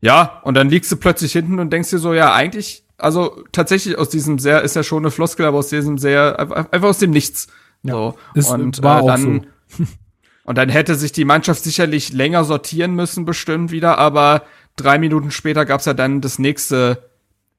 ja, 0.00 0.40
und 0.44 0.54
dann 0.54 0.70
liegst 0.70 0.90
du 0.92 0.96
plötzlich 0.96 1.32
hinten 1.32 1.58
und 1.58 1.72
denkst 1.72 1.90
dir 1.90 1.98
so, 1.98 2.14
ja, 2.14 2.32
eigentlich, 2.32 2.84
also 2.98 3.42
tatsächlich 3.50 3.98
aus 3.98 4.10
diesem 4.10 4.38
sehr, 4.38 4.62
ist 4.62 4.76
ja 4.76 4.84
schon 4.84 5.02
eine 5.02 5.10
Floskel, 5.10 5.44
aber 5.44 5.58
aus 5.58 5.68
diesem 5.68 5.98
sehr, 5.98 6.38
einfach 6.38 6.88
aus 6.88 6.98
dem 6.98 7.10
Nichts. 7.10 7.48
Ja, 7.82 8.14
so. 8.34 8.54
Und 8.54 8.82
war 8.82 9.02
äh, 9.02 9.06
dann, 9.06 9.46
so. 9.66 9.84
und 10.44 10.56
dann 10.56 10.68
hätte 10.68 10.94
sich 10.94 11.10
die 11.10 11.24
Mannschaft 11.24 11.64
sicherlich 11.64 12.12
länger 12.12 12.44
sortieren 12.44 12.94
müssen, 12.94 13.24
bestimmt 13.24 13.72
wieder, 13.72 13.98
aber 13.98 14.44
drei 14.76 14.98
Minuten 14.98 15.32
später 15.32 15.66
gab's 15.66 15.84
ja 15.86 15.94
dann 15.94 16.20
das 16.20 16.38
nächste 16.38 17.09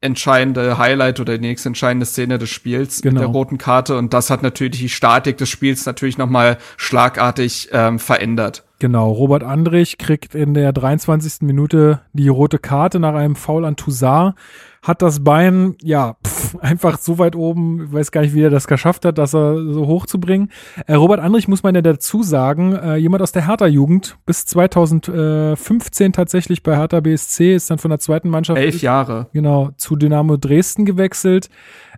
entscheidende 0.02 0.80
Highlight 0.80 1.20
oder 1.20 1.38
die 1.38 1.48
nächste 1.48 1.70
entscheidende 1.70 2.06
Szene 2.06 2.40
des 2.40 2.50
Spiels 2.50 3.02
genau. 3.02 3.14
mit 3.14 3.22
der 3.22 3.28
genau. 3.28 3.38
roten 3.38 3.58
Karte 3.60 3.98
und 3.98 4.14
das 4.14 4.30
hat 4.32 4.42
natürlich 4.42 4.80
die 4.80 4.90
Statik 4.90 5.38
des 5.38 5.50
Spiels 5.50 5.86
natürlich 5.86 6.18
nochmal 6.18 6.58
schlagartig 6.76 7.70
ähm, 7.72 8.00
verändert. 8.00 8.64
Genau, 8.80 9.12
Robert 9.12 9.44
Andrich 9.44 10.00
kriegt 10.00 10.34
in 10.34 10.56
der 10.56 10.74
23. 10.74 11.42
Minute 11.42 12.02
die 12.14 12.30
rote 12.30 12.58
Karte 12.58 13.00
nach 13.00 13.14
einem 13.14 13.36
Foul 13.36 13.64
an 13.64 13.76
Toussaint, 13.76 14.34
hat 14.82 15.02
das 15.02 15.24
Bein, 15.24 15.76
ja, 15.82 16.16
pff, 16.26 16.56
einfach 16.60 16.98
so 16.98 17.20
weit 17.20 17.36
oben, 17.36 17.86
ich 17.86 17.94
weiß 17.94 18.12
gar 18.12 18.22
nicht, 18.22 18.34
wie 18.34 18.42
er 18.42 18.50
das 18.50 18.68
geschafft 18.68 19.06
hat, 19.06 19.18
das 19.18 19.34
er 19.36 19.58
so 19.72 19.86
hoch 19.86 20.08
zu 20.08 20.20
bringen. 20.20 20.50
Äh, 20.88 20.96
Robert 20.96 21.20
Andrich 21.20 21.48
muss 21.48 21.64
man 21.64 21.76
ja 21.76 21.82
dazu 21.82 22.24
sagen, 22.24 22.74
äh, 22.74 22.96
jemand 22.96 23.22
aus 23.22 23.32
der 23.32 23.48
Hertha-Jugend, 23.48 24.18
bis 24.26 24.46
2015 24.48 26.14
tatsächlich 26.14 26.64
bei 26.64 26.76
Hertha 26.76 27.00
BSC, 27.00 27.56
ist 27.56 27.70
dann 27.70 27.78
von 27.78 27.90
der 27.90 28.00
zweiten 28.00 28.30
Mannschaft. 28.30 28.60
Elf 28.60 28.82
Jahre. 28.82 29.28
Genau, 29.34 29.70
zu 29.78 29.96
Dynamo 29.96 30.38
Dresden 30.38 30.86
gewechselt. 30.86 31.50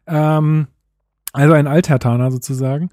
Ähm, 0.06 0.68
also 1.34 1.54
ein 1.54 1.66
Althertaner 1.66 2.32
sozusagen. 2.32 2.92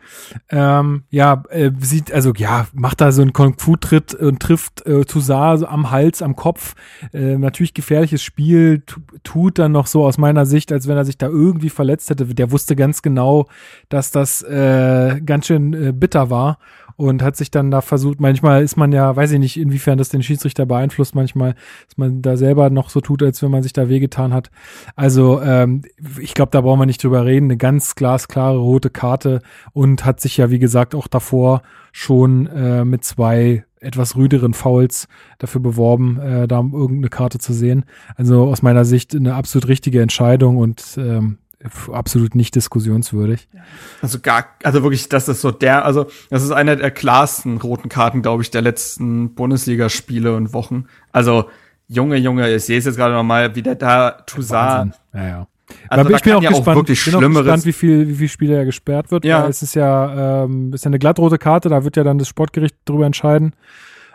Ähm, 0.48 1.04
ja, 1.10 1.44
äh, 1.50 1.70
sieht, 1.78 2.10
also 2.10 2.32
ja, 2.34 2.66
macht 2.72 3.02
da 3.02 3.12
so 3.12 3.20
einen 3.20 3.34
Kung-Fu-Tritt 3.34 4.14
und 4.14 4.40
trifft 4.40 4.84
äh, 4.86 5.04
Toussaint 5.04 5.68
am 5.68 5.90
Hals, 5.90 6.22
am 6.22 6.34
Kopf. 6.36 6.74
Äh, 7.12 7.36
natürlich 7.36 7.74
gefährliches 7.74 8.22
Spiel, 8.22 8.82
tut 9.22 9.58
dann 9.58 9.72
noch 9.72 9.86
so 9.86 10.06
aus 10.06 10.16
meiner 10.16 10.46
Sicht, 10.46 10.72
als 10.72 10.88
wenn 10.88 10.96
er 10.96 11.04
sich 11.04 11.18
da 11.18 11.26
irgendwie 11.28 11.68
verletzt 11.68 12.08
hätte. 12.08 12.24
Der 12.24 12.50
wusste 12.50 12.76
ganz 12.76 13.02
genau, 13.02 13.46
dass 13.90 14.10
das 14.10 14.40
äh, 14.42 15.20
ganz 15.20 15.46
schön 15.46 15.74
äh, 15.74 15.92
bitter 15.92 16.30
war 16.30 16.58
und 17.00 17.22
hat 17.22 17.34
sich 17.34 17.50
dann 17.50 17.70
da 17.70 17.80
versucht, 17.80 18.20
manchmal 18.20 18.62
ist 18.62 18.76
man 18.76 18.92
ja, 18.92 19.16
weiß 19.16 19.32
ich 19.32 19.38
nicht, 19.38 19.58
inwiefern 19.58 19.96
das 19.96 20.10
den 20.10 20.22
Schiedsrichter 20.22 20.66
beeinflusst, 20.66 21.14
manchmal, 21.14 21.54
dass 21.86 21.96
man 21.96 22.20
da 22.20 22.36
selber 22.36 22.68
noch 22.68 22.90
so 22.90 23.00
tut, 23.00 23.22
als 23.22 23.42
wenn 23.42 23.50
man 23.50 23.62
sich 23.62 23.72
da 23.72 23.88
wehgetan 23.88 24.34
hat. 24.34 24.50
Also 24.96 25.40
ähm, 25.40 25.82
ich 26.20 26.34
glaube, 26.34 26.50
da 26.52 26.60
brauchen 26.60 26.78
wir 26.78 26.86
nicht 26.86 27.02
drüber 27.02 27.24
reden. 27.24 27.46
Eine 27.46 27.56
ganz 27.56 27.94
glasklare 27.94 28.58
rote 28.58 28.90
Karte 28.90 29.40
und 29.72 30.04
hat 30.04 30.20
sich 30.20 30.36
ja, 30.36 30.50
wie 30.50 30.58
gesagt, 30.58 30.94
auch 30.94 31.06
davor 31.06 31.62
schon 31.90 32.46
äh, 32.48 32.84
mit 32.84 33.02
zwei 33.02 33.64
etwas 33.80 34.14
rüderen 34.14 34.52
Fouls 34.52 35.08
dafür 35.38 35.62
beworben, 35.62 36.20
äh, 36.20 36.46
da 36.46 36.58
irgendeine 36.58 37.08
Karte 37.08 37.38
zu 37.38 37.54
sehen. 37.54 37.86
Also 38.16 38.44
aus 38.44 38.60
meiner 38.60 38.84
Sicht 38.84 39.16
eine 39.16 39.34
absolut 39.34 39.68
richtige 39.68 40.02
Entscheidung 40.02 40.58
und 40.58 40.98
ähm, 40.98 41.38
absolut 41.92 42.34
nicht 42.34 42.54
diskussionswürdig. 42.54 43.48
Also 44.00 44.18
gar, 44.20 44.46
also 44.62 44.82
wirklich, 44.82 45.08
das 45.08 45.28
ist 45.28 45.40
so 45.40 45.50
der, 45.50 45.84
also 45.84 46.06
das 46.30 46.42
ist 46.42 46.50
einer 46.50 46.76
der 46.76 46.90
klarsten 46.90 47.58
roten 47.58 47.88
Karten, 47.88 48.22
glaube 48.22 48.42
ich, 48.42 48.50
der 48.50 48.62
letzten 48.62 49.34
Bundesligaspiele 49.34 50.34
und 50.34 50.52
Wochen. 50.52 50.86
Also 51.12 51.46
Junge, 51.88 52.16
Junge, 52.16 52.54
ich 52.54 52.64
sehe 52.64 52.78
es 52.78 52.84
jetzt 52.84 52.96
gerade 52.96 53.14
noch 53.14 53.24
mal, 53.24 53.54
wie 53.56 53.62
der 53.62 53.74
da 53.74 54.10
Toussaint. 54.10 54.94
Ja, 55.12 55.26
ja. 55.26 55.46
Also 55.88 56.06
Aber 56.06 56.16
ich 56.16 56.22
bin 56.22 56.32
auch 56.34 56.42
ja 56.42 56.50
gespannt, 56.50 56.68
auch 56.68 56.76
wirklich 56.76 57.04
bin 57.04 57.14
auch 57.14 57.20
gespannt, 57.20 57.64
wie 57.64 57.72
viel, 57.72 58.08
wie 58.08 58.14
viel 58.14 58.28
Spieler 58.28 58.56
ja 58.56 58.64
gesperrt 58.64 59.10
wird. 59.10 59.24
Ja. 59.24 59.46
Es 59.46 59.62
ist 59.62 59.74
ja, 59.74 60.44
ähm, 60.44 60.72
ist 60.72 60.84
ja 60.84 60.88
eine 60.88 60.98
glattrote 60.98 61.38
Karte, 61.38 61.68
da 61.68 61.84
wird 61.84 61.96
ja 61.96 62.04
dann 62.04 62.18
das 62.18 62.28
Sportgericht 62.28 62.76
drüber 62.84 63.06
entscheiden. 63.06 63.54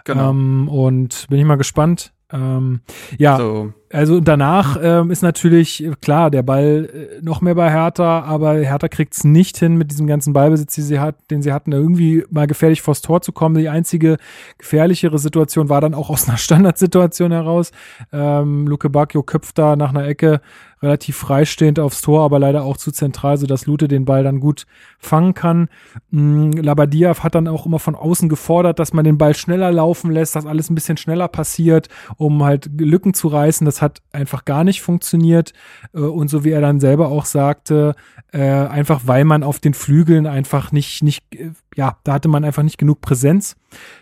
Genau. 0.04 0.32
Ähm, 0.32 0.68
und 0.68 1.28
bin 1.30 1.39
ich 1.39 1.46
mal 1.46 1.56
gespannt. 1.56 2.14
Ähm, 2.32 2.82
ja, 3.18 3.38
so. 3.38 3.74
Also 3.96 4.20
danach 4.20 4.78
ähm, 4.82 5.10
ist 5.10 5.22
natürlich 5.22 5.89
klar, 6.02 6.30
der 6.30 6.43
Ball 6.43 6.89
äh, 6.93 7.22
noch 7.24 7.39
mehr 7.39 7.56
bei 7.56 7.72
Hertha, 7.72 8.24
aber 8.24 8.56
Hertha 8.56 8.89
kriegt 8.89 9.14
es 9.14 9.24
nicht 9.24 9.58
hin 9.58 9.78
mit 9.78 9.89
diesem 9.89 10.06
ganzen 10.06 10.34
Ballbesitz, 10.34 10.76
den 10.76 10.84
sie, 10.84 11.00
hat, 11.00 11.16
den 11.32 11.41
sie 11.41 11.54
hatten, 11.54 11.72
irgendwie 11.72 12.26
mal 12.30 12.46
gefährlich 12.46 12.82
vors 12.82 13.02
Tor 13.02 13.22
zu 13.22 13.32
kommen. 13.32 13.56
Die 13.56 13.70
einzige 13.70 14.18
gefährlichere 14.58 15.18
Situation 15.18 15.70
war 15.70 15.80
dann 15.80 15.93
auch 15.93 16.10
aus 16.10 16.28
einer 16.28 16.38
Standardsituation 16.46 17.32
heraus. 17.32 17.72
Ähm, 18.12 18.68
Luke 18.68 18.89
Bacchio 18.89 19.24
köpft 19.24 19.58
da 19.58 19.78
nach 19.78 19.91
einer 19.91 20.06
Ecke 20.06 20.41
relativ 20.86 21.17
freistehend 21.17 21.79
aufs 21.79 22.01
Tor, 22.01 22.23
aber 22.23 22.39
leider 22.39 22.63
auch 22.63 22.77
zu 22.77 22.91
zentral, 22.91 23.38
sodass 23.38 23.65
Lute 23.65 23.88
den 23.88 24.05
Ball 24.05 24.23
dann 24.23 24.39
gut 24.39 24.65
fangen 24.99 25.33
kann. 25.33 25.69
Mm, 26.11 26.51
Labadia 26.51 27.15
hat 27.21 27.36
dann 27.36 27.47
auch 27.47 27.65
immer 27.65 27.79
von 27.79 27.95
außen 27.95 28.29
gefordert, 28.29 28.79
dass 28.79 28.93
man 28.93 29.03
den 29.03 29.17
Ball 29.17 29.36
schneller 29.36 29.71
laufen 29.71 30.11
lässt, 30.11 30.36
dass 30.36 30.45
alles 30.45 30.69
ein 30.69 30.75
bisschen 30.75 30.97
schneller 30.97 31.27
passiert, 31.27 31.89
um 32.17 32.43
halt 32.43 32.69
Lücken 32.79 33.13
zu 33.13 33.27
reißen. 33.27 33.65
Das 33.65 33.81
hat 33.81 34.01
einfach 34.11 34.45
gar 34.45 34.63
nicht 34.63 34.81
funktioniert. 34.81 35.53
Äh, 35.93 35.99
und 35.99 36.29
so 36.29 36.43
wie 36.43 36.51
er 36.51 36.61
dann 36.61 36.79
selber 36.79 37.09
auch 37.09 37.25
sagte, 37.25 37.95
äh, 38.31 38.39
einfach 38.39 39.01
weil 39.05 39.25
man 39.25 39.43
auf 39.43 39.59
den 39.59 39.73
Flügeln 39.73 40.27
einfach 40.27 40.71
nicht, 40.71 41.03
nicht, 41.03 41.23
äh, 41.33 41.51
ja, 41.75 41.97
da 42.03 42.13
hatte 42.13 42.29
man 42.29 42.43
einfach 42.43 42.63
nicht 42.63 42.77
genug 42.77 43.01
Präsenz. 43.01 43.55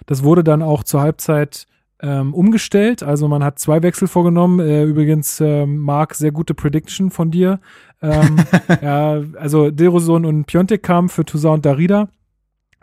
Das 0.06 0.24
wurde 0.24 0.44
dann 0.44 0.62
auch 0.62 0.84
zur 0.84 1.02
Halbzeit 1.02 1.68
ähm, 2.04 2.34
umgestellt. 2.34 3.02
Also 3.02 3.28
man 3.28 3.44
hat 3.44 3.58
zwei 3.58 3.82
Wechsel 3.82 4.08
vorgenommen. 4.08 4.60
Äh, 4.60 4.84
übrigens, 4.84 5.40
äh, 5.40 5.66
Marc, 5.66 6.14
sehr 6.14 6.32
gute 6.32 6.54
Prediction 6.54 7.10
von 7.10 7.32
dir. 7.32 7.60
Ähm, 8.02 8.36
ja, 8.82 9.22
also 9.40 9.72
Deroson 9.72 10.26
und 10.26 10.46
Piontek 10.46 10.84
kamen 10.84 11.10
für 11.10 11.26
Toussaint 11.26 11.56
und 11.56 11.66
Darida 11.66 12.10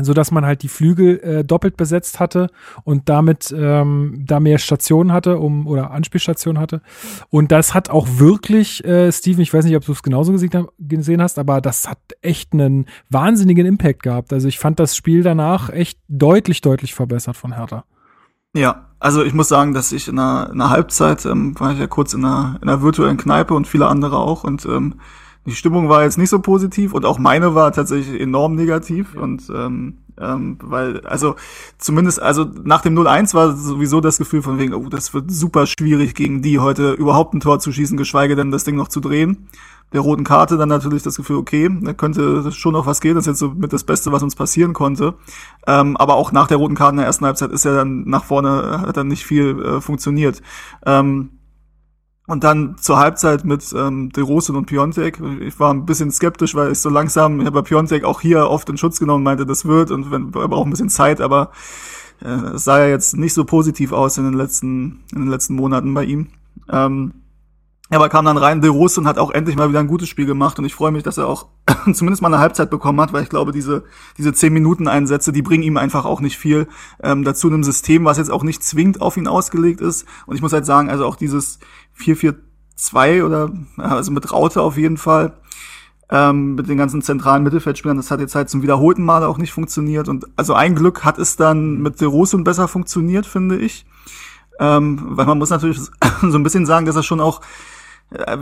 so 0.02 0.14
dass 0.14 0.30
man 0.30 0.44
halt 0.44 0.62
die 0.62 0.68
Flügel 0.68 1.20
äh, 1.20 1.44
doppelt 1.44 1.76
besetzt 1.76 2.20
hatte 2.20 2.48
und 2.84 3.08
damit 3.08 3.54
ähm, 3.56 4.24
da 4.26 4.40
mehr 4.40 4.58
Stationen 4.58 5.12
hatte, 5.12 5.38
um 5.38 5.66
oder 5.66 5.90
Anspielstationen 5.90 6.60
hatte. 6.60 6.80
Und 7.28 7.52
das 7.52 7.74
hat 7.74 7.90
auch 7.90 8.06
wirklich, 8.12 8.84
äh, 8.84 9.10
Steven, 9.12 9.42
ich 9.42 9.52
weiß 9.52 9.64
nicht, 9.64 9.76
ob 9.76 9.84
du 9.84 9.92
es 9.92 10.02
genauso 10.02 10.32
gesehen 10.32 11.22
hast, 11.22 11.38
aber 11.38 11.60
das 11.60 11.88
hat 11.88 11.98
echt 12.22 12.52
einen 12.52 12.86
wahnsinnigen 13.08 13.66
Impact 13.66 14.02
gehabt. 14.02 14.32
Also 14.32 14.48
ich 14.48 14.58
fand 14.58 14.80
das 14.80 14.96
Spiel 14.96 15.22
danach 15.22 15.70
echt 15.70 15.98
deutlich, 16.08 16.60
deutlich 16.60 16.94
verbessert 16.94 17.36
von 17.36 17.54
Hertha. 17.54 17.84
Ja, 18.54 18.89
also 19.00 19.24
ich 19.24 19.34
muss 19.34 19.48
sagen, 19.48 19.74
dass 19.74 19.92
ich 19.92 20.08
in 20.08 20.18
einer, 20.18 20.50
in 20.52 20.60
einer 20.60 20.70
Halbzeit 20.70 21.24
ähm, 21.26 21.58
war 21.58 21.72
ich 21.72 21.78
ja 21.78 21.86
kurz 21.86 22.14
in 22.14 22.24
einer, 22.24 22.58
in 22.62 22.68
einer 22.68 22.82
virtuellen 22.82 23.16
Kneipe 23.16 23.54
und 23.54 23.66
viele 23.66 23.88
andere 23.88 24.18
auch 24.18 24.44
und 24.44 24.66
ähm, 24.66 24.94
die 25.46 25.54
Stimmung 25.54 25.88
war 25.88 26.02
jetzt 26.02 26.18
nicht 26.18 26.28
so 26.28 26.38
positiv 26.38 26.92
und 26.92 27.06
auch 27.06 27.18
meine 27.18 27.54
war 27.54 27.72
tatsächlich 27.72 28.20
enorm 28.20 28.54
negativ 28.54 29.16
und 29.16 29.50
ähm, 29.50 29.98
ähm, 30.20 30.58
weil, 30.62 31.00
also 31.06 31.36
zumindest, 31.78 32.20
also 32.20 32.44
nach 32.62 32.82
dem 32.82 32.94
0-1 32.94 33.32
war 33.32 33.56
sowieso 33.56 34.02
das 34.02 34.18
Gefühl 34.18 34.42
von 34.42 34.58
wegen, 34.58 34.74
oh, 34.74 34.88
das 34.90 35.14
wird 35.14 35.30
super 35.30 35.66
schwierig 35.66 36.14
gegen 36.14 36.42
die 36.42 36.58
heute 36.58 36.92
überhaupt 36.92 37.32
ein 37.32 37.40
Tor 37.40 37.58
zu 37.58 37.72
schießen, 37.72 37.96
geschweige 37.96 38.36
denn 38.36 38.50
das 38.50 38.64
Ding 38.64 38.76
noch 38.76 38.88
zu 38.88 39.00
drehen 39.00 39.48
der 39.92 40.00
roten 40.00 40.24
Karte 40.24 40.56
dann 40.56 40.68
natürlich 40.68 41.02
das 41.02 41.16
Gefühl, 41.16 41.36
okay, 41.36 41.68
da 41.82 41.92
könnte 41.92 42.52
schon 42.52 42.72
noch 42.72 42.86
was 42.86 43.00
gehen, 43.00 43.14
das 43.14 43.24
ist 43.24 43.28
jetzt 43.28 43.38
so 43.40 43.50
mit 43.50 43.72
das 43.72 43.84
Beste, 43.84 44.12
was 44.12 44.22
uns 44.22 44.36
passieren 44.36 44.72
konnte. 44.72 45.14
Ähm, 45.66 45.96
aber 45.96 46.14
auch 46.14 46.32
nach 46.32 46.46
der 46.46 46.58
roten 46.58 46.76
Karte 46.76 46.92
in 46.92 46.98
der 46.98 47.06
ersten 47.06 47.24
Halbzeit 47.24 47.50
ist 47.50 47.64
ja 47.64 47.74
dann 47.74 48.04
nach 48.04 48.24
vorne, 48.24 48.82
hat 48.86 48.96
dann 48.96 49.08
nicht 49.08 49.24
viel 49.24 49.60
äh, 49.62 49.80
funktioniert. 49.80 50.42
Ähm, 50.86 51.30
und 52.30 52.44
dann 52.44 52.76
zur 52.78 52.98
Halbzeit 52.98 53.44
mit 53.44 53.74
ähm, 53.76 54.10
De 54.10 54.22
Rose 54.22 54.52
und 54.52 54.66
Piontek. 54.66 55.20
Ich 55.40 55.58
war 55.58 55.74
ein 55.74 55.84
bisschen 55.84 56.12
skeptisch, 56.12 56.54
weil 56.54 56.70
ich 56.70 56.78
so 56.78 56.88
langsam, 56.88 57.40
ich 57.40 57.46
habe 57.46 57.62
bei 57.62 57.68
Piontek 57.68 58.04
auch 58.04 58.20
hier 58.20 58.48
oft 58.48 58.68
in 58.68 58.76
Schutz 58.76 59.00
genommen, 59.00 59.24
meinte, 59.24 59.46
das 59.46 59.64
wird 59.64 59.90
und 59.90 60.12
wenn, 60.12 60.32
wir 60.32 60.46
brauchen 60.46 60.68
ein 60.68 60.70
bisschen 60.70 60.90
Zeit, 60.90 61.20
aber 61.20 61.50
äh, 62.22 62.54
es 62.54 62.62
sah 62.62 62.78
ja 62.78 62.86
jetzt 62.86 63.16
nicht 63.16 63.34
so 63.34 63.44
positiv 63.44 63.90
aus 63.90 64.16
in 64.16 64.24
den 64.24 64.34
letzten, 64.34 65.00
in 65.12 65.22
den 65.22 65.28
letzten 65.28 65.56
Monaten 65.56 65.92
bei 65.92 66.04
ihm. 66.04 66.28
Ähm, 66.70 67.14
aber 67.96 68.08
kam 68.08 68.24
dann 68.24 68.36
rein, 68.36 68.60
De 68.60 68.70
Rose 68.70 69.00
und 69.00 69.08
hat 69.08 69.18
auch 69.18 69.30
endlich 69.30 69.56
mal 69.56 69.68
wieder 69.68 69.80
ein 69.80 69.88
gutes 69.88 70.08
Spiel 70.08 70.26
gemacht 70.26 70.58
und 70.58 70.64
ich 70.64 70.74
freue 70.74 70.92
mich, 70.92 71.02
dass 71.02 71.18
er 71.18 71.26
auch 71.26 71.46
zumindest 71.92 72.22
mal 72.22 72.28
eine 72.28 72.38
Halbzeit 72.38 72.70
bekommen 72.70 73.00
hat, 73.00 73.12
weil 73.12 73.24
ich 73.24 73.28
glaube, 73.28 73.52
diese 73.52 73.84
diese 74.16 74.32
zehn 74.32 74.52
Minuten 74.52 74.86
Einsätze, 74.86 75.32
die 75.32 75.42
bringen 75.42 75.64
ihm 75.64 75.76
einfach 75.76 76.04
auch 76.04 76.20
nicht 76.20 76.38
viel 76.38 76.68
ähm, 77.02 77.24
dazu 77.24 77.48
in 77.48 77.54
einem 77.54 77.64
System, 77.64 78.04
was 78.04 78.18
jetzt 78.18 78.30
auch 78.30 78.44
nicht 78.44 78.62
zwingend 78.62 79.00
auf 79.00 79.16
ihn 79.16 79.26
ausgelegt 79.26 79.80
ist. 79.80 80.06
Und 80.26 80.36
ich 80.36 80.42
muss 80.42 80.52
halt 80.52 80.66
sagen, 80.66 80.88
also 80.88 81.04
auch 81.04 81.16
dieses 81.16 81.58
4-4-2 81.98 83.24
oder 83.24 83.50
also 83.76 84.12
mit 84.12 84.30
Raute 84.32 84.62
auf 84.62 84.76
jeden 84.76 84.96
Fall 84.96 85.32
ähm, 86.10 86.54
mit 86.54 86.68
den 86.68 86.78
ganzen 86.78 87.02
zentralen 87.02 87.42
Mittelfeldspielern, 87.42 87.96
das 87.96 88.10
hat 88.10 88.20
jetzt 88.20 88.34
halt 88.34 88.50
zum 88.50 88.62
wiederholten 88.62 89.04
Male 89.04 89.28
auch 89.28 89.38
nicht 89.38 89.52
funktioniert 89.52 90.08
und 90.08 90.26
also 90.36 90.54
ein 90.54 90.74
Glück 90.74 91.04
hat 91.04 91.18
es 91.18 91.36
dann 91.36 91.80
mit 91.80 92.00
De 92.00 92.08
Rose 92.08 92.36
besser 92.38 92.68
funktioniert, 92.68 93.26
finde 93.26 93.58
ich. 93.58 93.86
Ähm, 94.58 95.00
weil 95.02 95.26
man 95.26 95.38
muss 95.38 95.50
natürlich 95.50 95.80
so 96.20 96.38
ein 96.38 96.42
bisschen 96.42 96.66
sagen, 96.66 96.84
dass 96.84 96.96
er 96.96 97.02
schon 97.02 97.20
auch 97.20 97.40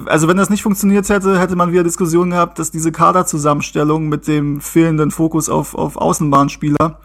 also 0.06 0.28
wenn 0.28 0.36
das 0.36 0.50
nicht 0.50 0.62
funktioniert 0.62 1.08
hätte, 1.08 1.38
hätte 1.38 1.56
man 1.56 1.72
wieder 1.72 1.84
Diskussionen 1.84 2.30
gehabt, 2.30 2.58
dass 2.58 2.70
diese 2.70 2.90
Kaderzusammenstellung 2.90 4.08
mit 4.08 4.26
dem 4.26 4.60
fehlenden 4.60 5.10
Fokus 5.10 5.48
auf, 5.48 5.74
auf 5.74 5.96
Außenbahnspieler 5.96 6.98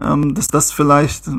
ähm, 0.00 0.34
dass 0.34 0.48
das 0.48 0.72
vielleicht 0.72 1.28
äh, 1.28 1.32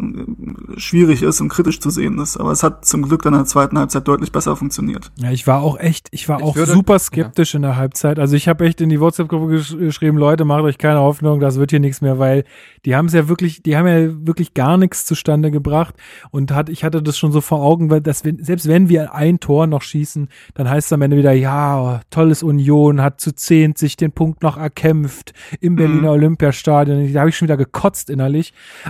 schwierig 0.78 1.24
ist 1.24 1.42
und 1.42 1.50
kritisch 1.50 1.80
zu 1.80 1.90
sehen 1.90 2.20
ist. 2.20 2.38
Aber 2.38 2.52
es 2.52 2.64
hat 2.64 2.86
zum 2.86 3.02
Glück 3.04 3.22
dann 3.24 3.34
in 3.34 3.40
der 3.40 3.46
zweiten 3.46 3.78
Halbzeit 3.78 4.08
deutlich 4.08 4.32
besser 4.32 4.56
funktioniert. 4.56 5.12
Ja, 5.18 5.32
ich 5.32 5.48
war 5.48 5.62
auch 5.62 5.80
echt, 5.80 6.08
ich 6.12 6.30
war 6.30 6.40
Ich 6.40 6.44
auch 6.46 6.56
würde- 6.56 6.72
super 6.74 7.00
skeptisch 7.00 7.56
in 7.56 7.62
der 7.64 7.76
Halbzeit. 7.78 8.20
Also 8.20 8.36
ich 8.36 8.48
habe 8.48 8.66
echt 8.66 8.82
in 8.82 8.90
die 8.90 9.00
WhatsApp-Gruppe 9.00 9.48
gesch 9.48 9.76
geschrieben, 9.78 10.18
Leute, 10.18 10.46
macht 10.46 10.64
euch 10.64 10.78
keine 10.78 11.00
Hoffnung, 11.00 11.40
das 11.40 11.58
wird 11.58 11.72
hier 11.72 11.80
nichts 11.80 12.02
mehr, 12.02 12.20
weil 12.20 12.44
die 12.86 12.96
haben 12.96 13.06
es 13.08 13.14
ja 13.14 13.28
wirklich, 13.30 13.64
die 13.64 13.78
haben 13.78 13.88
ja 13.88 14.10
wirklich 14.28 14.54
gar 14.54 14.78
nichts 14.78 15.06
zustande 15.06 15.52
gebracht 15.52 15.96
und 16.32 16.52
hat, 16.52 16.70
ich 16.70 16.84
hatte 16.84 17.02
das 17.02 17.18
schon 17.18 17.32
so 17.32 17.42
vor 17.42 17.62
Augen, 17.62 17.90
weil 17.90 18.02
das, 18.02 18.20
selbst 18.20 18.68
wenn 18.68 18.90
wir 18.90 19.14
ein 19.16 19.40
Tor 19.40 19.68
noch 19.68 19.82
schießen, 19.82 20.28
dann 20.54 20.70
heißt 20.70 20.88
es 20.88 20.94
am 20.94 21.02
Ende 21.02 21.18
wieder, 21.18 21.32
ja, 21.32 22.02
tolles 22.10 22.44
Union, 22.44 23.02
hat 23.02 23.22
zu 23.22 23.34
zehn 23.34 23.76
sich 23.76 23.96
den 23.98 24.12
Punkt 24.12 24.44
noch 24.44 24.58
erkämpft 24.58 25.34
im 25.62 25.76
Berliner 25.76 26.12
Olympiastadion. 26.12 27.12
Da 27.14 27.20
habe 27.22 27.30
ich 27.30 27.38
schon 27.38 27.48
wieder 27.48 27.58
gekotzt 27.58 28.10
innerlich. 28.10 28.43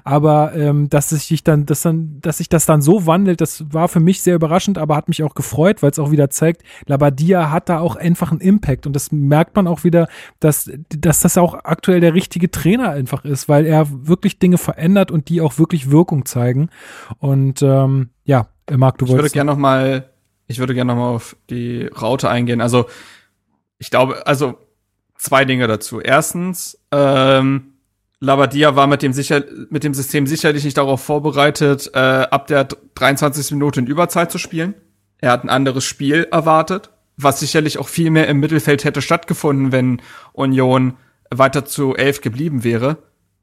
Aber 0.03 0.53
ähm, 0.55 0.89
dass 0.89 1.09
sich 1.09 1.43
dann, 1.43 1.65
dass 1.65 1.81
dann, 1.83 2.19
dass 2.21 2.37
sich 2.37 2.49
das 2.49 2.65
dann 2.65 2.81
so 2.81 3.05
wandelt, 3.05 3.41
das 3.41 3.71
war 3.71 3.87
für 3.87 3.99
mich 3.99 4.21
sehr 4.21 4.35
überraschend, 4.35 4.77
aber 4.77 4.95
hat 4.95 5.07
mich 5.07 5.21
auch 5.21 5.35
gefreut, 5.35 5.83
weil 5.83 5.91
es 5.91 5.99
auch 5.99 6.11
wieder 6.11 6.29
zeigt, 6.29 6.63
Labadia 6.87 7.51
hat 7.51 7.69
da 7.69 7.79
auch 7.79 7.95
einfach 7.95 8.31
einen 8.31 8.41
Impact 8.41 8.87
und 8.87 8.93
das 8.93 9.11
merkt 9.11 9.55
man 9.55 9.67
auch 9.67 9.83
wieder, 9.83 10.07
dass, 10.39 10.71
dass 10.89 11.19
das 11.19 11.37
auch 11.37 11.53
aktuell 11.53 11.99
der 11.99 12.13
richtige 12.13 12.49
Trainer 12.49 12.89
einfach 12.91 13.25
ist, 13.25 13.49
weil 13.49 13.65
er 13.65 13.87
wirklich 13.89 14.39
Dinge 14.39 14.57
verändert 14.57 15.11
und 15.11 15.29
die 15.29 15.41
auch 15.41 15.57
wirklich 15.59 15.91
Wirkung 15.91 16.25
zeigen. 16.25 16.69
Und 17.19 17.61
ähm, 17.61 18.09
ja, 18.25 18.47
Marc, 18.71 18.97
du 18.97 19.05
Ich 19.05 19.11
würde 19.11 19.19
wolltest. 19.23 19.33
gerne 19.33 19.51
noch 19.51 19.57
mal, 19.57 20.09
ich 20.47 20.59
würde 20.59 20.73
gerne 20.73 20.93
noch 20.93 20.99
mal 21.01 21.09
auf 21.09 21.35
die 21.49 21.85
Raute 21.87 22.29
eingehen. 22.29 22.61
Also 22.61 22.85
ich 23.77 23.89
glaube, 23.91 24.25
also 24.25 24.57
zwei 25.17 25.45
Dinge 25.45 25.67
dazu. 25.67 25.99
Erstens, 25.99 26.79
ähm, 26.91 27.72
Labadia 28.23 28.77
war 28.77 28.87
mit 28.87 29.01
dem 29.01 29.11
sicher, 29.11 29.43
mit 29.69 29.83
dem 29.83 29.93
System 29.93 30.27
sicherlich 30.27 30.63
nicht 30.63 30.77
darauf 30.77 31.03
vorbereitet, 31.03 31.91
äh, 31.93 31.99
ab 31.99 32.47
der 32.47 32.63
23. 32.95 33.51
Minute 33.51 33.81
in 33.81 33.87
Überzeit 33.87 34.31
zu 34.31 34.37
spielen. 34.37 34.75
Er 35.19 35.31
hat 35.31 35.43
ein 35.43 35.49
anderes 35.49 35.83
Spiel 35.83 36.27
erwartet, 36.31 36.89
was 37.17 37.41
sicherlich 37.41 37.79
auch 37.79 37.89
viel 37.89 38.11
mehr 38.11 38.29
im 38.29 38.39
Mittelfeld 38.39 38.85
hätte 38.85 39.01
stattgefunden, 39.01 39.73
wenn 39.73 40.01
Union 40.31 40.93
weiter 41.29 41.65
zu 41.65 41.95
elf 41.95 42.21
geblieben 42.21 42.63
wäre. 42.63 42.97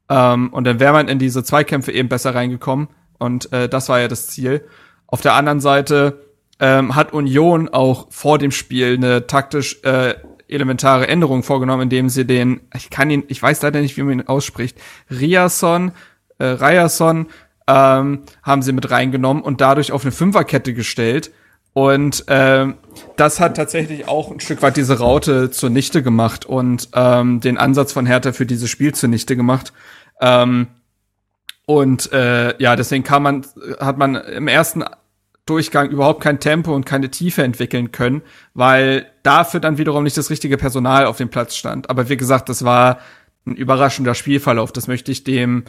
Ähm, 0.09 0.51
und 0.51 0.63
dann 0.63 0.79
wäre 0.79 0.93
man 0.93 1.07
in 1.07 1.19
diese 1.19 1.43
Zweikämpfe 1.43 1.91
eben 1.91 2.09
besser 2.09 2.33
reingekommen. 2.33 2.87
Und 3.19 3.53
äh, 3.53 3.69
das 3.69 3.87
war 3.87 3.99
ja 3.99 4.07
das 4.07 4.29
Ziel. 4.29 4.65
Auf 5.05 5.21
der 5.21 5.35
anderen 5.35 5.59
Seite 5.59 6.25
ähm, 6.59 6.95
hat 6.95 7.13
Union 7.13 7.69
auch 7.69 8.07
vor 8.09 8.39
dem 8.39 8.49
Spiel 8.49 8.95
eine 8.95 9.27
taktisch 9.27 9.83
äh, 9.83 10.15
elementare 10.51 11.07
Änderung 11.07 11.43
vorgenommen, 11.43 11.83
indem 11.83 12.09
sie 12.09 12.25
den, 12.25 12.61
ich 12.75 12.89
kann 12.89 13.09
ihn, 13.09 13.23
ich 13.27 13.41
weiß 13.41 13.61
leider 13.61 13.81
nicht, 13.81 13.97
wie 13.97 14.03
man 14.03 14.19
ihn 14.19 14.27
ausspricht, 14.27 14.77
Riason, 15.09 15.91
äh, 16.37 16.45
Riason, 16.45 17.27
ähm, 17.67 18.23
haben 18.43 18.61
sie 18.61 18.73
mit 18.73 18.91
reingenommen 18.91 19.43
und 19.43 19.61
dadurch 19.61 19.91
auf 19.91 20.03
eine 20.03 20.11
Fünferkette 20.11 20.73
gestellt. 20.73 21.31
Und 21.73 22.25
ähm, 22.27 22.75
das 23.15 23.39
hat 23.39 23.55
tatsächlich 23.55 24.07
auch 24.07 24.29
ein 24.29 24.41
Stück 24.41 24.61
weit 24.61 24.75
diese 24.75 24.99
Raute 24.99 25.51
zunichte 25.51 26.03
gemacht 26.03 26.45
und 26.45 26.89
ähm, 26.93 27.39
den 27.39 27.57
Ansatz 27.57 27.93
von 27.93 28.05
Hertha 28.05 28.33
für 28.33 28.45
dieses 28.45 28.69
Spiel 28.69 28.93
zunichte 28.93 29.37
gemacht. 29.37 29.71
Ähm, 30.19 30.67
und 31.65 32.11
äh, 32.11 32.61
ja, 32.61 32.75
deswegen 32.75 33.05
kann 33.05 33.23
man, 33.23 33.45
hat 33.79 33.97
man 33.97 34.15
im 34.15 34.49
ersten 34.49 34.83
Durchgang 35.51 35.89
überhaupt 35.89 36.23
kein 36.23 36.39
Tempo 36.39 36.73
und 36.73 36.85
keine 36.85 37.11
Tiefe 37.11 37.43
entwickeln 37.43 37.91
können, 37.91 38.21
weil 38.53 39.05
dafür 39.21 39.59
dann 39.59 39.77
wiederum 39.77 40.05
nicht 40.05 40.17
das 40.17 40.29
richtige 40.29 40.55
Personal 40.55 41.05
auf 41.05 41.17
dem 41.17 41.27
Platz 41.27 41.57
stand. 41.57 41.89
Aber 41.89 42.07
wie 42.07 42.15
gesagt, 42.15 42.47
das 42.47 42.63
war 42.63 42.99
ein 43.45 43.53
überraschender 43.55 44.15
Spielverlauf. 44.15 44.71
Das 44.71 44.87
möchte 44.87 45.11
ich 45.11 45.25
dem 45.25 45.65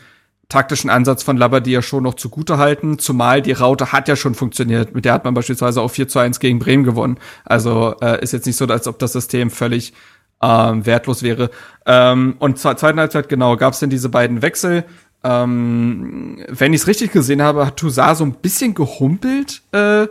taktischen 0.48 0.88
Ansatz 0.88 1.24
von 1.24 1.36
Labadia 1.36 1.82
schon 1.82 2.04
noch 2.04 2.14
zugute 2.14 2.58
halten, 2.58 3.00
zumal 3.00 3.42
die 3.42 3.50
Raute 3.50 3.90
hat 3.90 4.06
ja 4.06 4.14
schon 4.14 4.36
funktioniert. 4.36 4.94
Mit 4.94 5.04
der 5.04 5.14
hat 5.14 5.24
man 5.24 5.34
beispielsweise 5.34 5.80
auch 5.80 5.90
4 5.90 6.06
zu 6.06 6.20
1 6.20 6.38
gegen 6.38 6.60
Bremen 6.60 6.84
gewonnen. 6.84 7.18
Also 7.44 7.96
äh, 8.00 8.22
ist 8.22 8.32
jetzt 8.32 8.46
nicht 8.46 8.56
so, 8.56 8.66
als 8.66 8.86
ob 8.86 9.00
das 9.00 9.14
System 9.14 9.50
völlig 9.50 9.94
ähm, 10.40 10.86
wertlos 10.86 11.24
wäre. 11.24 11.50
Ähm, 11.86 12.36
und 12.38 12.58
zur 12.58 12.76
zweiten 12.76 13.00
Halbzeit, 13.00 13.28
genau, 13.28 13.56
gab 13.56 13.72
es 13.72 13.80
denn 13.80 13.90
diese 13.90 14.10
beiden 14.10 14.42
Wechsel. 14.42 14.84
Ähm, 15.24 16.44
wenn 16.48 16.72
ich 16.72 16.82
es 16.82 16.86
richtig 16.86 17.12
gesehen 17.12 17.42
habe, 17.42 17.66
hat 17.66 17.76
Toussaint 17.76 18.16
so 18.16 18.24
ein 18.24 18.34
bisschen 18.34 18.74
gehumpelt 18.74 19.62
äh, 19.72 20.06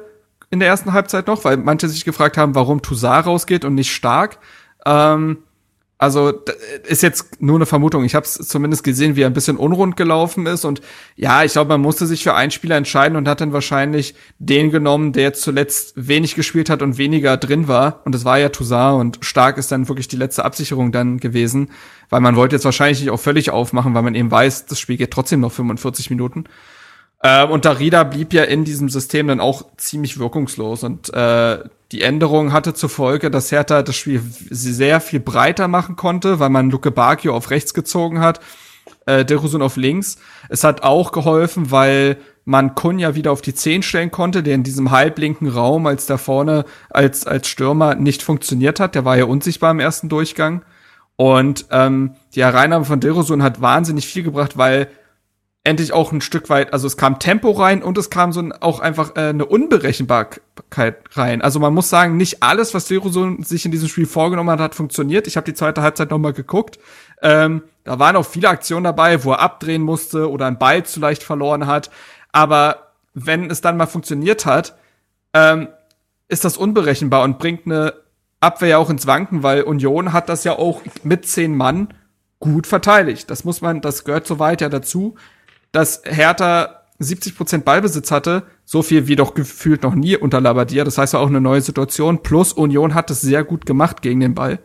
in 0.49 0.59
der 0.59 0.67
ersten 0.67 0.93
Halbzeit 0.93 1.27
noch, 1.27 1.43
weil 1.43 1.57
manche 1.57 1.87
sich 1.89 2.05
gefragt 2.05 2.37
haben, 2.37 2.55
warum 2.55 2.81
Toussaint 2.81 3.25
rausgeht 3.25 3.65
und 3.65 3.75
nicht 3.75 3.93
stark. 3.93 4.37
Ähm, 4.85 5.39
also 6.01 6.33
ist 6.87 7.03
jetzt 7.03 7.43
nur 7.43 7.57
eine 7.57 7.67
Vermutung. 7.67 8.03
Ich 8.05 8.15
habe 8.15 8.25
es 8.25 8.33
zumindest 8.33 8.83
gesehen, 8.83 9.15
wie 9.15 9.21
er 9.21 9.27
ein 9.27 9.33
bisschen 9.33 9.57
unrund 9.57 9.95
gelaufen 9.95 10.47
ist. 10.47 10.65
Und 10.65 10.81
ja, 11.15 11.43
ich 11.43 11.51
glaube, 11.51 11.69
man 11.69 11.81
musste 11.81 12.07
sich 12.07 12.23
für 12.23 12.33
einen 12.33 12.49
Spieler 12.49 12.75
entscheiden 12.75 13.15
und 13.15 13.27
hat 13.27 13.39
dann 13.39 13.53
wahrscheinlich 13.53 14.15
den 14.39 14.71
genommen, 14.71 15.13
der 15.13 15.33
zuletzt 15.33 15.93
wenig 15.95 16.33
gespielt 16.33 16.71
hat 16.71 16.81
und 16.81 16.97
weniger 16.97 17.37
drin 17.37 17.67
war. 17.67 18.01
Und 18.03 18.15
das 18.15 18.25
war 18.25 18.39
ja 18.39 18.49
Toussaint. 18.49 18.99
Und 18.99 19.23
stark 19.23 19.59
ist 19.59 19.71
dann 19.71 19.89
wirklich 19.89 20.07
die 20.07 20.15
letzte 20.15 20.43
Absicherung 20.43 20.91
dann 20.91 21.19
gewesen. 21.19 21.69
Weil 22.09 22.21
man 22.21 22.35
wollte 22.35 22.55
jetzt 22.55 22.65
wahrscheinlich 22.65 23.01
nicht 23.01 23.11
auch 23.11 23.19
völlig 23.19 23.51
aufmachen, 23.51 23.93
weil 23.93 24.01
man 24.01 24.15
eben 24.15 24.31
weiß, 24.31 24.65
das 24.65 24.79
Spiel 24.79 24.97
geht 24.97 25.11
trotzdem 25.11 25.41
noch 25.41 25.51
45 25.51 26.09
Minuten. 26.09 26.45
Äh, 27.23 27.45
und 27.45 27.65
Darida 27.65 28.03
blieb 28.03 28.33
ja 28.33 28.43
in 28.43 28.63
diesem 28.63 28.89
System 28.89 29.27
dann 29.27 29.39
auch 29.39 29.65
ziemlich 29.77 30.19
wirkungslos. 30.19 30.83
Und 30.83 31.13
äh, 31.13 31.59
die 31.91 32.01
Änderung 32.01 32.53
hatte 32.53 32.73
zur 32.73 32.89
Folge, 32.89 33.29
dass 33.29 33.51
Hertha 33.51 33.83
das 33.83 33.95
Spiel 33.95 34.21
sehr 34.49 35.01
viel 35.01 35.19
breiter 35.19 35.67
machen 35.67 35.95
konnte, 35.95 36.39
weil 36.39 36.49
man 36.49 36.69
Luke 36.69 36.91
Bakio 36.91 37.35
auf 37.35 37.49
rechts 37.49 37.73
gezogen 37.73 38.21
hat, 38.21 38.39
äh, 39.05 39.25
Derusun 39.25 39.61
auf 39.61 39.75
links. 39.75 40.17
Es 40.49 40.63
hat 40.63 40.83
auch 40.83 41.11
geholfen, 41.11 41.69
weil 41.71 42.17
man 42.43 42.73
Kunja 42.73 43.13
wieder 43.13 43.31
auf 43.31 43.41
die 43.41 43.53
10 43.53 43.83
stellen 43.83 44.09
konnte, 44.09 44.41
der 44.41 44.55
in 44.55 44.63
diesem 44.63 44.89
halblinken 44.89 45.47
Raum, 45.47 45.85
als 45.85 46.07
da 46.07 46.17
vorne 46.17 46.65
als, 46.89 47.27
als 47.27 47.47
Stürmer 47.47 47.93
nicht 47.95 48.23
funktioniert 48.23 48.79
hat. 48.79 48.95
Der 48.95 49.05
war 49.05 49.15
ja 49.15 49.25
unsichtbar 49.25 49.71
im 49.71 49.79
ersten 49.79 50.09
Durchgang. 50.09 50.63
Und 51.17 51.67
ähm, 51.69 52.15
die 52.33 52.43
Hereinnahme 52.43 52.85
von 52.85 52.99
Derosun 52.99 53.43
hat 53.43 53.61
wahnsinnig 53.61 54.07
viel 54.07 54.23
gebracht, 54.23 54.57
weil 54.57 54.87
endlich 55.63 55.93
auch 55.93 56.11
ein 56.11 56.21
Stück 56.21 56.49
weit, 56.49 56.73
also 56.73 56.87
es 56.87 56.97
kam 56.97 57.19
Tempo 57.19 57.51
rein 57.51 57.83
und 57.83 57.97
es 57.97 58.09
kam 58.09 58.33
so 58.33 58.39
ein, 58.39 58.51
auch 58.51 58.79
einfach 58.79 59.15
äh, 59.15 59.29
eine 59.29 59.45
Unberechenbarkeit 59.45 60.97
rein. 61.11 61.41
Also 61.41 61.59
man 61.59 61.73
muss 61.73 61.89
sagen, 61.89 62.17
nicht 62.17 62.41
alles, 62.41 62.73
was 62.73 62.87
Derosun 62.87 63.43
sich 63.43 63.65
in 63.65 63.71
diesem 63.71 63.87
Spiel 63.87 64.07
vorgenommen 64.07 64.49
hat, 64.49 64.59
hat 64.59 64.75
funktioniert. 64.75 65.27
Ich 65.27 65.37
habe 65.37 65.45
die 65.45 65.53
zweite 65.53 65.83
Halbzeit 65.83 66.09
nochmal 66.09 66.33
geguckt. 66.33 66.79
Ähm, 67.21 67.61
da 67.83 67.99
waren 67.99 68.15
auch 68.15 68.25
viele 68.25 68.49
Aktionen 68.49 68.85
dabei, 68.85 69.23
wo 69.23 69.33
er 69.33 69.39
abdrehen 69.39 69.83
musste 69.83 70.31
oder 70.31 70.47
einen 70.47 70.57
Ball 70.57 70.83
zu 70.83 70.99
leicht 70.99 71.21
verloren 71.21 71.67
hat. 71.67 71.91
Aber 72.31 72.93
wenn 73.13 73.51
es 73.51 73.61
dann 73.61 73.77
mal 73.77 73.85
funktioniert 73.85 74.47
hat, 74.47 74.75
ähm, 75.33 75.67
ist 76.27 76.43
das 76.43 76.57
unberechenbar 76.57 77.23
und 77.23 77.37
bringt 77.37 77.67
eine 77.67 77.93
Abwehr 78.39 78.69
ja 78.69 78.77
auch 78.79 78.89
ins 78.89 79.05
Wanken, 79.05 79.43
weil 79.43 79.61
Union 79.61 80.11
hat 80.13 80.27
das 80.27 80.43
ja 80.43 80.57
auch 80.57 80.81
mit 81.03 81.27
zehn 81.27 81.55
Mann 81.55 81.89
gut 82.39 82.65
verteidigt. 82.65 83.29
Das 83.29 83.43
muss 83.43 83.61
man, 83.61 83.81
das 83.81 84.03
gehört 84.03 84.25
soweit 84.25 84.61
ja 84.61 84.69
dazu, 84.69 85.15
dass 85.71 86.01
Hertha 86.05 86.81
70 86.99 87.35
Prozent 87.35 87.65
Ballbesitz 87.65 88.11
hatte, 88.11 88.43
so 88.65 88.81
viel 88.81 89.07
wie 89.07 89.15
doch 89.15 89.33
gefühlt 89.33 89.83
noch 89.83 89.95
nie 89.95 90.15
unter 90.15 90.39
Labadia. 90.39 90.83
Das 90.83 90.97
heißt 90.97 91.13
ja 91.13 91.19
auch 91.19 91.27
eine 91.27 91.41
neue 91.41 91.61
Situation. 91.61 92.23
Plus 92.23 92.53
Union 92.53 92.93
hat 92.93 93.09
es 93.09 93.21
sehr 93.21 93.43
gut 93.43 93.65
gemacht 93.65 94.01
gegen 94.01 94.19
den 94.19 94.35
Ball. 94.35 94.59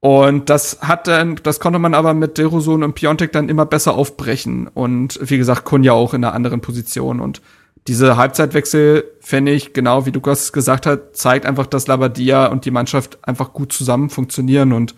Und 0.00 0.50
das 0.50 0.78
hat 0.80 1.06
dann, 1.06 1.36
das 1.42 1.60
konnte 1.60 1.78
man 1.78 1.94
aber 1.94 2.12
mit 2.12 2.36
Derosun 2.36 2.82
und 2.82 2.94
Piontek 2.94 3.30
dann 3.30 3.48
immer 3.48 3.66
besser 3.66 3.94
aufbrechen. 3.94 4.66
Und 4.66 5.18
wie 5.22 5.38
gesagt, 5.38 5.64
Kunja 5.64 5.92
auch 5.92 6.14
in 6.14 6.24
einer 6.24 6.34
anderen 6.34 6.60
Position. 6.60 7.20
Und 7.20 7.40
diese 7.86 8.16
Halbzeitwechsel, 8.16 9.04
finde 9.20 9.52
ich, 9.52 9.72
genau 9.72 10.06
wie 10.06 10.10
Lukas 10.10 10.52
gesagt 10.52 10.86
hat, 10.86 11.16
zeigt 11.16 11.46
einfach, 11.46 11.66
dass 11.66 11.86
Labadia 11.86 12.46
und 12.46 12.64
die 12.64 12.70
Mannschaft 12.72 13.18
einfach 13.22 13.52
gut 13.52 13.72
zusammen 13.72 14.10
funktionieren 14.10 14.72
und 14.72 14.96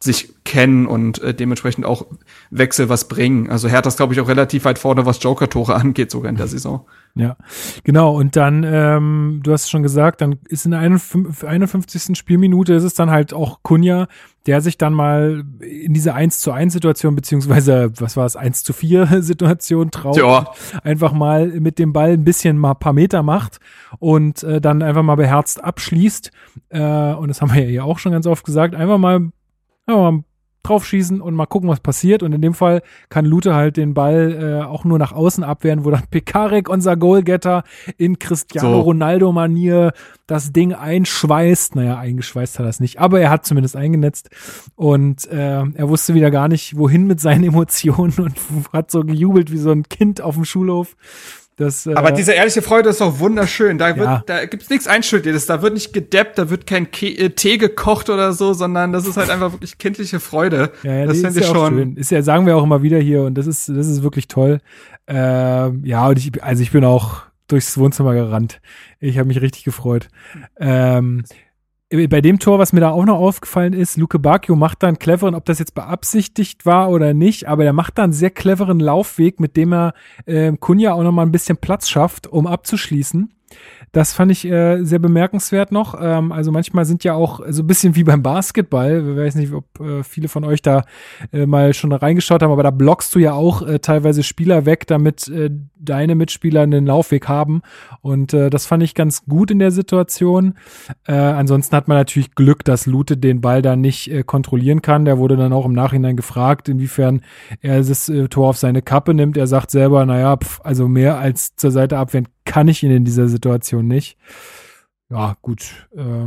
sich 0.00 0.34
kennen 0.44 0.86
und 0.86 1.22
äh, 1.22 1.34
dementsprechend 1.34 1.84
auch 1.84 2.06
Wechsel 2.50 2.88
was 2.88 3.06
bringen. 3.06 3.48
Also 3.48 3.68
Hertha 3.68 3.88
ist, 3.88 3.96
glaube 3.96 4.12
ich, 4.12 4.20
auch 4.20 4.28
relativ 4.28 4.64
weit 4.64 4.78
vorne, 4.78 5.06
was 5.06 5.22
Joker-Tore 5.22 5.74
angeht, 5.76 6.10
sogar 6.10 6.30
in 6.30 6.36
der 6.36 6.48
Saison. 6.48 6.86
Ja, 7.14 7.36
genau. 7.84 8.16
Und 8.16 8.36
dann, 8.36 8.64
ähm, 8.64 9.40
du 9.42 9.52
hast 9.52 9.64
es 9.64 9.70
schon 9.70 9.82
gesagt, 9.82 10.20
dann 10.20 10.38
ist 10.48 10.64
in 10.64 10.72
der 10.72 10.80
51. 10.80 11.48
51. 11.48 12.16
Spielminute 12.18 12.74
ist 12.74 12.84
es 12.84 12.94
dann 12.94 13.10
halt 13.10 13.32
auch 13.32 13.60
Kunja, 13.62 14.06
der 14.46 14.60
sich 14.60 14.78
dann 14.78 14.94
mal 14.94 15.44
in 15.60 15.92
diese 15.92 16.14
1 16.14 16.40
zu 16.40 16.52
1 16.52 16.72
Situation, 16.72 17.14
beziehungsweise, 17.14 17.92
was 17.98 18.16
war 18.16 18.26
es, 18.26 18.36
1 18.36 18.64
zu 18.64 18.72
4 18.72 19.22
Situation 19.22 19.90
traut. 19.92 20.16
Ja. 20.16 20.52
Einfach 20.82 21.12
mal 21.12 21.48
mit 21.48 21.78
dem 21.78 21.92
Ball 21.92 22.12
ein 22.12 22.24
bisschen 22.24 22.58
mal 22.58 22.74
paar 22.74 22.92
Meter 22.92 23.22
macht 23.22 23.58
und 23.98 24.42
äh, 24.42 24.60
dann 24.60 24.82
einfach 24.82 25.02
mal 25.02 25.16
beherzt 25.16 25.62
abschließt. 25.62 26.30
Äh, 26.70 27.14
und 27.14 27.28
das 27.28 27.42
haben 27.42 27.54
wir 27.54 27.70
ja 27.70 27.84
auch 27.84 27.98
schon 27.98 28.12
ganz 28.12 28.26
oft 28.26 28.44
gesagt. 28.44 28.74
Einfach 28.74 28.98
mal, 28.98 29.30
ja, 29.88 29.96
mal 29.96 30.24
ein 30.62 30.70
drauf 30.70 30.86
schießen 30.86 31.20
und 31.20 31.34
mal 31.34 31.46
gucken, 31.46 31.68
was 31.68 31.80
passiert. 31.80 32.22
Und 32.22 32.32
in 32.32 32.42
dem 32.42 32.54
Fall 32.54 32.82
kann 33.08 33.24
Lute 33.24 33.54
halt 33.54 33.76
den 33.76 33.94
Ball 33.94 34.60
äh, 34.62 34.64
auch 34.64 34.84
nur 34.84 34.98
nach 34.98 35.12
außen 35.12 35.44
abwehren, 35.44 35.84
wo 35.84 35.90
dann 35.90 36.04
Pekarek, 36.10 36.68
unser 36.68 36.96
Goalgetter, 36.96 37.64
in 37.96 38.18
Cristiano 38.18 38.76
So. 38.76 38.80
Ronaldo-Manier 38.80 39.92
das 40.26 40.52
Ding 40.52 40.72
einschweißt. 40.72 41.76
Naja, 41.76 41.98
eingeschweißt 41.98 42.58
hat 42.58 42.66
er 42.66 42.70
es 42.70 42.80
nicht, 42.80 43.00
aber 43.00 43.20
er 43.20 43.30
hat 43.30 43.46
zumindest 43.46 43.76
eingenetzt. 43.76 44.30
Und 44.76 45.26
äh, 45.28 45.62
er 45.62 45.88
wusste 45.88 46.14
wieder 46.14 46.30
gar 46.30 46.48
nicht, 46.48 46.76
wohin 46.76 47.06
mit 47.06 47.20
seinen 47.20 47.44
Emotionen 47.50 48.14
und 48.18 48.34
hat 48.72 48.90
so 48.90 49.02
gejubelt 49.02 49.50
wie 49.50 49.58
so 49.58 49.70
ein 49.70 49.84
Kind 49.84 50.20
auf 50.20 50.34
dem 50.34 50.44
Schulhof. 50.44 50.96
Das, 51.60 51.84
äh, 51.86 51.92
Aber 51.94 52.10
diese 52.10 52.32
ehrliche 52.32 52.62
Freude 52.62 52.88
ist 52.88 53.02
doch 53.02 53.18
wunderschön. 53.18 53.76
Da, 53.76 53.94
wird, 53.94 54.06
Ja. 54.06 54.22
da 54.24 54.46
gibt's 54.46 54.70
nichts 54.70 54.86
Einschüttetes. 54.86 55.44
Da 55.44 55.60
wird 55.60 55.74
nicht 55.74 55.92
gedeppt, 55.92 56.38
da 56.38 56.48
wird 56.48 56.66
kein 56.66 56.90
Ke 56.90 57.06
äh, 57.08 57.28
Tee 57.30 57.58
gekocht 57.58 58.08
oder 58.08 58.32
so, 58.32 58.54
sondern 58.54 58.92
das 58.92 59.06
ist 59.06 59.18
halt 59.18 59.28
einfach 59.28 59.52
wirklich 59.52 59.76
kindliche 59.76 60.20
Freude. 60.20 60.70
Ja, 60.82 60.94
ja, 60.94 61.06
das 61.06 61.20
finde 61.20 61.38
ich 61.40 61.46
ja 61.46 61.54
schon. 61.54 61.74
schön. 61.74 61.96
Ist 61.96 62.10
ja, 62.10 62.22
sagen 62.22 62.46
wir 62.46 62.56
auch 62.56 62.62
immer 62.64 62.82
wieder 62.82 62.98
hier 62.98 63.22
und 63.24 63.34
das 63.34 63.46
ist, 63.46 63.68
das 63.68 63.86
ist 63.88 64.02
wirklich 64.02 64.26
toll. 64.28 64.60
Ähm, 65.06 65.82
ja, 65.84 66.06
und 66.08 66.18
ich, 66.18 66.42
also 66.42 66.62
ich 66.62 66.70
bin 66.70 66.84
auch 66.84 67.22
durchs 67.48 67.76
Wohnzimmer 67.76 68.14
gerannt. 68.14 68.60
Ich 68.98 69.18
habe 69.18 69.28
mich 69.28 69.40
richtig 69.42 69.64
gefreut. 69.64 70.08
Ähm, 70.58 71.24
bei 71.90 72.20
dem 72.20 72.38
Tor, 72.38 72.60
was 72.60 72.72
mir 72.72 72.80
da 72.80 72.90
auch 72.90 73.04
noch 73.04 73.18
aufgefallen 73.18 73.72
ist, 73.72 73.96
Luke 73.96 74.20
Bacchio 74.20 74.54
macht 74.54 74.82
da 74.82 74.86
einen 74.86 75.00
cleveren, 75.00 75.34
ob 75.34 75.44
das 75.44 75.58
jetzt 75.58 75.74
beabsichtigt 75.74 76.64
war 76.64 76.88
oder 76.88 77.14
nicht, 77.14 77.48
aber 77.48 77.64
der 77.64 77.72
macht 77.72 77.98
da 77.98 78.04
einen 78.04 78.12
sehr 78.12 78.30
cleveren 78.30 78.78
Laufweg, 78.78 79.40
mit 79.40 79.56
dem 79.56 79.72
er 79.72 79.94
äh, 80.24 80.52
Kunja 80.52 80.92
auch 80.92 81.02
noch 81.02 81.10
mal 81.10 81.22
ein 81.22 81.32
bisschen 81.32 81.56
Platz 81.56 81.88
schafft, 81.88 82.28
um 82.28 82.46
abzuschließen. 82.46 83.32
Das 83.92 84.12
fand 84.12 84.30
ich 84.30 84.44
äh, 84.46 84.84
sehr 84.84 85.00
bemerkenswert 85.00 85.72
noch. 85.72 86.00
Ähm, 86.00 86.30
also 86.30 86.52
manchmal 86.52 86.84
sind 86.84 87.02
ja 87.02 87.14
auch 87.14 87.40
so 87.48 87.62
ein 87.62 87.66
bisschen 87.66 87.96
wie 87.96 88.04
beim 88.04 88.22
Basketball. 88.22 89.04
Ich 89.10 89.16
weiß 89.16 89.34
nicht, 89.34 89.52
ob 89.52 89.80
äh, 89.80 90.04
viele 90.04 90.28
von 90.28 90.44
euch 90.44 90.62
da 90.62 90.84
äh, 91.32 91.46
mal 91.46 91.74
schon 91.74 91.92
reingeschaut 91.92 92.42
haben, 92.42 92.52
aber 92.52 92.62
da 92.62 92.70
blockst 92.70 93.14
du 93.14 93.18
ja 93.18 93.32
auch 93.32 93.62
äh, 93.62 93.80
teilweise 93.80 94.22
Spieler 94.22 94.64
weg, 94.64 94.86
damit 94.86 95.26
äh, 95.28 95.50
deine 95.76 96.14
Mitspieler 96.14 96.62
einen 96.62 96.86
Laufweg 96.86 97.28
haben. 97.28 97.62
Und 98.00 98.32
äh, 98.32 98.48
das 98.48 98.66
fand 98.66 98.82
ich 98.84 98.94
ganz 98.94 99.24
gut 99.24 99.50
in 99.50 99.58
der 99.58 99.72
Situation. 99.72 100.54
Äh, 101.06 101.14
ansonsten 101.14 101.74
hat 101.74 101.88
man 101.88 101.96
natürlich 101.96 102.36
Glück, 102.36 102.64
dass 102.64 102.86
Lute 102.86 103.16
den 103.16 103.40
Ball 103.40 103.60
da 103.60 103.74
nicht 103.74 104.10
äh, 104.10 104.22
kontrollieren 104.22 104.82
kann. 104.82 105.04
Der 105.04 105.18
wurde 105.18 105.36
dann 105.36 105.52
auch 105.52 105.64
im 105.64 105.72
Nachhinein 105.72 106.16
gefragt, 106.16 106.68
inwiefern 106.68 107.22
er 107.60 107.78
das 107.82 108.08
äh, 108.08 108.28
Tor 108.28 108.50
auf 108.50 108.56
seine 108.56 108.82
Kappe 108.82 109.14
nimmt. 109.14 109.36
Er 109.36 109.48
sagt 109.48 109.72
selber, 109.72 110.06
naja, 110.06 110.36
pf, 110.36 110.60
also 110.62 110.86
mehr 110.86 111.18
als 111.18 111.56
zur 111.56 111.72
Seite 111.72 111.98
abwehren 111.98 112.28
kann 112.50 112.68
ich 112.68 112.82
ihn 112.82 112.90
in 112.90 113.04
dieser 113.04 113.28
Situation 113.28 113.86
nicht. 113.86 114.18
Ja, 115.08 115.36
gut. 115.42 115.88
Äh, 115.96 116.26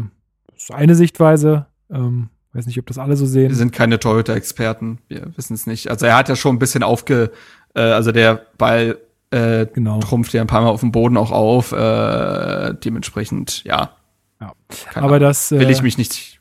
ist 0.55 0.71
eine 0.73 0.95
Sichtweise. 0.95 1.65
Ähm, 1.91 2.29
weiß 2.53 2.65
nicht, 2.65 2.79
ob 2.79 2.85
das 2.87 2.97
alle 2.97 3.15
so 3.15 3.25
sehen. 3.25 3.49
Wir 3.49 3.55
sind 3.55 3.73
keine 3.73 3.99
Torhüter-Experten. 3.99 4.99
Wir 5.07 5.31
wissen 5.35 5.53
es 5.53 5.67
nicht. 5.67 5.89
Also 5.89 6.05
er 6.05 6.15
hat 6.17 6.29
ja 6.29 6.35
schon 6.35 6.55
ein 6.55 6.59
bisschen 6.59 6.83
aufge, 6.83 7.31
äh, 7.75 7.81
also 7.81 8.11
der 8.11 8.41
Ball 8.57 8.97
äh, 9.31 9.65
Genau. 9.73 9.99
trumpft 9.99 10.33
ja 10.33 10.41
ein 10.41 10.47
paar 10.47 10.61
Mal 10.61 10.69
auf 10.69 10.81
dem 10.81 10.91
Boden 10.91 11.17
auch 11.17 11.31
auf. 11.31 11.71
Äh, 11.71 12.73
dementsprechend, 12.83 13.63
ja. 13.63 13.91
Ja. 14.39 14.53
keine 14.91 15.05
Aber 15.05 15.15
Ahnung. 15.15 15.27
das 15.27 15.51
äh, 15.51 15.59
will 15.59 15.69
ich 15.69 15.81
mich 15.81 15.97
nicht. 15.97 16.39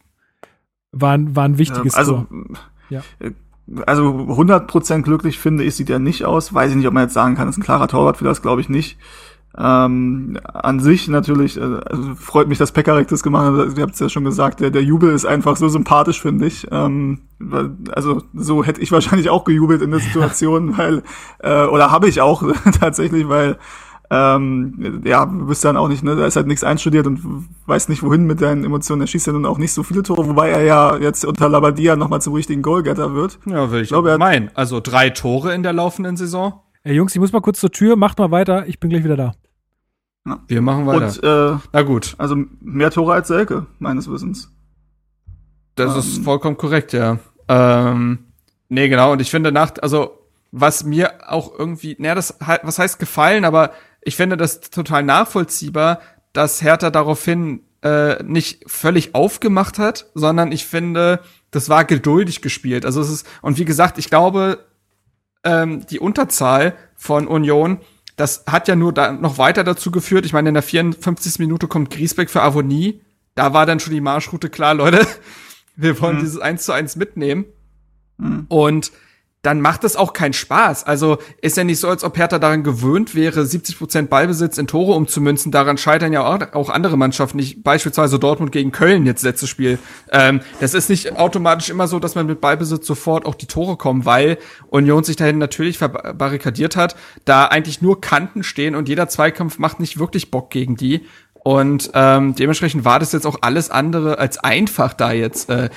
war, 0.92 1.12
ein- 1.16 1.34
war 1.36 1.44
ein 1.44 1.58
wichtiges 1.58 1.94
Ähm, 1.94 1.98
also, 1.98 2.12
Tor. 2.28 2.46
Ja. 2.90 3.02
äh, 3.20 3.30
also 3.86 4.10
100% 4.28 5.02
glücklich 5.02 5.38
finde 5.38 5.64
ich, 5.64 5.74
sieht 5.76 5.88
er 5.88 5.98
nicht 6.00 6.24
aus. 6.24 6.52
Weiß 6.52 6.70
ich 6.70 6.76
nicht, 6.76 6.86
ob 6.86 6.92
man 6.92 7.04
jetzt 7.04 7.14
sagen 7.14 7.36
kann, 7.36 7.48
ist 7.48 7.56
ein 7.56 7.62
klarer 7.62 7.88
Torwart 7.88 8.16
für 8.18 8.24
das, 8.24 8.42
glaube 8.42 8.60
ich 8.60 8.68
nicht. 8.68 8.98
Ähm, 9.58 10.38
an 10.44 10.80
sich 10.80 11.08
natürlich, 11.08 11.58
äh, 11.58 11.62
also 11.62 12.14
freut 12.16 12.48
mich, 12.48 12.58
dass 12.58 12.72
Pekarik 12.72 13.08
das 13.08 13.22
gemacht 13.22 13.44
hat. 13.52 13.76
Ihr 13.76 13.82
habt 13.82 13.94
es 13.94 14.00
ja 14.00 14.08
schon 14.08 14.24
gesagt, 14.24 14.60
der, 14.60 14.70
der 14.70 14.82
Jubel 14.82 15.12
ist 15.12 15.26
einfach 15.26 15.56
so 15.56 15.68
sympathisch, 15.68 16.22
finde 16.22 16.46
ich. 16.46 16.66
Ähm, 16.70 17.20
weil- 17.38 17.70
also 17.94 18.22
so 18.34 18.64
hätte 18.64 18.80
ich 18.80 18.92
wahrscheinlich 18.92 19.28
auch 19.28 19.44
gejubelt 19.44 19.82
in 19.82 19.90
der 19.90 20.00
Situation, 20.08 20.78
weil, 20.78 21.02
äh, 21.40 21.64
oder 21.66 21.90
habe 21.90 22.08
ich 22.08 22.20
auch 22.22 22.42
tatsächlich, 22.80 23.28
weil 23.28 23.58
ähm, 24.10 25.00
ja, 25.04 25.24
du 25.24 25.46
bist 25.46 25.64
dann 25.64 25.76
auch 25.78 25.88
nicht, 25.88 26.02
ne, 26.04 26.14
da 26.16 26.26
ist 26.26 26.36
halt 26.36 26.46
nichts 26.46 26.64
einstudiert 26.64 27.06
und 27.06 27.46
weiß 27.66 27.88
nicht 27.88 28.02
wohin 28.02 28.24
mit 28.26 28.42
deinen 28.42 28.62
Emotionen. 28.64 29.00
Er 29.00 29.06
schießt 29.06 29.26
ja 29.26 29.32
nun 29.32 29.46
auch 29.46 29.56
nicht 29.56 29.72
so 29.72 29.82
viele 29.82 30.02
Tore, 30.02 30.28
wobei 30.28 30.50
er 30.50 30.62
ja 30.64 30.96
jetzt 30.98 31.24
unter 31.24 31.48
Labadia 31.48 31.96
nochmal 31.96 32.20
zum 32.20 32.34
richtigen 32.34 32.60
Goalgetter 32.60 33.14
wird. 33.14 33.38
Ja, 33.46 33.70
will 33.70 33.80
ich 33.82 33.88
glaube, 33.88 34.08
er 34.10 34.14
hat- 34.14 34.18
meinen. 34.20 34.50
Also 34.54 34.80
drei 34.80 35.08
Tore 35.10 35.54
in 35.54 35.62
der 35.62 35.72
laufenden 35.72 36.16
Saison. 36.18 36.60
Ey, 36.84 36.94
Jungs, 36.94 37.14
ich 37.14 37.20
muss 37.20 37.32
mal 37.32 37.40
kurz 37.40 37.60
zur 37.60 37.70
Tür. 37.70 37.96
Macht 37.96 38.18
mal 38.18 38.30
weiter. 38.30 38.66
Ich 38.66 38.80
bin 38.80 38.90
gleich 38.90 39.04
wieder 39.04 39.16
da. 39.16 39.32
Wir 40.46 40.62
machen 40.62 40.86
weiter. 40.86 41.06
Und 41.06 41.58
äh, 41.58 41.58
Na 41.72 41.82
gut, 41.82 42.14
also 42.18 42.36
mehr 42.60 42.90
Tore 42.90 43.14
als 43.14 43.28
Selke, 43.28 43.66
meines 43.78 44.10
Wissens. 44.10 44.50
das 45.74 45.94
Ähm. 45.94 45.98
ist 45.98 46.24
vollkommen 46.24 46.56
korrekt, 46.56 46.92
ja. 46.92 47.18
Ähm, 47.48 48.20
nee, 48.68 48.88
genau. 48.88 49.12
Und 49.12 49.20
ich 49.20 49.30
finde 49.30 49.50
nach, 49.52 49.72
also 49.82 50.18
was 50.52 50.84
mir 50.84 51.30
auch 51.32 51.58
irgendwie, 51.58 51.96
naja, 51.98 52.14
das 52.14 52.36
was 52.62 52.78
heißt 52.78 52.98
gefallen, 52.98 53.44
aber 53.44 53.72
ich 54.02 54.16
finde 54.16 54.36
das 54.36 54.60
total 54.60 55.02
nachvollziehbar, 55.02 56.00
dass 56.32 56.62
Hertha 56.62 56.90
daraufhin 56.90 57.62
äh, 57.82 58.22
nicht 58.22 58.64
völlig 58.70 59.14
aufgemacht 59.14 59.78
hat, 59.78 60.06
sondern 60.14 60.52
ich 60.52 60.66
finde, 60.66 61.20
das 61.50 61.68
war 61.68 61.84
geduldig 61.84 62.42
gespielt. 62.42 62.84
Also 62.86 63.00
es 63.00 63.10
ist, 63.10 63.26
und 63.42 63.58
wie 63.58 63.64
gesagt, 63.64 63.98
ich 63.98 64.08
glaube, 64.08 64.64
ähm, 65.44 65.84
die 65.86 65.98
Unterzahl 65.98 66.74
von 66.94 67.26
Union, 67.26 67.80
das 68.16 68.44
hat 68.46 68.68
ja 68.68 68.76
nur 68.76 68.92
da 68.92 69.12
noch 69.12 69.38
weiter 69.38 69.64
dazu 69.64 69.90
geführt. 69.90 70.26
Ich 70.26 70.32
meine, 70.32 70.48
in 70.48 70.54
der 70.54 70.62
54. 70.62 71.38
Minute 71.38 71.68
kommt 71.68 71.90
Griesbeck 71.90 72.30
für 72.30 72.42
Avonie. 72.42 73.00
Da 73.34 73.54
war 73.54 73.66
dann 73.66 73.80
schon 73.80 73.94
die 73.94 74.00
Marschroute 74.00 74.50
klar, 74.50 74.74
Leute. 74.82 75.06
Wir 75.76 76.00
wollen 76.00 76.20
dieses 76.20 76.38
1 76.38 76.64
zu 76.64 76.72
1 76.72 76.96
mitnehmen. 76.96 77.46
Und 78.48 78.92
dann 79.42 79.60
macht 79.60 79.82
es 79.82 79.96
auch 79.96 80.12
keinen 80.12 80.34
Spaß. 80.34 80.84
Also 80.84 81.18
ist 81.40 81.56
ja 81.56 81.64
nicht 81.64 81.80
so, 81.80 81.88
als 81.88 82.04
ob 82.04 82.16
Hertha 82.16 82.38
daran 82.38 82.62
gewöhnt 82.62 83.16
wäre, 83.16 83.44
70 83.44 83.76
Prozent 83.76 84.08
Ballbesitz 84.08 84.56
in 84.56 84.68
Tore 84.68 84.92
umzumünzen. 84.92 85.50
Daran 85.50 85.78
scheitern 85.78 86.12
ja 86.12 86.24
auch, 86.52 86.68
andere 86.68 86.96
Mannschaften 86.96 87.38
nicht. 87.38 87.64
Beispielsweise 87.64 88.20
Dortmund 88.20 88.52
gegen 88.52 88.70
Köln 88.70 89.04
jetzt 89.04 89.24
letztes 89.24 89.48
Spiel. 89.48 89.80
Ähm, 90.12 90.42
das 90.60 90.74
ist 90.74 90.88
nicht 90.88 91.18
automatisch 91.18 91.70
immer 91.70 91.88
so, 91.88 91.98
dass 91.98 92.14
man 92.14 92.26
mit 92.26 92.40
Ballbesitz 92.40 92.86
sofort 92.86 93.26
auch 93.26 93.34
die 93.34 93.46
Tore 93.46 93.76
kommen, 93.76 94.04
weil 94.04 94.38
Union 94.68 95.02
sich 95.02 95.16
dahin 95.16 95.38
natürlich 95.38 95.76
verbarrikadiert 95.76 96.76
hat, 96.76 96.94
da 97.24 97.46
eigentlich 97.46 97.82
nur 97.82 98.00
Kanten 98.00 98.44
stehen 98.44 98.76
und 98.76 98.88
jeder 98.88 99.08
Zweikampf 99.08 99.58
macht 99.58 99.80
nicht 99.80 99.98
wirklich 99.98 100.30
Bock 100.30 100.50
gegen 100.50 100.76
die. 100.76 101.04
Und 101.34 101.90
ähm, 101.94 102.36
dementsprechend 102.36 102.84
war 102.84 103.00
das 103.00 103.10
jetzt 103.10 103.26
auch 103.26 103.38
alles 103.40 103.70
andere 103.70 104.20
als 104.20 104.38
einfach, 104.38 104.92
da 104.92 105.10
jetzt 105.10 105.50
äh, 105.50 105.68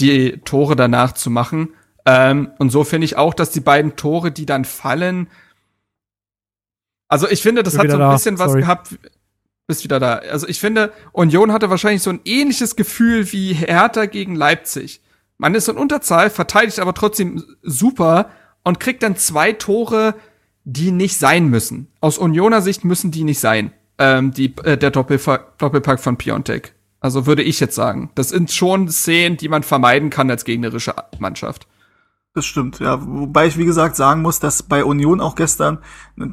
die 0.00 0.38
Tore 0.44 0.74
danach 0.74 1.12
zu 1.12 1.30
machen. 1.30 1.68
Ähm, 2.04 2.50
und 2.58 2.70
so 2.70 2.84
finde 2.84 3.04
ich 3.04 3.16
auch, 3.16 3.34
dass 3.34 3.50
die 3.50 3.60
beiden 3.60 3.96
Tore, 3.96 4.32
die 4.32 4.46
dann 4.46 4.64
fallen, 4.64 5.28
also 7.12 7.28
ich 7.28 7.42
finde, 7.42 7.62
das 7.62 7.76
hat 7.76 7.90
so 7.90 7.96
ein 7.96 8.00
da, 8.00 8.12
bisschen 8.12 8.38
was 8.38 8.52
sorry. 8.52 8.62
gehabt. 8.62 8.98
Bist 9.66 9.84
wieder 9.84 10.00
da. 10.00 10.14
Also 10.14 10.48
ich 10.48 10.58
finde, 10.58 10.94
Union 11.12 11.52
hatte 11.52 11.68
wahrscheinlich 11.68 12.02
so 12.02 12.08
ein 12.08 12.20
ähnliches 12.24 12.74
Gefühl 12.74 13.30
wie 13.32 13.52
Hertha 13.52 14.06
gegen 14.06 14.34
Leipzig. 14.34 15.02
Man 15.36 15.54
ist 15.54 15.68
in 15.68 15.76
Unterzahl, 15.76 16.30
verteidigt 16.30 16.78
aber 16.78 16.94
trotzdem 16.94 17.44
super 17.60 18.30
und 18.64 18.80
kriegt 18.80 19.02
dann 19.02 19.16
zwei 19.16 19.52
Tore, 19.52 20.14
die 20.64 20.90
nicht 20.90 21.18
sein 21.18 21.48
müssen. 21.48 21.88
Aus 22.00 22.16
Unioner 22.16 22.62
Sicht 22.62 22.82
müssen 22.82 23.10
die 23.10 23.24
nicht 23.24 23.40
sein. 23.40 23.72
Ähm, 23.98 24.32
die, 24.32 24.56
äh, 24.64 24.78
der 24.78 24.90
Doppelpack, 24.90 25.58
Doppelpack 25.58 26.00
von 26.00 26.16
Piontek. 26.16 26.72
Also 26.98 27.26
würde 27.26 27.42
ich 27.42 27.60
jetzt 27.60 27.74
sagen. 27.74 28.10
Das 28.14 28.30
sind 28.30 28.50
schon 28.52 28.88
Szenen, 28.88 29.36
die 29.36 29.48
man 29.48 29.64
vermeiden 29.64 30.08
kann 30.08 30.30
als 30.30 30.46
gegnerische 30.46 30.94
Mannschaft. 31.18 31.66
Das 32.34 32.46
stimmt, 32.46 32.78
ja. 32.78 32.98
Wobei 33.06 33.46
ich, 33.46 33.58
wie 33.58 33.66
gesagt, 33.66 33.94
sagen 33.94 34.22
muss, 34.22 34.40
dass 34.40 34.62
bei 34.62 34.84
Union 34.84 35.20
auch 35.20 35.34
gestern, 35.34 35.78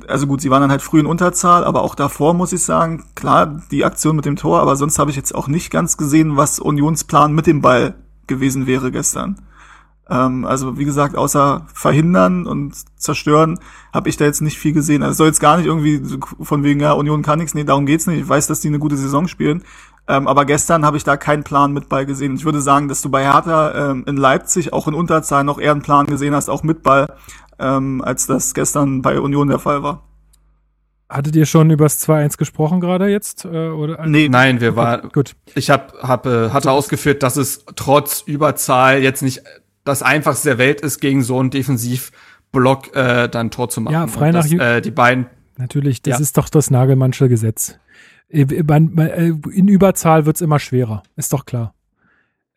also 0.08 0.28
gut, 0.28 0.40
sie 0.40 0.50
waren 0.50 0.62
dann 0.62 0.72
halt 0.72 0.82
früh 0.82 1.02
in 1.02 1.06
Unterzahl, 1.06 1.66
aber 1.66 1.82
auch 1.82 1.94
davor 1.94 2.34
muss 2.34 2.54
ich 2.54 2.64
sagen, 2.64 3.04
klar, 3.16 3.62
die 3.70 3.84
Aktion 3.84 4.16
mit 4.16 4.24
dem 4.24 4.38
Tor, 4.38 4.62
aber 4.62 4.78
sonst 4.78 4.98
habe 4.98 5.12
ich 5.12 5.18
jetzt 5.18 5.36
auch 5.36 5.50
nicht 5.50 5.72
ganz 5.72 5.98
gesehen, 5.98 6.38
was 6.38 6.60
Unions 6.60 7.04
Plan 7.04 7.34
mit 7.34 7.48
dem 7.48 7.62
Ball 7.62 7.96
gewesen 8.28 8.66
wäre 8.66 8.92
gestern. 8.92 9.42
Ähm, 10.10 10.46
also 10.46 10.78
wie 10.78 10.86
gesagt, 10.86 11.16
außer 11.16 11.68
verhindern 11.74 12.48
und 12.48 12.76
zerstören, 13.00 13.60
habe 13.94 14.10
ich 14.10 14.18
da 14.18 14.26
jetzt 14.26 14.42
nicht 14.42 14.58
viel 14.58 14.74
gesehen. 14.74 15.04
Also 15.04 15.12
es 15.12 15.18
soll 15.18 15.28
jetzt 15.28 15.40
gar 15.40 15.58
nicht 15.58 15.68
irgendwie 15.68 16.02
von 16.42 16.64
wegen, 16.64 16.80
ja, 16.80 16.94
Union 16.94 17.22
kann 17.22 17.40
nichts, 17.40 17.54
nee, 17.54 17.64
darum 17.64 17.86
geht's 17.86 18.08
nicht. 18.08 18.22
Ich 18.22 18.30
weiß, 18.30 18.48
dass 18.48 18.62
die 18.62 18.68
eine 18.70 18.80
gute 18.80 18.98
Saison 18.98 19.28
spielen. 19.28 19.64
Ähm, 20.08 20.28
aber 20.28 20.46
gestern 20.46 20.86
habe 20.86 20.98
ich 20.98 21.04
da 21.04 21.18
keinen 21.18 21.44
Plan 21.44 21.72
mit 21.72 21.88
Ball 21.88 22.06
gesehen. 22.06 22.36
Ich 22.36 22.44
würde 22.44 22.62
sagen, 22.62 22.88
dass 22.88 23.02
du 23.02 23.10
bei 23.10 23.24
Hertha 23.24 23.92
ähm, 23.92 24.04
in 24.08 24.18
Leipzig 24.18 24.74
auch 24.74 24.88
in 24.88 24.96
Unterzahl 24.96 25.44
noch 25.44 25.60
eher 25.60 25.72
einen 25.72 25.84
Plan 25.84 26.08
gesehen 26.08 26.34
hast, 26.34 26.50
auch 26.50 26.64
mit 26.64 26.82
Ball, 26.82 27.14
ähm, 27.60 28.02
als 28.04 28.26
das 28.26 28.56
gestern 28.56 29.04
bei 29.04 29.20
Union 29.20 29.50
der 29.50 29.60
Fall 29.60 29.84
war. 29.84 30.04
Hattet 31.10 31.36
ihr 31.36 31.46
schon 31.46 31.70
übers 31.72 32.08
2-1 32.08 32.38
gesprochen 32.38 32.82
gerade 32.82 33.08
jetzt? 33.08 33.46
Äh, 33.46 33.70
oder? 33.70 34.06
Nee, 34.06 34.30
Nein, 34.30 34.62
wir 34.62 34.76
waren, 34.76 35.10
Gut. 35.10 35.36
ich 35.56 35.70
hab, 35.70 35.94
hab, 36.02 36.26
äh, 36.26 36.50
hatte 36.50 36.72
ausgeführt, 36.72 37.22
dass 37.22 37.36
es 37.36 37.66
trotz 37.76 38.22
Überzahl 38.22 39.02
jetzt 39.02 39.22
nicht 39.22 39.42
das 39.84 40.02
einfachste 40.04 40.50
der 40.50 40.58
Welt 40.58 40.82
ist, 40.82 41.00
gegen 41.00 41.24
so 41.24 41.40
einen 41.40 41.50
Defensivblock 41.50 42.96
äh, 42.96 43.28
dann 43.30 43.52
Tor 43.52 43.70
zu 43.70 43.82
machen. 43.82 43.94
Ja, 43.94 44.08
frei 44.08 44.32
nach 44.32 44.44
dass, 44.44 44.52
Ju- 44.52 44.60
äh, 44.62 44.82
Die 44.82 44.92
beiden, 44.92 45.28
Natürlich, 45.58 46.02
das 46.02 46.20
Ja. 46.20 46.24
ist 46.24 46.38
doch 46.38 46.48
das 46.50 46.72
Nagelmannsche 46.72 47.28
Gesetz. 47.28 47.78
Äh, 48.30 48.44
äh, 48.44 49.34
In 49.52 49.68
Überzahl 49.68 50.26
wird's 50.26 50.40
immer 50.42 50.60
schwerer, 50.60 51.04
ist 51.18 51.34
doch 51.34 51.46
klar. 51.46 51.74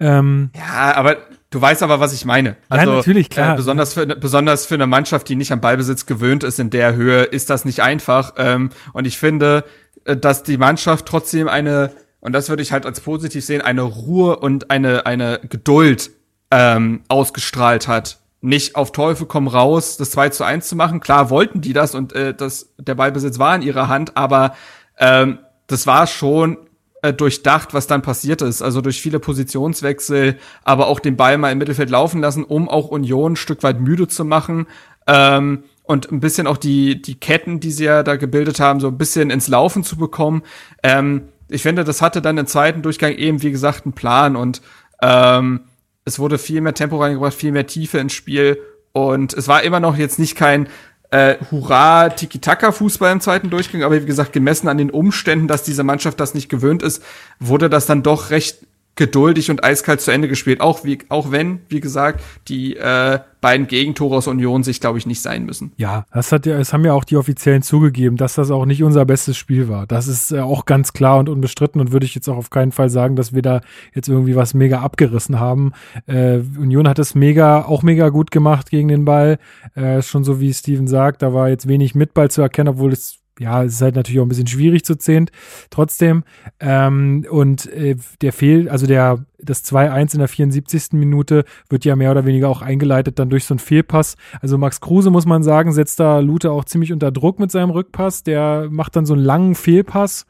Ähm, 0.00 0.50
ja, 0.56 0.94
aber 0.96 1.16
Du 1.50 1.60
weißt 1.60 1.82
aber, 1.82 2.00
was 2.00 2.14
ich 2.14 2.24
meine. 2.24 2.56
Ja, 2.70 2.86
natürlich, 2.86 3.28
klar. 3.28 3.52
Äh, 3.52 3.56
besonders, 3.56 3.92
für, 3.92 4.06
besonders 4.06 4.64
für 4.64 4.72
eine 4.76 4.86
Mannschaft, 4.86 5.28
die 5.28 5.36
nicht 5.36 5.52
am 5.52 5.60
Ballbesitz 5.60 6.06
gewöhnt 6.06 6.44
ist 6.44 6.58
in 6.58 6.70
der 6.70 6.94
Höhe, 6.94 7.24
ist 7.24 7.50
das 7.50 7.66
nicht 7.66 7.80
einfach. 7.80 8.32
Ähm, 8.38 8.70
und 8.94 9.06
ich 9.06 9.18
finde, 9.18 9.64
äh, 10.06 10.16
dass 10.16 10.42
die 10.44 10.56
Mannschaft 10.56 11.04
trotzdem 11.04 11.48
eine, 11.48 11.90
und 12.20 12.32
das 12.32 12.48
würde 12.48 12.62
ich 12.62 12.72
halt 12.72 12.86
als 12.86 13.02
positiv 13.02 13.44
sehen, 13.44 13.60
eine 13.60 13.82
Ruhe 13.82 14.38
und 14.38 14.70
eine, 14.70 15.04
eine 15.04 15.40
Geduld 15.46 16.10
ähm, 16.52 17.00
ausgestrahlt 17.08 17.88
hat. 17.88 18.18
Nicht 18.42 18.76
auf 18.76 18.92
Teufel 18.92 19.26
komm 19.26 19.48
raus, 19.48 19.96
das 19.96 20.10
2 20.10 20.28
zu 20.28 20.44
1 20.44 20.68
zu 20.68 20.76
machen. 20.76 21.00
Klar 21.00 21.30
wollten 21.30 21.62
die 21.62 21.72
das 21.72 21.94
und 21.94 22.12
äh, 22.12 22.34
das, 22.34 22.74
der 22.78 22.94
Ballbesitz 22.94 23.38
war 23.38 23.56
in 23.56 23.62
ihrer 23.62 23.88
Hand, 23.88 24.16
aber 24.16 24.54
ähm, 24.98 25.38
das 25.66 25.86
war 25.86 26.06
schon 26.06 26.58
äh, 27.00 27.14
durchdacht, 27.14 27.72
was 27.72 27.86
dann 27.86 28.02
passiert 28.02 28.42
ist. 28.42 28.60
Also 28.60 28.82
durch 28.82 29.00
viele 29.00 29.18
Positionswechsel, 29.18 30.36
aber 30.62 30.88
auch 30.88 31.00
den 31.00 31.16
Ball 31.16 31.38
mal 31.38 31.50
im 31.50 31.58
Mittelfeld 31.58 31.88
laufen 31.88 32.20
lassen, 32.20 32.44
um 32.44 32.68
auch 32.68 32.88
Union 32.88 33.32
ein 33.32 33.36
Stück 33.36 33.62
weit 33.62 33.80
müde 33.80 34.06
zu 34.06 34.24
machen. 34.24 34.66
Ähm, 35.06 35.64
und 35.84 36.12
ein 36.12 36.20
bisschen 36.20 36.46
auch 36.46 36.58
die, 36.58 37.00
die 37.00 37.14
Ketten, 37.14 37.60
die 37.60 37.70
sie 37.70 37.84
ja 37.84 38.02
da 38.02 38.16
gebildet 38.16 38.60
haben, 38.60 38.78
so 38.78 38.88
ein 38.88 38.98
bisschen 38.98 39.30
ins 39.30 39.48
Laufen 39.48 39.84
zu 39.84 39.96
bekommen. 39.96 40.42
Ähm, 40.82 41.28
ich 41.48 41.62
finde, 41.62 41.84
das 41.84 42.02
hatte 42.02 42.20
dann 42.20 42.38
im 42.38 42.46
zweiten 42.46 42.82
Durchgang 42.82 43.12
eben, 43.12 43.42
wie 43.42 43.50
gesagt, 43.50 43.84
einen 43.84 43.94
Plan 43.94 44.36
und 44.36 44.62
ähm, 45.00 45.60
es 46.04 46.18
wurde 46.18 46.38
viel 46.38 46.60
mehr 46.60 46.74
Tempo 46.74 47.00
reingebracht, 47.00 47.34
viel 47.34 47.52
mehr 47.52 47.66
Tiefe 47.66 47.98
ins 47.98 48.12
Spiel. 48.12 48.58
Und 48.92 49.34
es 49.34 49.48
war 49.48 49.62
immer 49.62 49.80
noch 49.80 49.96
jetzt 49.96 50.18
nicht 50.18 50.36
kein 50.36 50.68
äh, 51.10 51.36
Hurra, 51.50 52.08
Tiki-Taka-Fußball 52.08 53.12
im 53.12 53.20
zweiten 53.20 53.50
Durchgang, 53.50 53.82
aber 53.82 54.00
wie 54.00 54.06
gesagt, 54.06 54.32
gemessen 54.32 54.68
an 54.68 54.78
den 54.78 54.90
Umständen, 54.90 55.46
dass 55.46 55.62
diese 55.62 55.84
Mannschaft 55.84 56.18
das 56.18 56.34
nicht 56.34 56.48
gewöhnt 56.48 56.82
ist, 56.82 57.02
wurde 57.38 57.68
das 57.68 57.86
dann 57.86 58.02
doch 58.02 58.30
recht 58.30 58.58
geduldig 58.94 59.50
und 59.50 59.64
eiskalt 59.64 60.00
zu 60.00 60.10
Ende 60.10 60.28
gespielt. 60.28 60.60
Auch 60.60 60.84
wie, 60.84 60.98
auch 61.08 61.30
wenn, 61.30 61.60
wie 61.68 61.80
gesagt, 61.80 62.22
die 62.48 62.76
äh, 62.76 63.20
beiden 63.40 63.66
Gegentore 63.66 64.16
aus 64.16 64.26
Union 64.26 64.62
sich, 64.62 64.80
glaube 64.80 64.98
ich, 64.98 65.06
nicht 65.06 65.22
sein 65.22 65.44
müssen. 65.44 65.72
Ja, 65.76 66.04
das 66.12 66.30
hat 66.30 66.46
ja, 66.46 66.58
es 66.58 66.72
haben 66.72 66.84
ja 66.84 66.92
auch 66.92 67.04
die 67.04 67.16
Offiziellen 67.16 67.62
zugegeben, 67.62 68.16
dass 68.16 68.34
das 68.34 68.50
auch 68.50 68.66
nicht 68.66 68.82
unser 68.82 69.04
bestes 69.04 69.36
Spiel 69.36 69.68
war. 69.68 69.86
Das 69.86 70.08
ist 70.08 70.30
äh, 70.30 70.40
auch 70.40 70.66
ganz 70.66 70.92
klar 70.92 71.18
und 71.18 71.28
unbestritten 71.28 71.80
und 71.80 71.92
würde 71.92 72.04
ich 72.04 72.14
jetzt 72.14 72.28
auch 72.28 72.36
auf 72.36 72.50
keinen 72.50 72.72
Fall 72.72 72.90
sagen, 72.90 73.16
dass 73.16 73.32
wir 73.32 73.42
da 73.42 73.62
jetzt 73.94 74.08
irgendwie 74.08 74.36
was 74.36 74.52
mega 74.52 74.80
abgerissen 74.80 75.40
haben. 75.40 75.72
Äh, 76.06 76.40
Union 76.58 76.86
hat 76.86 76.98
es 76.98 77.14
mega, 77.14 77.64
auch 77.64 77.82
mega 77.82 78.10
gut 78.10 78.30
gemacht 78.30 78.70
gegen 78.70 78.88
den 78.88 79.04
Ball. 79.04 79.38
Äh, 79.74 80.02
schon 80.02 80.22
so 80.22 80.38
wie 80.38 80.52
Steven 80.52 80.86
sagt, 80.86 81.22
da 81.22 81.32
war 81.32 81.48
jetzt 81.48 81.66
wenig 81.66 81.94
Mitball 81.94 82.30
zu 82.30 82.42
erkennen, 82.42 82.68
obwohl 82.68 82.92
es 82.92 83.21
ja, 83.38 83.64
es 83.64 83.74
ist 83.74 83.82
halt 83.82 83.96
natürlich 83.96 84.20
auch 84.20 84.24
ein 84.24 84.28
bisschen 84.28 84.46
schwierig 84.46 84.84
zu 84.84 84.96
zehnt, 84.96 85.32
trotzdem. 85.70 86.24
Ähm, 86.60 87.26
und 87.30 87.66
äh, 87.72 87.96
der 88.20 88.32
Fehl, 88.32 88.68
also 88.68 88.86
der, 88.86 89.24
das 89.38 89.64
2-1 89.64 90.14
in 90.14 90.18
der 90.20 90.28
74. 90.28 90.92
Minute 90.92 91.44
wird 91.68 91.84
ja 91.84 91.96
mehr 91.96 92.10
oder 92.10 92.26
weniger 92.26 92.48
auch 92.48 92.62
eingeleitet 92.62 93.18
dann 93.18 93.30
durch 93.30 93.44
so 93.44 93.54
einen 93.54 93.58
Fehlpass. 93.58 94.16
Also 94.40 94.58
Max 94.58 94.80
Kruse, 94.80 95.10
muss 95.10 95.26
man 95.26 95.42
sagen, 95.42 95.72
setzt 95.72 95.98
da 95.98 96.20
Lute 96.20 96.52
auch 96.52 96.64
ziemlich 96.64 96.92
unter 96.92 97.10
Druck 97.10 97.38
mit 97.38 97.50
seinem 97.50 97.70
Rückpass. 97.70 98.22
Der 98.22 98.68
macht 98.70 98.96
dann 98.96 99.06
so 99.06 99.14
einen 99.14 99.22
langen 99.24 99.54
Fehlpass. 99.54 100.26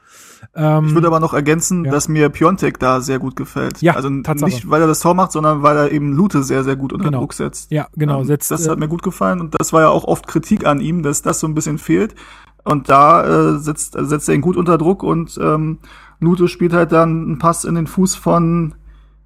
Ähm, 0.54 0.86
ich 0.86 0.94
würde 0.94 1.06
aber 1.06 1.20
noch 1.20 1.34
ergänzen, 1.34 1.84
ja. 1.84 1.90
dass 1.90 2.08
mir 2.08 2.28
Piontek 2.28 2.78
da 2.78 3.00
sehr 3.00 3.18
gut 3.18 3.36
gefällt. 3.36 3.82
Ja, 3.82 3.94
also 3.94 4.08
Tatsache. 4.22 4.50
nicht, 4.50 4.70
weil 4.70 4.80
er 4.80 4.86
das 4.86 5.00
Tor 5.00 5.14
macht, 5.14 5.32
sondern 5.32 5.62
weil 5.62 5.76
er 5.76 5.92
eben 5.92 6.12
Lute 6.12 6.42
sehr, 6.42 6.64
sehr 6.64 6.76
gut 6.76 6.92
unter 6.92 7.06
genau. 7.06 7.20
Druck 7.20 7.34
setzt. 7.34 7.70
Ja, 7.70 7.88
genau. 7.94 8.20
Ähm, 8.20 8.26
setzt, 8.26 8.50
das 8.50 8.68
hat 8.68 8.78
mir 8.78 8.88
gut 8.88 9.02
gefallen 9.02 9.40
und 9.40 9.54
das 9.58 9.72
war 9.72 9.82
ja 9.82 9.88
auch 9.88 10.04
oft 10.04 10.26
Kritik 10.26 10.66
an 10.66 10.80
ihm, 10.80 11.02
dass 11.02 11.22
das 11.22 11.40
so 11.40 11.46
ein 11.46 11.54
bisschen 11.54 11.78
fehlt. 11.78 12.14
Und 12.64 12.88
da 12.88 13.54
äh, 13.54 13.58
setzt, 13.58 13.96
setzt 13.98 14.28
er 14.28 14.34
ihn 14.34 14.40
gut 14.40 14.56
unter 14.56 14.78
Druck 14.78 15.02
und 15.02 15.38
ähm, 15.42 15.78
Nuto 16.20 16.46
spielt 16.46 16.72
halt 16.72 16.92
dann 16.92 17.24
einen 17.24 17.38
Pass 17.38 17.64
in 17.64 17.74
den 17.74 17.88
Fuß 17.88 18.14
von, 18.14 18.74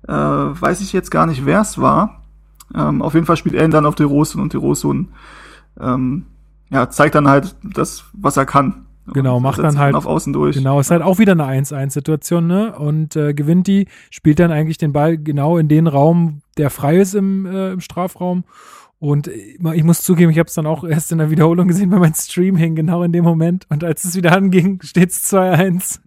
äh, 0.09 0.13
weiß 0.13 0.81
ich 0.81 0.93
jetzt 0.93 1.11
gar 1.11 1.27
nicht, 1.27 1.45
wer 1.45 1.61
es 1.61 1.79
war. 1.79 2.23
Ähm, 2.75 3.03
auf 3.03 3.15
jeden 3.15 3.27
Fall 3.27 3.37
spielt 3.37 3.55
er 3.55 3.65
ihn 3.65 3.71
dann 3.71 3.87
auf 3.87 3.95
die 3.95 4.03
Rosun 4.03 4.41
und 4.41 4.53
die 4.53 4.57
Rosun 4.57 5.09
ähm, 5.79 6.25
ja, 6.71 6.89
zeigt 6.91 7.15
dann 7.15 7.29
halt 7.29 7.55
das, 7.63 8.05
was 8.13 8.37
er 8.37 8.47
kann. 8.47 8.87
Genau, 9.13 9.39
macht 9.39 9.61
dann 9.61 9.79
halt 9.79 9.95
auf 9.95 10.07
Außen 10.07 10.33
durch. 10.33 10.57
Genau, 10.57 10.81
ist 10.81 10.91
halt 10.91 11.03
auch 11.03 11.19
wieder 11.19 11.33
eine 11.33 11.45
1-1-Situation, 11.45 12.45
ne? 12.47 12.77
Und 12.77 13.15
äh, 13.15 13.35
gewinnt 13.35 13.69
die, 13.69 13.87
spielt 14.11 14.41
dann 14.41 14.51
eigentlich 14.51 14.79
den 14.79 14.93
Ball 14.93 15.17
genau 15.17 15.59
in 15.59 15.69
den 15.69 15.87
Raum, 15.87 16.41
der 16.57 16.71
frei 16.71 16.97
ist 16.97 17.15
im, 17.15 17.47
äh, 17.47 17.73
im 17.73 17.81
Strafraum 17.81 18.43
und 18.99 19.29
ich 19.29 19.85
muss 19.85 20.03
zugeben, 20.03 20.31
ich 20.31 20.39
habe 20.39 20.49
es 20.49 20.55
dann 20.55 20.67
auch 20.67 20.83
erst 20.85 21.13
in 21.13 21.19
der 21.19 21.31
Wiederholung 21.31 21.69
gesehen, 21.69 21.91
weil 21.91 22.01
mein 22.01 22.15
Stream 22.15 22.57
hing 22.57 22.75
genau 22.75 23.03
in 23.03 23.13
dem 23.13 23.25
Moment. 23.25 23.67
Und 23.69 23.85
als 23.85 24.05
es 24.05 24.17
wieder 24.17 24.33
anging, 24.33 24.81
steht 24.83 25.11
es 25.11 25.33
2-1. 25.33 26.01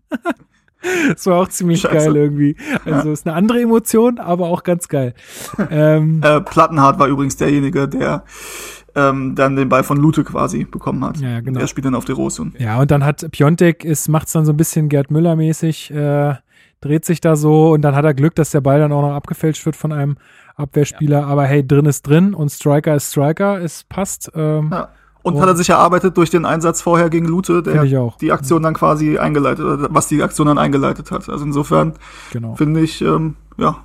Das 1.09 1.25
war 1.25 1.41
auch 1.41 1.49
ziemlich 1.49 1.81
Scheiße. 1.81 1.95
geil 1.95 2.15
irgendwie. 2.15 2.55
Also 2.85 3.09
ja. 3.09 3.13
ist 3.13 3.27
eine 3.27 3.35
andere 3.35 3.61
Emotion, 3.61 4.17
aber 4.17 4.47
auch 4.47 4.63
ganz 4.63 4.87
geil. 4.87 5.13
ähm, 5.69 6.21
äh, 6.23 6.41
Plattenhardt 6.41 6.99
war 6.99 7.07
übrigens 7.07 7.35
derjenige, 7.35 7.87
der 7.87 8.23
ähm, 8.95 9.35
dann 9.35 9.55
den 9.55 9.69
Ball 9.69 9.83
von 9.83 9.97
Lute 9.97 10.23
quasi 10.23 10.63
bekommen 10.63 11.03
hat. 11.03 11.17
Ja, 11.17 11.41
genau. 11.41 11.59
Der 11.59 11.67
spielt 11.67 11.85
dann 11.85 11.95
auf 11.95 12.05
der 12.05 12.15
Rose. 12.15 12.51
Ja, 12.57 12.79
und 12.79 12.89
dann 12.91 13.03
hat 13.03 13.29
Piontek, 13.31 13.85
es 13.85 14.07
macht's 14.07 14.31
dann 14.31 14.45
so 14.45 14.53
ein 14.53 14.57
bisschen 14.57 14.89
Gerd 14.89 15.11
Müller 15.11 15.35
mäßig, 15.35 15.91
äh, 15.91 16.35
dreht 16.81 17.05
sich 17.05 17.21
da 17.21 17.35
so 17.35 17.71
und 17.71 17.81
dann 17.81 17.95
hat 17.95 18.05
er 18.05 18.13
Glück, 18.13 18.35
dass 18.35 18.51
der 18.51 18.61
Ball 18.61 18.79
dann 18.79 18.91
auch 18.91 19.01
noch 19.01 19.13
abgefälscht 19.13 19.65
wird 19.65 19.75
von 19.75 19.91
einem 19.91 20.17
Abwehrspieler, 20.55 21.21
ja. 21.21 21.27
aber 21.27 21.45
hey, 21.45 21.65
drin 21.65 21.85
ist 21.85 22.07
drin 22.07 22.33
und 22.33 22.49
Striker 22.49 22.95
ist 22.95 23.11
Striker, 23.11 23.61
es 23.61 23.83
passt. 23.83 24.31
Ähm, 24.35 24.69
ja. 24.71 24.89
Und, 25.21 25.35
und 25.35 25.41
hat 25.41 25.49
er 25.49 25.55
sich 25.55 25.69
erarbeitet 25.69 26.15
durch 26.15 26.29
den 26.29 26.45
Einsatz 26.45 26.81
vorher 26.81 27.09
gegen 27.09 27.25
Lute, 27.25 27.61
der 27.61 27.83
die 28.21 28.31
Aktion 28.31 28.63
dann 28.63 28.73
quasi 28.73 29.17
eingeleitet, 29.17 29.87
was 29.89 30.07
die 30.07 30.23
Aktion 30.23 30.47
dann 30.47 30.57
eingeleitet 30.57 31.11
hat. 31.11 31.27
Also 31.27 31.43
insofern 31.43 31.93
genau. 32.31 32.55
finde 32.55 32.79
ich, 32.79 33.01
ähm, 33.01 33.35
ja, 33.57 33.83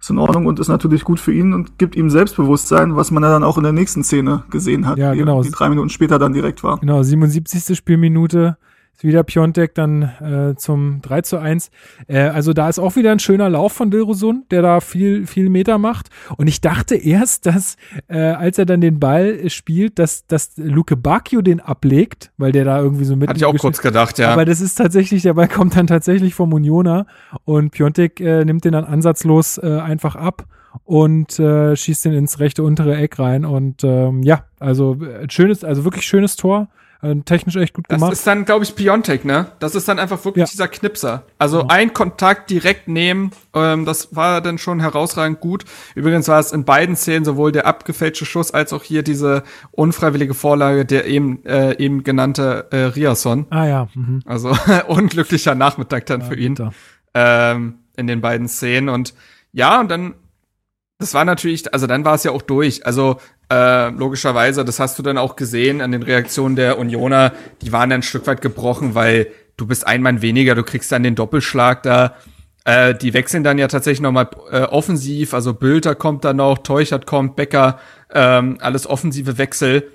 ist 0.00 0.10
in 0.10 0.18
Ordnung 0.18 0.46
und 0.46 0.58
ist 0.58 0.66
natürlich 0.66 1.04
gut 1.04 1.20
für 1.20 1.32
ihn 1.32 1.54
und 1.54 1.78
gibt 1.78 1.94
ihm 1.94 2.10
Selbstbewusstsein, 2.10 2.96
was 2.96 3.12
man 3.12 3.22
ja 3.22 3.30
dann 3.30 3.44
auch 3.44 3.56
in 3.56 3.62
der 3.62 3.72
nächsten 3.72 4.02
Szene 4.02 4.42
gesehen 4.50 4.88
hat, 4.88 4.98
ja, 4.98 5.14
genau. 5.14 5.42
die 5.42 5.50
drei 5.52 5.68
Minuten 5.68 5.90
später 5.90 6.18
dann 6.18 6.32
direkt 6.32 6.64
war. 6.64 6.78
Genau, 6.78 7.04
77. 7.04 7.76
Spielminute 7.76 8.56
ist 8.94 9.04
wieder 9.04 9.22
Piontek 9.22 9.74
dann 9.74 10.02
äh, 10.02 10.56
zum 10.56 11.00
3 11.02 11.22
zu 11.22 11.38
1. 11.38 11.70
Äh, 12.06 12.20
also 12.20 12.52
da 12.52 12.68
ist 12.68 12.78
auch 12.78 12.96
wieder 12.96 13.12
ein 13.12 13.18
schöner 13.18 13.48
Lauf 13.48 13.72
von 13.72 13.90
Dilrosun, 13.90 14.44
der 14.50 14.62
da 14.62 14.80
viel, 14.80 15.26
viel 15.26 15.48
Meter 15.48 15.78
macht. 15.78 16.08
Und 16.36 16.46
ich 16.46 16.60
dachte 16.60 16.94
erst, 16.94 17.46
dass, 17.46 17.76
äh, 18.08 18.18
als 18.18 18.58
er 18.58 18.66
dann 18.66 18.80
den 18.80 19.00
Ball 19.00 19.48
spielt, 19.50 19.98
dass, 19.98 20.26
dass 20.26 20.52
Luke 20.56 20.96
Bacchio 20.96 21.42
den 21.42 21.60
ablegt, 21.60 22.32
weil 22.36 22.52
der 22.52 22.64
da 22.64 22.80
irgendwie 22.80 23.04
so 23.04 23.16
mit. 23.16 23.28
Hatte 23.28 23.38
ich 23.38 23.44
auch 23.44 23.56
kurz 23.56 23.80
gedacht, 23.80 24.18
ja. 24.18 24.32
Aber 24.32 24.44
das 24.44 24.60
ist 24.60 24.76
tatsächlich, 24.76 25.22
der 25.22 25.34
Ball 25.34 25.48
kommt 25.48 25.76
dann 25.76 25.86
tatsächlich 25.86 26.34
vom 26.34 26.52
Unioner 26.52 27.06
und 27.44 27.70
Piontek 27.70 28.20
äh, 28.20 28.44
nimmt 28.44 28.64
den 28.64 28.72
dann 28.72 28.84
ansatzlos 28.84 29.58
äh, 29.58 29.80
einfach 29.80 30.16
ab 30.16 30.46
und 30.84 31.38
äh, 31.38 31.76
schießt 31.76 32.06
den 32.06 32.12
ins 32.12 32.38
rechte 32.38 32.62
untere 32.62 32.96
Eck 32.96 33.18
rein. 33.18 33.44
Und 33.44 33.84
ähm, 33.84 34.22
ja, 34.22 34.44
also 34.58 34.96
äh, 35.02 35.26
schönes, 35.30 35.64
also 35.64 35.84
wirklich 35.84 36.06
schönes 36.06 36.36
Tor. 36.36 36.68
Äh, 37.02 37.16
technisch 37.24 37.56
echt 37.56 37.74
gut 37.74 37.88
gemacht. 37.88 38.12
Das 38.12 38.20
ist 38.20 38.26
dann, 38.28 38.44
glaube 38.44 38.64
ich, 38.64 38.76
Piontek, 38.76 39.24
ne? 39.24 39.48
Das 39.58 39.74
ist 39.74 39.88
dann 39.88 39.98
einfach 39.98 40.24
wirklich 40.24 40.42
ja. 40.42 40.50
dieser 40.50 40.68
Knipser. 40.68 41.24
Also 41.36 41.62
ja. 41.62 41.66
ein 41.68 41.92
Kontakt 41.92 42.48
direkt 42.48 42.86
nehmen, 42.86 43.32
ähm, 43.54 43.84
das 43.84 44.14
war 44.14 44.40
dann 44.40 44.56
schon 44.56 44.78
herausragend 44.78 45.40
gut. 45.40 45.64
Übrigens 45.96 46.28
war 46.28 46.38
es 46.38 46.52
in 46.52 46.64
beiden 46.64 46.94
Szenen 46.94 47.24
sowohl 47.24 47.50
der 47.50 47.66
abgefälschte 47.66 48.24
Schuss 48.24 48.52
als 48.52 48.72
auch 48.72 48.84
hier 48.84 49.02
diese 49.02 49.42
unfreiwillige 49.72 50.34
Vorlage 50.34 50.84
der 50.84 51.06
eben, 51.06 51.44
äh, 51.44 51.76
eben 51.78 52.04
genannte 52.04 52.68
äh, 52.70 52.76
Riasson. 52.76 53.46
Ah 53.50 53.66
ja. 53.66 53.88
Mhm. 53.94 54.22
Also 54.24 54.56
unglücklicher 54.86 55.56
Nachmittag 55.56 56.06
dann 56.06 56.20
ja, 56.20 56.26
für 56.28 56.36
ihn 56.36 56.56
ähm, 57.14 57.78
in 57.96 58.06
den 58.06 58.20
beiden 58.20 58.46
Szenen. 58.46 58.88
Und 58.88 59.12
ja, 59.52 59.80
und 59.80 59.90
dann 59.90 60.14
das 61.02 61.14
war 61.14 61.24
natürlich, 61.24 61.72
also 61.74 61.86
dann 61.86 62.04
war 62.04 62.14
es 62.14 62.24
ja 62.24 62.30
auch 62.30 62.42
durch. 62.42 62.86
Also 62.86 63.18
äh, 63.50 63.90
logischerweise, 63.90 64.64
das 64.64 64.78
hast 64.80 64.98
du 64.98 65.02
dann 65.02 65.18
auch 65.18 65.36
gesehen 65.36 65.80
an 65.80 65.92
den 65.92 66.02
Reaktionen 66.02 66.56
der 66.56 66.78
Unioner, 66.78 67.32
die 67.60 67.72
waren 67.72 67.90
dann 67.90 68.00
ein 68.00 68.04
Stück 68.04 68.26
weit 68.26 68.40
gebrochen, 68.40 68.94
weil 68.94 69.26
du 69.56 69.66
bist 69.66 69.86
ein 69.86 70.00
Mann 70.00 70.22
weniger, 70.22 70.54
du 70.54 70.62
kriegst 70.62 70.90
dann 70.92 71.02
den 71.02 71.14
Doppelschlag 71.14 71.82
da. 71.82 72.14
Äh, 72.64 72.94
die 72.94 73.12
wechseln 73.12 73.42
dann 73.42 73.58
ja 73.58 73.66
tatsächlich 73.66 74.00
nochmal 74.00 74.30
äh, 74.52 74.60
offensiv, 74.62 75.34
also 75.34 75.52
Bülter 75.52 75.96
kommt 75.96 76.24
dann 76.24 76.36
noch, 76.36 76.58
Teuchert 76.58 77.06
kommt, 77.06 77.34
Becker, 77.34 77.80
ähm, 78.14 78.58
alles 78.60 78.86
offensive 78.86 79.36
Wechsel. 79.36 79.88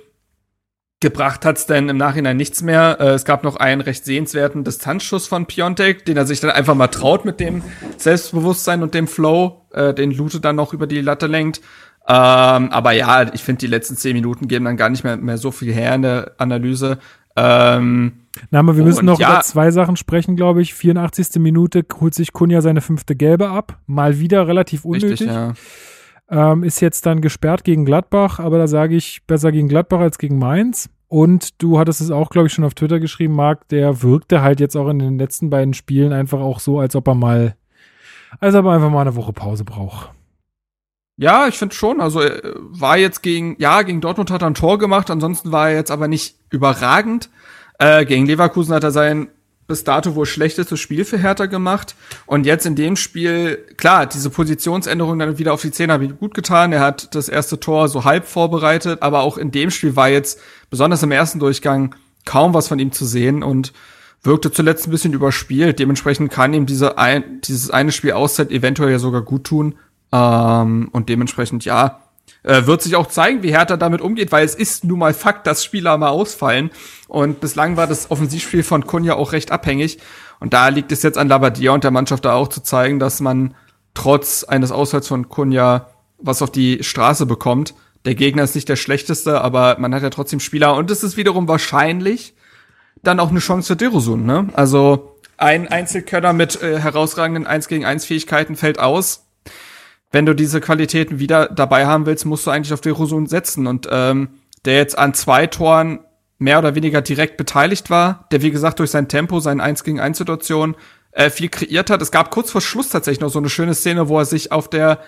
Gebracht 1.00 1.46
hat's 1.46 1.68
dann 1.68 1.90
im 1.90 1.98
Nachhinein 1.98 2.38
nichts 2.38 2.64
mehr. 2.64 2.98
Äh, 3.00 3.10
es 3.10 3.24
gab 3.24 3.44
noch 3.44 3.56
einen 3.58 3.82
recht 3.82 4.04
sehenswerten 4.04 4.64
Distanzschuss 4.64 5.28
von 5.28 5.46
Piontek, 5.46 6.06
den 6.06 6.18
er 6.18 6.26
sich 6.26 6.40
dann 6.40 6.50
einfach 6.50 6.74
mal 6.74 6.88
traut 6.88 7.24
mit 7.24 7.40
dem 7.40 7.62
Selbstbewusstsein 7.98 8.82
und 8.82 8.96
dem 8.96 9.08
Flow, 9.08 9.68
äh, 9.74 9.94
den 9.94 10.12
Lute 10.12 10.40
dann 10.40 10.56
noch 10.56 10.74
über 10.74 10.88
die 10.88 11.02
Latte 11.02 11.28
lenkt. 11.28 11.62
Ähm, 12.08 12.72
aber 12.72 12.94
ja, 12.94 13.32
ich 13.34 13.44
finde, 13.44 13.60
die 13.60 13.68
letzten 13.68 13.96
zehn 13.96 14.14
Minuten 14.14 14.48
geben 14.48 14.66
dann 14.66 14.78
gar 14.78 14.90
nicht 14.90 15.04
mehr, 15.04 15.18
mehr 15.18 15.38
so 15.38 15.52
viel 15.52 15.72
her 15.72 15.94
in 15.94 16.02
der 16.02 16.32
Analyse. 16.40 16.98
Ähm, 17.36 18.14
Na, 18.50 18.60
aber 18.60 18.76
wir 18.76 18.84
müssen 18.84 19.06
noch 19.06 19.20
ja, 19.20 19.34
über 19.34 19.42
zwei 19.42 19.70
Sachen 19.70 19.98
sprechen, 19.98 20.36
glaube 20.36 20.64
ich. 20.64 20.74
84. 20.74 21.40
Minute 21.40 21.86
holt 22.00 22.16
sich 22.16 22.34
Kunja 22.34 22.62
seine 22.62 22.82
fünfte 22.82 23.16
Gelbe 23.16 23.50
ab. 23.50 23.78
Mal 23.86 24.20
wieder 24.20 24.48
relativ 24.48 24.84
unnötig. 24.84 25.12
Richtig, 25.12 25.28
ja. 25.28 25.54
Ähm, 26.30 26.64
ist 26.64 26.82
jetzt 26.82 27.06
dann 27.06 27.22
gesperrt 27.22 27.64
gegen 27.64 27.86
Gladbach, 27.86 28.40
aber 28.40 28.58
da 28.58 28.68
sage 28.68 28.96
ich 28.96 29.24
besser 29.26 29.52
gegen 29.52 29.70
Gladbach 29.70 30.00
als 30.00 30.18
gegen 30.18 30.38
Mainz. 30.38 30.90
Und 31.08 31.62
du 31.62 31.80
hattest 31.80 32.02
es 32.02 32.12
auch, 32.12 32.30
glaube 32.30 32.48
ich, 32.48 32.54
schon 32.54 32.66
auf 32.66 32.74
Twitter 32.74 33.00
geschrieben, 33.00 33.34
Marc, 33.34 33.68
der 33.70 34.04
wirkte 34.04 34.42
halt 34.42 34.60
jetzt 34.60 34.76
auch 34.76 34.90
in 34.90 35.00
den 35.00 35.18
letzten 35.18 35.50
beiden 35.50 35.74
Spielen 35.74 36.12
einfach 36.12 36.40
auch 36.40 36.60
so, 36.60 36.80
als 36.80 36.96
ob 36.98 37.08
er 37.08 37.16
mal, 37.16 37.56
als 38.40 38.56
ob 38.56 38.66
er 38.66 38.72
einfach 38.72 38.90
mal 38.90 39.02
eine 39.02 39.16
Woche 39.16 39.32
Pause 39.32 39.64
braucht. 39.64 40.12
Ja, 41.16 41.48
ich 41.48 41.56
finde 41.56 41.74
schon. 41.74 42.02
Also 42.02 42.20
er 42.20 42.42
war 42.56 42.98
jetzt 42.98 43.24
gegen, 43.24 43.56
ja, 43.58 43.82
gegen 43.84 44.02
Dortmund 44.02 44.32
hat 44.32 44.42
er 44.42 44.48
ein 44.48 44.54
Tor 44.54 44.78
gemacht, 44.78 45.10
ansonsten 45.10 45.52
war 45.52 45.70
er 45.70 45.76
jetzt 45.76 45.92
aber 45.92 46.08
nicht 46.08 46.38
überragend. 46.52 47.30
Äh, 47.80 48.06
gegen 48.06 48.26
Leverkusen 48.26 48.76
hat 48.76 48.84
er 48.84 48.92
sein 48.92 49.30
bis 49.68 49.84
dato 49.84 50.16
wohl 50.16 50.26
schlechtestes 50.26 50.80
Spiel 50.80 51.06
für 51.06 51.18
Hertha 51.18 51.46
gemacht. 51.46 51.96
Und 52.26 52.46
jetzt 52.46 52.66
in 52.66 52.76
dem 52.76 52.96
Spiel, 52.96 53.58
klar, 53.78 54.06
diese 54.06 54.30
Positionsänderung 54.30 55.20
dann 55.20 55.38
wieder 55.38 55.54
auf 55.54 55.62
die 55.62 55.72
Zehn 55.72 55.92
habe 55.92 56.06
ich 56.06 56.18
gut 56.18 56.34
getan. 56.34 56.72
Er 56.72 56.80
hat 56.80 57.14
das 57.14 57.30
erste 57.30 57.60
Tor 57.60 57.90
so 57.90 58.06
halb 58.06 58.26
vorbereitet, 58.26 59.02
aber 59.02 59.20
auch 59.20 59.38
in 59.38 59.52
dem 59.52 59.70
Spiel 59.70 59.96
war 59.96 60.10
jetzt, 60.10 60.40
besonders 60.70 61.04
im 61.04 61.12
ersten 61.12 61.40
Durchgang, 61.40 61.96
kaum 62.26 62.54
was 62.54 62.68
von 62.68 62.80
ihm 62.80 62.92
zu 62.92 63.06
sehen 63.06 63.44
und 63.44 63.74
wirkte 64.24 64.52
zuletzt 64.52 64.88
ein 64.88 64.92
bisschen 64.92 65.14
überspielt. 65.14 65.80
Dementsprechend 65.80 66.32
kann 66.32 66.54
ihm 66.54 66.66
diese 66.66 66.98
ein, 66.98 67.42
dieses 67.42 67.70
eine 67.70 67.92
Spiel 67.92 68.14
Auszeit 68.14 68.52
eventuell 68.52 68.92
ja 68.92 69.00
sogar 69.00 69.22
gut 69.22 69.44
tun. 69.44 69.76
Ähm, 70.12 70.90
und 70.92 71.10
dementsprechend, 71.10 71.66
ja, 71.66 72.02
äh, 72.44 72.66
wird 72.66 72.82
sich 72.82 72.96
auch 72.96 73.08
zeigen, 73.08 73.44
wie 73.44 73.52
Hertha 73.52 73.78
damit 73.78 74.02
umgeht, 74.02 74.32
weil 74.32 74.46
es 74.46 74.56
ist 74.56 74.84
nun 74.84 75.00
mal 75.00 75.14
Fakt, 75.14 75.48
dass 75.48 75.64
Spieler 75.64 75.98
mal 75.98 76.10
ausfallen. 76.10 76.72
Und 77.08 77.40
bislang 77.40 77.78
war 77.78 77.88
das 77.88 78.10
Offensivspiel 78.12 78.64
von 78.64 78.86
Kunja 78.88 79.16
auch 79.16 79.32
recht 79.32 79.52
abhängig. 79.52 80.00
Und 80.40 80.54
da 80.54 80.70
liegt 80.70 80.92
es 80.92 81.04
jetzt 81.04 81.18
an 81.18 81.28
Labadia 81.28 81.72
und 81.72 81.84
der 81.84 81.92
Mannschaft 81.92 82.26
da 82.26 82.34
auch 82.34 82.48
zu 82.48 82.62
zeigen, 82.62 83.00
dass 83.00 83.20
man 83.20 83.56
trotz 83.94 84.44
eines 84.44 84.72
Ausfalls 84.72 85.08
von 85.08 85.30
Kunja 85.30 85.90
was 86.20 86.42
auf 86.42 86.52
die 86.52 86.84
Straße 86.84 87.26
bekommt. 87.26 87.74
Der 88.06 88.16
Gegner 88.16 88.44
ist 88.44 88.56
nicht 88.56 88.70
der 88.70 88.76
schlechteste, 88.76 89.42
aber 89.42 89.78
man 89.80 89.94
hat 89.94 90.04
ja 90.04 90.10
trotzdem 90.10 90.40
Spieler. 90.40 90.76
Und 90.76 90.90
es 90.92 91.04
ist 91.04 91.18
wiederum 91.18 91.48
wahrscheinlich 91.48 92.36
dann 93.04 93.20
auch 93.20 93.30
eine 93.30 93.40
Chance 93.40 93.68
für 93.68 93.76
Derosun, 93.76 94.26
ne? 94.26 94.50
Also 94.54 95.16
ein 95.38 95.68
Einzelkönner 95.68 96.34
mit 96.34 96.62
äh, 96.62 96.80
herausragenden 96.80 97.46
1 97.46 97.68
gegen 97.68 97.86
1 97.86 98.06
Fähigkeiten 98.06 98.56
fällt 98.56 98.80
aus 98.80 99.27
wenn 100.12 100.26
du 100.26 100.34
diese 100.34 100.62
Qualitäten 100.62 101.20
wieder 101.20 101.48
dabei 101.48 101.86
haben 101.86 102.06
willst, 102.06 102.26
musst 102.26 102.48
du 102.48 102.52
eigentlich 102.52 102.74
auf 102.74 102.82
Derosun 102.82 103.28
setzen. 103.28 103.68
Und 103.68 103.88
ähm, 103.92 104.30
der 104.66 104.76
jetzt 104.76 104.98
an 104.98 105.14
zwei 105.14 105.48
Toren 105.48 106.00
mehr 106.40 106.60
oder 106.60 106.76
weniger 106.76 107.02
direkt 107.02 107.38
beteiligt 107.38 107.90
war, 107.90 108.28
der 108.32 108.42
wie 108.42 108.52
gesagt 108.52 108.80
durch 108.80 108.92
sein 108.92 109.08
Tempo, 109.08 109.40
seine 109.40 109.64
1 109.64 109.84
gegen 109.84 110.00
1 110.00 110.18
Situation 110.18 110.76
äh, 111.12 111.30
viel 111.30 111.50
kreiert 111.50 111.90
hat. 111.90 112.02
Es 112.02 112.12
gab 112.12 112.32
kurz 112.32 112.52
vor 112.52 112.62
Schluss 112.62 112.90
tatsächlich 112.90 113.22
noch 113.22 113.30
so 113.30 113.40
eine 113.40 113.50
schöne 113.50 113.74
Szene, 113.74 114.08
wo 114.08 114.20
er 114.20 114.26
sich 114.26 114.52
auf 114.52 114.70
der 114.70 115.00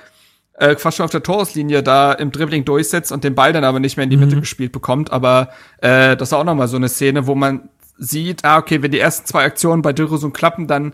äh, 0.56 0.76
fast 0.76 0.98
schon 0.98 1.06
auf 1.06 1.12
der 1.12 1.24
Torauslinie 1.24 1.84
da 1.84 2.12
im 2.12 2.32
Dribbling 2.32 2.66
durchsetzt 2.66 3.12
und 3.12 3.24
den 3.24 3.36
Ball 3.36 3.54
dann 3.54 3.64
aber 3.64 3.80
nicht 3.80 3.96
mehr 3.96 4.04
in 4.04 4.10
die 4.10 4.18
mhm. 4.18 4.24
Mitte 4.24 4.40
gespielt 4.40 4.72
bekommt. 4.72 5.12
Aber 5.12 5.50
äh, 5.82 6.18
das 6.18 6.32
war 6.32 6.40
auch 6.40 6.44
noch 6.44 6.56
mal 6.56 6.68
so 6.68 6.78
eine 6.78 6.90
Szene, 6.90 7.28
wo 7.28 7.36
man 7.36 7.70
sieht, 7.98 8.44
ah, 8.46 8.58
okay, 8.58 8.82
wenn 8.82 8.92
die 8.92 9.00
ersten 9.00 9.26
zwei 9.26 9.44
Aktionen 9.44 9.82
bei 9.82 9.94
Dilrosun 9.94 10.34
klappen, 10.34 10.68
dann 10.68 10.94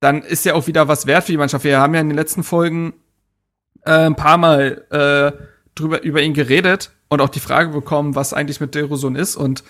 dann 0.00 0.22
ist 0.22 0.44
ja 0.44 0.54
auch 0.54 0.66
wieder 0.66 0.88
was 0.88 1.06
wert 1.06 1.24
für 1.24 1.32
die 1.32 1.38
Mannschaft. 1.38 1.64
Wir 1.64 1.80
haben 1.80 1.94
ja 1.94 2.00
in 2.00 2.08
den 2.08 2.16
letzten 2.16 2.42
Folgen 2.42 2.94
äh, 3.82 3.92
ein 3.92 4.16
paar 4.16 4.36
Mal 4.38 4.84
äh, 4.90 5.42
drüber 5.74 6.02
über 6.02 6.22
ihn 6.22 6.34
geredet 6.34 6.90
und 7.08 7.20
auch 7.20 7.28
die 7.28 7.40
Frage 7.40 7.70
bekommen, 7.70 8.14
was 8.14 8.32
eigentlich 8.32 8.60
mit 8.60 8.74
Derosun 8.74 9.16
ist 9.16 9.36
und 9.36 9.64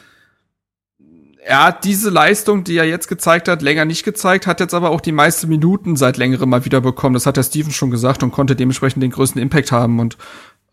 er 1.47 1.63
hat 1.63 1.85
diese 1.85 2.11
Leistung, 2.11 2.65
die 2.65 2.77
er 2.77 2.87
jetzt 2.87 3.07
gezeigt 3.07 3.47
hat, 3.47 3.63
länger 3.63 3.85
nicht 3.85 4.03
gezeigt, 4.03 4.49
hat 4.49 4.59
jetzt 4.59 4.75
aber 4.75 4.91
auch 4.91 5.01
die 5.01 5.13
meisten 5.13 5.49
Minuten 5.49 5.95
seit 5.95 6.17
längerem 6.17 6.51
mal 6.51 6.65
wieder 6.65 6.81
bekommen. 6.81 7.15
Das 7.15 7.25
hat 7.25 7.37
der 7.37 7.45
Steven 7.45 7.71
schon 7.71 7.93
gesagt 7.93 8.25
und 8.25 8.33
konnte 8.33 8.57
dementsprechend 8.57 9.01
den 9.01 9.13
größten 9.13 9.41
Impact 9.41 9.71
haben. 9.71 10.01
Und 10.01 10.19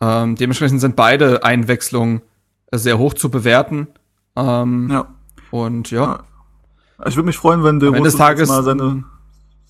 ähm, 0.02 0.36
dementsprechend 0.36 0.82
sind 0.82 0.96
beide 0.96 1.44
Einwechslungen 1.44 2.24
sehr 2.72 2.98
hoch 2.98 3.14
zu 3.14 3.30
bewerten. 3.30 3.88
Ähm, 4.36 4.90
ja. 4.92 5.08
Und 5.52 5.92
ja. 5.92 6.24
Ich 7.06 7.16
würde 7.16 7.28
mich 7.28 7.38
freuen, 7.38 7.64
wenn 7.64 7.80
der 7.80 7.92
mal 8.48 8.64
seine 8.64 9.04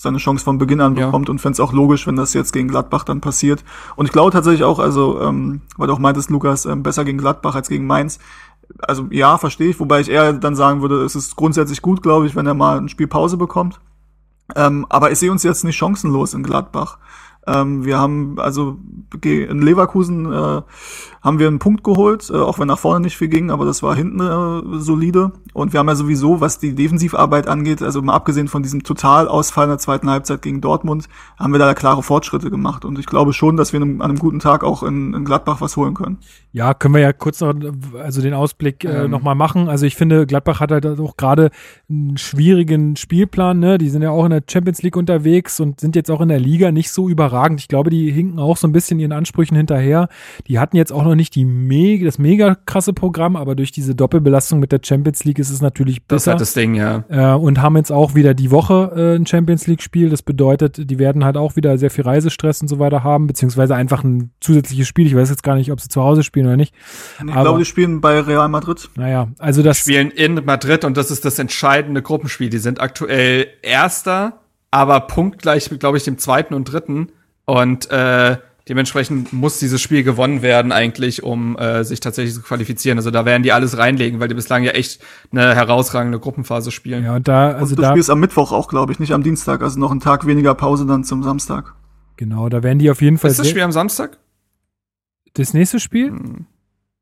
seine 0.04 0.20
Chance 0.20 0.44
von 0.44 0.58
Beginn 0.58 0.82
an 0.82 0.94
bekommt 0.94 1.28
ja. 1.28 1.32
und 1.32 1.40
fände 1.40 1.54
es 1.54 1.60
auch 1.60 1.74
logisch, 1.74 2.06
wenn 2.06 2.16
das 2.16 2.34
jetzt 2.34 2.54
gegen 2.54 2.68
Gladbach 2.68 3.04
dann 3.04 3.22
passiert. 3.22 3.64
Und 3.96 4.06
ich 4.06 4.12
glaube 4.12 4.32
tatsächlich 4.32 4.64
auch, 4.64 4.80
also, 4.80 5.20
ähm, 5.22 5.62
weil 5.78 5.88
du 5.88 5.94
auch 5.94 6.00
meintest, 6.00 6.30
Lukas, 6.30 6.66
ähm, 6.66 6.84
besser 6.84 7.06
gegen 7.06 7.18
Gladbach 7.18 7.56
als 7.56 7.70
gegen 7.70 7.88
Mainz. 7.88 8.20
Also 8.80 9.08
ja, 9.10 9.38
verstehe 9.38 9.70
ich, 9.70 9.80
wobei 9.80 10.02
ich 10.02 10.10
eher 10.10 10.34
dann 10.34 10.56
sagen 10.56 10.82
würde, 10.82 11.04
es 11.04 11.16
ist 11.16 11.36
grundsätzlich 11.36 11.82
gut, 11.82 12.04
glaube 12.04 12.28
ich, 12.28 12.36
wenn 12.36 12.46
er 12.46 12.54
mal 12.54 12.78
ein 12.78 12.90
Spiel 12.90 13.08
Pause 13.08 13.38
bekommt. 13.38 13.80
Ähm, 14.56 14.86
aber 14.90 15.12
ich 15.12 15.20
sehe 15.20 15.32
uns 15.32 15.44
jetzt 15.44 15.64
nicht 15.64 15.78
chancenlos 15.78 16.34
in 16.34 16.44
Gladbach. 16.44 17.00
Ähm, 17.48 17.86
wir 17.86 17.98
haben 17.98 18.40
also 18.40 18.78
in 19.22 19.62
Leverkusen 19.62 20.32
äh, 20.32 20.62
haben 21.24 21.40
wir 21.40 21.48
einen 21.48 21.60
Punkt 21.60 21.84
geholt, 21.84 22.30
äh, 22.30 22.34
auch 22.34 22.60
wenn 22.60 22.68
nach 22.68 22.78
vorne 22.78 23.00
nicht 23.00 23.18
viel 23.18 23.30
ging, 23.30 23.50
aber 23.50 23.66
das 23.66 23.82
war 23.82 23.96
hinten 23.96 24.20
äh, 24.20 24.80
solide. 24.80 25.32
Und 25.54 25.72
wir 25.72 25.80
haben 25.80 25.88
ja 25.88 25.96
sowieso, 25.96 26.42
was 26.42 26.60
die 26.60 26.76
Defensivarbeit 26.76 27.48
angeht, 27.48 27.82
also 27.82 28.02
mal 28.02 28.14
abgesehen 28.14 28.50
von 28.50 28.62
diesem 28.62 28.84
Totalausfall 28.84 29.66
in 29.66 29.70
der 29.70 29.78
zweiten 29.80 30.10
Halbzeit 30.10 30.42
gegen 30.42 30.60
Dortmund, 30.60 31.08
haben 31.40 31.54
wir 31.54 31.60
da 31.60 31.74
klare 31.74 32.04
Fortschritte 32.04 32.50
gemacht. 32.52 32.84
Und 32.84 33.00
ich 33.00 33.06
glaube 33.06 33.32
schon, 33.32 33.56
dass 33.56 33.72
wir 33.72 33.82
an 33.82 34.02
einem 34.02 34.20
guten 34.20 34.40
Tag 34.40 34.66
auch 34.66 34.84
in, 34.84 35.14
in 35.14 35.24
Gladbach 35.24 35.62
was 35.62 35.78
holen 35.78 35.94
können. 35.94 36.18
Ja, 36.52 36.74
können 36.74 36.94
wir 36.94 37.02
ja 37.02 37.14
kurz 37.14 37.40
noch, 37.40 37.54
also 37.98 38.22
den 38.22 38.34
Ausblick 38.34 38.84
äh, 38.84 39.06
ähm. 39.06 39.12
nochmal 39.12 39.36
machen. 39.36 39.70
Also 39.70 39.86
ich 39.86 39.96
finde, 39.96 40.28
Gladbach 40.28 40.60
hat 40.60 40.72
halt 40.72 40.86
auch 40.86 41.16
gerade 41.16 41.52
einen 41.90 42.18
schwierigen 42.18 42.98
Spielplan. 42.98 43.60
Ne? 43.60 43.78
Die 43.78 43.90
sind 43.90 44.02
ja 44.02 44.12
auch 44.12 44.26
in 44.26 44.32
der 44.32 44.44
Champions 44.48 44.82
League 44.82 44.98
unterwegs 44.98 45.60
und 45.62 45.80
sind 45.80 45.96
jetzt 45.96 46.12
auch 46.12 46.20
in 46.20 46.28
der 46.28 46.40
Liga 46.40 46.72
nicht 46.72 46.92
so 46.92 47.08
überragend. 47.08 47.62
Ich 47.62 47.70
glaube, 47.70 47.90
die 47.90 48.12
hinken 48.12 48.40
auch 48.40 48.58
so 48.58 48.68
ein 48.68 48.74
bisschen 48.74 49.00
ihren 49.00 49.14
Ansprüchen 49.14 49.56
hinterher. 49.56 50.10
Die 50.48 50.60
hatten 50.60 50.76
jetzt 50.76 50.92
auch 50.92 51.04
noch 51.04 51.13
nicht 51.16 51.36
die 51.36 51.46
me 51.46 52.04
das 52.04 52.18
mega 52.18 52.56
krasse 52.56 52.94
Programm, 52.94 53.36
aber 53.36 53.56
durch 53.56 53.72
diese 53.72 53.96
Doppelbelastung 53.96 54.60
mit 54.60 54.72
der 54.72 54.80
Champions 54.84 55.24
League 55.24 55.40
ist 55.40 55.50
es 55.50 55.62
natürlich 55.62 56.04
besser. 56.06 56.32
Das 56.32 56.34
hat 56.34 56.42
das 56.42 56.54
Ding, 56.54 56.76
ja. 56.76 57.04
Äh, 57.10 57.36
und 57.36 57.62
haben 57.62 57.78
jetzt 57.78 57.92
auch 57.92 58.16
wieder 58.16 58.34
die 58.34 58.52
Woche 58.52 58.92
äh, 58.96 59.16
ein 59.16 59.26
Champions 59.26 59.68
League-Spiel. 59.68 60.10
Das 60.10 60.22
bedeutet, 60.22 60.90
die 60.90 61.00
werden 61.00 61.24
halt 61.24 61.38
auch 61.38 61.56
wieder 61.56 61.78
sehr 61.78 61.90
viel 61.90 62.04
Reisestress 62.04 62.62
und 62.62 62.68
so 62.68 62.80
weiter 62.80 63.04
haben, 63.04 63.28
beziehungsweise 63.28 63.76
einfach 63.76 64.04
ein 64.04 64.32
zusätzliches 64.40 64.88
Spiel. 64.88 65.08
Ich 65.08 65.16
weiß 65.16 65.30
jetzt 65.30 65.44
gar 65.44 65.56
nicht, 65.56 65.72
ob 65.72 65.82
sie 65.82 65.90
zu 65.90 66.02
Hause 66.02 66.24
spielen 66.24 66.46
oder 66.46 66.58
nicht. 66.58 66.74
Ich 67.18 67.32
aber, 67.32 67.42
glaube, 67.42 67.60
die 67.60 67.66
spielen 67.66 68.02
bei 68.02 68.20
Real 68.20 68.50
Madrid. 68.50 68.90
Naja, 68.96 69.30
also 69.40 69.64
das. 69.64 69.80
Spielen 69.80 70.12
in 70.12 70.44
Madrid 70.46 70.86
und 70.86 70.98
das 70.98 71.12
ist 71.12 71.26
das 71.26 71.40
entscheidende 71.40 72.02
Gruppenspiel. 72.02 72.50
Die 72.50 72.60
sind 72.60 72.80
aktuell 72.80 73.48
Erster, 73.62 74.42
aber 74.72 75.02
punktgleich, 75.02 75.70
glaube 75.80 75.98
ich, 75.98 76.04
dem 76.04 76.18
zweiten 76.18 76.54
und 76.54 76.66
dritten. 76.66 77.10
Und 77.46 77.90
äh, 77.92 78.38
Dementsprechend 78.70 79.34
muss 79.34 79.60
dieses 79.60 79.82
Spiel 79.82 80.04
gewonnen 80.04 80.42
werden 80.42 80.72
eigentlich, 80.72 81.22
um 81.22 81.58
äh, 81.58 81.84
sich 81.84 82.00
tatsächlich 82.00 82.34
zu 82.34 82.42
qualifizieren. 82.42 82.98
Also 82.98 83.12
da 83.12 83.26
werden 83.26 83.44
die 83.44 83.52
alles 83.52 83.78
reinlegen, 83.78 84.22
weil 84.22 84.30
die 84.30 84.36
bislang 84.36 84.64
ja 84.64 84.72
echt 84.72 85.02
eine 85.32 85.54
herausragende 85.54 86.18
Gruppenphase 86.18 86.72
spielen. 86.72 87.04
Ja, 87.04 87.16
und 87.18 87.28
da, 87.28 87.52
also 87.52 87.72
und 87.74 87.80
du 87.80 87.82
da 87.82 87.92
spielst 87.92 88.10
am 88.10 88.22
Mittwoch 88.22 88.54
auch, 88.54 88.70
glaube 88.70 88.94
ich, 88.94 89.00
nicht 89.00 89.12
am 89.12 89.22
Dienstag, 89.22 89.62
also 89.62 89.78
noch 89.80 89.92
einen 89.92 90.00
Tag 90.00 90.26
weniger 90.26 90.56
Pause 90.56 90.86
dann 90.86 91.04
zum 91.04 91.24
Samstag. 91.24 91.76
Genau, 92.16 92.48
da 92.48 92.64
werden 92.64 92.80
die 92.80 92.90
auf 92.90 93.02
jeden 93.02 93.18
Fall. 93.18 93.32
Ist 93.32 93.40
das 93.40 93.50
Spiel 93.50 93.64
am 93.64 93.74
Samstag? 93.74 94.18
Das 95.34 95.54
nächste 95.54 95.82
Spiel? 95.82 96.12
Hm. 96.12 96.46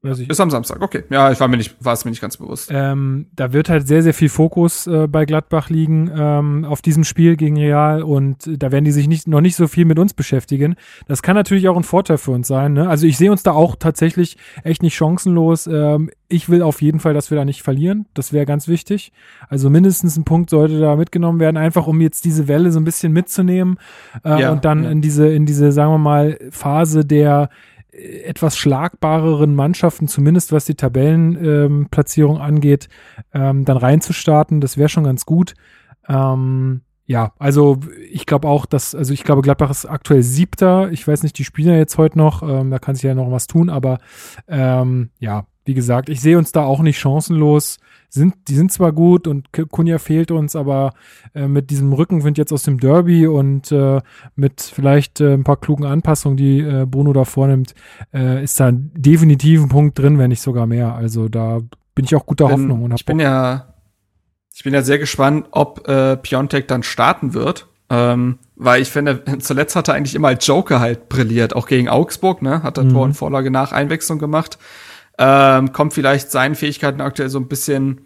Weiß 0.03 0.17
ich. 0.17 0.29
Ist 0.31 0.39
am 0.39 0.49
Samstag, 0.49 0.81
okay. 0.81 1.03
Ja, 1.11 1.31
ich 1.31 1.39
war 1.39 1.47
mir 1.47 1.57
nicht, 1.57 1.75
war 1.79 1.93
es 1.93 2.05
mir 2.05 2.09
nicht 2.11 2.21
ganz 2.21 2.37
bewusst. 2.37 2.71
Ähm, 2.73 3.27
da 3.35 3.53
wird 3.53 3.69
halt 3.69 3.87
sehr, 3.87 4.01
sehr 4.01 4.15
viel 4.15 4.29
Fokus 4.29 4.87
äh, 4.87 5.07
bei 5.07 5.25
Gladbach 5.25 5.69
liegen 5.69 6.09
ähm, 6.15 6.65
auf 6.65 6.81
diesem 6.81 7.03
Spiel 7.03 7.35
gegen 7.35 7.55
Real 7.55 8.01
und 8.01 8.49
da 8.51 8.71
werden 8.71 8.85
die 8.85 8.91
sich 8.91 9.07
nicht, 9.07 9.27
noch 9.27 9.41
nicht 9.41 9.55
so 9.55 9.67
viel 9.67 9.85
mit 9.85 9.99
uns 9.99 10.15
beschäftigen. 10.15 10.75
Das 11.07 11.21
kann 11.21 11.35
natürlich 11.35 11.69
auch 11.69 11.77
ein 11.77 11.83
Vorteil 11.83 12.17
für 12.17 12.31
uns 12.31 12.47
sein. 12.47 12.73
Ne? 12.73 12.89
Also 12.89 13.05
ich 13.05 13.15
sehe 13.15 13.31
uns 13.31 13.43
da 13.43 13.51
auch 13.51 13.75
tatsächlich 13.75 14.37
echt 14.63 14.81
nicht 14.81 14.95
chancenlos. 14.95 15.67
Ähm, 15.67 16.09
ich 16.29 16.49
will 16.49 16.63
auf 16.63 16.81
jeden 16.81 16.99
Fall, 16.99 17.13
dass 17.13 17.29
wir 17.29 17.37
da 17.37 17.45
nicht 17.45 17.61
verlieren. 17.61 18.07
Das 18.15 18.33
wäre 18.33 18.47
ganz 18.47 18.67
wichtig. 18.67 19.11
Also 19.49 19.69
mindestens 19.69 20.17
ein 20.17 20.23
Punkt 20.23 20.49
sollte 20.49 20.79
da 20.79 20.95
mitgenommen 20.95 21.39
werden, 21.39 21.57
einfach 21.57 21.85
um 21.85 22.01
jetzt 22.01 22.25
diese 22.25 22.47
Welle 22.47 22.71
so 22.71 22.79
ein 22.79 22.85
bisschen 22.85 23.11
mitzunehmen 23.13 23.77
äh, 24.23 24.41
ja, 24.41 24.51
und 24.51 24.65
dann 24.65 24.83
ja. 24.83 24.89
in 24.89 25.01
diese, 25.01 25.27
in 25.27 25.45
diese, 25.45 25.71
sagen 25.71 25.91
wir 25.91 25.99
mal, 25.99 26.39
Phase 26.49 27.05
der 27.05 27.49
etwas 27.91 28.57
schlagbareren 28.57 29.53
Mannschaften, 29.53 30.07
zumindest 30.07 30.51
was 30.51 30.65
die 30.65 30.75
Tabellenplatzierung 30.75 32.37
ähm, 32.37 32.41
angeht, 32.41 32.87
ähm, 33.33 33.65
dann 33.65 33.77
reinzustarten. 33.77 34.61
Das 34.61 34.77
wäre 34.77 34.89
schon 34.89 35.03
ganz 35.03 35.25
gut. 35.25 35.53
Ähm, 36.07 36.81
ja, 37.05 37.33
also 37.39 37.79
ich 38.09 38.25
glaube 38.25 38.47
auch, 38.47 38.65
dass, 38.65 38.95
also 38.95 39.13
ich 39.13 39.23
glaube, 39.23 39.41
Gladbach 39.41 39.69
ist 39.69 39.85
aktuell 39.85 40.23
siebter. 40.23 40.91
Ich 40.91 41.05
weiß 41.05 41.23
nicht, 41.23 41.37
die 41.37 41.43
spielen 41.43 41.69
ja 41.69 41.75
jetzt 41.75 41.97
heute 41.97 42.17
noch, 42.17 42.41
ähm, 42.41 42.71
da 42.71 42.79
kann 42.79 42.95
sich 42.95 43.03
ja 43.03 43.13
noch 43.13 43.31
was 43.31 43.47
tun, 43.47 43.69
aber 43.69 43.97
ähm, 44.47 45.09
ja, 45.19 45.45
wie 45.65 45.73
gesagt, 45.73 46.09
ich 46.09 46.21
sehe 46.21 46.37
uns 46.37 46.51
da 46.53 46.63
auch 46.63 46.81
nicht 46.81 46.99
chancenlos 46.99 47.79
sind, 48.13 48.35
die 48.49 48.55
sind 48.55 48.71
zwar 48.73 48.91
gut 48.91 49.25
und 49.25 49.47
Kunja 49.53 49.97
fehlt 49.97 50.31
uns, 50.31 50.55
aber 50.55 50.93
äh, 51.33 51.47
mit 51.47 51.69
diesem 51.69 51.93
Rückenwind 51.93 52.37
jetzt 52.37 52.51
aus 52.51 52.63
dem 52.63 52.77
Derby 52.77 53.25
und 53.25 53.71
äh, 53.71 54.01
mit 54.35 54.61
vielleicht 54.61 55.21
äh, 55.21 55.33
ein 55.33 55.45
paar 55.45 55.55
klugen 55.55 55.85
Anpassungen, 55.85 56.35
die 56.35 56.59
äh, 56.59 56.85
Bruno 56.85 57.13
da 57.13 57.23
vornimmt, 57.23 57.73
äh, 58.13 58.43
ist 58.43 58.59
da 58.59 58.71
definitiv 58.73 59.63
ein 59.63 59.69
Punkt 59.69 59.97
drin, 59.97 60.17
wenn 60.17 60.29
nicht 60.29 60.41
sogar 60.41 60.67
mehr. 60.67 60.93
Also 60.93 61.29
da 61.29 61.61
bin 61.95 62.03
ich 62.03 62.13
auch 62.13 62.25
guter 62.25 62.47
bin, 62.47 62.53
Hoffnung. 62.53 62.83
Und 62.83 62.93
ich 62.93 63.05
bin 63.05 63.19
ja, 63.19 63.73
ich 64.53 64.63
bin 64.63 64.73
ja 64.73 64.81
sehr 64.81 64.99
gespannt, 64.99 65.47
ob 65.51 65.87
äh, 65.87 66.17
Piontek 66.17 66.67
dann 66.67 66.83
starten 66.83 67.33
wird. 67.33 67.67
Ähm, 67.89 68.39
weil 68.57 68.81
ich 68.81 68.89
finde, 68.89 69.23
zuletzt 69.39 69.77
hat 69.77 69.87
er 69.87 69.93
eigentlich 69.93 70.15
immer 70.15 70.29
als 70.29 70.45
Joker 70.45 70.81
halt 70.81 71.07
brilliert, 71.07 71.55
auch 71.55 71.67
gegen 71.67 71.87
Augsburg, 71.87 72.41
ne? 72.41 72.61
Hat 72.63 72.77
er 72.77 72.85
mhm. 72.85 72.89
Tor 72.89 73.03
und 73.03 73.13
Vorlage 73.13 73.51
nach 73.51 73.71
Einwechslung 73.71 74.19
gemacht 74.19 74.57
ähm, 75.17 75.71
kommt 75.71 75.93
vielleicht 75.93 76.31
seinen 76.31 76.55
Fähigkeiten 76.55 77.01
aktuell 77.01 77.29
so 77.29 77.39
ein 77.39 77.47
bisschen 77.47 78.01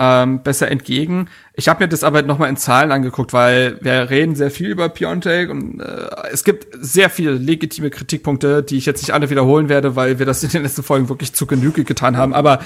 ähm, 0.00 0.42
besser 0.42 0.70
entgegen. 0.70 1.28
Ich 1.54 1.68
habe 1.68 1.84
mir 1.84 1.88
das 1.88 2.02
aber 2.02 2.22
nochmal 2.22 2.48
in 2.48 2.56
Zahlen 2.56 2.90
angeguckt, 2.90 3.34
weil 3.34 3.78
wir 3.82 4.08
reden 4.08 4.34
sehr 4.34 4.50
viel 4.50 4.70
über 4.70 4.88
Piontek 4.88 5.50
und 5.50 5.80
äh, 5.80 6.08
es 6.32 6.42
gibt 6.42 6.68
sehr 6.80 7.10
viele 7.10 7.32
legitime 7.32 7.90
Kritikpunkte, 7.90 8.62
die 8.62 8.78
ich 8.78 8.86
jetzt 8.86 9.02
nicht 9.02 9.12
alle 9.12 9.28
wiederholen 9.28 9.68
werde, 9.68 9.96
weil 9.96 10.18
wir 10.18 10.26
das 10.26 10.42
in 10.42 10.50
den 10.50 10.62
letzten 10.62 10.82
Folgen 10.82 11.10
wirklich 11.10 11.34
zu 11.34 11.46
Genüge 11.46 11.84
getan 11.84 12.16
haben. 12.16 12.32
Aber 12.32 12.60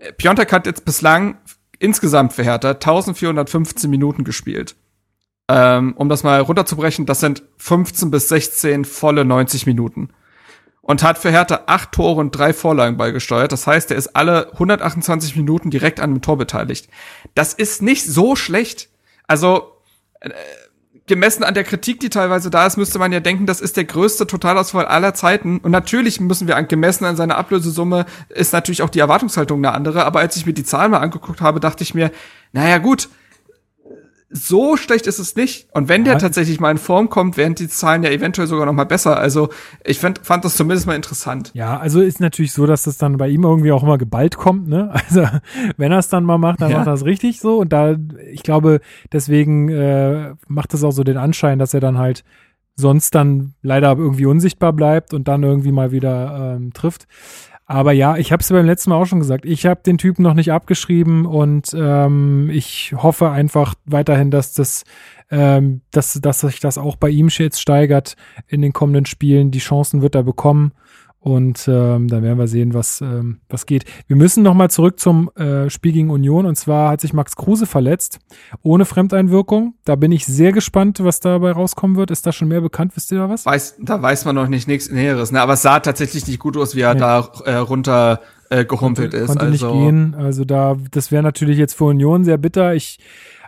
äh, 0.00 0.12
Piontek 0.12 0.52
hat 0.52 0.66
jetzt 0.66 0.84
bislang 0.84 1.38
insgesamt 1.78 2.32
für 2.32 2.42
Hertha 2.42 2.70
1415 2.70 3.88
Minuten 3.88 4.24
gespielt. 4.24 4.74
Ähm, 5.46 5.94
um 5.96 6.08
das 6.08 6.24
mal 6.24 6.40
runterzubrechen, 6.40 7.06
das 7.06 7.20
sind 7.20 7.44
15 7.58 8.10
bis 8.10 8.28
16 8.28 8.84
volle 8.84 9.24
90 9.24 9.66
Minuten 9.66 10.08
und 10.84 11.02
hat 11.02 11.18
für 11.18 11.30
Hertha 11.30 11.62
acht 11.66 11.92
Tore 11.92 12.20
und 12.20 12.30
drei 12.30 12.52
Vorlagen 12.52 12.96
beigesteuert. 12.96 13.52
Das 13.52 13.66
heißt, 13.66 13.90
er 13.90 13.96
ist 13.96 14.14
alle 14.14 14.52
128 14.52 15.34
Minuten 15.34 15.70
direkt 15.70 15.98
an 15.98 16.12
dem 16.12 16.22
Tor 16.22 16.36
beteiligt. 16.36 16.88
Das 17.34 17.54
ist 17.54 17.82
nicht 17.82 18.04
so 18.04 18.36
schlecht. 18.36 18.90
Also 19.26 19.72
äh, 20.20 20.30
gemessen 21.06 21.42
an 21.42 21.54
der 21.54 21.64
Kritik, 21.64 22.00
die 22.00 22.10
teilweise 22.10 22.50
da 22.50 22.66
ist, 22.66 22.76
müsste 22.76 22.98
man 22.98 23.12
ja 23.12 23.20
denken, 23.20 23.46
das 23.46 23.62
ist 23.62 23.78
der 23.78 23.84
größte 23.84 24.26
Totalausfall 24.26 24.84
aller 24.84 25.14
Zeiten. 25.14 25.58
Und 25.58 25.70
natürlich 25.70 26.20
müssen 26.20 26.48
wir 26.48 26.56
an, 26.56 26.68
gemessen 26.68 27.06
an 27.06 27.16
seiner 27.16 27.38
Ablösesumme 27.38 28.04
ist 28.28 28.52
natürlich 28.52 28.82
auch 28.82 28.90
die 28.90 29.00
Erwartungshaltung 29.00 29.58
eine 29.64 29.74
andere. 29.74 30.04
Aber 30.04 30.20
als 30.20 30.36
ich 30.36 30.44
mir 30.44 30.52
die 30.52 30.64
Zahlen 30.64 30.90
mal 30.90 31.00
angeguckt 31.00 31.40
habe, 31.40 31.60
dachte 31.60 31.82
ich 31.82 31.94
mir, 31.94 32.10
naja 32.52 32.76
gut, 32.76 33.08
so 34.36 34.76
schlecht 34.76 35.06
ist 35.06 35.20
es 35.20 35.36
nicht. 35.36 35.68
Und 35.72 35.88
wenn 35.88 36.02
der 36.02 36.18
tatsächlich 36.18 36.58
mal 36.58 36.72
in 36.72 36.78
Form 36.78 37.08
kommt, 37.08 37.36
werden 37.36 37.54
die 37.54 37.68
Zahlen 37.68 38.02
ja 38.02 38.10
eventuell 38.10 38.48
sogar 38.48 38.66
noch 38.66 38.72
mal 38.72 38.84
besser. 38.84 39.16
Also 39.16 39.48
ich 39.84 40.00
find, 40.00 40.18
fand 40.18 40.44
das 40.44 40.56
zumindest 40.56 40.88
mal 40.88 40.96
interessant. 40.96 41.52
Ja, 41.54 41.78
also 41.78 42.00
ist 42.00 42.18
natürlich 42.18 42.52
so, 42.52 42.66
dass 42.66 42.82
das 42.82 42.98
dann 42.98 43.16
bei 43.16 43.28
ihm 43.28 43.44
irgendwie 43.44 43.70
auch 43.70 43.84
immer 43.84 43.96
geballt 43.96 44.36
kommt. 44.36 44.68
Ne? 44.68 44.92
Also 45.04 45.28
wenn 45.76 45.92
er 45.92 45.98
es 45.98 46.08
dann 46.08 46.24
mal 46.24 46.38
macht, 46.38 46.60
dann 46.60 46.70
ja. 46.70 46.78
macht 46.78 46.88
er 46.88 46.94
es 46.94 47.04
richtig 47.04 47.38
so. 47.38 47.58
Und 47.58 47.72
da, 47.72 47.96
ich 48.32 48.42
glaube, 48.42 48.80
deswegen 49.12 49.68
äh, 49.68 50.34
macht 50.48 50.74
es 50.74 50.82
auch 50.82 50.90
so 50.90 51.04
den 51.04 51.16
Anschein, 51.16 51.58
dass 51.58 51.74
er 51.74 51.80
dann 51.80 51.98
halt 51.98 52.24
sonst 52.74 53.14
dann 53.14 53.54
leider 53.62 53.96
irgendwie 53.96 54.26
unsichtbar 54.26 54.72
bleibt 54.72 55.14
und 55.14 55.28
dann 55.28 55.44
irgendwie 55.44 55.72
mal 55.72 55.92
wieder 55.92 56.56
ähm, 56.56 56.72
trifft. 56.72 57.06
Aber 57.66 57.92
ja, 57.92 58.16
ich 58.16 58.30
habe 58.30 58.42
es 58.42 58.50
beim 58.50 58.66
letzten 58.66 58.90
Mal 58.90 58.96
auch 58.96 59.06
schon 59.06 59.20
gesagt. 59.20 59.46
Ich 59.46 59.64
habe 59.64 59.80
den 59.84 59.96
Typen 59.96 60.22
noch 60.22 60.34
nicht 60.34 60.52
abgeschrieben 60.52 61.24
und 61.24 61.70
ähm, 61.74 62.50
ich 62.52 62.94
hoffe 62.94 63.30
einfach 63.30 63.74
weiterhin, 63.86 64.30
dass 64.30 64.52
das, 64.52 64.84
ähm, 65.30 65.80
dass, 65.90 66.12
dass 66.20 66.40
sich 66.40 66.60
das 66.60 66.76
auch 66.76 66.96
bei 66.96 67.08
ihm 67.08 67.28
jetzt 67.28 67.60
steigert 67.60 68.16
in 68.48 68.60
den 68.60 68.74
kommenden 68.74 69.06
Spielen. 69.06 69.50
Die 69.50 69.60
Chancen 69.60 70.02
wird 70.02 70.14
er 70.14 70.24
bekommen. 70.24 70.72
Und 71.24 71.66
ähm, 71.68 72.08
dann 72.08 72.22
werden 72.22 72.38
wir 72.38 72.46
sehen, 72.46 72.74
was, 72.74 73.00
ähm, 73.00 73.38
was 73.48 73.64
geht. 73.64 73.86
Wir 74.08 74.14
müssen 74.14 74.42
nochmal 74.42 74.68
zurück 74.68 75.00
zum 75.00 75.30
äh, 75.36 75.70
Spiel 75.70 75.92
gegen 75.92 76.10
Union. 76.10 76.44
Und 76.44 76.56
zwar 76.56 76.90
hat 76.90 77.00
sich 77.00 77.14
Max 77.14 77.34
Kruse 77.34 77.64
verletzt, 77.64 78.18
ohne 78.62 78.84
Fremdeinwirkung. 78.84 79.72
Da 79.86 79.96
bin 79.96 80.12
ich 80.12 80.26
sehr 80.26 80.52
gespannt, 80.52 81.02
was 81.02 81.20
dabei 81.20 81.52
rauskommen 81.52 81.96
wird. 81.96 82.10
Ist 82.10 82.26
da 82.26 82.32
schon 82.32 82.48
mehr 82.48 82.60
bekannt? 82.60 82.92
Wisst 82.94 83.10
ihr 83.10 83.16
da 83.16 83.30
was? 83.30 83.46
Weiß, 83.46 83.76
da 83.80 84.02
weiß 84.02 84.26
man 84.26 84.34
noch 84.34 84.48
nicht 84.48 84.68
nichts 84.68 84.90
Näheres. 84.90 85.32
Ne? 85.32 85.40
Aber 85.40 85.54
es 85.54 85.62
sah 85.62 85.80
tatsächlich 85.80 86.26
nicht 86.26 86.40
gut 86.40 86.58
aus, 86.58 86.76
wie 86.76 86.82
er 86.82 86.92
nee. 86.92 87.00
da 87.00 87.26
äh, 87.46 87.54
runter 87.54 88.20
äh, 88.50 88.66
gehumpelt 88.66 89.12
konnte, 89.12 89.24
ist. 89.24 89.28
Konnte 89.28 89.46
also. 89.46 89.74
nicht 89.74 89.82
gehen. 89.82 90.14
Also 90.14 90.44
da, 90.44 90.76
das 90.90 91.10
wäre 91.10 91.22
natürlich 91.22 91.56
jetzt 91.56 91.72
für 91.72 91.84
Union 91.84 92.24
sehr 92.24 92.36
bitter. 92.36 92.74
Ich 92.74 92.98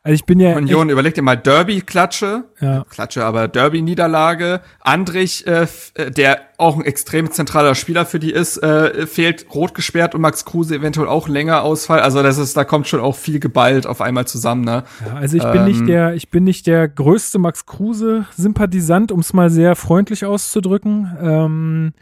also 0.06 0.14
ich 0.14 0.24
bin 0.24 0.38
ja. 0.38 0.56
Union, 0.56 0.88
überleg 0.88 1.14
dir 1.14 1.22
mal 1.22 1.36
Derby-Klatsche. 1.36 2.44
Ja. 2.60 2.84
Klatsche, 2.88 3.24
aber 3.24 3.48
Derby-Niederlage. 3.48 4.60
Andrich, 4.78 5.44
äh, 5.48 5.66
äh, 5.94 6.12
der 6.12 6.42
auch 6.58 6.76
ein 6.76 6.84
extrem 6.84 7.32
zentraler 7.32 7.74
Spieler 7.74 8.06
für 8.06 8.20
die 8.20 8.30
ist, 8.30 8.56
äh, 8.62 9.08
fehlt 9.08 9.46
rot 9.52 9.74
gesperrt 9.74 10.14
und 10.14 10.20
Max 10.20 10.44
Kruse 10.44 10.76
eventuell 10.76 11.08
auch 11.08 11.26
länger 11.26 11.64
Ausfall. 11.64 11.98
Also 11.98 12.22
das 12.22 12.38
ist, 12.38 12.56
da 12.56 12.62
kommt 12.62 12.86
schon 12.86 13.00
auch 13.00 13.16
viel 13.16 13.40
geballt 13.40 13.88
auf 13.88 14.00
einmal 14.00 14.28
zusammen, 14.28 14.64
ne? 14.64 14.84
Ja, 15.04 15.14
also 15.16 15.38
ich 15.38 15.42
bin 15.42 15.62
ähm, 15.62 15.64
nicht 15.64 15.88
der, 15.88 16.14
ich 16.14 16.30
bin 16.30 16.44
nicht 16.44 16.68
der 16.68 16.86
größte 16.86 17.40
Max 17.40 17.66
Kruse-Sympathisant, 17.66 19.10
um 19.10 19.18
es 19.18 19.32
mal 19.32 19.50
sehr 19.50 19.74
freundlich 19.74 20.24
auszudrücken. 20.24 21.16
Ähm, 21.20 21.92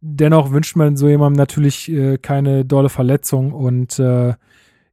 dennoch 0.00 0.50
wünscht 0.50 0.74
man 0.74 0.96
so 0.96 1.06
jemandem 1.06 1.38
natürlich 1.38 1.88
äh, 1.92 2.18
keine 2.18 2.64
dolle 2.64 2.88
Verletzung 2.88 3.52
und 3.52 4.00
äh, 4.00 4.34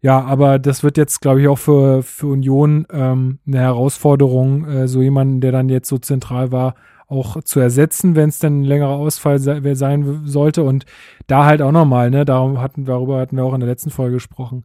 ja, 0.01 0.21
aber 0.21 0.59
das 0.59 0.84
wird 0.84 0.97
jetzt, 0.97 1.19
glaube 1.19 1.41
ich, 1.41 1.47
auch 1.47 1.57
für, 1.57 2.03
für 2.03 2.27
Union 2.27 2.88
ähm, 2.91 3.39
eine 3.45 3.59
Herausforderung, 3.59 4.65
äh, 4.65 4.88
so 4.88 5.01
jemanden, 5.01 5.41
der 5.41 5.51
dann 5.51 5.67
jetzt 5.67 5.89
so 5.89 5.97
zentral 5.97 6.51
war, 6.51 6.76
auch 7.07 7.41
zu 7.43 7.59
ersetzen, 7.59 8.15
wenn 8.15 8.30
es 8.30 8.39
dann 8.39 8.61
ein 8.61 8.63
längerer 8.63 8.91
Ausfall 8.91 9.39
se 9.39 9.61
sein 9.76 10.21
sollte. 10.26 10.63
Und 10.63 10.85
da 11.27 11.45
halt 11.45 11.61
auch 11.61 11.71
nochmal, 11.71 12.11
ne, 12.11 12.23
darum 12.23 12.61
hatten, 12.61 12.85
darüber 12.85 13.19
hatten 13.19 13.35
wir 13.35 13.43
auch 13.43 13.53
in 13.53 13.59
der 13.59 13.69
letzten 13.69 13.89
Folge 13.89 14.15
gesprochen. 14.15 14.63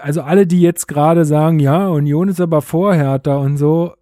Also 0.00 0.22
alle, 0.22 0.46
die 0.46 0.60
jetzt 0.60 0.88
gerade 0.88 1.24
sagen, 1.24 1.58
ja, 1.58 1.88
Union 1.88 2.28
ist 2.28 2.40
aber 2.40 2.62
vorhärter 2.62 3.40
und 3.40 3.56
so, 3.56 3.94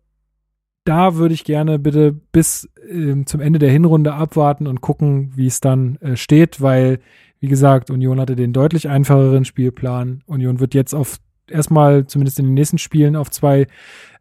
da 0.84 1.16
würde 1.16 1.34
ich 1.34 1.44
gerne 1.44 1.78
bitte 1.78 2.12
bis 2.12 2.68
äh, 2.88 3.24
zum 3.24 3.40
Ende 3.40 3.58
der 3.58 3.70
Hinrunde 3.70 4.14
abwarten 4.14 4.66
und 4.66 4.80
gucken, 4.80 5.32
wie 5.34 5.46
es 5.46 5.60
dann 5.60 5.96
äh, 5.96 6.16
steht, 6.16 6.60
weil 6.60 7.00
wie 7.44 7.48
gesagt, 7.48 7.90
Union 7.90 8.18
hatte 8.20 8.36
den 8.36 8.54
deutlich 8.54 8.88
einfacheren 8.88 9.44
Spielplan. 9.44 10.22
Union 10.24 10.60
wird 10.60 10.72
jetzt 10.72 10.94
auf 10.94 11.18
erstmal, 11.46 12.06
zumindest 12.06 12.38
in 12.38 12.46
den 12.46 12.54
nächsten 12.54 12.78
Spielen, 12.78 13.16
auf 13.16 13.30
zwei 13.30 13.66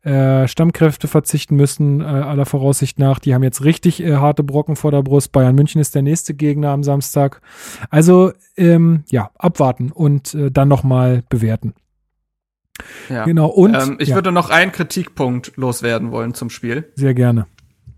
äh, 0.01 0.45
Stammkräfte 0.45 1.07
verzichten 1.07 1.55
müssen, 1.55 2.01
äh, 2.01 2.03
aller 2.03 2.45
Voraussicht 2.45 2.99
nach. 2.99 3.19
Die 3.19 3.33
haben 3.33 3.41
jetzt 3.41 3.63
richtig 3.63 4.03
äh, 4.03 4.17
harte 4.17 4.43
Brocken 4.43 4.75
vor 4.75 4.91
der 4.91 5.03
Brust. 5.03 5.31
Bayern 5.31 5.55
München 5.55 5.79
ist 5.79 5.95
der 5.95 6.01
nächste 6.01 6.33
Gegner 6.33 6.71
am 6.71 6.83
Samstag. 6.83 7.39
Also, 7.89 8.33
ähm, 8.57 9.05
ja, 9.09 9.31
abwarten 9.37 9.93
und 9.93 10.33
äh, 10.33 10.51
dann 10.51 10.67
nochmal 10.67 11.23
bewerten. 11.29 11.75
Ja. 13.07 13.23
Genau. 13.23 13.47
Und 13.47 13.73
ähm, 13.73 13.95
ich 13.99 14.09
ja. 14.09 14.15
würde 14.15 14.33
noch 14.33 14.49
einen 14.49 14.73
Kritikpunkt 14.73 15.53
loswerden 15.55 16.11
wollen 16.11 16.33
zum 16.33 16.49
Spiel. 16.49 16.91
Sehr 16.95 17.13
gerne. 17.13 17.45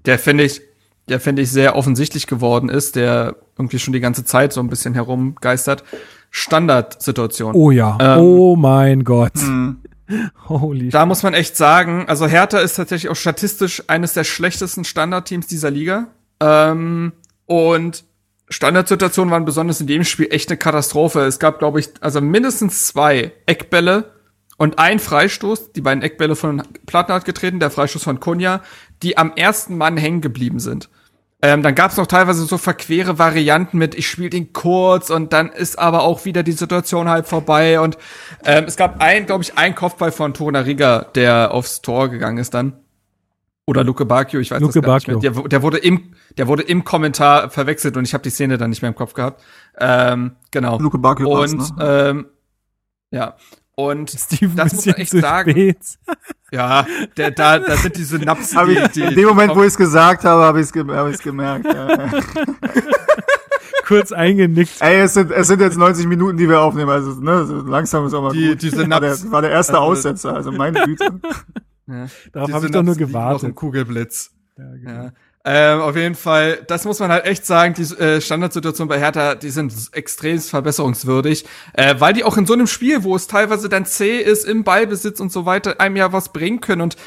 Der 0.05 0.19
finde 0.19 0.43
ich 0.43 0.61
der 1.09 1.19
finde 1.19 1.41
ich 1.41 1.51
sehr 1.51 1.75
offensichtlich 1.75 2.27
geworden 2.27 2.69
ist, 2.69 2.95
der 2.95 3.35
irgendwie 3.57 3.79
schon 3.79 3.93
die 3.93 3.99
ganze 3.99 4.25
Zeit 4.25 4.53
so 4.53 4.59
ein 4.59 4.69
bisschen 4.69 4.93
herumgeistert. 4.93 5.83
Standardsituation. 6.31 7.53
Oh 7.55 7.71
ja. 7.71 7.97
Ähm, 8.01 8.19
oh 8.19 8.55
mein 8.55 9.03
Gott. 9.03 9.35
Mh. 9.35 9.75
Holy 10.49 10.89
da 10.89 11.05
muss 11.05 11.23
man 11.23 11.33
echt 11.33 11.57
sagen, 11.57 12.05
also 12.07 12.27
Hertha 12.27 12.59
ist 12.59 12.75
tatsächlich 12.75 13.09
auch 13.09 13.15
statistisch 13.15 13.83
eines 13.87 14.13
der 14.13 14.23
schlechtesten 14.23 14.83
Standardteams 14.83 15.47
dieser 15.47 15.71
Liga. 15.71 16.07
Ähm, 16.39 17.13
und 17.45 18.03
Standardsituationen 18.49 19.31
waren 19.31 19.45
besonders 19.45 19.81
in 19.81 19.87
dem 19.87 20.03
Spiel 20.03 20.27
echt 20.29 20.49
eine 20.49 20.57
Katastrophe. 20.57 21.21
Es 21.21 21.39
gab, 21.39 21.59
glaube 21.59 21.79
ich, 21.79 21.89
also 22.01 22.21
mindestens 22.21 22.85
zwei 22.85 23.31
Eckbälle 23.47 24.11
und 24.57 24.79
ein 24.79 24.99
Freistoß, 24.99 25.73
die 25.73 25.81
beiden 25.81 26.03
Eckbälle 26.03 26.35
von 26.35 26.63
Plattner 26.85 27.15
hat 27.15 27.25
getreten, 27.25 27.59
der 27.59 27.71
Freistoß 27.71 28.03
von 28.03 28.19
Kunja, 28.19 28.61
die 29.03 29.17
am 29.17 29.33
ersten 29.35 29.77
Mann 29.77 29.97
hängen 29.97 30.21
geblieben 30.21 30.59
sind. 30.59 30.89
Ähm, 31.41 31.61
dann 31.61 31.75
gab 31.75 31.91
es 31.91 31.97
noch 31.97 32.07
teilweise 32.07 32.43
so 32.45 32.57
verquere 32.57 33.19
Varianten 33.19 33.77
mit, 33.77 33.93
ich 33.93 34.07
spiele 34.07 34.29
den 34.31 34.53
kurz 34.53 35.09
und 35.09 35.31
dann 35.31 35.49
ist 35.49 35.77
aber 35.77 36.01
auch 36.03 36.25
wieder 36.25 36.41
die 36.41 36.53
Situation 36.53 37.07
halb 37.07 37.27
vorbei. 37.27 37.79
Und 37.79 37.97
ähm, 38.45 38.63
es 38.67 38.77
gab 38.77 39.01
ein, 39.01 39.25
glaube 39.25 39.43
ich, 39.43 39.57
ein 39.57 39.75
Kopfball 39.75 40.11
von 40.11 40.33
Torunariga, 40.33 41.05
der 41.13 41.51
aufs 41.51 41.81
Tor 41.81 42.09
gegangen 42.09 42.37
ist 42.37 42.53
dann. 42.53 42.73
Oder 43.67 43.83
Luke 43.83 44.05
Bacchio, 44.05 44.39
ich 44.39 44.51
weiß 44.51 44.59
Luke 44.59 44.79
das 44.79 44.83
gar 44.83 44.95
nicht 44.95 45.07
mehr. 45.07 45.17
Der, 45.17 45.31
der, 45.31 45.61
wurde 45.61 45.77
im, 45.77 46.13
der 46.37 46.47
wurde 46.47 46.63
im 46.63 46.83
Kommentar 46.83 47.49
verwechselt 47.49 47.97
und 47.97 48.05
ich 48.05 48.13
habe 48.13 48.23
die 48.23 48.29
Szene 48.29 48.57
dann 48.57 48.69
nicht 48.69 48.81
mehr 48.81 48.89
im 48.89 48.95
Kopf 48.95 49.13
gehabt. 49.13 49.43
Ähm, 49.77 50.35
genau. 50.51 50.79
Luke 50.79 50.97
Bacchio 50.97 51.41
und 51.41 51.77
ne? 51.77 52.09
ähm, 52.09 52.25
ja. 53.11 53.35
Und 53.75 54.09
Steven 54.09 54.55
das 54.55 54.73
muss 54.73 54.85
man 54.85 54.95
echt 54.95 55.11
sagen. 55.11 55.51
Spät. 55.51 55.77
Ja, 56.51 56.87
der, 57.17 57.31
da, 57.31 57.59
da 57.59 57.75
sind 57.75 57.97
diese 57.97 58.17
Synapsen. 58.17 58.67
Die, 58.67 58.73
ich, 58.73 58.87
die, 58.89 59.01
in 59.01 59.15
dem 59.15 59.27
Moment, 59.27 59.53
wo 59.55 59.61
ich 59.61 59.67
es 59.67 59.77
gesagt 59.77 60.23
habe, 60.23 60.43
habe 60.43 60.61
ich 60.61 60.69
es 60.69 60.87
hab 60.87 61.23
gemerkt. 61.23 61.65
Ja. 61.65 62.09
Kurz 63.85 64.11
eingenickt. 64.11 64.81
Ey, 64.81 65.01
es 65.01 65.13
sind, 65.13 65.31
es 65.31 65.47
sind 65.47 65.59
jetzt 65.59 65.77
90 65.77 66.07
Minuten, 66.07 66.37
die 66.37 66.47
wir 66.47 66.61
aufnehmen. 66.61 66.89
Also 66.89 67.19
ne, 67.19 67.63
langsam 67.67 68.05
ist 68.07 68.13
auch 68.13 68.21
mal 68.21 68.31
die, 68.31 68.49
gut. 68.49 68.61
Die 68.61 68.69
Synapsen. 68.69 68.91
War 68.91 69.01
der, 69.01 69.31
war 69.31 69.41
der 69.41 69.51
erste 69.51 69.73
also, 69.73 69.83
Aussetzer, 69.83 70.33
also 70.33 70.51
meine 70.51 70.85
Güte. 70.85 71.19
Ja. 71.87 72.07
Darauf 72.31 72.51
habe 72.51 72.65
ich 72.65 72.71
doch 72.71 72.81
nur 72.81 72.95
gewartet. 72.95 73.43
Noch 73.43 73.49
im 73.49 73.55
Kugelblitz. 73.55 74.31
Ja, 74.57 74.71
genau. 74.75 75.03
Ja. 75.03 75.11
Ähm, 75.47 75.79
auf 75.79 75.95
jeden 75.95 76.15
Fall, 76.15 76.63
das 76.67 76.85
muss 76.85 76.99
man 76.99 77.11
halt 77.11 77.25
echt 77.25 77.45
sagen, 77.45 77.75
die 77.75 77.83
äh, 77.83 78.19
Standardsituation 78.19 78.87
bei 78.87 78.97
Hertha, 78.99 79.35
die 79.35 79.51
sind 79.51 79.71
extrem 79.91 80.39
verbesserungswürdig, 80.39 81.45
äh, 81.73 81.95
weil 81.99 82.13
die 82.13 82.23
auch 82.23 82.37
in 82.37 82.47
so 82.47 82.53
einem 82.53 82.65
Spiel, 82.65 83.03
wo 83.03 83.15
es 83.15 83.27
teilweise 83.27 83.69
dann 83.69 83.85
zäh 83.85 84.17
ist, 84.17 84.43
im 84.43 84.63
Ballbesitz 84.63 85.19
und 85.19 85.31
so 85.31 85.45
weiter, 85.45 85.79
einem 85.79 85.97
ja 85.97 86.11
was 86.11 86.33
bringen 86.33 86.61
können 86.61 86.81
und 86.81 86.97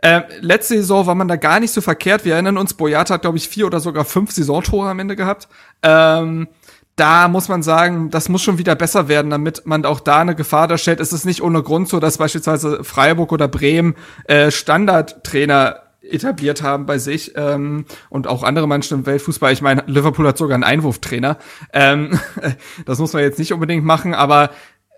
äh, 0.00 0.22
letzte 0.40 0.76
Saison 0.76 1.06
war 1.08 1.16
man 1.16 1.26
da 1.26 1.34
gar 1.34 1.58
nicht 1.58 1.72
so 1.72 1.80
verkehrt. 1.80 2.24
Wir 2.24 2.34
erinnern 2.34 2.56
uns, 2.56 2.74
Boyata 2.74 3.14
hat, 3.14 3.22
glaube 3.22 3.36
ich, 3.36 3.48
vier 3.48 3.66
oder 3.66 3.80
sogar 3.80 4.04
fünf 4.04 4.30
Saisontore 4.30 4.88
am 4.88 5.00
Ende 5.00 5.16
gehabt. 5.16 5.48
Ähm, 5.82 6.46
da 6.94 7.26
muss 7.26 7.48
man 7.48 7.64
sagen, 7.64 8.10
das 8.10 8.28
muss 8.28 8.42
schon 8.42 8.58
wieder 8.58 8.76
besser 8.76 9.08
werden, 9.08 9.30
damit 9.30 9.66
man 9.66 9.84
auch 9.84 9.98
da 9.98 10.20
eine 10.20 10.36
Gefahr 10.36 10.68
darstellt. 10.68 11.00
Es 11.00 11.12
ist 11.12 11.24
nicht 11.24 11.42
ohne 11.42 11.64
Grund 11.64 11.88
so, 11.88 11.98
dass 11.98 12.18
beispielsweise 12.18 12.84
Freiburg 12.84 13.32
oder 13.32 13.48
Bremen 13.48 13.96
äh, 14.24 14.52
Standardtrainer 14.52 15.87
etabliert 16.08 16.62
haben 16.62 16.86
bei 16.86 16.98
sich 16.98 17.32
ähm, 17.36 17.84
und 18.10 18.26
auch 18.26 18.42
andere 18.42 18.66
Mannschaften 18.66 19.00
im 19.00 19.06
Weltfußball. 19.06 19.52
Ich 19.52 19.62
meine, 19.62 19.84
Liverpool 19.86 20.26
hat 20.26 20.38
sogar 20.38 20.54
einen 20.54 20.64
Einwurftrainer. 20.64 21.38
Ähm, 21.72 22.18
das 22.86 22.98
muss 22.98 23.12
man 23.12 23.22
jetzt 23.22 23.38
nicht 23.38 23.52
unbedingt 23.52 23.84
machen, 23.84 24.14
aber 24.14 24.50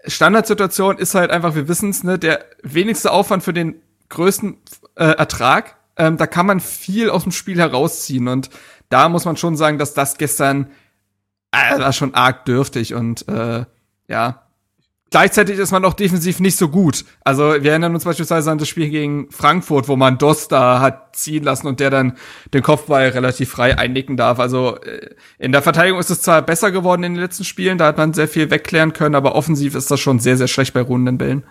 Standardsituation 0.06 0.98
ist 0.98 1.14
halt 1.14 1.30
einfach, 1.30 1.54
wir 1.54 1.68
wissen 1.68 1.90
es, 1.90 2.04
ne, 2.04 2.18
der 2.18 2.44
wenigste 2.62 3.10
Aufwand 3.10 3.42
für 3.42 3.52
den 3.52 3.82
größten 4.08 4.56
äh, 4.96 5.04
Ertrag. 5.04 5.76
Ähm, 5.96 6.16
da 6.16 6.26
kann 6.26 6.46
man 6.46 6.60
viel 6.60 7.10
aus 7.10 7.24
dem 7.24 7.32
Spiel 7.32 7.58
herausziehen 7.58 8.28
und 8.28 8.50
da 8.88 9.08
muss 9.08 9.24
man 9.24 9.36
schon 9.36 9.56
sagen, 9.56 9.78
dass 9.78 9.94
das 9.94 10.18
gestern 10.18 10.70
äh, 11.52 11.78
war 11.78 11.92
schon 11.92 12.14
arg 12.14 12.44
dürftig 12.44 12.94
und 12.94 13.26
äh, 13.28 13.64
ja. 14.08 14.46
Gleichzeitig 15.10 15.58
ist 15.58 15.72
man 15.72 15.84
auch 15.84 15.94
defensiv 15.94 16.38
nicht 16.38 16.56
so 16.56 16.68
gut. 16.68 17.04
Also 17.24 17.42
wir 17.42 17.72
erinnern 17.72 17.94
uns 17.94 18.04
beispielsweise 18.04 18.48
an 18.48 18.58
das 18.58 18.68
Spiel 18.68 18.90
gegen 18.90 19.28
Frankfurt, 19.32 19.88
wo 19.88 19.96
man 19.96 20.18
Doss 20.18 20.46
da 20.46 20.80
hat 20.80 21.16
ziehen 21.16 21.42
lassen 21.42 21.66
und 21.66 21.80
der 21.80 21.90
dann 21.90 22.16
den 22.54 22.62
Kopfball 22.62 23.08
relativ 23.08 23.50
frei 23.50 23.76
einnicken 23.76 24.16
darf. 24.16 24.38
Also 24.38 24.76
äh, 24.76 25.10
in 25.40 25.50
der 25.50 25.62
Verteidigung 25.62 25.98
ist 25.98 26.10
es 26.10 26.22
zwar 26.22 26.42
besser 26.42 26.70
geworden 26.70 27.02
in 27.02 27.14
den 27.14 27.20
letzten 27.20 27.42
Spielen, 27.42 27.76
da 27.76 27.86
hat 27.86 27.98
man 27.98 28.14
sehr 28.14 28.28
viel 28.28 28.50
wegklären 28.52 28.92
können, 28.92 29.16
aber 29.16 29.34
offensiv 29.34 29.74
ist 29.74 29.90
das 29.90 29.98
schon 29.98 30.20
sehr, 30.20 30.36
sehr 30.36 30.46
schlecht 30.46 30.74
bei 30.74 30.80
ruhenden 30.80 31.18
Bällen. 31.18 31.42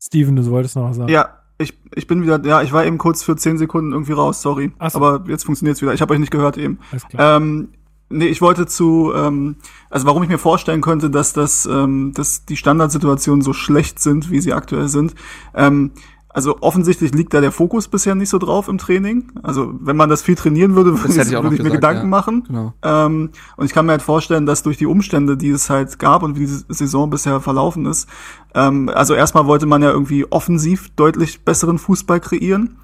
Steven, 0.00 0.34
du 0.34 0.44
wolltest 0.50 0.74
noch 0.74 0.90
was 0.90 0.96
sagen. 0.96 1.12
Ja, 1.12 1.38
ich, 1.58 1.78
ich 1.94 2.08
bin 2.08 2.22
wieder, 2.22 2.44
ja, 2.44 2.62
ich 2.62 2.72
war 2.72 2.84
eben 2.84 2.98
kurz 2.98 3.22
für 3.22 3.36
zehn 3.36 3.58
Sekunden 3.58 3.92
irgendwie 3.92 4.12
raus, 4.12 4.42
sorry. 4.42 4.72
So. 4.80 4.98
Aber 4.98 5.24
jetzt 5.28 5.44
funktioniert's 5.44 5.82
wieder. 5.82 5.92
Ich 5.92 6.00
habe 6.00 6.14
euch 6.14 6.20
nicht 6.20 6.32
gehört 6.32 6.56
eben. 6.56 6.80
Alles 6.90 7.06
klar. 7.06 7.36
Ähm, 7.36 7.68
nee, 8.08 8.26
ich 8.26 8.40
wollte 8.40 8.66
zu, 8.66 9.12
ähm, 9.14 9.56
also 9.90 10.06
warum 10.06 10.22
ich 10.22 10.28
mir 10.28 10.38
vorstellen 10.38 10.80
könnte, 10.80 11.10
dass 11.10 11.32
das, 11.32 11.66
ähm, 11.66 12.12
dass 12.14 12.44
die 12.44 12.56
Standardsituationen 12.56 13.42
so 13.42 13.52
schlecht 13.52 13.98
sind, 14.00 14.30
wie 14.30 14.40
sie 14.40 14.52
aktuell 14.52 14.88
sind. 14.88 15.14
Ähm, 15.54 15.92
also 16.30 16.58
offensichtlich 16.60 17.12
liegt 17.14 17.34
da 17.34 17.40
der 17.40 17.50
Fokus 17.50 17.88
bisher 17.88 18.14
nicht 18.14 18.28
so 18.28 18.38
drauf 18.38 18.68
im 18.68 18.78
Training. 18.78 19.32
Also 19.42 19.74
wenn 19.80 19.96
man 19.96 20.08
das 20.08 20.22
viel 20.22 20.36
trainieren 20.36 20.76
würde, 20.76 20.92
würde 20.92 21.08
ich, 21.12 21.18
ich 21.18 21.32
würde 21.32 21.54
ich 21.54 21.62
mir 21.62 21.70
gesagt, 21.70 21.74
Gedanken 21.74 22.02
ja. 22.02 22.08
machen. 22.08 22.44
Genau. 22.44 22.74
Ähm, 22.82 23.30
und 23.56 23.66
ich 23.66 23.72
kann 23.72 23.86
mir 23.86 23.92
halt 23.92 24.02
vorstellen, 24.02 24.46
dass 24.46 24.62
durch 24.62 24.76
die 24.76 24.86
Umstände, 24.86 25.36
die 25.36 25.50
es 25.50 25.68
halt 25.68 25.98
gab 25.98 26.22
und 26.22 26.38
wie 26.38 26.46
die 26.46 26.62
Saison 26.68 27.10
bisher 27.10 27.40
verlaufen 27.40 27.86
ist, 27.86 28.08
ähm, 28.54 28.90
also 28.94 29.14
erstmal 29.14 29.46
wollte 29.46 29.66
man 29.66 29.82
ja 29.82 29.90
irgendwie 29.90 30.30
offensiv 30.30 30.90
deutlich 30.94 31.44
besseren 31.44 31.78
Fußball 31.78 32.20
kreieren. 32.20 32.76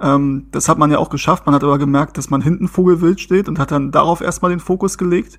Ähm, 0.00 0.46
das 0.50 0.68
hat 0.68 0.78
man 0.78 0.90
ja 0.90 0.98
auch 0.98 1.10
geschafft. 1.10 1.46
Man 1.46 1.54
hat 1.54 1.62
aber 1.62 1.78
gemerkt, 1.78 2.18
dass 2.18 2.30
man 2.30 2.40
hinten 2.40 2.68
vogelwild 2.68 3.20
steht 3.20 3.48
und 3.48 3.58
hat 3.58 3.70
dann 3.70 3.90
darauf 3.90 4.20
erstmal 4.20 4.50
den 4.50 4.60
Fokus 4.60 4.98
gelegt. 4.98 5.38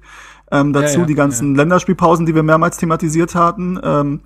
Ähm, 0.51 0.73
dazu 0.73 0.99
ja, 0.99 1.05
die 1.05 1.15
ganzen 1.15 1.55
Länderspielpausen, 1.55 2.25
die 2.25 2.35
wir 2.35 2.43
mehrmals 2.43 2.77
thematisiert 2.77 3.35
hatten. 3.35 3.79
Ähm, 3.83 4.21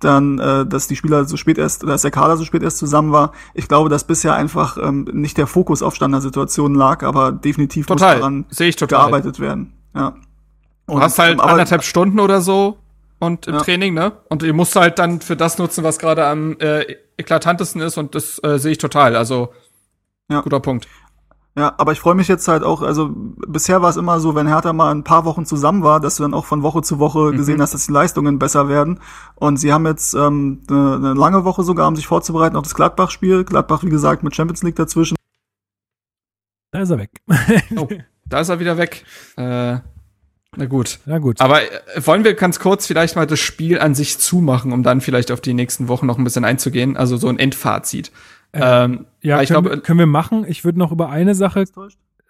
dann, 0.00 0.38
äh, 0.38 0.66
dass 0.66 0.88
die 0.88 0.96
Spieler 0.96 1.24
so 1.24 1.36
spät 1.36 1.58
erst, 1.58 1.84
oder 1.84 1.92
dass 1.92 2.02
der 2.02 2.10
Kader 2.10 2.36
so 2.36 2.44
spät 2.44 2.62
erst 2.62 2.78
zusammen 2.78 3.12
war. 3.12 3.32
Ich 3.54 3.68
glaube, 3.68 3.88
dass 3.88 4.04
bisher 4.04 4.34
einfach 4.34 4.76
ähm, 4.76 5.08
nicht 5.12 5.38
der 5.38 5.46
Fokus 5.46 5.82
auf 5.82 5.94
Standardsituationen 5.94 6.76
lag, 6.76 7.04
aber 7.04 7.32
definitiv 7.32 7.86
Total. 7.86 8.14
muss 8.14 8.20
daran 8.20 8.44
Sehe 8.50 8.68
ich 8.68 8.76
total. 8.76 8.98
gearbeitet 8.98 9.40
werden. 9.40 9.72
Ja. 9.94 10.16
Du 10.86 11.00
hast 11.00 11.18
halt 11.18 11.40
anderthalb 11.40 11.84
Stunden 11.84 12.18
oder 12.18 12.40
so 12.40 12.78
und 13.22 13.46
im 13.46 13.54
Ja. 13.54 13.60
Training, 13.60 13.94
ne? 13.94 14.12
Und 14.28 14.42
ihr 14.42 14.52
musst 14.52 14.74
halt 14.76 14.98
dann 14.98 15.20
für 15.20 15.36
das 15.36 15.56
nutzen, 15.58 15.84
was 15.84 15.98
gerade 15.98 16.26
am 16.26 16.58
äh, 16.58 16.96
eklatantesten 17.16 17.80
ist 17.80 17.96
und 17.96 18.14
das 18.14 18.42
äh, 18.42 18.58
sehe 18.58 18.72
ich 18.72 18.78
total. 18.78 19.14
Also 19.16 19.52
Ja. 20.28 20.40
guter 20.40 20.60
Punkt. 20.60 20.88
Ja, 21.56 21.74
aber 21.76 21.92
ich 21.92 22.00
freue 22.00 22.14
mich 22.14 22.28
jetzt 22.28 22.48
halt 22.48 22.62
auch, 22.64 22.80
also 22.80 23.10
bisher 23.14 23.82
war 23.82 23.90
es 23.90 23.96
immer 23.96 24.18
so, 24.20 24.34
wenn 24.34 24.46
Hertha 24.46 24.72
mal 24.72 24.90
ein 24.90 25.04
paar 25.04 25.26
Wochen 25.26 25.44
zusammen 25.44 25.82
war, 25.82 26.00
dass 26.00 26.16
du 26.16 26.22
dann 26.22 26.32
auch 26.32 26.46
von 26.46 26.62
Woche 26.62 26.80
zu 26.82 26.98
Woche 26.98 27.30
Mhm. 27.30 27.36
gesehen 27.36 27.60
hast, 27.60 27.74
dass 27.74 27.84
die 27.86 27.92
Leistungen 27.92 28.38
besser 28.38 28.68
werden. 28.70 29.00
Und 29.34 29.58
sie 29.58 29.70
haben 29.72 29.84
jetzt 29.86 30.14
ähm, 30.14 30.62
eine, 30.68 30.94
eine 30.96 31.12
lange 31.14 31.44
Woche 31.44 31.62
sogar, 31.62 31.86
um 31.88 31.94
sich 31.94 32.06
vorzubereiten 32.06 32.56
auf 32.56 32.62
das 32.64 32.74
Gladbach-Spiel. 32.74 33.44
Gladbach, 33.44 33.82
wie 33.84 33.90
gesagt, 33.90 34.22
mit 34.22 34.34
Champions 34.34 34.62
League 34.62 34.76
dazwischen. 34.76 35.14
Da 36.72 36.80
ist 36.80 36.90
er 36.90 36.98
weg. 36.98 37.10
Oh, 37.76 37.86
da 38.24 38.40
ist 38.40 38.48
er 38.48 38.58
wieder 38.58 38.78
weg. 38.78 39.04
Äh, 39.36 39.78
na 40.56 40.66
gut. 40.66 40.98
Na 41.06 41.18
gut. 41.18 41.40
Aber 41.40 41.62
äh, 41.62 42.06
wollen 42.06 42.24
wir 42.24 42.34
ganz 42.34 42.58
kurz 42.60 42.86
vielleicht 42.86 43.16
mal 43.16 43.26
das 43.26 43.40
Spiel 43.40 43.78
an 43.78 43.94
sich 43.94 44.18
zumachen, 44.18 44.72
um 44.72 44.82
dann 44.82 45.00
vielleicht 45.00 45.30
auf 45.30 45.40
die 45.40 45.54
nächsten 45.54 45.88
Wochen 45.88 46.06
noch 46.06 46.18
ein 46.18 46.24
bisschen 46.24 46.44
einzugehen? 46.44 46.96
Also 46.96 47.16
so 47.16 47.28
ein 47.28 47.38
Endfazit. 47.38 48.12
ähm, 48.52 49.06
ja, 49.22 49.40
ich 49.40 49.48
können, 49.48 49.62
glaube, 49.62 49.76
wir, 49.76 49.82
können 49.82 49.98
wir 49.98 50.06
machen. 50.06 50.44
Ich 50.46 50.64
würde 50.64 50.78
noch 50.78 50.92
über 50.92 51.08
eine 51.08 51.34
Sache. 51.34 51.64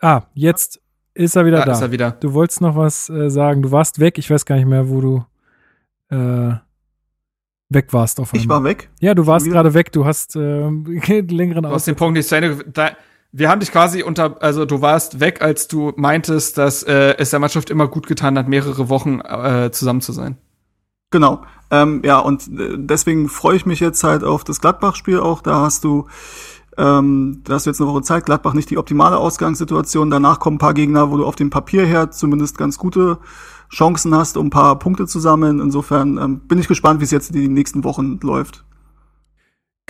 Ah, 0.01 0.23
jetzt 0.35 0.81
ist 1.15 1.37
er 1.37 1.45
wieder 1.47 1.59
da 1.59 1.65
da. 1.67 1.73
ist 1.73 1.81
er 1.81 1.91
wieder. 1.91 2.13
Du 2.13 2.33
wolltest 2.33 2.61
noch 2.61 2.77
was 2.77 3.09
äh, 3.11 3.29
sagen. 3.29 3.63
Du 3.63 3.71
warst 3.73 3.99
weg. 3.99 4.19
Ich 4.19 4.31
weiß 4.31 4.45
gar 4.47 4.55
nicht 4.57 4.69
mehr, 4.69 4.89
wo 4.89 5.01
du 5.01 5.25
äh, 6.15 6.55
weg 7.71 7.93
warst 7.93 8.21
auf 8.21 8.33
Ich 8.35 8.43
einmal. 8.43 8.59
war 8.59 8.65
weg. 8.65 8.89
Ja, 9.01 9.15
du 9.15 9.27
warst 9.27 9.47
gerade 9.47 9.75
weg. 9.75 9.91
Du 9.93 10.05
hast 10.05 10.37
äh, 10.37 10.41
längeren 11.29 11.65
Du 11.65 11.71
hast 11.71 11.87
den. 11.87 11.97
Punkt 11.97 12.17
nicht 12.17 12.29
zu 12.29 12.37
Ende. 12.37 12.95
Wir 13.33 13.49
haben 13.49 13.61
dich 13.61 13.73
quasi 13.73 14.03
unter, 14.03 14.43
also 14.43 14.67
du 14.67 14.83
warst 14.83 15.19
weg, 15.19 15.41
als 15.41 15.67
du 15.67 15.93
meintest, 15.97 16.59
dass 16.59 16.83
äh, 16.83 17.17
es 17.17 17.31
der 17.31 17.41
Mannschaft 17.41 17.71
immer 17.71 17.89
gut 17.89 18.07
getan 18.07 18.39
hat, 18.39 18.47
mehrere 18.47 18.91
Wochen 18.91 19.21
äh, 19.21 19.71
zusammen 19.73 20.03
zu 20.03 20.13
sein. 20.13 20.37
Genau. 21.11 21.43
Ähm, 21.71 22.03
ja, 22.05 22.19
und 22.19 22.49
äh, 22.49 22.77
deswegen 22.77 23.29
freue 23.29 23.57
ich 23.57 23.65
mich 23.65 23.81
jetzt 23.81 24.05
halt 24.05 24.23
auf 24.23 24.45
das 24.45 24.61
Gladbach-Spiel 24.61 25.19
auch. 25.19 25.41
Da 25.41 25.61
hast 25.61 25.85
du, 25.85 26.07
ähm, 26.77 27.41
da 27.45 27.55
hast 27.55 27.65
du 27.65 27.71
jetzt 27.71 27.81
eine 27.81 27.89
Woche 27.89 28.03
Zeit. 28.03 28.27
Gladbach 28.27 28.53
nicht 28.53 28.69
die 28.69 28.79
optimale 28.79 29.17
Ausgangssituation. 29.17 30.11
Danach 30.11 30.39
kommen 30.39 30.57
ein 30.57 30.59
paar 30.61 30.75
Gegner, 30.75 31.11
wo 31.11 31.17
du 31.17 31.25
auf 31.25 31.37
dem 31.37 31.49
Papier 31.49 31.87
her 31.87 32.11
zumindest 32.11 32.59
ganz 32.59 32.77
gute 32.77 33.19
Chancen 33.71 34.15
hast, 34.15 34.37
um 34.37 34.49
ein 34.49 34.51
paar 34.51 34.79
Punkte 34.79 35.07
zu 35.07 35.19
sammeln. 35.19 35.61
Insofern 35.61 36.19
ähm, 36.19 36.41
bin 36.41 36.59
ich 36.59 36.69
gespannt, 36.69 37.01
wie 37.01 37.05
es 37.05 37.11
jetzt 37.11 37.35
die 37.35 37.49
nächsten 37.49 37.85
Wochen 37.85 38.19
läuft. 38.23 38.65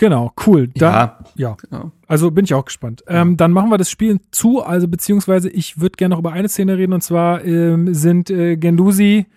Genau, 0.03 0.33
cool. 0.45 0.67
Dann, 0.67 1.11
ja. 1.35 1.55
genau. 1.55 1.93
Also 2.07 2.29
bin 2.29 2.43
ich 2.43 2.53
auch 2.53 2.65
gespannt. 2.65 3.05
Ähm, 3.07 3.37
dann 3.37 3.53
machen 3.53 3.69
wir 3.69 3.77
das 3.77 3.89
Spiel 3.89 4.19
zu, 4.31 4.61
also 4.61 4.89
beziehungsweise 4.89 5.49
ich 5.49 5.79
würde 5.79 5.95
gerne 5.95 6.11
noch 6.13 6.19
über 6.19 6.33
eine 6.33 6.49
Szene 6.49 6.77
reden 6.77 6.91
und 6.91 7.01
zwar 7.01 7.45
ähm, 7.45 7.93
sind 7.93 8.29
äh, 8.29 8.57
Gendusi 8.57 9.27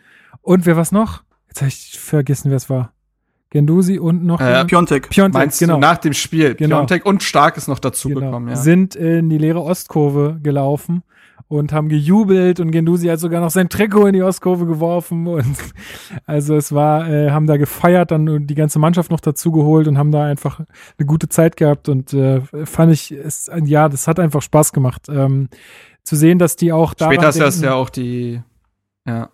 und 0.42 0.66
wer 0.66 0.76
was 0.76 0.90
noch? 0.90 1.22
Jetzt 1.46 1.60
habe 1.60 1.68
ich 1.68 1.96
vergessen, 2.00 2.50
wer 2.50 2.56
es 2.56 2.68
war. 2.68 2.90
Gendusi 3.50 4.00
und 4.00 4.24
noch 4.24 4.40
Äh? 4.40 4.64
Piontek. 4.64 5.08
Piontek, 5.08 5.34
Meinst 5.34 5.60
genau. 5.60 5.74
du 5.74 5.80
nach 5.82 5.98
dem 5.98 6.14
Spiel? 6.14 6.56
Genau. 6.56 6.78
Piontek 6.78 7.06
und 7.06 7.22
Stark 7.22 7.56
ist 7.56 7.68
noch 7.68 7.78
dazu 7.78 8.08
genau. 8.08 8.22
gekommen, 8.22 8.48
ja. 8.48 8.56
Sind 8.56 8.96
in 8.96 9.30
die 9.30 9.38
leere 9.38 9.62
Ostkurve 9.62 10.40
gelaufen 10.42 11.04
und 11.48 11.72
haben 11.72 11.88
gejubelt 11.88 12.60
und 12.60 12.70
Gendusi 12.70 13.06
hat 13.06 13.20
sogar 13.20 13.40
noch 13.40 13.50
sein 13.50 13.68
Trikot 13.68 14.06
in 14.06 14.14
die 14.14 14.22
Ostkurve 14.22 14.66
geworfen 14.66 15.26
und 15.26 15.56
also 16.26 16.56
es 16.56 16.72
war, 16.72 17.08
äh, 17.08 17.30
haben 17.30 17.46
da 17.46 17.56
gefeiert, 17.56 18.10
dann 18.10 18.46
die 18.46 18.54
ganze 18.54 18.78
Mannschaft 18.78 19.10
noch 19.10 19.20
dazu 19.20 19.52
geholt 19.52 19.86
und 19.86 19.98
haben 19.98 20.10
da 20.10 20.24
einfach 20.24 20.60
eine 20.60 21.06
gute 21.06 21.28
Zeit 21.28 21.56
gehabt 21.56 21.88
und 21.88 22.12
äh, 22.12 22.40
fand 22.64 22.92
ich, 22.92 23.12
es, 23.12 23.50
ja, 23.64 23.88
das 23.88 24.08
hat 24.08 24.18
einfach 24.18 24.42
Spaß 24.42 24.72
gemacht, 24.72 25.08
ähm, 25.08 25.48
zu 26.02 26.16
sehen, 26.16 26.38
dass 26.38 26.56
die 26.56 26.72
auch 26.72 26.94
da 26.94 27.06
Später 27.06 27.28
ist 27.28 27.40
das 27.40 27.60
ja 27.60 27.74
auch 27.74 27.90
die, 27.90 28.42
ja. 29.06 29.30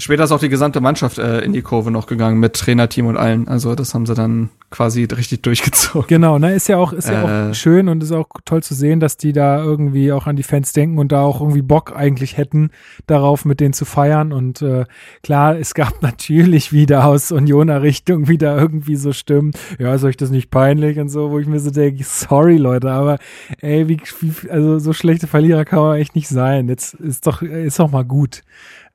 Später 0.00 0.22
ist 0.22 0.30
auch 0.30 0.38
die 0.38 0.48
gesamte 0.48 0.80
Mannschaft 0.80 1.18
äh, 1.18 1.40
in 1.40 1.52
die 1.52 1.60
Kurve 1.62 1.90
noch 1.90 2.06
gegangen 2.06 2.38
mit 2.38 2.54
Trainerteam 2.54 3.06
und 3.06 3.16
allen. 3.16 3.48
Also 3.48 3.74
das 3.74 3.94
haben 3.94 4.06
sie 4.06 4.14
dann 4.14 4.48
quasi 4.70 5.02
richtig 5.04 5.42
durchgezogen. 5.42 6.06
Genau, 6.06 6.38
ne, 6.38 6.54
ist 6.54 6.68
ja 6.68 6.76
auch, 6.76 6.92
ist 6.92 7.08
ja 7.08 7.24
auch 7.24 7.50
Äh. 7.50 7.54
schön 7.54 7.88
und 7.88 8.00
ist 8.04 8.12
auch 8.12 8.28
toll 8.44 8.62
zu 8.62 8.74
sehen, 8.74 9.00
dass 9.00 9.16
die 9.16 9.32
da 9.32 9.60
irgendwie 9.60 10.12
auch 10.12 10.28
an 10.28 10.36
die 10.36 10.44
Fans 10.44 10.72
denken 10.72 10.98
und 10.98 11.10
da 11.10 11.22
auch 11.22 11.40
irgendwie 11.40 11.62
Bock 11.62 11.96
eigentlich 11.96 12.36
hätten, 12.36 12.70
darauf 13.08 13.44
mit 13.44 13.58
denen 13.58 13.72
zu 13.72 13.84
feiern. 13.84 14.32
Und 14.32 14.62
äh, 14.62 14.84
klar, 15.24 15.58
es 15.58 15.74
gab 15.74 16.00
natürlich 16.02 16.72
wieder 16.72 17.04
aus 17.04 17.32
Unioner 17.32 17.82
Richtung 17.82 18.28
wieder 18.28 18.56
irgendwie 18.56 18.94
so 18.94 19.12
Stimmen, 19.12 19.50
ja, 19.80 19.92
ist 19.94 20.04
euch 20.04 20.16
das 20.16 20.30
nicht 20.30 20.50
peinlich 20.50 21.00
und 21.00 21.08
so, 21.08 21.32
wo 21.32 21.40
ich 21.40 21.48
mir 21.48 21.58
so 21.58 21.72
denke, 21.72 22.04
sorry 22.04 22.56
Leute, 22.56 22.92
aber 22.92 23.18
ey, 23.60 23.88
wie, 23.88 24.00
wie 24.20 24.48
also 24.48 24.78
so 24.78 24.92
schlechte 24.92 25.26
Verlierer 25.26 25.64
kann 25.64 25.80
man 25.80 25.96
echt 25.96 26.14
nicht 26.14 26.28
sein. 26.28 26.68
Jetzt 26.68 26.94
ist 26.94 27.26
doch, 27.26 27.42
ist 27.42 27.80
doch 27.80 27.90
mal 27.90 28.04
gut. 28.04 28.42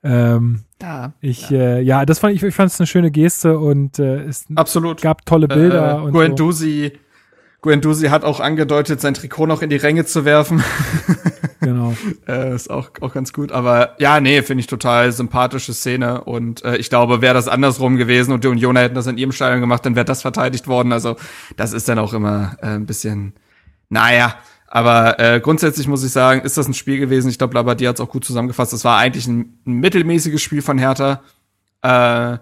Ähm, 0.05 0.61
Ja. 0.84 1.14
ich, 1.22 1.49
ja. 1.49 1.60
Äh, 1.60 1.81
ja, 1.81 2.05
das 2.05 2.19
fand 2.19 2.35
ich, 2.35 2.43
ich 2.43 2.53
fand 2.53 2.72
es 2.72 2.80
eine 2.80 2.88
schöne 2.88 3.10
Geste 3.10 3.57
und 3.57 3.99
äh, 3.99 4.23
es 4.23 4.45
Absolut. 4.53 5.01
gab 5.01 5.26
tolle 5.26 5.47
Bilder 5.47 5.91
äh, 5.91 6.01
und 6.01 6.07
so. 6.07 6.19
Guendouzi, 6.19 6.91
Guendouzi 7.61 8.07
hat 8.07 8.23
auch 8.26 8.41
angedeutet, 8.41 8.99
sein 8.99 9.14
Trikot 9.14 9.47
noch 9.47 9.61
in 9.61 9.69
die 9.69 9.77
Ränge 9.77 10.05
zu 10.05 10.26
werfen. 10.26 10.61
Genau. 11.64 11.95
äh, 12.27 12.53
ist 12.53 12.69
auch, 12.69 12.89
auch 13.01 13.14
ganz 13.14 13.34
gut. 13.34 13.51
Aber 13.51 13.95
ja, 13.99 14.19
nee, 14.19 14.41
finde 14.41 14.61
ich 14.61 14.68
total 14.68 15.11
sympathische 15.11 15.73
Szene. 15.73 16.23
Und 16.23 16.64
äh, 16.64 16.77
ich 16.77 16.89
glaube, 16.89 17.22
wäre 17.22 17.34
das 17.34 17.47
andersrum 17.47 17.97
gewesen 17.97 18.34
und 18.34 18.43
die 18.43 18.49
Unioner 18.49 18.81
hätten 18.81 18.95
das 18.95 19.07
in 19.07 19.18
ihrem 19.18 19.31
Stadion 19.31 19.61
gemacht, 19.61 19.85
dann 19.85 19.95
wäre 19.95 20.05
das 20.05 20.22
verteidigt 20.22 20.68
worden. 20.68 20.91
Also 20.91 21.15
das 21.55 21.73
ist 21.73 21.88
dann 21.88 21.99
auch 21.99 22.14
immer 22.14 22.57
äh, 22.61 22.68
ein 22.68 22.85
bisschen, 22.85 23.34
naja. 23.89 24.35
Aber 24.76 25.20
äh, 25.20 25.40
grundsätzlich 25.40 25.88
muss 25.88 26.04
ich 26.04 26.12
sagen, 26.12 26.41
ist 26.41 26.58
das 26.58 26.68
ein 26.68 26.74
Spiel 26.74 26.98
gewesen. 26.98 27.30
Ich 27.30 27.38
glaube, 27.38 27.54
Labadie 27.54 27.88
hat 27.88 27.98
es 27.98 28.02
auch 28.02 28.10
gut 28.10 28.26
zusammengefasst. 28.26 28.74
Das 28.74 28.84
war 28.84 28.98
eigentlich 28.98 29.28
ein, 29.28 29.60
ein 29.68 29.74
mittelmäßiges 29.74 30.41
Spiel 30.41 30.64
von 30.64 30.80
Hertha. 30.80 31.22
Äh, 31.84 32.40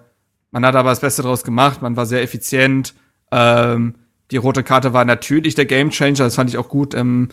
man 0.52 0.66
hat 0.66 0.76
aber 0.76 0.92
das 0.92 1.02
Beste 1.02 1.24
draus 1.24 1.44
gemacht. 1.44 1.82
Man 1.82 1.98
war 1.98 2.06
sehr 2.06 2.22
effizient. 2.22 2.94
Ähm, 3.34 3.96
die 4.32 4.38
rote 4.38 4.64
Karte 4.64 4.94
war 4.94 5.04
natürlich 5.04 5.56
der 5.56 5.66
Gamechanger. 5.66 6.24
Das 6.24 6.36
fand 6.36 6.50
ich 6.50 6.58
auch 6.58 6.70
gut. 6.70 6.94
Ähm, 6.94 7.28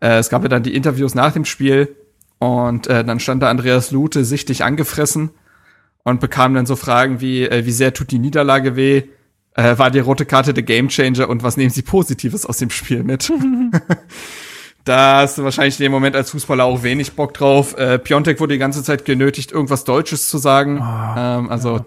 äh, 0.00 0.18
es 0.18 0.28
gab 0.28 0.44
ja 0.44 0.48
dann 0.48 0.62
die 0.62 0.76
Interviews 0.76 1.16
nach 1.16 1.32
dem 1.32 1.46
Spiel. 1.46 1.96
Und 2.38 2.86
äh, 2.86 3.04
dann 3.04 3.18
stand 3.18 3.42
da 3.42 3.50
Andreas 3.50 3.90
Lute 3.90 4.24
sichtlich 4.24 4.62
angefressen 4.62 5.30
und 6.04 6.20
bekam 6.20 6.54
dann 6.54 6.66
so 6.66 6.76
Fragen 6.76 7.20
wie, 7.20 7.42
äh, 7.42 7.66
wie 7.66 7.72
sehr 7.72 7.92
tut 7.92 8.12
die 8.12 8.20
Niederlage 8.20 8.76
weh? 8.76 9.02
Äh, 9.54 9.78
war 9.78 9.90
die 9.90 10.00
rote 10.00 10.26
Karte 10.26 10.52
der 10.52 10.64
Gamechanger 10.64 11.28
und 11.28 11.44
was 11.44 11.56
nehmen 11.56 11.70
Sie 11.70 11.82
Positives 11.82 12.44
aus 12.44 12.58
dem 12.58 12.70
Spiel 12.70 13.04
mit? 13.04 13.32
da 14.84 15.18
hast 15.18 15.38
du 15.38 15.44
wahrscheinlich 15.44 15.78
in 15.78 15.84
dem 15.84 15.92
Moment 15.92 16.16
als 16.16 16.32
Fußballer 16.32 16.64
auch 16.64 16.82
wenig 16.82 17.12
Bock 17.12 17.34
drauf. 17.34 17.76
Äh, 17.78 18.00
Piontek 18.00 18.40
wurde 18.40 18.54
die 18.54 18.58
ganze 18.58 18.82
Zeit 18.82 19.04
genötigt, 19.04 19.52
irgendwas 19.52 19.84
Deutsches 19.84 20.28
zu 20.28 20.38
sagen. 20.38 20.80
Ah, 20.80 21.38
ähm, 21.38 21.50
also 21.50 21.84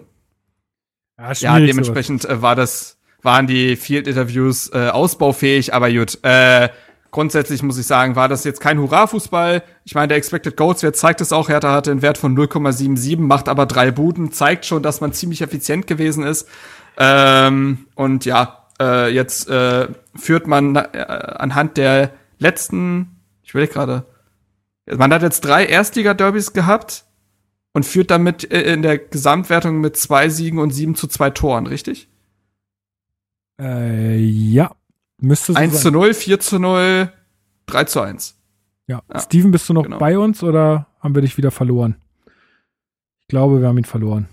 Ja, 1.18 1.28
ja, 1.28 1.34
schwierig 1.34 1.70
dementsprechend 1.70 2.24
äh, 2.24 2.40
war 2.40 2.56
das, 2.56 2.96
waren 3.20 3.46
die 3.46 3.76
Field-Interviews 3.76 4.70
äh, 4.72 4.88
ausbaufähig, 4.88 5.74
aber 5.74 5.92
gut. 5.92 6.18
Äh, 6.22 6.70
grundsätzlich 7.10 7.62
muss 7.62 7.76
ich 7.76 7.86
sagen, 7.86 8.16
war 8.16 8.28
das 8.28 8.44
jetzt 8.44 8.60
kein 8.60 8.78
Hurra-Fußball. 8.78 9.62
Ich 9.84 9.94
meine, 9.94 10.08
der 10.08 10.16
Expected 10.16 10.56
Goals-Wert 10.56 10.96
zeigt 10.96 11.20
es 11.20 11.32
auch. 11.32 11.50
Hertha 11.50 11.72
hatte 11.74 11.90
einen 11.90 12.00
Wert 12.00 12.16
von 12.16 12.34
0,77, 12.34 13.18
macht 13.18 13.50
aber 13.50 13.66
drei 13.66 13.90
Buden, 13.90 14.32
zeigt 14.32 14.64
schon, 14.64 14.82
dass 14.82 15.02
man 15.02 15.12
ziemlich 15.12 15.42
effizient 15.42 15.86
gewesen 15.86 16.24
ist. 16.24 16.48
Ähm, 16.98 17.86
und 17.94 18.24
ja, 18.24 18.66
äh, 18.80 19.12
jetzt 19.12 19.48
äh, 19.48 19.88
führt 20.16 20.46
man 20.46 20.76
äh, 20.76 21.04
anhand 21.38 21.76
der 21.76 22.12
letzten, 22.38 23.20
ich 23.42 23.54
will 23.54 23.68
gerade, 23.68 24.04
man 24.86 25.12
hat 25.12 25.22
jetzt 25.22 25.42
drei 25.42 25.64
Erstliga-Derbys 25.64 26.52
gehabt 26.52 27.04
und 27.72 27.86
führt 27.86 28.10
damit 28.10 28.50
äh, 28.50 28.72
in 28.72 28.82
der 28.82 28.98
Gesamtwertung 28.98 29.80
mit 29.80 29.96
zwei 29.96 30.28
Siegen 30.28 30.58
und 30.58 30.70
sieben 30.70 30.96
zu 30.96 31.06
zwei 31.06 31.30
Toren, 31.30 31.66
richtig? 31.66 32.08
Äh, 33.60 34.18
ja, 34.18 34.74
müsste 35.20 35.52
so 35.52 35.58
1 35.58 35.72
sein. 35.74 35.82
zu 35.82 35.90
0, 35.90 36.14
4 36.14 36.40
zu 36.40 36.58
0, 36.58 37.12
3 37.66 37.84
zu 37.84 38.00
1. 38.00 38.36
Ja. 38.86 39.02
Ja, 39.12 39.20
Steven, 39.20 39.50
bist 39.50 39.68
du 39.68 39.74
noch 39.74 39.84
genau. 39.84 39.98
bei 39.98 40.18
uns 40.18 40.42
oder 40.42 40.86
haben 41.00 41.14
wir 41.14 41.22
dich 41.22 41.36
wieder 41.36 41.50
verloren? 41.50 41.96
Ich 43.20 43.28
glaube, 43.28 43.60
wir 43.60 43.68
haben 43.68 43.78
ihn 43.78 43.84
verloren. 43.84 44.28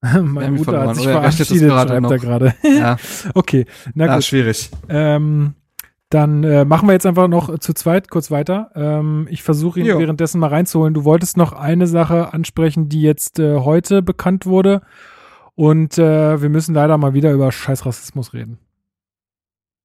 mein 0.22 0.56
Bruder 0.56 0.88
hat 0.88 0.96
sich 0.96 1.06
er 1.06 1.12
verabschiedet, 1.12 1.72
schreibt 1.72 2.10
er 2.10 2.18
gerade. 2.18 2.54
Ja, 2.62 2.96
okay, 3.34 3.66
na 3.94 4.14
gut. 4.14 4.24
schwierig. 4.24 4.70
Ähm, 4.88 5.54
dann 6.10 6.42
äh, 6.44 6.64
machen 6.64 6.88
wir 6.88 6.94
jetzt 6.94 7.04
einfach 7.04 7.28
noch 7.28 7.58
zu 7.58 7.74
zweit 7.74 8.10
kurz 8.10 8.30
weiter. 8.30 8.70
Ähm, 8.74 9.26
ich 9.30 9.42
versuche 9.42 9.80
ihn 9.80 9.86
Jo. 9.86 9.98
währenddessen 9.98 10.38
mal 10.38 10.48
reinzuholen. 10.48 10.94
Du 10.94 11.04
wolltest 11.04 11.36
noch 11.36 11.52
eine 11.52 11.86
Sache 11.86 12.32
ansprechen, 12.32 12.88
die 12.88 13.02
jetzt 13.02 13.38
äh, 13.38 13.56
heute 13.58 14.00
bekannt 14.00 14.46
wurde. 14.46 14.80
Und 15.54 15.98
äh, 15.98 16.40
wir 16.40 16.48
müssen 16.48 16.74
leider 16.74 16.96
mal 16.96 17.14
wieder 17.14 17.32
über 17.32 17.50
scheiß 17.50 17.84
Rassismus 17.84 18.32
reden. 18.32 18.58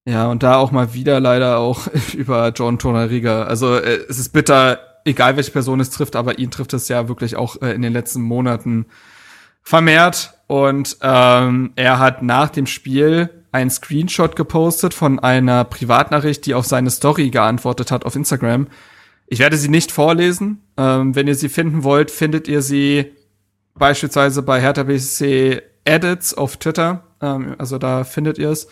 Ja, 0.07 0.29
und 0.29 0.43
da 0.43 0.57
auch 0.57 0.71
mal 0.71 0.93
wieder 0.93 1.19
leider 1.19 1.57
auch 1.57 1.87
über 2.13 2.49
John 2.49 2.77
Tonariga. 2.77 3.43
Also 3.43 3.75
äh, 3.75 3.99
es 4.07 4.19
ist 4.19 4.29
bitter, 4.29 4.79
egal 5.05 5.35
welche 5.35 5.51
Person 5.51 5.79
es 5.79 5.89
trifft, 5.89 6.15
aber 6.15 6.39
ihn 6.39 6.51
trifft 6.51 6.73
es 6.73 6.87
ja 6.87 7.07
wirklich 7.07 7.35
auch 7.35 7.61
äh, 7.61 7.73
in 7.73 7.81
den 7.81 7.93
letzten 7.93 8.21
Monaten 8.21 8.85
vermehrt. 9.63 10.33
Und 10.47 10.97
ähm, 11.01 11.71
er 11.75 11.99
hat 11.99 12.21
nach 12.21 12.49
dem 12.49 12.67
Spiel 12.67 13.29
einen 13.51 13.69
Screenshot 13.69 14.35
gepostet 14.35 14.93
von 14.93 15.19
einer 15.19 15.63
Privatnachricht, 15.63 16.45
die 16.45 16.53
auf 16.53 16.65
seine 16.65 16.89
Story 16.89 17.29
geantwortet 17.29 17.91
hat 17.91 18.05
auf 18.05 18.15
Instagram. 18.15 18.67
Ich 19.27 19.39
werde 19.39 19.57
sie 19.57 19.69
nicht 19.69 19.91
vorlesen. 19.91 20.61
Ähm, 20.77 21.15
wenn 21.15 21.27
ihr 21.27 21.35
sie 21.35 21.49
finden 21.49 21.83
wollt, 21.83 22.11
findet 22.11 22.47
ihr 22.47 22.61
sie 22.61 23.13
beispielsweise 23.75 24.43
bei 24.43 24.59
Hertha 24.59 24.83
BSC 24.83 25.61
Edits 25.85 26.33
auf 26.33 26.57
Twitter. 26.57 27.03
Ähm, 27.21 27.55
also 27.57 27.77
da 27.77 28.03
findet 28.03 28.37
ihr 28.37 28.49
es. 28.49 28.67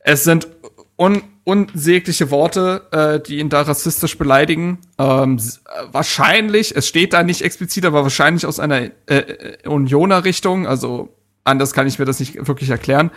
Es 0.00 0.24
sind 0.24 0.48
un 0.96 1.22
unsägliche 1.44 2.30
Worte, 2.30 2.86
äh, 2.90 3.20
die 3.20 3.38
ihn 3.38 3.50
da 3.50 3.62
rassistisch 3.62 4.16
beleidigen. 4.18 4.78
Ähm, 4.98 5.38
äh, 5.38 5.82
wahrscheinlich, 5.92 6.74
es 6.74 6.88
steht 6.88 7.12
da 7.12 7.22
nicht 7.22 7.42
explizit, 7.42 7.84
aber 7.84 8.02
wahrscheinlich 8.02 8.46
aus 8.46 8.58
einer 8.58 8.80
äh, 8.80 8.90
äh, 9.06 9.68
Unioner 9.68 10.24
Richtung. 10.24 10.66
Also 10.66 11.14
anders 11.44 11.72
kann 11.72 11.86
ich 11.86 11.98
mir 11.98 12.06
das 12.06 12.18
nicht 12.18 12.34
wirklich 12.48 12.70
erklären. 12.70 13.10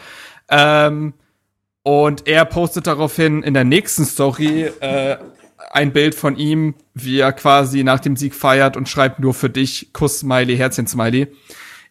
Ähm, 0.50 1.14
und 1.84 2.28
er 2.28 2.44
postet 2.44 2.88
daraufhin 2.88 3.44
in 3.44 3.54
der 3.54 3.64
nächsten 3.64 4.04
Story 4.04 4.70
äh, 4.82 5.16
ein 5.72 5.94
Bild 5.94 6.16
von 6.16 6.36
ihm, 6.36 6.76
wie 6.94 7.20
er 7.20 7.32
quasi 7.32 7.84
nach 7.84 8.02
dem 8.02 8.18
Sieg 8.18 8.36
feiert 8.36 8.76
und 8.76 8.90
schreibt 8.90 9.20
nur 9.20 9.34
für 9.34 9.50
dich, 9.50 9.94
Kuss-Smiley, 9.94 10.58
Herzchen-Smiley. 10.58 11.28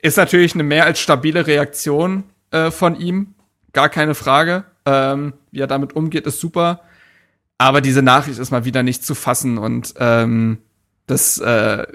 Ist 0.02 0.18
natürlich 0.18 0.54
eine 0.54 0.64
mehr 0.64 0.84
als 0.84 0.98
stabile 1.00 1.46
Reaktion 1.46 2.24
äh, 2.50 2.70
von 2.70 2.98
ihm, 3.00 3.34
gar 3.72 3.88
keine 3.88 4.14
Frage. 4.14 4.64
Ähm, 4.86 5.34
wie 5.50 5.60
er 5.60 5.66
damit 5.66 5.94
umgeht, 5.94 6.26
ist 6.26 6.40
super. 6.40 6.80
Aber 7.58 7.80
diese 7.80 8.02
Nachricht 8.02 8.38
ist 8.38 8.50
mal 8.50 8.64
wieder 8.64 8.82
nicht 8.82 9.04
zu 9.04 9.14
fassen 9.14 9.58
und 9.58 9.94
ähm, 9.98 10.58
das, 11.06 11.38
äh, 11.38 11.86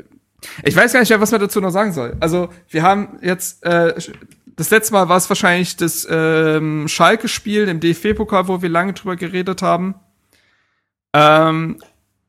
ich 0.63 0.75
weiß 0.75 0.93
gar 0.93 0.99
nicht 0.99 1.09
mehr, 1.09 1.21
was 1.21 1.31
man 1.31 1.41
dazu 1.41 1.61
noch 1.61 1.69
sagen 1.69 1.93
soll. 1.93 2.17
Also 2.19 2.49
wir 2.69 2.83
haben 2.83 3.19
jetzt, 3.21 3.63
äh, 3.63 3.93
das 4.55 4.69
letzte 4.69 4.93
Mal 4.93 5.07
war 5.07 5.17
es 5.17 5.29
wahrscheinlich 5.29 5.77
das 5.77 6.07
ähm, 6.09 6.87
Schalke-Spiel 6.87 7.67
im 7.67 7.79
DFB-Pokal, 7.79 8.47
wo 8.47 8.61
wir 8.61 8.69
lange 8.69 8.93
drüber 8.93 9.15
geredet 9.15 9.61
haben. 9.61 9.95
Ähm, 11.13 11.77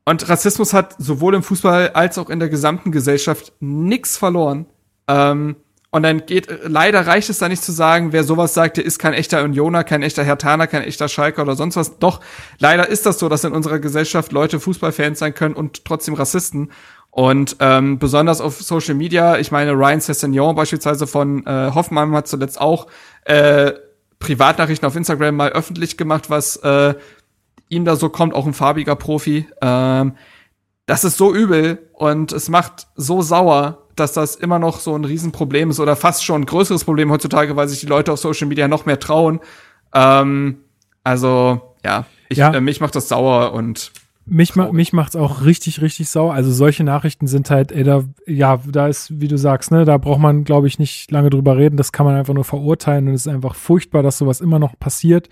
und 0.05 0.29
Rassismus 0.29 0.73
hat 0.73 0.95
sowohl 0.97 1.35
im 1.35 1.43
Fußball 1.43 1.91
als 1.91 2.17
auch 2.17 2.29
in 2.29 2.39
der 2.39 2.49
gesamten 2.49 2.91
Gesellschaft 2.91 3.53
nix 3.59 4.17
verloren. 4.17 4.65
Ähm, 5.07 5.55
und 5.93 6.01
dann 6.01 6.25
geht, 6.25 6.47
leider 6.63 7.05
reicht 7.05 7.29
es 7.29 7.37
da 7.37 7.47
nicht 7.47 7.63
zu 7.63 7.71
sagen, 7.71 8.13
wer 8.13 8.23
sowas 8.23 8.55
sagt, 8.55 8.77
der 8.77 8.83
ist 8.85 8.97
kein 8.97 9.13
echter 9.13 9.43
Unioner, 9.43 9.83
kein 9.83 10.01
echter 10.01 10.23
Hertaner, 10.23 10.65
kein 10.65 10.81
echter 10.81 11.07
Schalker 11.07 11.43
oder 11.43 11.55
sonst 11.55 11.75
was. 11.75 11.99
Doch, 11.99 12.19
leider 12.57 12.89
ist 12.89 13.05
das 13.05 13.19
so, 13.19 13.29
dass 13.29 13.43
in 13.43 13.53
unserer 13.53 13.77
Gesellschaft 13.77 14.31
Leute 14.31 14.59
Fußballfans 14.59 15.19
sein 15.19 15.35
können 15.35 15.53
und 15.53 15.85
trotzdem 15.85 16.15
Rassisten. 16.15 16.71
Und 17.11 17.57
ähm, 17.59 17.99
besonders 17.99 18.41
auf 18.41 18.59
Social 18.59 18.95
Media, 18.95 19.37
ich 19.37 19.51
meine, 19.51 19.73
Ryan 19.73 20.01
Sessegnon 20.01 20.55
beispielsweise 20.55 21.05
von 21.05 21.45
äh, 21.45 21.69
Hoffmann 21.75 22.11
hat 22.15 22.27
zuletzt 22.27 22.59
auch 22.59 22.87
äh, 23.25 23.73
Privatnachrichten 24.17 24.87
auf 24.87 24.95
Instagram 24.95 25.35
mal 25.35 25.51
öffentlich 25.51 25.95
gemacht, 25.95 26.31
was 26.31 26.55
äh, 26.55 26.95
ihm 27.69 27.85
da 27.85 27.97
so 27.97 28.09
kommt, 28.09 28.33
auch 28.33 28.47
ein 28.47 28.53
farbiger 28.53 28.95
Profi. 28.95 29.45
Ähm, 29.61 30.15
das 30.87 31.03
ist 31.03 31.17
so 31.17 31.35
übel 31.35 31.87
und 31.93 32.31
es 32.31 32.49
macht 32.49 32.87
so 32.95 33.21
sauer, 33.21 33.82
dass 33.95 34.13
das 34.13 34.35
immer 34.35 34.59
noch 34.59 34.79
so 34.79 34.95
ein 34.95 35.05
Riesenproblem 35.05 35.69
ist 35.69 35.79
oder 35.79 35.95
fast 35.95 36.23
schon 36.25 36.41
ein 36.41 36.45
größeres 36.45 36.83
Problem 36.83 37.11
heutzutage, 37.11 37.55
weil 37.55 37.67
sich 37.67 37.79
die 37.79 37.85
Leute 37.87 38.11
auf 38.11 38.19
Social 38.19 38.47
Media 38.47 38.67
noch 38.67 38.85
mehr 38.85 38.99
trauen. 38.99 39.39
Ähm, 39.93 40.57
also, 41.03 41.61
ja, 41.85 42.05
ich, 42.29 42.37
Ja. 42.37 42.53
Äh, 42.53 42.61
mich 42.61 42.79
macht 42.81 42.95
das 42.95 43.09
sauer 43.09 43.53
und 43.53 43.91
Mich, 44.25 44.55
ma 44.55 44.71
mich 44.71 44.93
macht's 44.93 45.17
auch 45.17 45.43
richtig, 45.43 45.81
richtig 45.81 46.07
sauer. 46.07 46.33
Also 46.33 46.49
solche 46.53 46.85
Nachrichten 46.85 47.27
sind 47.27 47.49
halt, 47.49 47.73
ey, 47.73 47.83
da, 47.83 48.05
ja, 48.25 48.57
da 48.65 48.87
ist, 48.87 49.19
wie 49.19 49.27
du 49.27 49.37
sagst, 49.37 49.69
ne, 49.69 49.83
da 49.83 49.97
braucht 49.97 50.21
man, 50.21 50.45
glaube 50.45 50.67
ich, 50.67 50.79
nicht 50.79 51.11
lange 51.11 51.29
drüber 51.29 51.57
reden. 51.57 51.75
Das 51.75 51.91
kann 51.91 52.05
man 52.05 52.15
einfach 52.15 52.33
nur 52.33 52.45
verurteilen 52.45 53.09
und 53.09 53.15
es 53.15 53.25
ist 53.25 53.33
einfach 53.33 53.53
furchtbar, 53.53 54.01
dass 54.01 54.17
sowas 54.17 54.39
immer 54.39 54.59
noch 54.59 54.79
passiert. 54.79 55.27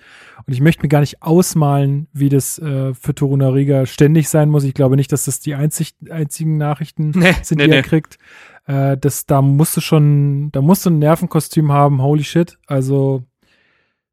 Und 0.45 0.53
ich 0.53 0.59
möchte 0.59 0.81
mir 0.81 0.89
gar 0.89 0.99
nicht 0.99 1.23
ausmalen, 1.23 2.07
wie 2.11 2.27
das 2.27 2.59
äh, 2.59 2.93
für 2.93 3.15
Toruna 3.15 3.47
Riga 3.49 3.85
ständig 3.85 4.27
sein 4.27 4.49
muss. 4.49 4.65
Ich 4.65 4.73
glaube 4.73 4.97
nicht, 4.97 5.13
dass 5.13 5.23
das 5.23 5.39
die 5.39 5.55
einzig, 5.55 5.95
einzigen 6.09 6.57
Nachrichten 6.57 7.11
Nee, 7.15 7.33
sind, 7.43 7.59
nee, 7.59 7.67
die 7.67 7.71
er 7.71 7.77
nee. 7.77 7.87
kriegt. 7.87 8.17
Äh, 8.65 8.97
das, 8.97 9.25
da 9.25 9.41
musst 9.41 9.75
du 9.77 9.81
schon, 9.81 10.51
da 10.51 10.61
musst 10.61 10.85
du 10.85 10.89
ein 10.89 10.99
Nervenkostüm 10.99 11.71
haben, 11.71 12.01
holy 12.01 12.23
shit. 12.23 12.57
Also, 12.67 13.23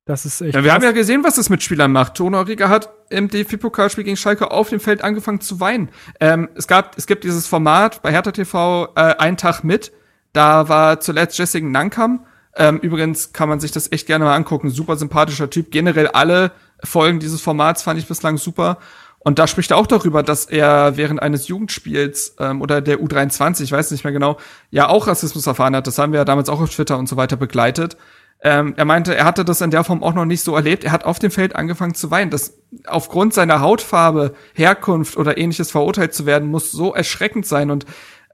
das 0.04 0.24
ist 0.24 0.40
echt. 0.40 0.54
Ja, 0.54 0.64
wir 0.64 0.72
haben 0.72 0.82
ja 0.82 0.92
gesehen, 0.92 1.22
was 1.22 1.34
das 1.34 1.50
mit 1.50 1.62
Spielern 1.62 1.92
macht. 1.92 2.14
Tono 2.14 2.40
Riga 2.40 2.68
hat 2.68 2.88
im 3.10 3.28
DFB-Pokalspiel 3.28 4.04
gegen 4.04 4.16
Schalke 4.16 4.50
auf 4.50 4.70
dem 4.70 4.80
Feld 4.80 5.04
angefangen 5.04 5.40
zu 5.40 5.60
weinen. 5.60 5.90
Ähm, 6.18 6.48
es 6.54 6.66
gab, 6.66 6.96
es 6.96 7.06
gibt 7.06 7.24
dieses 7.24 7.46
Format 7.46 8.02
bei 8.02 8.10
Hertha 8.10 8.32
TV, 8.32 8.86
äh, 8.96 9.16
ein 9.18 9.36
Tag 9.36 9.64
mit. 9.64 9.92
Da 10.32 10.68
war 10.68 11.00
zuletzt 11.00 11.38
Jessica 11.38 11.66
Nankam. 11.66 12.24
Ähm, 12.56 12.78
übrigens 12.78 13.32
kann 13.32 13.48
man 13.48 13.60
sich 13.60 13.70
das 13.70 13.92
echt 13.92 14.06
gerne 14.06 14.24
mal 14.24 14.34
angucken. 14.34 14.70
Super 14.70 14.96
sympathischer 14.96 15.50
Typ. 15.50 15.70
Generell 15.70 16.08
alle 16.08 16.52
Folgen 16.82 17.20
dieses 17.20 17.40
Formats 17.40 17.82
fand 17.82 17.98
ich 17.98 18.08
bislang 18.08 18.38
super. 18.38 18.78
Und 19.20 19.38
da 19.38 19.46
spricht 19.46 19.72
er 19.72 19.76
auch 19.76 19.86
darüber, 19.86 20.22
dass 20.22 20.46
er 20.46 20.96
während 20.96 21.20
eines 21.20 21.48
Jugendspiels 21.48 22.36
ähm, 22.38 22.62
oder 22.62 22.80
der 22.80 23.00
U23, 23.00 23.64
ich 23.64 23.72
weiß 23.72 23.90
nicht 23.90 24.04
mehr 24.04 24.12
genau, 24.12 24.38
ja 24.70 24.88
auch 24.88 25.06
Rassismus 25.06 25.46
erfahren 25.46 25.74
hat. 25.74 25.86
Das 25.86 25.98
haben 25.98 26.12
wir 26.12 26.20
ja 26.20 26.24
damals 26.24 26.48
auch 26.48 26.60
auf 26.60 26.70
Twitter 26.70 26.98
und 26.98 27.08
so 27.08 27.16
weiter 27.16 27.36
begleitet. 27.36 27.96
Ähm, 28.40 28.74
er 28.76 28.84
meinte, 28.84 29.16
er 29.16 29.24
hatte 29.24 29.44
das 29.44 29.60
in 29.60 29.72
der 29.72 29.82
Form 29.82 30.02
auch 30.04 30.14
noch 30.14 30.24
nicht 30.24 30.42
so 30.42 30.54
erlebt. 30.54 30.84
Er 30.84 30.92
hat 30.92 31.04
auf 31.04 31.18
dem 31.18 31.32
Feld 31.32 31.56
angefangen 31.56 31.94
zu 31.94 32.10
weinen. 32.10 32.30
Das 32.30 32.54
aufgrund 32.86 33.34
seiner 33.34 33.60
Hautfarbe, 33.60 34.34
Herkunft 34.54 35.16
oder 35.16 35.36
ähnliches 35.36 35.72
verurteilt 35.72 36.14
zu 36.14 36.24
werden, 36.24 36.48
muss 36.48 36.70
so 36.70 36.94
erschreckend 36.94 37.46
sein. 37.46 37.72
Und 37.72 37.84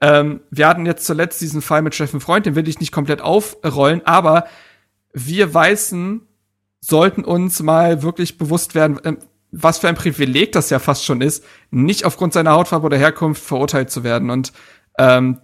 ähm, 0.03 0.41
wir 0.51 0.69
hatten 0.69 0.85
jetzt 0.85 1.07
zuletzt 1.07 1.41
diesen 1.41 1.63
Fall 1.63 1.81
mit 1.81 1.95
Steffen 1.95 2.21
Freund, 2.21 2.45
den 2.45 2.55
will 2.55 2.69
ich 2.69 2.81
nicht 2.81 2.93
komplett 2.93 3.23
aufrollen, 3.23 4.03
aber 4.05 4.45
wir 5.15 5.55
Weißen 5.55 6.27
sollten 6.81 7.25
uns 7.25 7.63
mal 7.63 8.03
wirklich 8.03 8.37
bewusst 8.37 8.75
werden, 8.75 9.01
ähm, 9.05 9.19
was 9.55 9.79
für 9.79 9.89
ein 9.89 9.95
Privileg 9.95 10.53
das 10.53 10.71
ja 10.71 10.79
fast 10.79 11.05
schon 11.05 11.21
ist, 11.21 11.45
nicht 11.71 12.05
aufgrund 12.05 12.33
seiner 12.33 12.53
Hautfarbe 12.53 12.87
oder 12.87 12.97
Herkunft 12.97 13.43
verurteilt 13.43 13.91
zu 13.91 14.05
werden. 14.05 14.31
Und 14.31 14.53
ähm, 14.99 15.39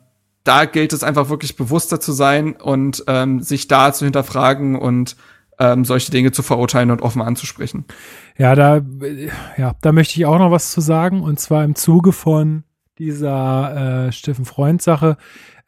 da 0.45 0.65
gilt 0.65 0.93
es 0.93 1.05
einfach 1.05 1.29
wirklich 1.29 1.57
bewusster 1.57 2.01
zu 2.01 2.13
sein 2.13 2.55
und 2.55 3.05
ähm, 3.07 3.41
sich 3.41 3.69
da 3.69 3.93
zu 3.93 4.05
hinterfragen 4.05 4.77
und 4.77 5.17
ähm, 5.59 5.85
solche 5.85 6.11
Dinge 6.11 6.33
zu 6.33 6.43
verurteilen 6.43 6.91
und 6.91 7.03
offen 7.03 7.23
anzusprechen. 7.23 7.85
Ja, 8.37 8.55
da, 8.55 8.81
ja, 9.57 9.75
da 9.81 9.93
möchte 9.93 10.19
ich 10.19 10.27
auch 10.27 10.39
noch 10.39 10.51
was 10.51 10.73
zu 10.73 10.81
sagen. 10.81 11.23
Und 11.23 11.39
zwar 11.39 11.65
im 11.65 11.75
Zuge 11.75 12.13
von 12.13 12.65
dieser 12.99 14.07
äh, 14.07 14.13
Steffen 14.13 14.45
Freund-Sache, 14.45 15.19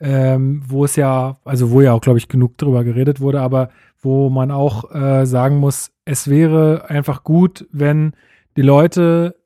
ähm, 0.00 0.62
wo 0.66 0.84
es 0.84 0.96
ja, 0.96 1.36
also 1.44 1.70
wo 1.70 1.80
ja 1.80 1.92
auch, 1.92 2.00
glaube 2.00 2.18
ich, 2.18 2.28
genug 2.28 2.58
drüber 2.58 2.82
geredet 2.84 3.20
wurde, 3.20 3.40
aber 3.40 3.70
wo 4.00 4.30
man 4.30 4.50
auch 4.50 4.92
äh, 4.92 5.26
sagen 5.26 5.58
muss, 5.58 5.92
es 6.04 6.28
wäre 6.28 6.86
einfach 6.88 7.22
gut, 7.22 7.66
wenn 7.70 8.14
die 8.56 8.62
Leute 8.62 9.36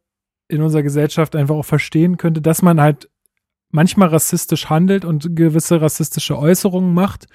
in 0.48 0.62
unserer 0.62 0.82
Gesellschaft 0.82 1.34
einfach 1.36 1.54
auch 1.54 1.64
verstehen 1.64 2.16
könnte, 2.16 2.40
dass 2.40 2.62
man 2.62 2.80
halt 2.80 3.08
manchmal 3.70 4.08
rassistisch 4.08 4.70
handelt 4.70 5.04
und 5.04 5.34
gewisse 5.34 5.80
rassistische 5.80 6.38
Äußerungen 6.38 6.94
macht 6.94 7.26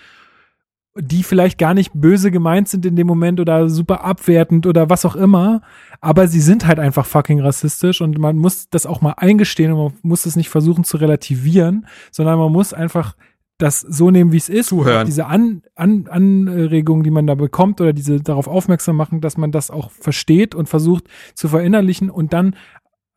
die 0.96 1.24
vielleicht 1.24 1.58
gar 1.58 1.74
nicht 1.74 1.92
böse 1.94 2.32
gemeint 2.32 2.68
sind 2.68 2.86
in 2.86 2.96
dem 2.96 3.08
Moment 3.08 3.40
oder 3.40 3.70
super 3.70 4.04
abwertend 4.04 4.68
oder 4.68 4.90
was 4.90 5.06
auch 5.06 5.16
immer, 5.16 5.62
aber 6.02 6.28
sie 6.28 6.42
sind 6.42 6.68
halt 6.68 6.80
einfach 6.80 7.06
fucking 7.06 7.40
rassistisch 7.40 8.02
und 8.02 8.18
man 8.18 8.36
muss 8.38 8.70
das 8.70 8.86
auch 8.86 9.00
mal 9.02 9.14
eingestehen 9.16 9.72
und 9.72 9.84
man 9.84 9.94
muss 10.02 10.26
es 10.26 10.36
nicht 10.36 10.50
versuchen 10.50 10.84
zu 10.84 10.98
relativieren, 10.98 11.88
sondern 12.12 12.38
man 12.38 12.52
muss 12.52 12.74
einfach 12.74 13.16
das 13.62 13.82
so 13.82 14.12
nehmen, 14.12 14.32
wie 14.32 14.38
es 14.38 14.50
ist. 14.50 14.68
Zuhören. 14.68 15.06
Diese 15.06 15.26
An 15.26 15.62
An 15.76 16.08
Anregungen, 16.10 17.04
die 17.04 17.12
man 17.12 17.28
da 17.28 17.36
bekommt 17.36 17.82
oder 17.82 17.94
diese 17.94 18.22
darauf 18.22 18.48
aufmerksam 18.48 18.96
machen, 18.96 19.22
dass 19.22 19.38
man 19.38 19.52
das 19.52 19.72
auch 19.72 19.92
versteht 19.92 20.56
und 20.56 20.70
versucht 20.70 21.06
zu 21.36 21.48
verinnerlichen 21.48 22.10
und 22.10 22.34
dann 22.34 22.56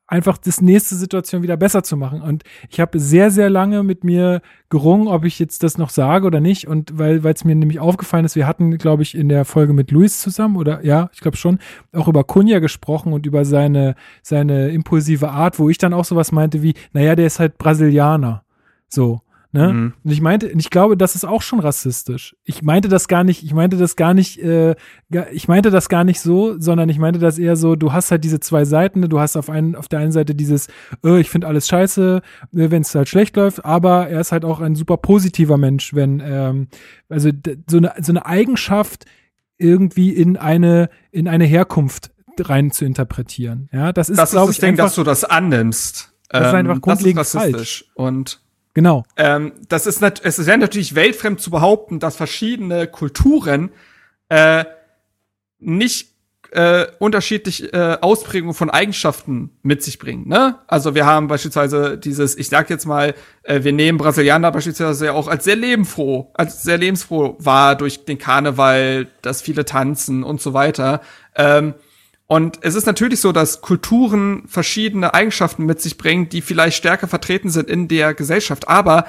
einfach 0.07 0.37
das 0.37 0.61
nächste 0.61 0.97
Situation 0.97 1.43
wieder 1.43 1.57
besser 1.57 1.83
zu 1.83 1.97
machen. 1.97 2.21
Und 2.21 2.45
ich 2.69 2.79
habe 2.79 3.01
sehr, 3.01 3.31
sehr 3.31 3.49
lange 3.49 3.83
mit 3.83 4.05
mir 4.05 4.43
gerungen, 4.69 5.09
ob 5.09 5.25
ich 5.25 5.39
jetzt 5.39 5.63
das 5.63 5.79
noch 5.79 5.89
sage 5.89 6.27
oder 6.27 6.41
nicht. 6.41 6.69
Und 6.69 6.99
weil 6.99 7.25
es 7.25 7.45
mir 7.45 7.55
nämlich 7.55 7.81
aufgefallen 7.81 8.25
ist, 8.25 8.37
wir 8.37 8.47
hatten, 8.47 8.77
glaube 8.77 9.03
ich, 9.03 9.15
in 9.15 9.29
der 9.29 9.45
Folge 9.45 9.73
mit 9.73 9.91
Luis 9.91 10.21
zusammen, 10.21 10.57
oder 10.57 10.85
ja, 10.85 11.09
ich 11.15 11.21
glaube 11.21 11.37
schon, 11.37 11.59
auch 11.93 12.09
über 12.09 12.25
Kunja 12.25 12.59
gesprochen 12.59 13.13
und 13.13 13.27
über 13.27 13.45
seine, 13.45 13.95
seine 14.23 14.69
impulsive 14.69 15.31
Art, 15.31 15.59
wo 15.59 15.71
ich 15.71 15.79
dann 15.79 15.95
auch 15.95 16.05
sowas 16.05 16.33
meinte 16.33 16.63
wie, 16.63 16.75
naja, 16.93 17.17
der 17.17 17.27
ist 17.27 17.41
halt 17.41 17.57
Brasilianer. 17.59 18.45
So. 18.89 19.21
Ne? 19.55 19.73
Mhm. 19.73 19.93
Und 20.03 20.11
ich 20.11 20.21
meinte, 20.21 20.49
ich 20.49 20.69
glaube, 20.69 20.97
das 20.97 21.15
ist 21.15 21.25
auch 21.25 21.41
schon 21.41 21.61
rassistisch. 21.61 22.35
Ich 22.43 22.65
meinte 22.65 22.89
das 22.89 23.07
gar 23.07 23.23
nicht, 23.23 23.45
ich 23.45 23.55
meinte 23.55 23.77
das 23.77 23.95
gar 23.95 24.13
nicht, 24.13 24.43
äh, 24.43 24.75
ich 25.31 25.47
meinte 25.47 25.71
das 25.71 25.89
gar 25.89 26.03
nicht 26.03 26.21
so, 26.21 26.59
sondern 26.59 26.89
ich 26.89 26.99
meinte 26.99 27.21
das 27.21 27.39
eher 27.39 27.55
so, 27.55 27.77
du 27.77 27.93
hast 27.93 28.11
halt 28.11 28.25
diese 28.25 28.41
zwei 28.41 28.65
Seiten, 28.65 28.99
ne? 28.99 29.09
du 29.09 29.21
hast 29.21 29.37
auf 29.37 29.49
einen, 29.49 29.77
auf 29.77 29.87
der 29.87 30.01
einen 30.01 30.11
Seite 30.11 30.35
dieses, 30.35 30.67
äh, 31.05 31.21
ich 31.21 31.31
finde 31.31 31.47
alles 31.47 31.69
scheiße, 31.69 32.17
äh, 32.17 32.71
wenn 32.73 32.83
es 32.83 32.93
halt 32.97 33.09
schlecht 33.09 33.37
läuft, 33.37 33.65
aber 33.65 34.09
er 34.09 34.21
ist 34.23 34.33
halt 34.33 34.45
auch 34.45 34.61
ein 34.61 34.75
super 34.75 34.97
positiver 34.97 35.57
Mensch, 35.57 35.95
wenn, 35.95 36.21
ähm, 36.25 36.67
also 37.09 37.31
so 37.71 37.77
eine, 37.77 37.93
so 38.03 38.11
eine 38.11 38.27
Eigenschaft 38.27 39.05
irgendwie 39.57 40.11
in 40.11 40.37
eine, 40.37 40.91
in 41.13 41.29
eine 41.29 41.45
Herkunft 41.45 42.11
rein 42.41 42.73
zu 42.73 42.85
interpretieren. 42.85 43.69
Ja, 43.73 43.93
das 43.93 44.09
ist, 44.09 44.19
das 44.19 44.31
ist 44.31 44.33
glaube 44.33 44.49
das 44.49 44.57
ich, 44.57 44.61
Ding, 44.61 44.71
einfach, 44.71 44.87
dass 44.87 44.97
du 44.97 45.05
das 45.05 45.23
annimmst. 45.23 46.13
Das 46.29 46.49
ist 46.49 46.55
einfach 46.55 46.81
grundlegend 46.81 47.21
rassistisch. 47.21 47.85
Und 47.95 48.44
genau. 48.75 49.05
ähm, 49.17 49.53
das 49.69 49.87
ist 49.87 50.01
nat 50.01 50.21
es 50.23 50.45
wäre 50.47 50.59
natürlich 50.59 50.95
weltfremd 50.95 51.41
zu 51.41 51.51
behaupten, 51.51 52.01
dass 52.01 52.17
verschiedene 52.17 52.87
Kulturen 52.87 53.71
äh, 54.29 54.65
nicht 55.59 56.15
äh, 56.55 56.87
unterschiedlich 57.01 57.73
äh, 57.73 57.99
Ausprägungen 58.01 58.55
von 58.55 58.71
Eigenschaften 58.71 59.51
mit 59.63 59.83
sich 59.83 59.99
bringen. 59.99 60.29
Ne? 60.29 60.57
Also 60.69 60.95
wir 60.95 61.05
haben 61.05 61.27
beispielsweise 61.27 61.99
dieses, 61.99 62.37
ich 62.37 62.49
sag 62.49 62.71
jetzt 62.71 62.87
mal, 62.87 63.15
äh, 63.43 63.65
wir 63.65 63.73
nehmen 63.73 63.99
Brasilianer 63.99 64.53
beispielsweise 64.53 65.07
ja 65.07 65.13
auch 65.13 65.27
als 65.27 65.45
sehr 65.45 65.57
lebensfroh, 65.57 66.31
als 66.35 66.63
sehr 66.63 66.79
lebensfroh 66.79 67.37
wahr 67.41 67.75
durch 67.75 68.05
den 68.05 68.19
Karneval, 68.19 69.09
das 69.21 69.43
viele 69.43 69.65
tanzen 69.65 70.23
und 70.23 70.41
so 70.41 70.55
weiter. 70.55 71.01
Ähm, 71.35 71.75
und 72.27 72.59
es 72.63 72.75
ist 72.75 72.87
natürlich 72.87 73.21
so, 73.21 73.33
dass 73.33 73.61
Kulturen 73.61 74.45
verschiedene 74.47 75.13
Eigenschaften 75.13 75.67
mit 75.67 75.81
sich 75.81 75.99
bringen, 75.99 76.29
die 76.29 76.41
vielleicht 76.41 76.77
stärker 76.77 77.09
vertreten 77.09 77.51
sind 77.51 77.69
in 77.69 77.89
der 77.89 78.15
Gesellschaft. 78.15 78.69
Aber 78.69 79.07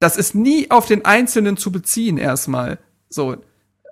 das 0.00 0.16
ist 0.16 0.34
nie 0.34 0.70
auf 0.70 0.86
den 0.86 1.04
Einzelnen 1.04 1.56
zu 1.56 1.72
beziehen 1.72 2.18
erstmal. 2.18 2.78
So. 3.08 3.36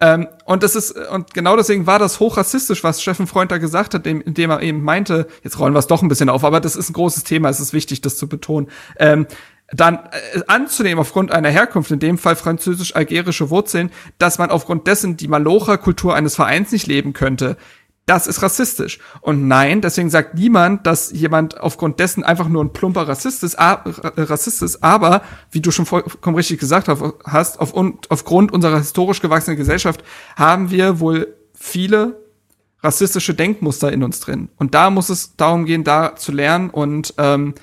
Ähm, 0.00 0.28
und 0.44 0.62
das 0.62 0.76
ist, 0.76 0.92
und 0.92 1.34
genau 1.34 1.56
deswegen 1.56 1.86
war 1.86 1.98
das 1.98 2.20
hochrassistisch, 2.20 2.84
was 2.84 3.02
Steffen 3.02 3.26
Freund 3.26 3.50
da 3.50 3.58
gesagt 3.58 3.94
hat, 3.94 4.06
dem- 4.06 4.20
indem 4.20 4.50
er 4.50 4.62
eben 4.62 4.82
meinte, 4.82 5.26
jetzt 5.42 5.58
rollen 5.58 5.74
wir 5.74 5.80
es 5.80 5.88
doch 5.88 6.02
ein 6.02 6.08
bisschen 6.08 6.28
auf, 6.28 6.44
aber 6.44 6.60
das 6.60 6.76
ist 6.76 6.90
ein 6.90 6.92
großes 6.92 7.24
Thema, 7.24 7.48
es 7.48 7.58
ist 7.60 7.72
wichtig, 7.72 8.00
das 8.00 8.16
zu 8.16 8.28
betonen. 8.28 8.68
Ähm, 8.98 9.26
dann 9.70 9.96
äh, 9.96 10.40
anzunehmen 10.46 11.00
aufgrund 11.00 11.32
einer 11.32 11.50
Herkunft, 11.50 11.90
in 11.90 11.98
dem 11.98 12.16
Fall 12.16 12.36
französisch-algerische 12.36 13.50
Wurzeln, 13.50 13.90
dass 14.18 14.38
man 14.38 14.50
aufgrund 14.50 14.86
dessen 14.86 15.16
die 15.16 15.28
Malocha-Kultur 15.28 16.14
eines 16.14 16.36
Vereins 16.36 16.70
nicht 16.72 16.86
leben 16.86 17.12
könnte, 17.12 17.56
das 18.08 18.26
ist 18.26 18.42
rassistisch. 18.42 18.98
Und 19.20 19.48
nein, 19.48 19.80
deswegen 19.80 20.08
sagt 20.08 20.34
niemand, 20.34 20.86
dass 20.86 21.10
jemand 21.12 21.60
aufgrund 21.60 22.00
dessen 22.00 22.24
einfach 22.24 22.48
nur 22.48 22.64
ein 22.64 22.72
plumper 22.72 23.06
Rassist 23.06 23.44
ist, 23.44 23.54
äh, 23.54 23.76
Rassist 24.16 24.62
ist 24.62 24.82
aber, 24.82 25.22
wie 25.50 25.60
du 25.60 25.70
schon 25.70 25.86
vollkommen 25.86 26.36
richtig 26.36 26.58
gesagt 26.58 26.88
hast, 26.88 27.60
auf, 27.60 27.72
und 27.72 28.10
aufgrund 28.10 28.52
unserer 28.52 28.78
historisch 28.78 29.20
gewachsenen 29.20 29.58
Gesellschaft 29.58 30.02
haben 30.36 30.70
wir 30.70 31.00
wohl 31.00 31.34
viele 31.52 32.24
rassistische 32.82 33.34
Denkmuster 33.34 33.92
in 33.92 34.02
uns 34.02 34.20
drin. 34.20 34.48
Und 34.56 34.74
da 34.74 34.90
muss 34.90 35.10
es 35.10 35.36
darum 35.36 35.66
gehen, 35.66 35.84
da 35.84 36.16
zu 36.16 36.32
lernen 36.32 36.70
und 36.70 37.12
ähm, 37.18 37.54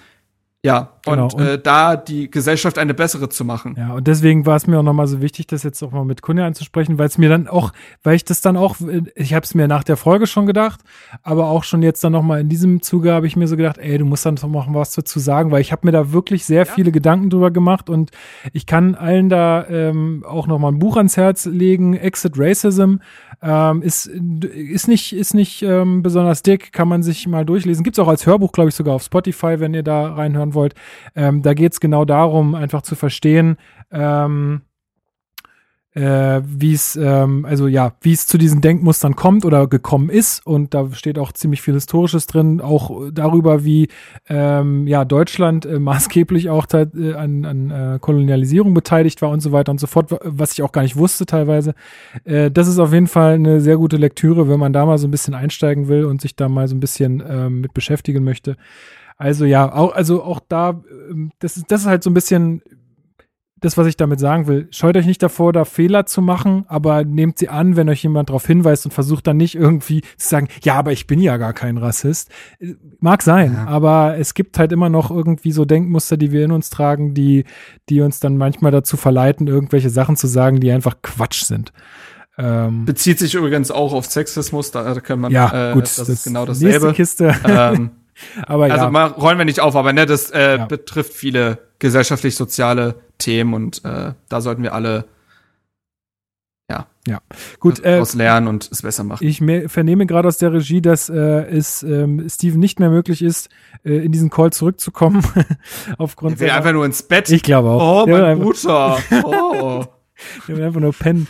ja, 0.66 0.96
Genau, 1.06 1.26
und, 1.26 1.40
äh, 1.40 1.60
da 1.60 1.96
die 1.96 2.30
Gesellschaft 2.32 2.78
eine 2.78 2.94
bessere 2.94 3.30
zu 3.30 3.46
machen. 3.46 3.76
Ja, 3.78 3.94
und 3.94 4.08
deswegen 4.08 4.46
war 4.46 4.56
es 4.56 4.66
mir 4.66 4.80
auch 4.80 4.84
nochmal 4.84 5.08
so 5.08 5.22
wichtig, 5.22 5.48
das 5.48 5.64
jetzt 5.64 5.82
auch 5.84 5.92
mal 5.92 6.04
mit 6.04 6.22
Kunde 6.22 6.44
anzusprechen, 6.44 6.98
weil 6.98 7.08
es 7.08 7.18
mir 7.18 7.30
dann 7.30 7.48
auch, 7.48 7.72
weil 8.04 8.16
ich 8.16 8.26
das 8.26 8.42
dann 8.42 8.58
auch, 8.58 8.78
ich 9.16 9.34
habe 9.34 9.44
es 9.44 9.54
mir 9.54 9.68
nach 9.68 9.84
der 9.84 9.98
Folge 9.98 10.26
schon 10.26 10.46
gedacht, 10.46 10.82
aber 11.22 11.48
auch 11.48 11.64
schon 11.64 11.84
jetzt 11.84 12.04
dann 12.04 12.12
nochmal 12.12 12.42
in 12.42 12.50
diesem 12.50 12.82
Zuge 12.82 13.14
habe 13.14 13.28
ich 13.28 13.36
mir 13.36 13.48
so 13.48 13.56
gedacht, 13.56 13.78
ey, 13.78 13.98
du 13.98 14.06
musst 14.06 14.26
dann 14.26 14.36
noch 14.36 14.68
mal 14.68 14.80
was 14.80 14.94
dazu 14.94 15.20
sagen, 15.20 15.52
weil 15.52 15.62
ich 15.62 15.72
habe 15.72 15.86
mir 15.86 15.92
da 15.92 16.12
wirklich 16.12 16.46
sehr 16.46 16.66
viele 16.66 16.92
Gedanken 16.92 17.30
drüber 17.30 17.52
gemacht 17.52 17.90
und 17.90 18.12
ich 18.54 18.66
kann 18.66 18.96
allen 18.96 19.30
da 19.30 19.68
ähm, 19.68 20.24
auch 20.28 20.48
nochmal 20.48 20.72
ein 20.72 20.80
Buch 20.80 20.98
ans 20.98 21.18
Herz 21.18 21.46
legen, 21.46 21.96
Exit 21.96 22.34
Racism, 22.38 22.96
ähm, 23.44 23.82
ist, 23.84 24.08
ist 24.08 24.88
nicht, 24.88 25.14
ist 25.14 25.34
nicht 25.36 25.62
ähm, 25.62 26.02
besonders 26.02 26.42
dick, 26.42 26.74
kann 26.74 26.88
man 26.88 27.04
sich 27.04 27.28
mal 27.28 27.46
durchlesen. 27.46 27.84
Gibt's 27.84 28.00
auch 28.00 28.08
als 28.08 28.26
Hörbuch, 28.26 28.52
glaube 28.52 28.70
ich, 28.70 28.76
sogar 28.76 28.96
auf 28.96 29.04
Spotify, 29.04 29.60
wenn 29.60 29.74
ihr 29.74 29.84
da 29.84 30.14
reinhören 30.14 30.55
wollt. 30.56 30.74
Ähm, 31.16 31.42
da 31.42 31.54
geht's 31.54 31.80
genau 31.80 32.06
darum, 32.06 32.56
einfach 32.56 32.82
zu 32.82 32.96
verstehen, 32.96 33.58
ähm, 33.92 34.62
äh, 35.94 36.42
wie 36.46 36.74
es, 36.74 36.98
ähm, 36.98 37.46
also 37.46 37.68
ja, 37.68 37.94
wie 38.02 38.12
es 38.12 38.28
zu 38.28 38.38
diesen 38.38 38.60
Denkmustern 38.60 39.16
kommt 39.16 39.46
oder 39.46 39.66
gekommen 39.68 40.10
ist. 40.10 40.46
Und 40.46 40.74
da 40.74 40.92
steht 40.92 41.18
auch 41.18 41.32
ziemlich 41.32 41.62
viel 41.62 41.74
Historisches 41.74 42.28
drin, 42.28 42.60
auch 42.60 43.04
darüber, 43.14 43.64
wie 43.64 43.88
ähm, 44.28 44.88
ja 44.88 45.06
Deutschland 45.06 45.66
äh, 45.66 45.80
maßgeblich 45.80 46.50
auch 46.50 46.68
äh, 46.74 47.14
an, 47.14 47.46
an 47.46 47.72
äh, 47.72 48.00
Kolonialisierung 48.02 48.74
beteiligt 48.74 49.22
war 49.22 49.30
und 49.30 49.40
so 49.40 49.54
weiter 49.54 49.72
und 49.72 49.80
so 49.80 49.88
fort, 49.88 50.12
wa- 50.12 50.20
was 50.22 50.52
ich 50.52 50.64
auch 50.64 50.74
gar 50.74 50.82
nicht 50.82 50.98
wusste 50.98 51.26
teilweise. 51.26 51.74
Äh, 52.26 52.52
das 52.52 52.68
ist 52.68 52.78
auf 52.78 52.92
jeden 52.92 53.08
Fall 53.08 53.36
eine 53.36 53.62
sehr 53.62 53.78
gute 53.78 53.96
Lektüre, 53.96 54.50
wenn 54.50 54.60
man 54.60 54.74
da 54.74 54.86
mal 54.86 54.98
so 54.98 55.08
ein 55.08 55.12
bisschen 55.12 55.34
einsteigen 55.34 55.88
will 55.88 56.04
und 56.04 56.20
sich 56.20 56.36
da 56.36 56.50
mal 56.50 56.68
so 56.68 56.76
ein 56.76 56.82
bisschen 56.82 57.24
ähm, 57.26 57.62
mit 57.62 57.74
beschäftigen 57.74 58.26
möchte. 58.26 58.58
Also 59.18 59.46
ja, 59.46 59.72
auch, 59.74 59.94
also 59.94 60.24
auch 60.24 60.40
da, 60.48 60.82
ähm, 61.10 61.32
das 61.40 61.58
ist, 61.58 61.72
das 61.72 61.82
ist 61.82 61.88
halt 61.88 62.04
so 62.04 62.10
ein 62.10 62.14
bisschen 62.14 62.62
das, 63.66 63.78
was 63.78 63.88
ich 63.88 63.98
damit 63.98 64.20
sagen 64.20 64.48
will. 64.48 64.68
Scheut 64.72 64.98
euch 64.98 65.06
nicht 65.06 65.24
davor, 65.24 65.54
da 65.54 65.66
Fehler 65.66 66.06
zu 66.06 66.22
machen, 66.22 66.66
aber 66.68 67.04
nehmt 67.04 67.40
sie 67.40 67.50
an, 67.50 67.76
wenn 67.76 67.90
euch 67.90 68.04
jemand 68.04 68.30
darauf 68.30 68.46
hinweist 68.46 68.86
und 68.86 68.92
versucht 68.92 69.26
dann 69.28 69.38
nicht 69.38 69.56
irgendwie 69.56 70.02
zu 70.18 70.30
sagen, 70.30 70.50
ja, 70.62 70.76
aber 70.76 70.92
ich 70.92 71.08
bin 71.08 71.20
ja 71.20 71.38
gar 71.38 71.54
kein 71.54 71.78
Rassist. 71.78 72.30
Äh, 72.60 72.76
Mag 73.00 73.24
sein, 73.24 73.56
aber 73.56 74.18
es 74.18 74.34
gibt 74.34 74.60
halt 74.60 74.72
immer 74.72 74.90
noch 74.90 75.10
irgendwie 75.10 75.52
so 75.52 75.66
Denkmuster, 75.66 76.18
die 76.18 76.32
wir 76.32 76.44
in 76.44 76.52
uns 76.52 76.70
tragen, 76.70 77.14
die, 77.14 77.46
die 77.90 78.02
uns 78.02 78.20
dann 78.20 78.38
manchmal 78.38 78.72
dazu 78.72 78.98
verleiten, 78.98 79.48
irgendwelche 79.48 79.90
Sachen 79.90 80.16
zu 80.16 80.28
sagen, 80.28 80.60
die 80.60 80.72
einfach 80.72 80.98
Quatsch 81.02 81.44
sind. 81.44 81.72
Ähm, 82.38 82.84
Bezieht 82.86 83.20
sich 83.20 83.34
übrigens 83.36 83.72
auch 83.72 83.94
auf 83.94 84.06
Sexismus, 84.06 84.72
da 84.72 85.00
kann 85.00 85.22
man, 85.22 85.32
ja, 85.32 85.72
äh, 85.72 85.74
gut, 85.74 85.84
das, 85.84 86.10
ist 86.10 86.26
genau 86.26 86.46
nächste 86.46 86.66
dasselbe. 86.66 86.94
Kiste. 86.94 87.36
ähm, 87.46 87.92
aber 88.46 88.66
Also 88.66 88.86
ja. 88.86 88.90
mal 88.92 89.08
rollen 89.08 89.38
wir 89.38 89.46
nicht 89.46 89.60
auf, 89.60 89.76
aber 89.76 89.94
ne, 89.94 90.06
das 90.06 90.32
äh, 90.32 90.58
Ja. 90.58 90.66
betrifft 90.66 91.14
viele 91.14 91.60
gesellschaftlich-soziale 91.80 92.96
Themen 93.18 93.54
und 93.54 93.84
äh, 93.86 94.14
da 94.30 94.42
sollten 94.42 94.64
wir 94.64 94.74
alle 94.74 95.06
Gut, 97.60 97.80
äh, 97.82 97.92
daraus 97.92 98.16
lernen 98.16 98.48
und 98.48 98.68
es 98.72 98.82
besser 98.82 99.04
machen. 99.04 99.24
Ich 99.28 99.40
me- 99.40 99.70
vernehme 99.70 100.08
gerade 100.08 100.28
aus 100.28 100.40
der 100.40 100.52
Regie, 100.54 100.82
dass 100.82 101.08
äh, 101.08 101.14
es 101.16 101.84
ähm, 101.84 102.28
Steven 102.28 102.60
nicht 102.60 102.80
mehr 102.80 102.90
möglich 102.90 103.22
ist, 103.22 103.50
äh, 103.84 103.98
in 104.04 104.12
diesen 104.12 104.32
Call 104.32 104.52
zurückzukommen. 104.52 105.24
Aufgrund 106.00 106.34
Ich 106.34 106.40
will 106.40 106.50
einfach 106.50 106.74
nur 106.74 106.84
ins 106.84 107.04
Bett. 107.04 107.30
ich 107.30 107.44
glaube 107.44 107.70
auch. 107.70 108.06
oh, 108.06 108.10
mein 108.10 108.40
Bruder. 108.40 108.98
Oh. 109.24 109.86
Der 110.48 110.58
will 110.58 110.64
einfach 110.64 110.80
nur 110.82 110.94
pennen. 110.94 111.28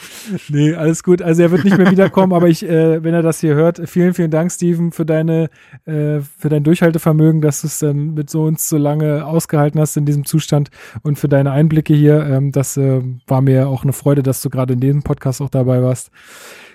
Nee, 0.49 0.73
alles 0.73 1.03
gut. 1.03 1.21
Also 1.21 1.41
er 1.41 1.51
wird 1.51 1.63
nicht 1.63 1.77
mehr 1.77 1.91
wiederkommen, 1.91 2.33
aber 2.33 2.47
ich, 2.47 2.63
äh, 2.67 3.03
wenn 3.03 3.13
er 3.13 3.21
das 3.21 3.39
hier 3.39 3.55
hört, 3.55 3.81
vielen, 3.89 4.13
vielen 4.13 4.31
Dank, 4.31 4.51
Steven, 4.51 4.91
für 4.91 5.05
deine, 5.05 5.49
äh, 5.85 6.19
für 6.19 6.49
dein 6.49 6.63
Durchhaltevermögen, 6.63 7.41
dass 7.41 7.61
du 7.61 7.67
es 7.67 7.79
dann 7.79 8.13
mit 8.13 8.29
so 8.29 8.43
uns 8.43 8.69
so 8.69 8.77
lange 8.77 9.25
ausgehalten 9.25 9.79
hast 9.79 9.97
in 9.97 10.05
diesem 10.05 10.25
Zustand 10.25 10.69
und 11.03 11.17
für 11.19 11.27
deine 11.27 11.51
Einblicke 11.51 11.93
hier. 11.93 12.25
Ähm, 12.25 12.51
das 12.51 12.77
äh, 12.77 13.01
war 13.27 13.41
mir 13.41 13.67
auch 13.67 13.83
eine 13.83 13.93
Freude, 13.93 14.23
dass 14.23 14.41
du 14.41 14.49
gerade 14.49 14.73
in 14.73 14.79
diesem 14.79 15.03
Podcast 15.03 15.41
auch 15.41 15.49
dabei 15.49 15.81
warst. 15.81 16.11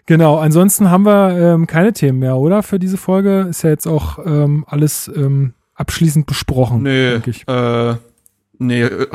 Genau, 0.06 0.38
ansonsten 0.38 0.90
haben 0.90 1.04
wir 1.04 1.38
ähm, 1.38 1.66
keine 1.66 1.92
Themen 1.92 2.18
mehr, 2.18 2.36
oder? 2.36 2.62
Für 2.62 2.78
diese 2.78 2.96
Folge 2.96 3.46
ist 3.48 3.62
ja 3.62 3.70
jetzt 3.70 3.86
auch 3.86 4.18
ähm, 4.24 4.64
alles 4.66 5.10
ähm, 5.14 5.54
abschließend 5.74 6.26
besprochen, 6.26 6.82
Nö, 6.82 7.12
denke 7.12 7.30
ich. 7.30 7.46
äh, 7.46 7.94
nee, 8.60 8.82
äh, 8.82 9.06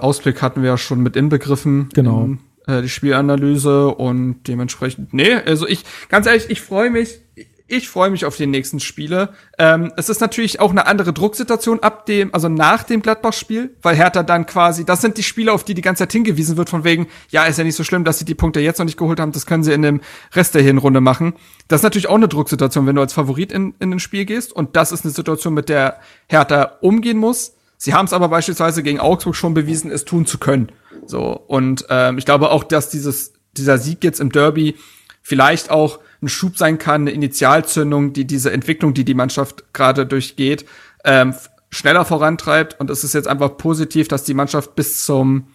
Ausblick 0.00 0.40
hatten 0.40 0.62
wir 0.62 0.70
ja 0.70 0.78
schon 0.78 1.00
mit 1.02 1.14
inbegriffen. 1.14 1.90
Genau. 1.92 2.24
In, 2.24 2.38
äh, 2.66 2.80
die 2.80 2.88
Spielanalyse 2.88 3.88
und 3.88 4.44
dementsprechend, 4.48 5.12
nee, 5.12 5.34
also 5.34 5.68
ich, 5.68 5.84
ganz 6.08 6.26
ehrlich, 6.26 6.48
ich 6.48 6.62
freue 6.62 6.90
mich, 6.90 7.20
Ich 7.68 7.88
freue 7.88 8.10
mich 8.10 8.24
auf 8.24 8.36
die 8.36 8.46
nächsten 8.46 8.78
Spiele. 8.78 9.30
Ähm, 9.58 9.92
es 9.96 10.08
ist 10.08 10.20
natürlich 10.20 10.60
auch 10.60 10.70
eine 10.70 10.86
andere 10.86 11.12
Drucksituation 11.12 11.80
ab 11.80 12.06
dem, 12.06 12.32
also 12.32 12.48
nach 12.48 12.84
dem 12.84 13.02
Gladbach-Spiel, 13.02 13.74
weil 13.82 13.96
Hertha 13.96 14.22
dann 14.22 14.46
quasi, 14.46 14.84
das 14.84 15.00
sind 15.00 15.16
die 15.16 15.24
Spiele, 15.24 15.52
auf 15.52 15.64
die 15.64 15.74
die 15.74 15.82
ganze 15.82 16.04
Zeit 16.04 16.12
hingewiesen 16.12 16.56
wird, 16.56 16.70
von 16.70 16.84
wegen, 16.84 17.08
ja, 17.28 17.42
ist 17.42 17.58
ja 17.58 17.64
nicht 17.64 17.74
so 17.74 17.82
schlimm, 17.82 18.04
dass 18.04 18.20
sie 18.20 18.24
die 18.24 18.36
Punkte 18.36 18.60
jetzt 18.60 18.78
noch 18.78 18.84
nicht 18.84 18.98
geholt 18.98 19.18
haben, 19.18 19.32
das 19.32 19.46
können 19.46 19.64
sie 19.64 19.72
in 19.72 19.82
dem 19.82 20.00
Rest 20.32 20.54
der 20.54 20.62
Hinrunde 20.62 21.00
machen. 21.00 21.34
Das 21.66 21.80
ist 21.80 21.82
natürlich 21.82 22.06
auch 22.06 22.14
eine 22.14 22.28
Drucksituation, 22.28 22.86
wenn 22.86 22.94
du 22.94 23.02
als 23.02 23.14
Favorit 23.14 23.50
in, 23.50 23.74
in 23.80 23.90
ein 23.90 23.98
Spiel 23.98 24.26
gehst. 24.26 24.52
Und 24.52 24.76
das 24.76 24.92
ist 24.92 25.04
eine 25.04 25.12
Situation, 25.12 25.52
mit 25.52 25.68
der 25.68 25.98
Hertha 26.28 26.78
umgehen 26.82 27.18
muss. 27.18 27.55
Sie 27.76 27.94
haben 27.94 28.06
es 28.06 28.12
aber 28.12 28.28
beispielsweise 28.28 28.82
gegen 28.82 29.00
Augsburg 29.00 29.36
schon 29.36 29.54
bewiesen, 29.54 29.90
es 29.90 30.04
tun 30.04 30.26
zu 30.26 30.38
können. 30.38 30.72
So 31.06 31.32
und 31.32 31.86
ähm, 31.90 32.18
ich 32.18 32.24
glaube 32.24 32.50
auch, 32.50 32.64
dass 32.64 32.90
dieses 32.90 33.32
dieser 33.56 33.78
Sieg 33.78 34.04
jetzt 34.04 34.20
im 34.20 34.30
Derby 34.32 34.76
vielleicht 35.22 35.70
auch 35.70 36.00
ein 36.22 36.28
Schub 36.28 36.56
sein 36.56 36.78
kann, 36.78 37.02
eine 37.02 37.10
Initialzündung, 37.10 38.12
die 38.12 38.26
diese 38.26 38.52
Entwicklung, 38.52 38.94
die 38.94 39.04
die 39.04 39.14
Mannschaft 39.14 39.72
gerade 39.72 40.06
durchgeht, 40.06 40.64
ähm, 41.04 41.34
schneller 41.70 42.04
vorantreibt. 42.04 42.78
Und 42.80 42.90
es 42.90 43.04
ist 43.04 43.12
jetzt 43.12 43.28
einfach 43.28 43.56
positiv, 43.56 44.08
dass 44.08 44.24
die 44.24 44.34
Mannschaft 44.34 44.74
bis 44.74 45.04
zum, 45.04 45.48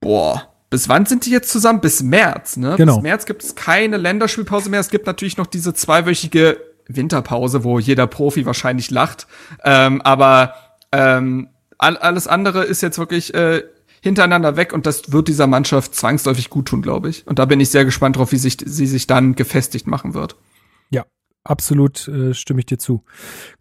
boah, 0.00 0.48
bis 0.70 0.88
wann 0.88 1.04
sind 1.04 1.26
die 1.26 1.30
jetzt 1.30 1.50
zusammen? 1.50 1.80
Bis 1.80 2.02
März, 2.02 2.56
ne? 2.56 2.74
Genau. 2.76 2.96
Bis 2.96 3.02
März 3.02 3.26
gibt 3.26 3.42
es 3.42 3.54
keine 3.56 3.96
Länderspielpause 3.96 4.70
mehr. 4.70 4.80
Es 4.80 4.90
gibt 4.90 5.06
natürlich 5.06 5.36
noch 5.36 5.48
diese 5.48 5.74
zweiwöchige 5.74 6.58
Winterpause, 6.86 7.64
wo 7.64 7.78
jeder 7.78 8.06
Profi 8.06 8.46
wahrscheinlich 8.46 8.90
lacht. 8.90 9.26
Ähm, 9.64 10.00
aber 10.02 10.54
ähm, 10.92 11.48
alles 11.78 12.26
andere 12.26 12.64
ist 12.64 12.82
jetzt 12.82 12.98
wirklich 12.98 13.32
äh, 13.32 13.62
hintereinander 14.02 14.56
weg 14.56 14.72
und 14.72 14.86
das 14.86 15.12
wird 15.12 15.28
dieser 15.28 15.46
Mannschaft 15.46 15.94
zwangsläufig 15.94 16.50
gut 16.50 16.66
tun, 16.66 16.82
glaube 16.82 17.08
ich. 17.08 17.26
Und 17.26 17.38
da 17.38 17.44
bin 17.44 17.60
ich 17.60 17.70
sehr 17.70 17.84
gespannt 17.84 18.16
drauf, 18.16 18.32
wie 18.32 18.36
sich, 18.36 18.56
sie 18.64 18.86
sich 18.86 19.06
dann 19.06 19.34
gefestigt 19.34 19.86
machen 19.86 20.14
wird. 20.14 20.36
Ja, 20.90 21.04
absolut 21.44 22.08
äh, 22.08 22.34
stimme 22.34 22.60
ich 22.60 22.66
dir 22.66 22.78
zu. 22.78 23.04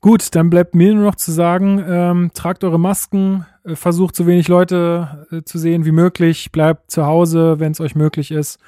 Gut, 0.02 0.36
dann 0.36 0.50
bleibt 0.50 0.76
mir 0.76 0.94
nur 0.94 1.06
noch 1.06 1.16
zu 1.16 1.32
sagen, 1.32 1.84
ähm, 1.88 2.32
tragt 2.34 2.64
eure 2.64 2.80
Masken, 2.80 3.46
äh, 3.66 3.76
versucht 3.76 4.16
so 4.16 4.28
wenig 4.28 4.48
Leute 4.48 5.28
äh, 5.32 5.42
zu 5.44 5.58
sehen 5.58 5.86
wie 5.86 5.92
möglich, 5.92 6.52
bleibt 6.52 6.92
zu 6.92 7.06
Hause, 7.06 7.60
wenn 7.60 7.74
es 7.74 7.82
euch 7.82 7.96
möglich 7.96 8.32
ist. 8.32 8.60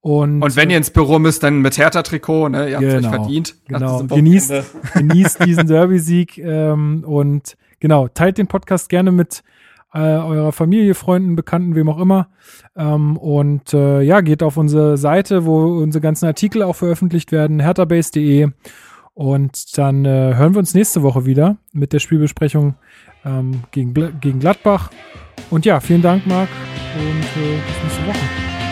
Und, 0.00 0.42
und 0.42 0.54
wenn 0.54 0.68
ihr 0.68 0.76
ins 0.76 0.90
Büro 0.90 1.18
müsst, 1.18 1.42
dann 1.42 1.60
mit 1.60 1.78
Hertha-Trikot, 1.78 2.50
ne? 2.50 2.68
Ihr 2.68 2.76
habt 2.76 2.84
genau, 2.84 3.08
euch 3.08 3.14
verdient. 3.14 3.54
Genau. 3.66 4.02
Genießt, 4.02 4.52
genießt 4.92 5.46
diesen 5.46 5.66
Derby-Sieg 5.66 6.36
ähm, 6.36 7.04
und 7.06 7.56
genau, 7.84 8.08
teilt 8.08 8.38
den 8.38 8.46
Podcast 8.46 8.88
gerne 8.88 9.12
mit 9.12 9.44
äh, 9.92 9.98
eurer 9.98 10.52
Familie, 10.52 10.94
Freunden, 10.94 11.36
Bekannten, 11.36 11.74
wem 11.74 11.90
auch 11.90 11.98
immer. 11.98 12.28
Ähm, 12.74 13.18
und 13.18 13.74
äh, 13.74 14.00
ja, 14.00 14.22
geht 14.22 14.42
auf 14.42 14.56
unsere 14.56 14.96
Seite, 14.96 15.44
wo 15.44 15.82
unsere 15.82 16.00
ganzen 16.00 16.24
Artikel 16.24 16.62
auch 16.62 16.76
veröffentlicht 16.76 17.30
werden, 17.30 17.60
herterbase.de. 17.60 18.48
Und 19.12 19.76
dann 19.76 20.06
äh, 20.06 20.34
hören 20.34 20.54
wir 20.54 20.60
uns 20.60 20.72
nächste 20.72 21.02
Woche 21.02 21.26
wieder 21.26 21.58
mit 21.74 21.92
der 21.92 21.98
Spielbesprechung 21.98 22.76
ähm, 23.22 23.64
gegen, 23.70 23.92
gegen 24.18 24.40
Gladbach. 24.40 24.90
Und 25.50 25.66
ja, 25.66 25.78
vielen 25.78 26.00
Dank, 26.00 26.26
Marc. 26.26 26.48
Und 26.96 27.42
äh, 27.42 27.58
bis 27.66 27.82
nächste 27.82 28.06
Woche. 28.06 28.24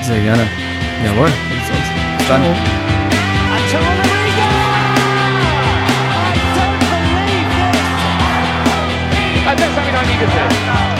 Sehr 0.04 0.22
gerne. 0.22 0.44
Jawohl. 1.04 1.28
Bis 2.16 2.28
dann. 2.28 2.42
Ciao. 3.68 4.01
and 9.52 9.60
that's 9.60 9.74
something 9.74 9.94
I 9.94 10.04
needed 10.06 10.88
to. 10.88 10.91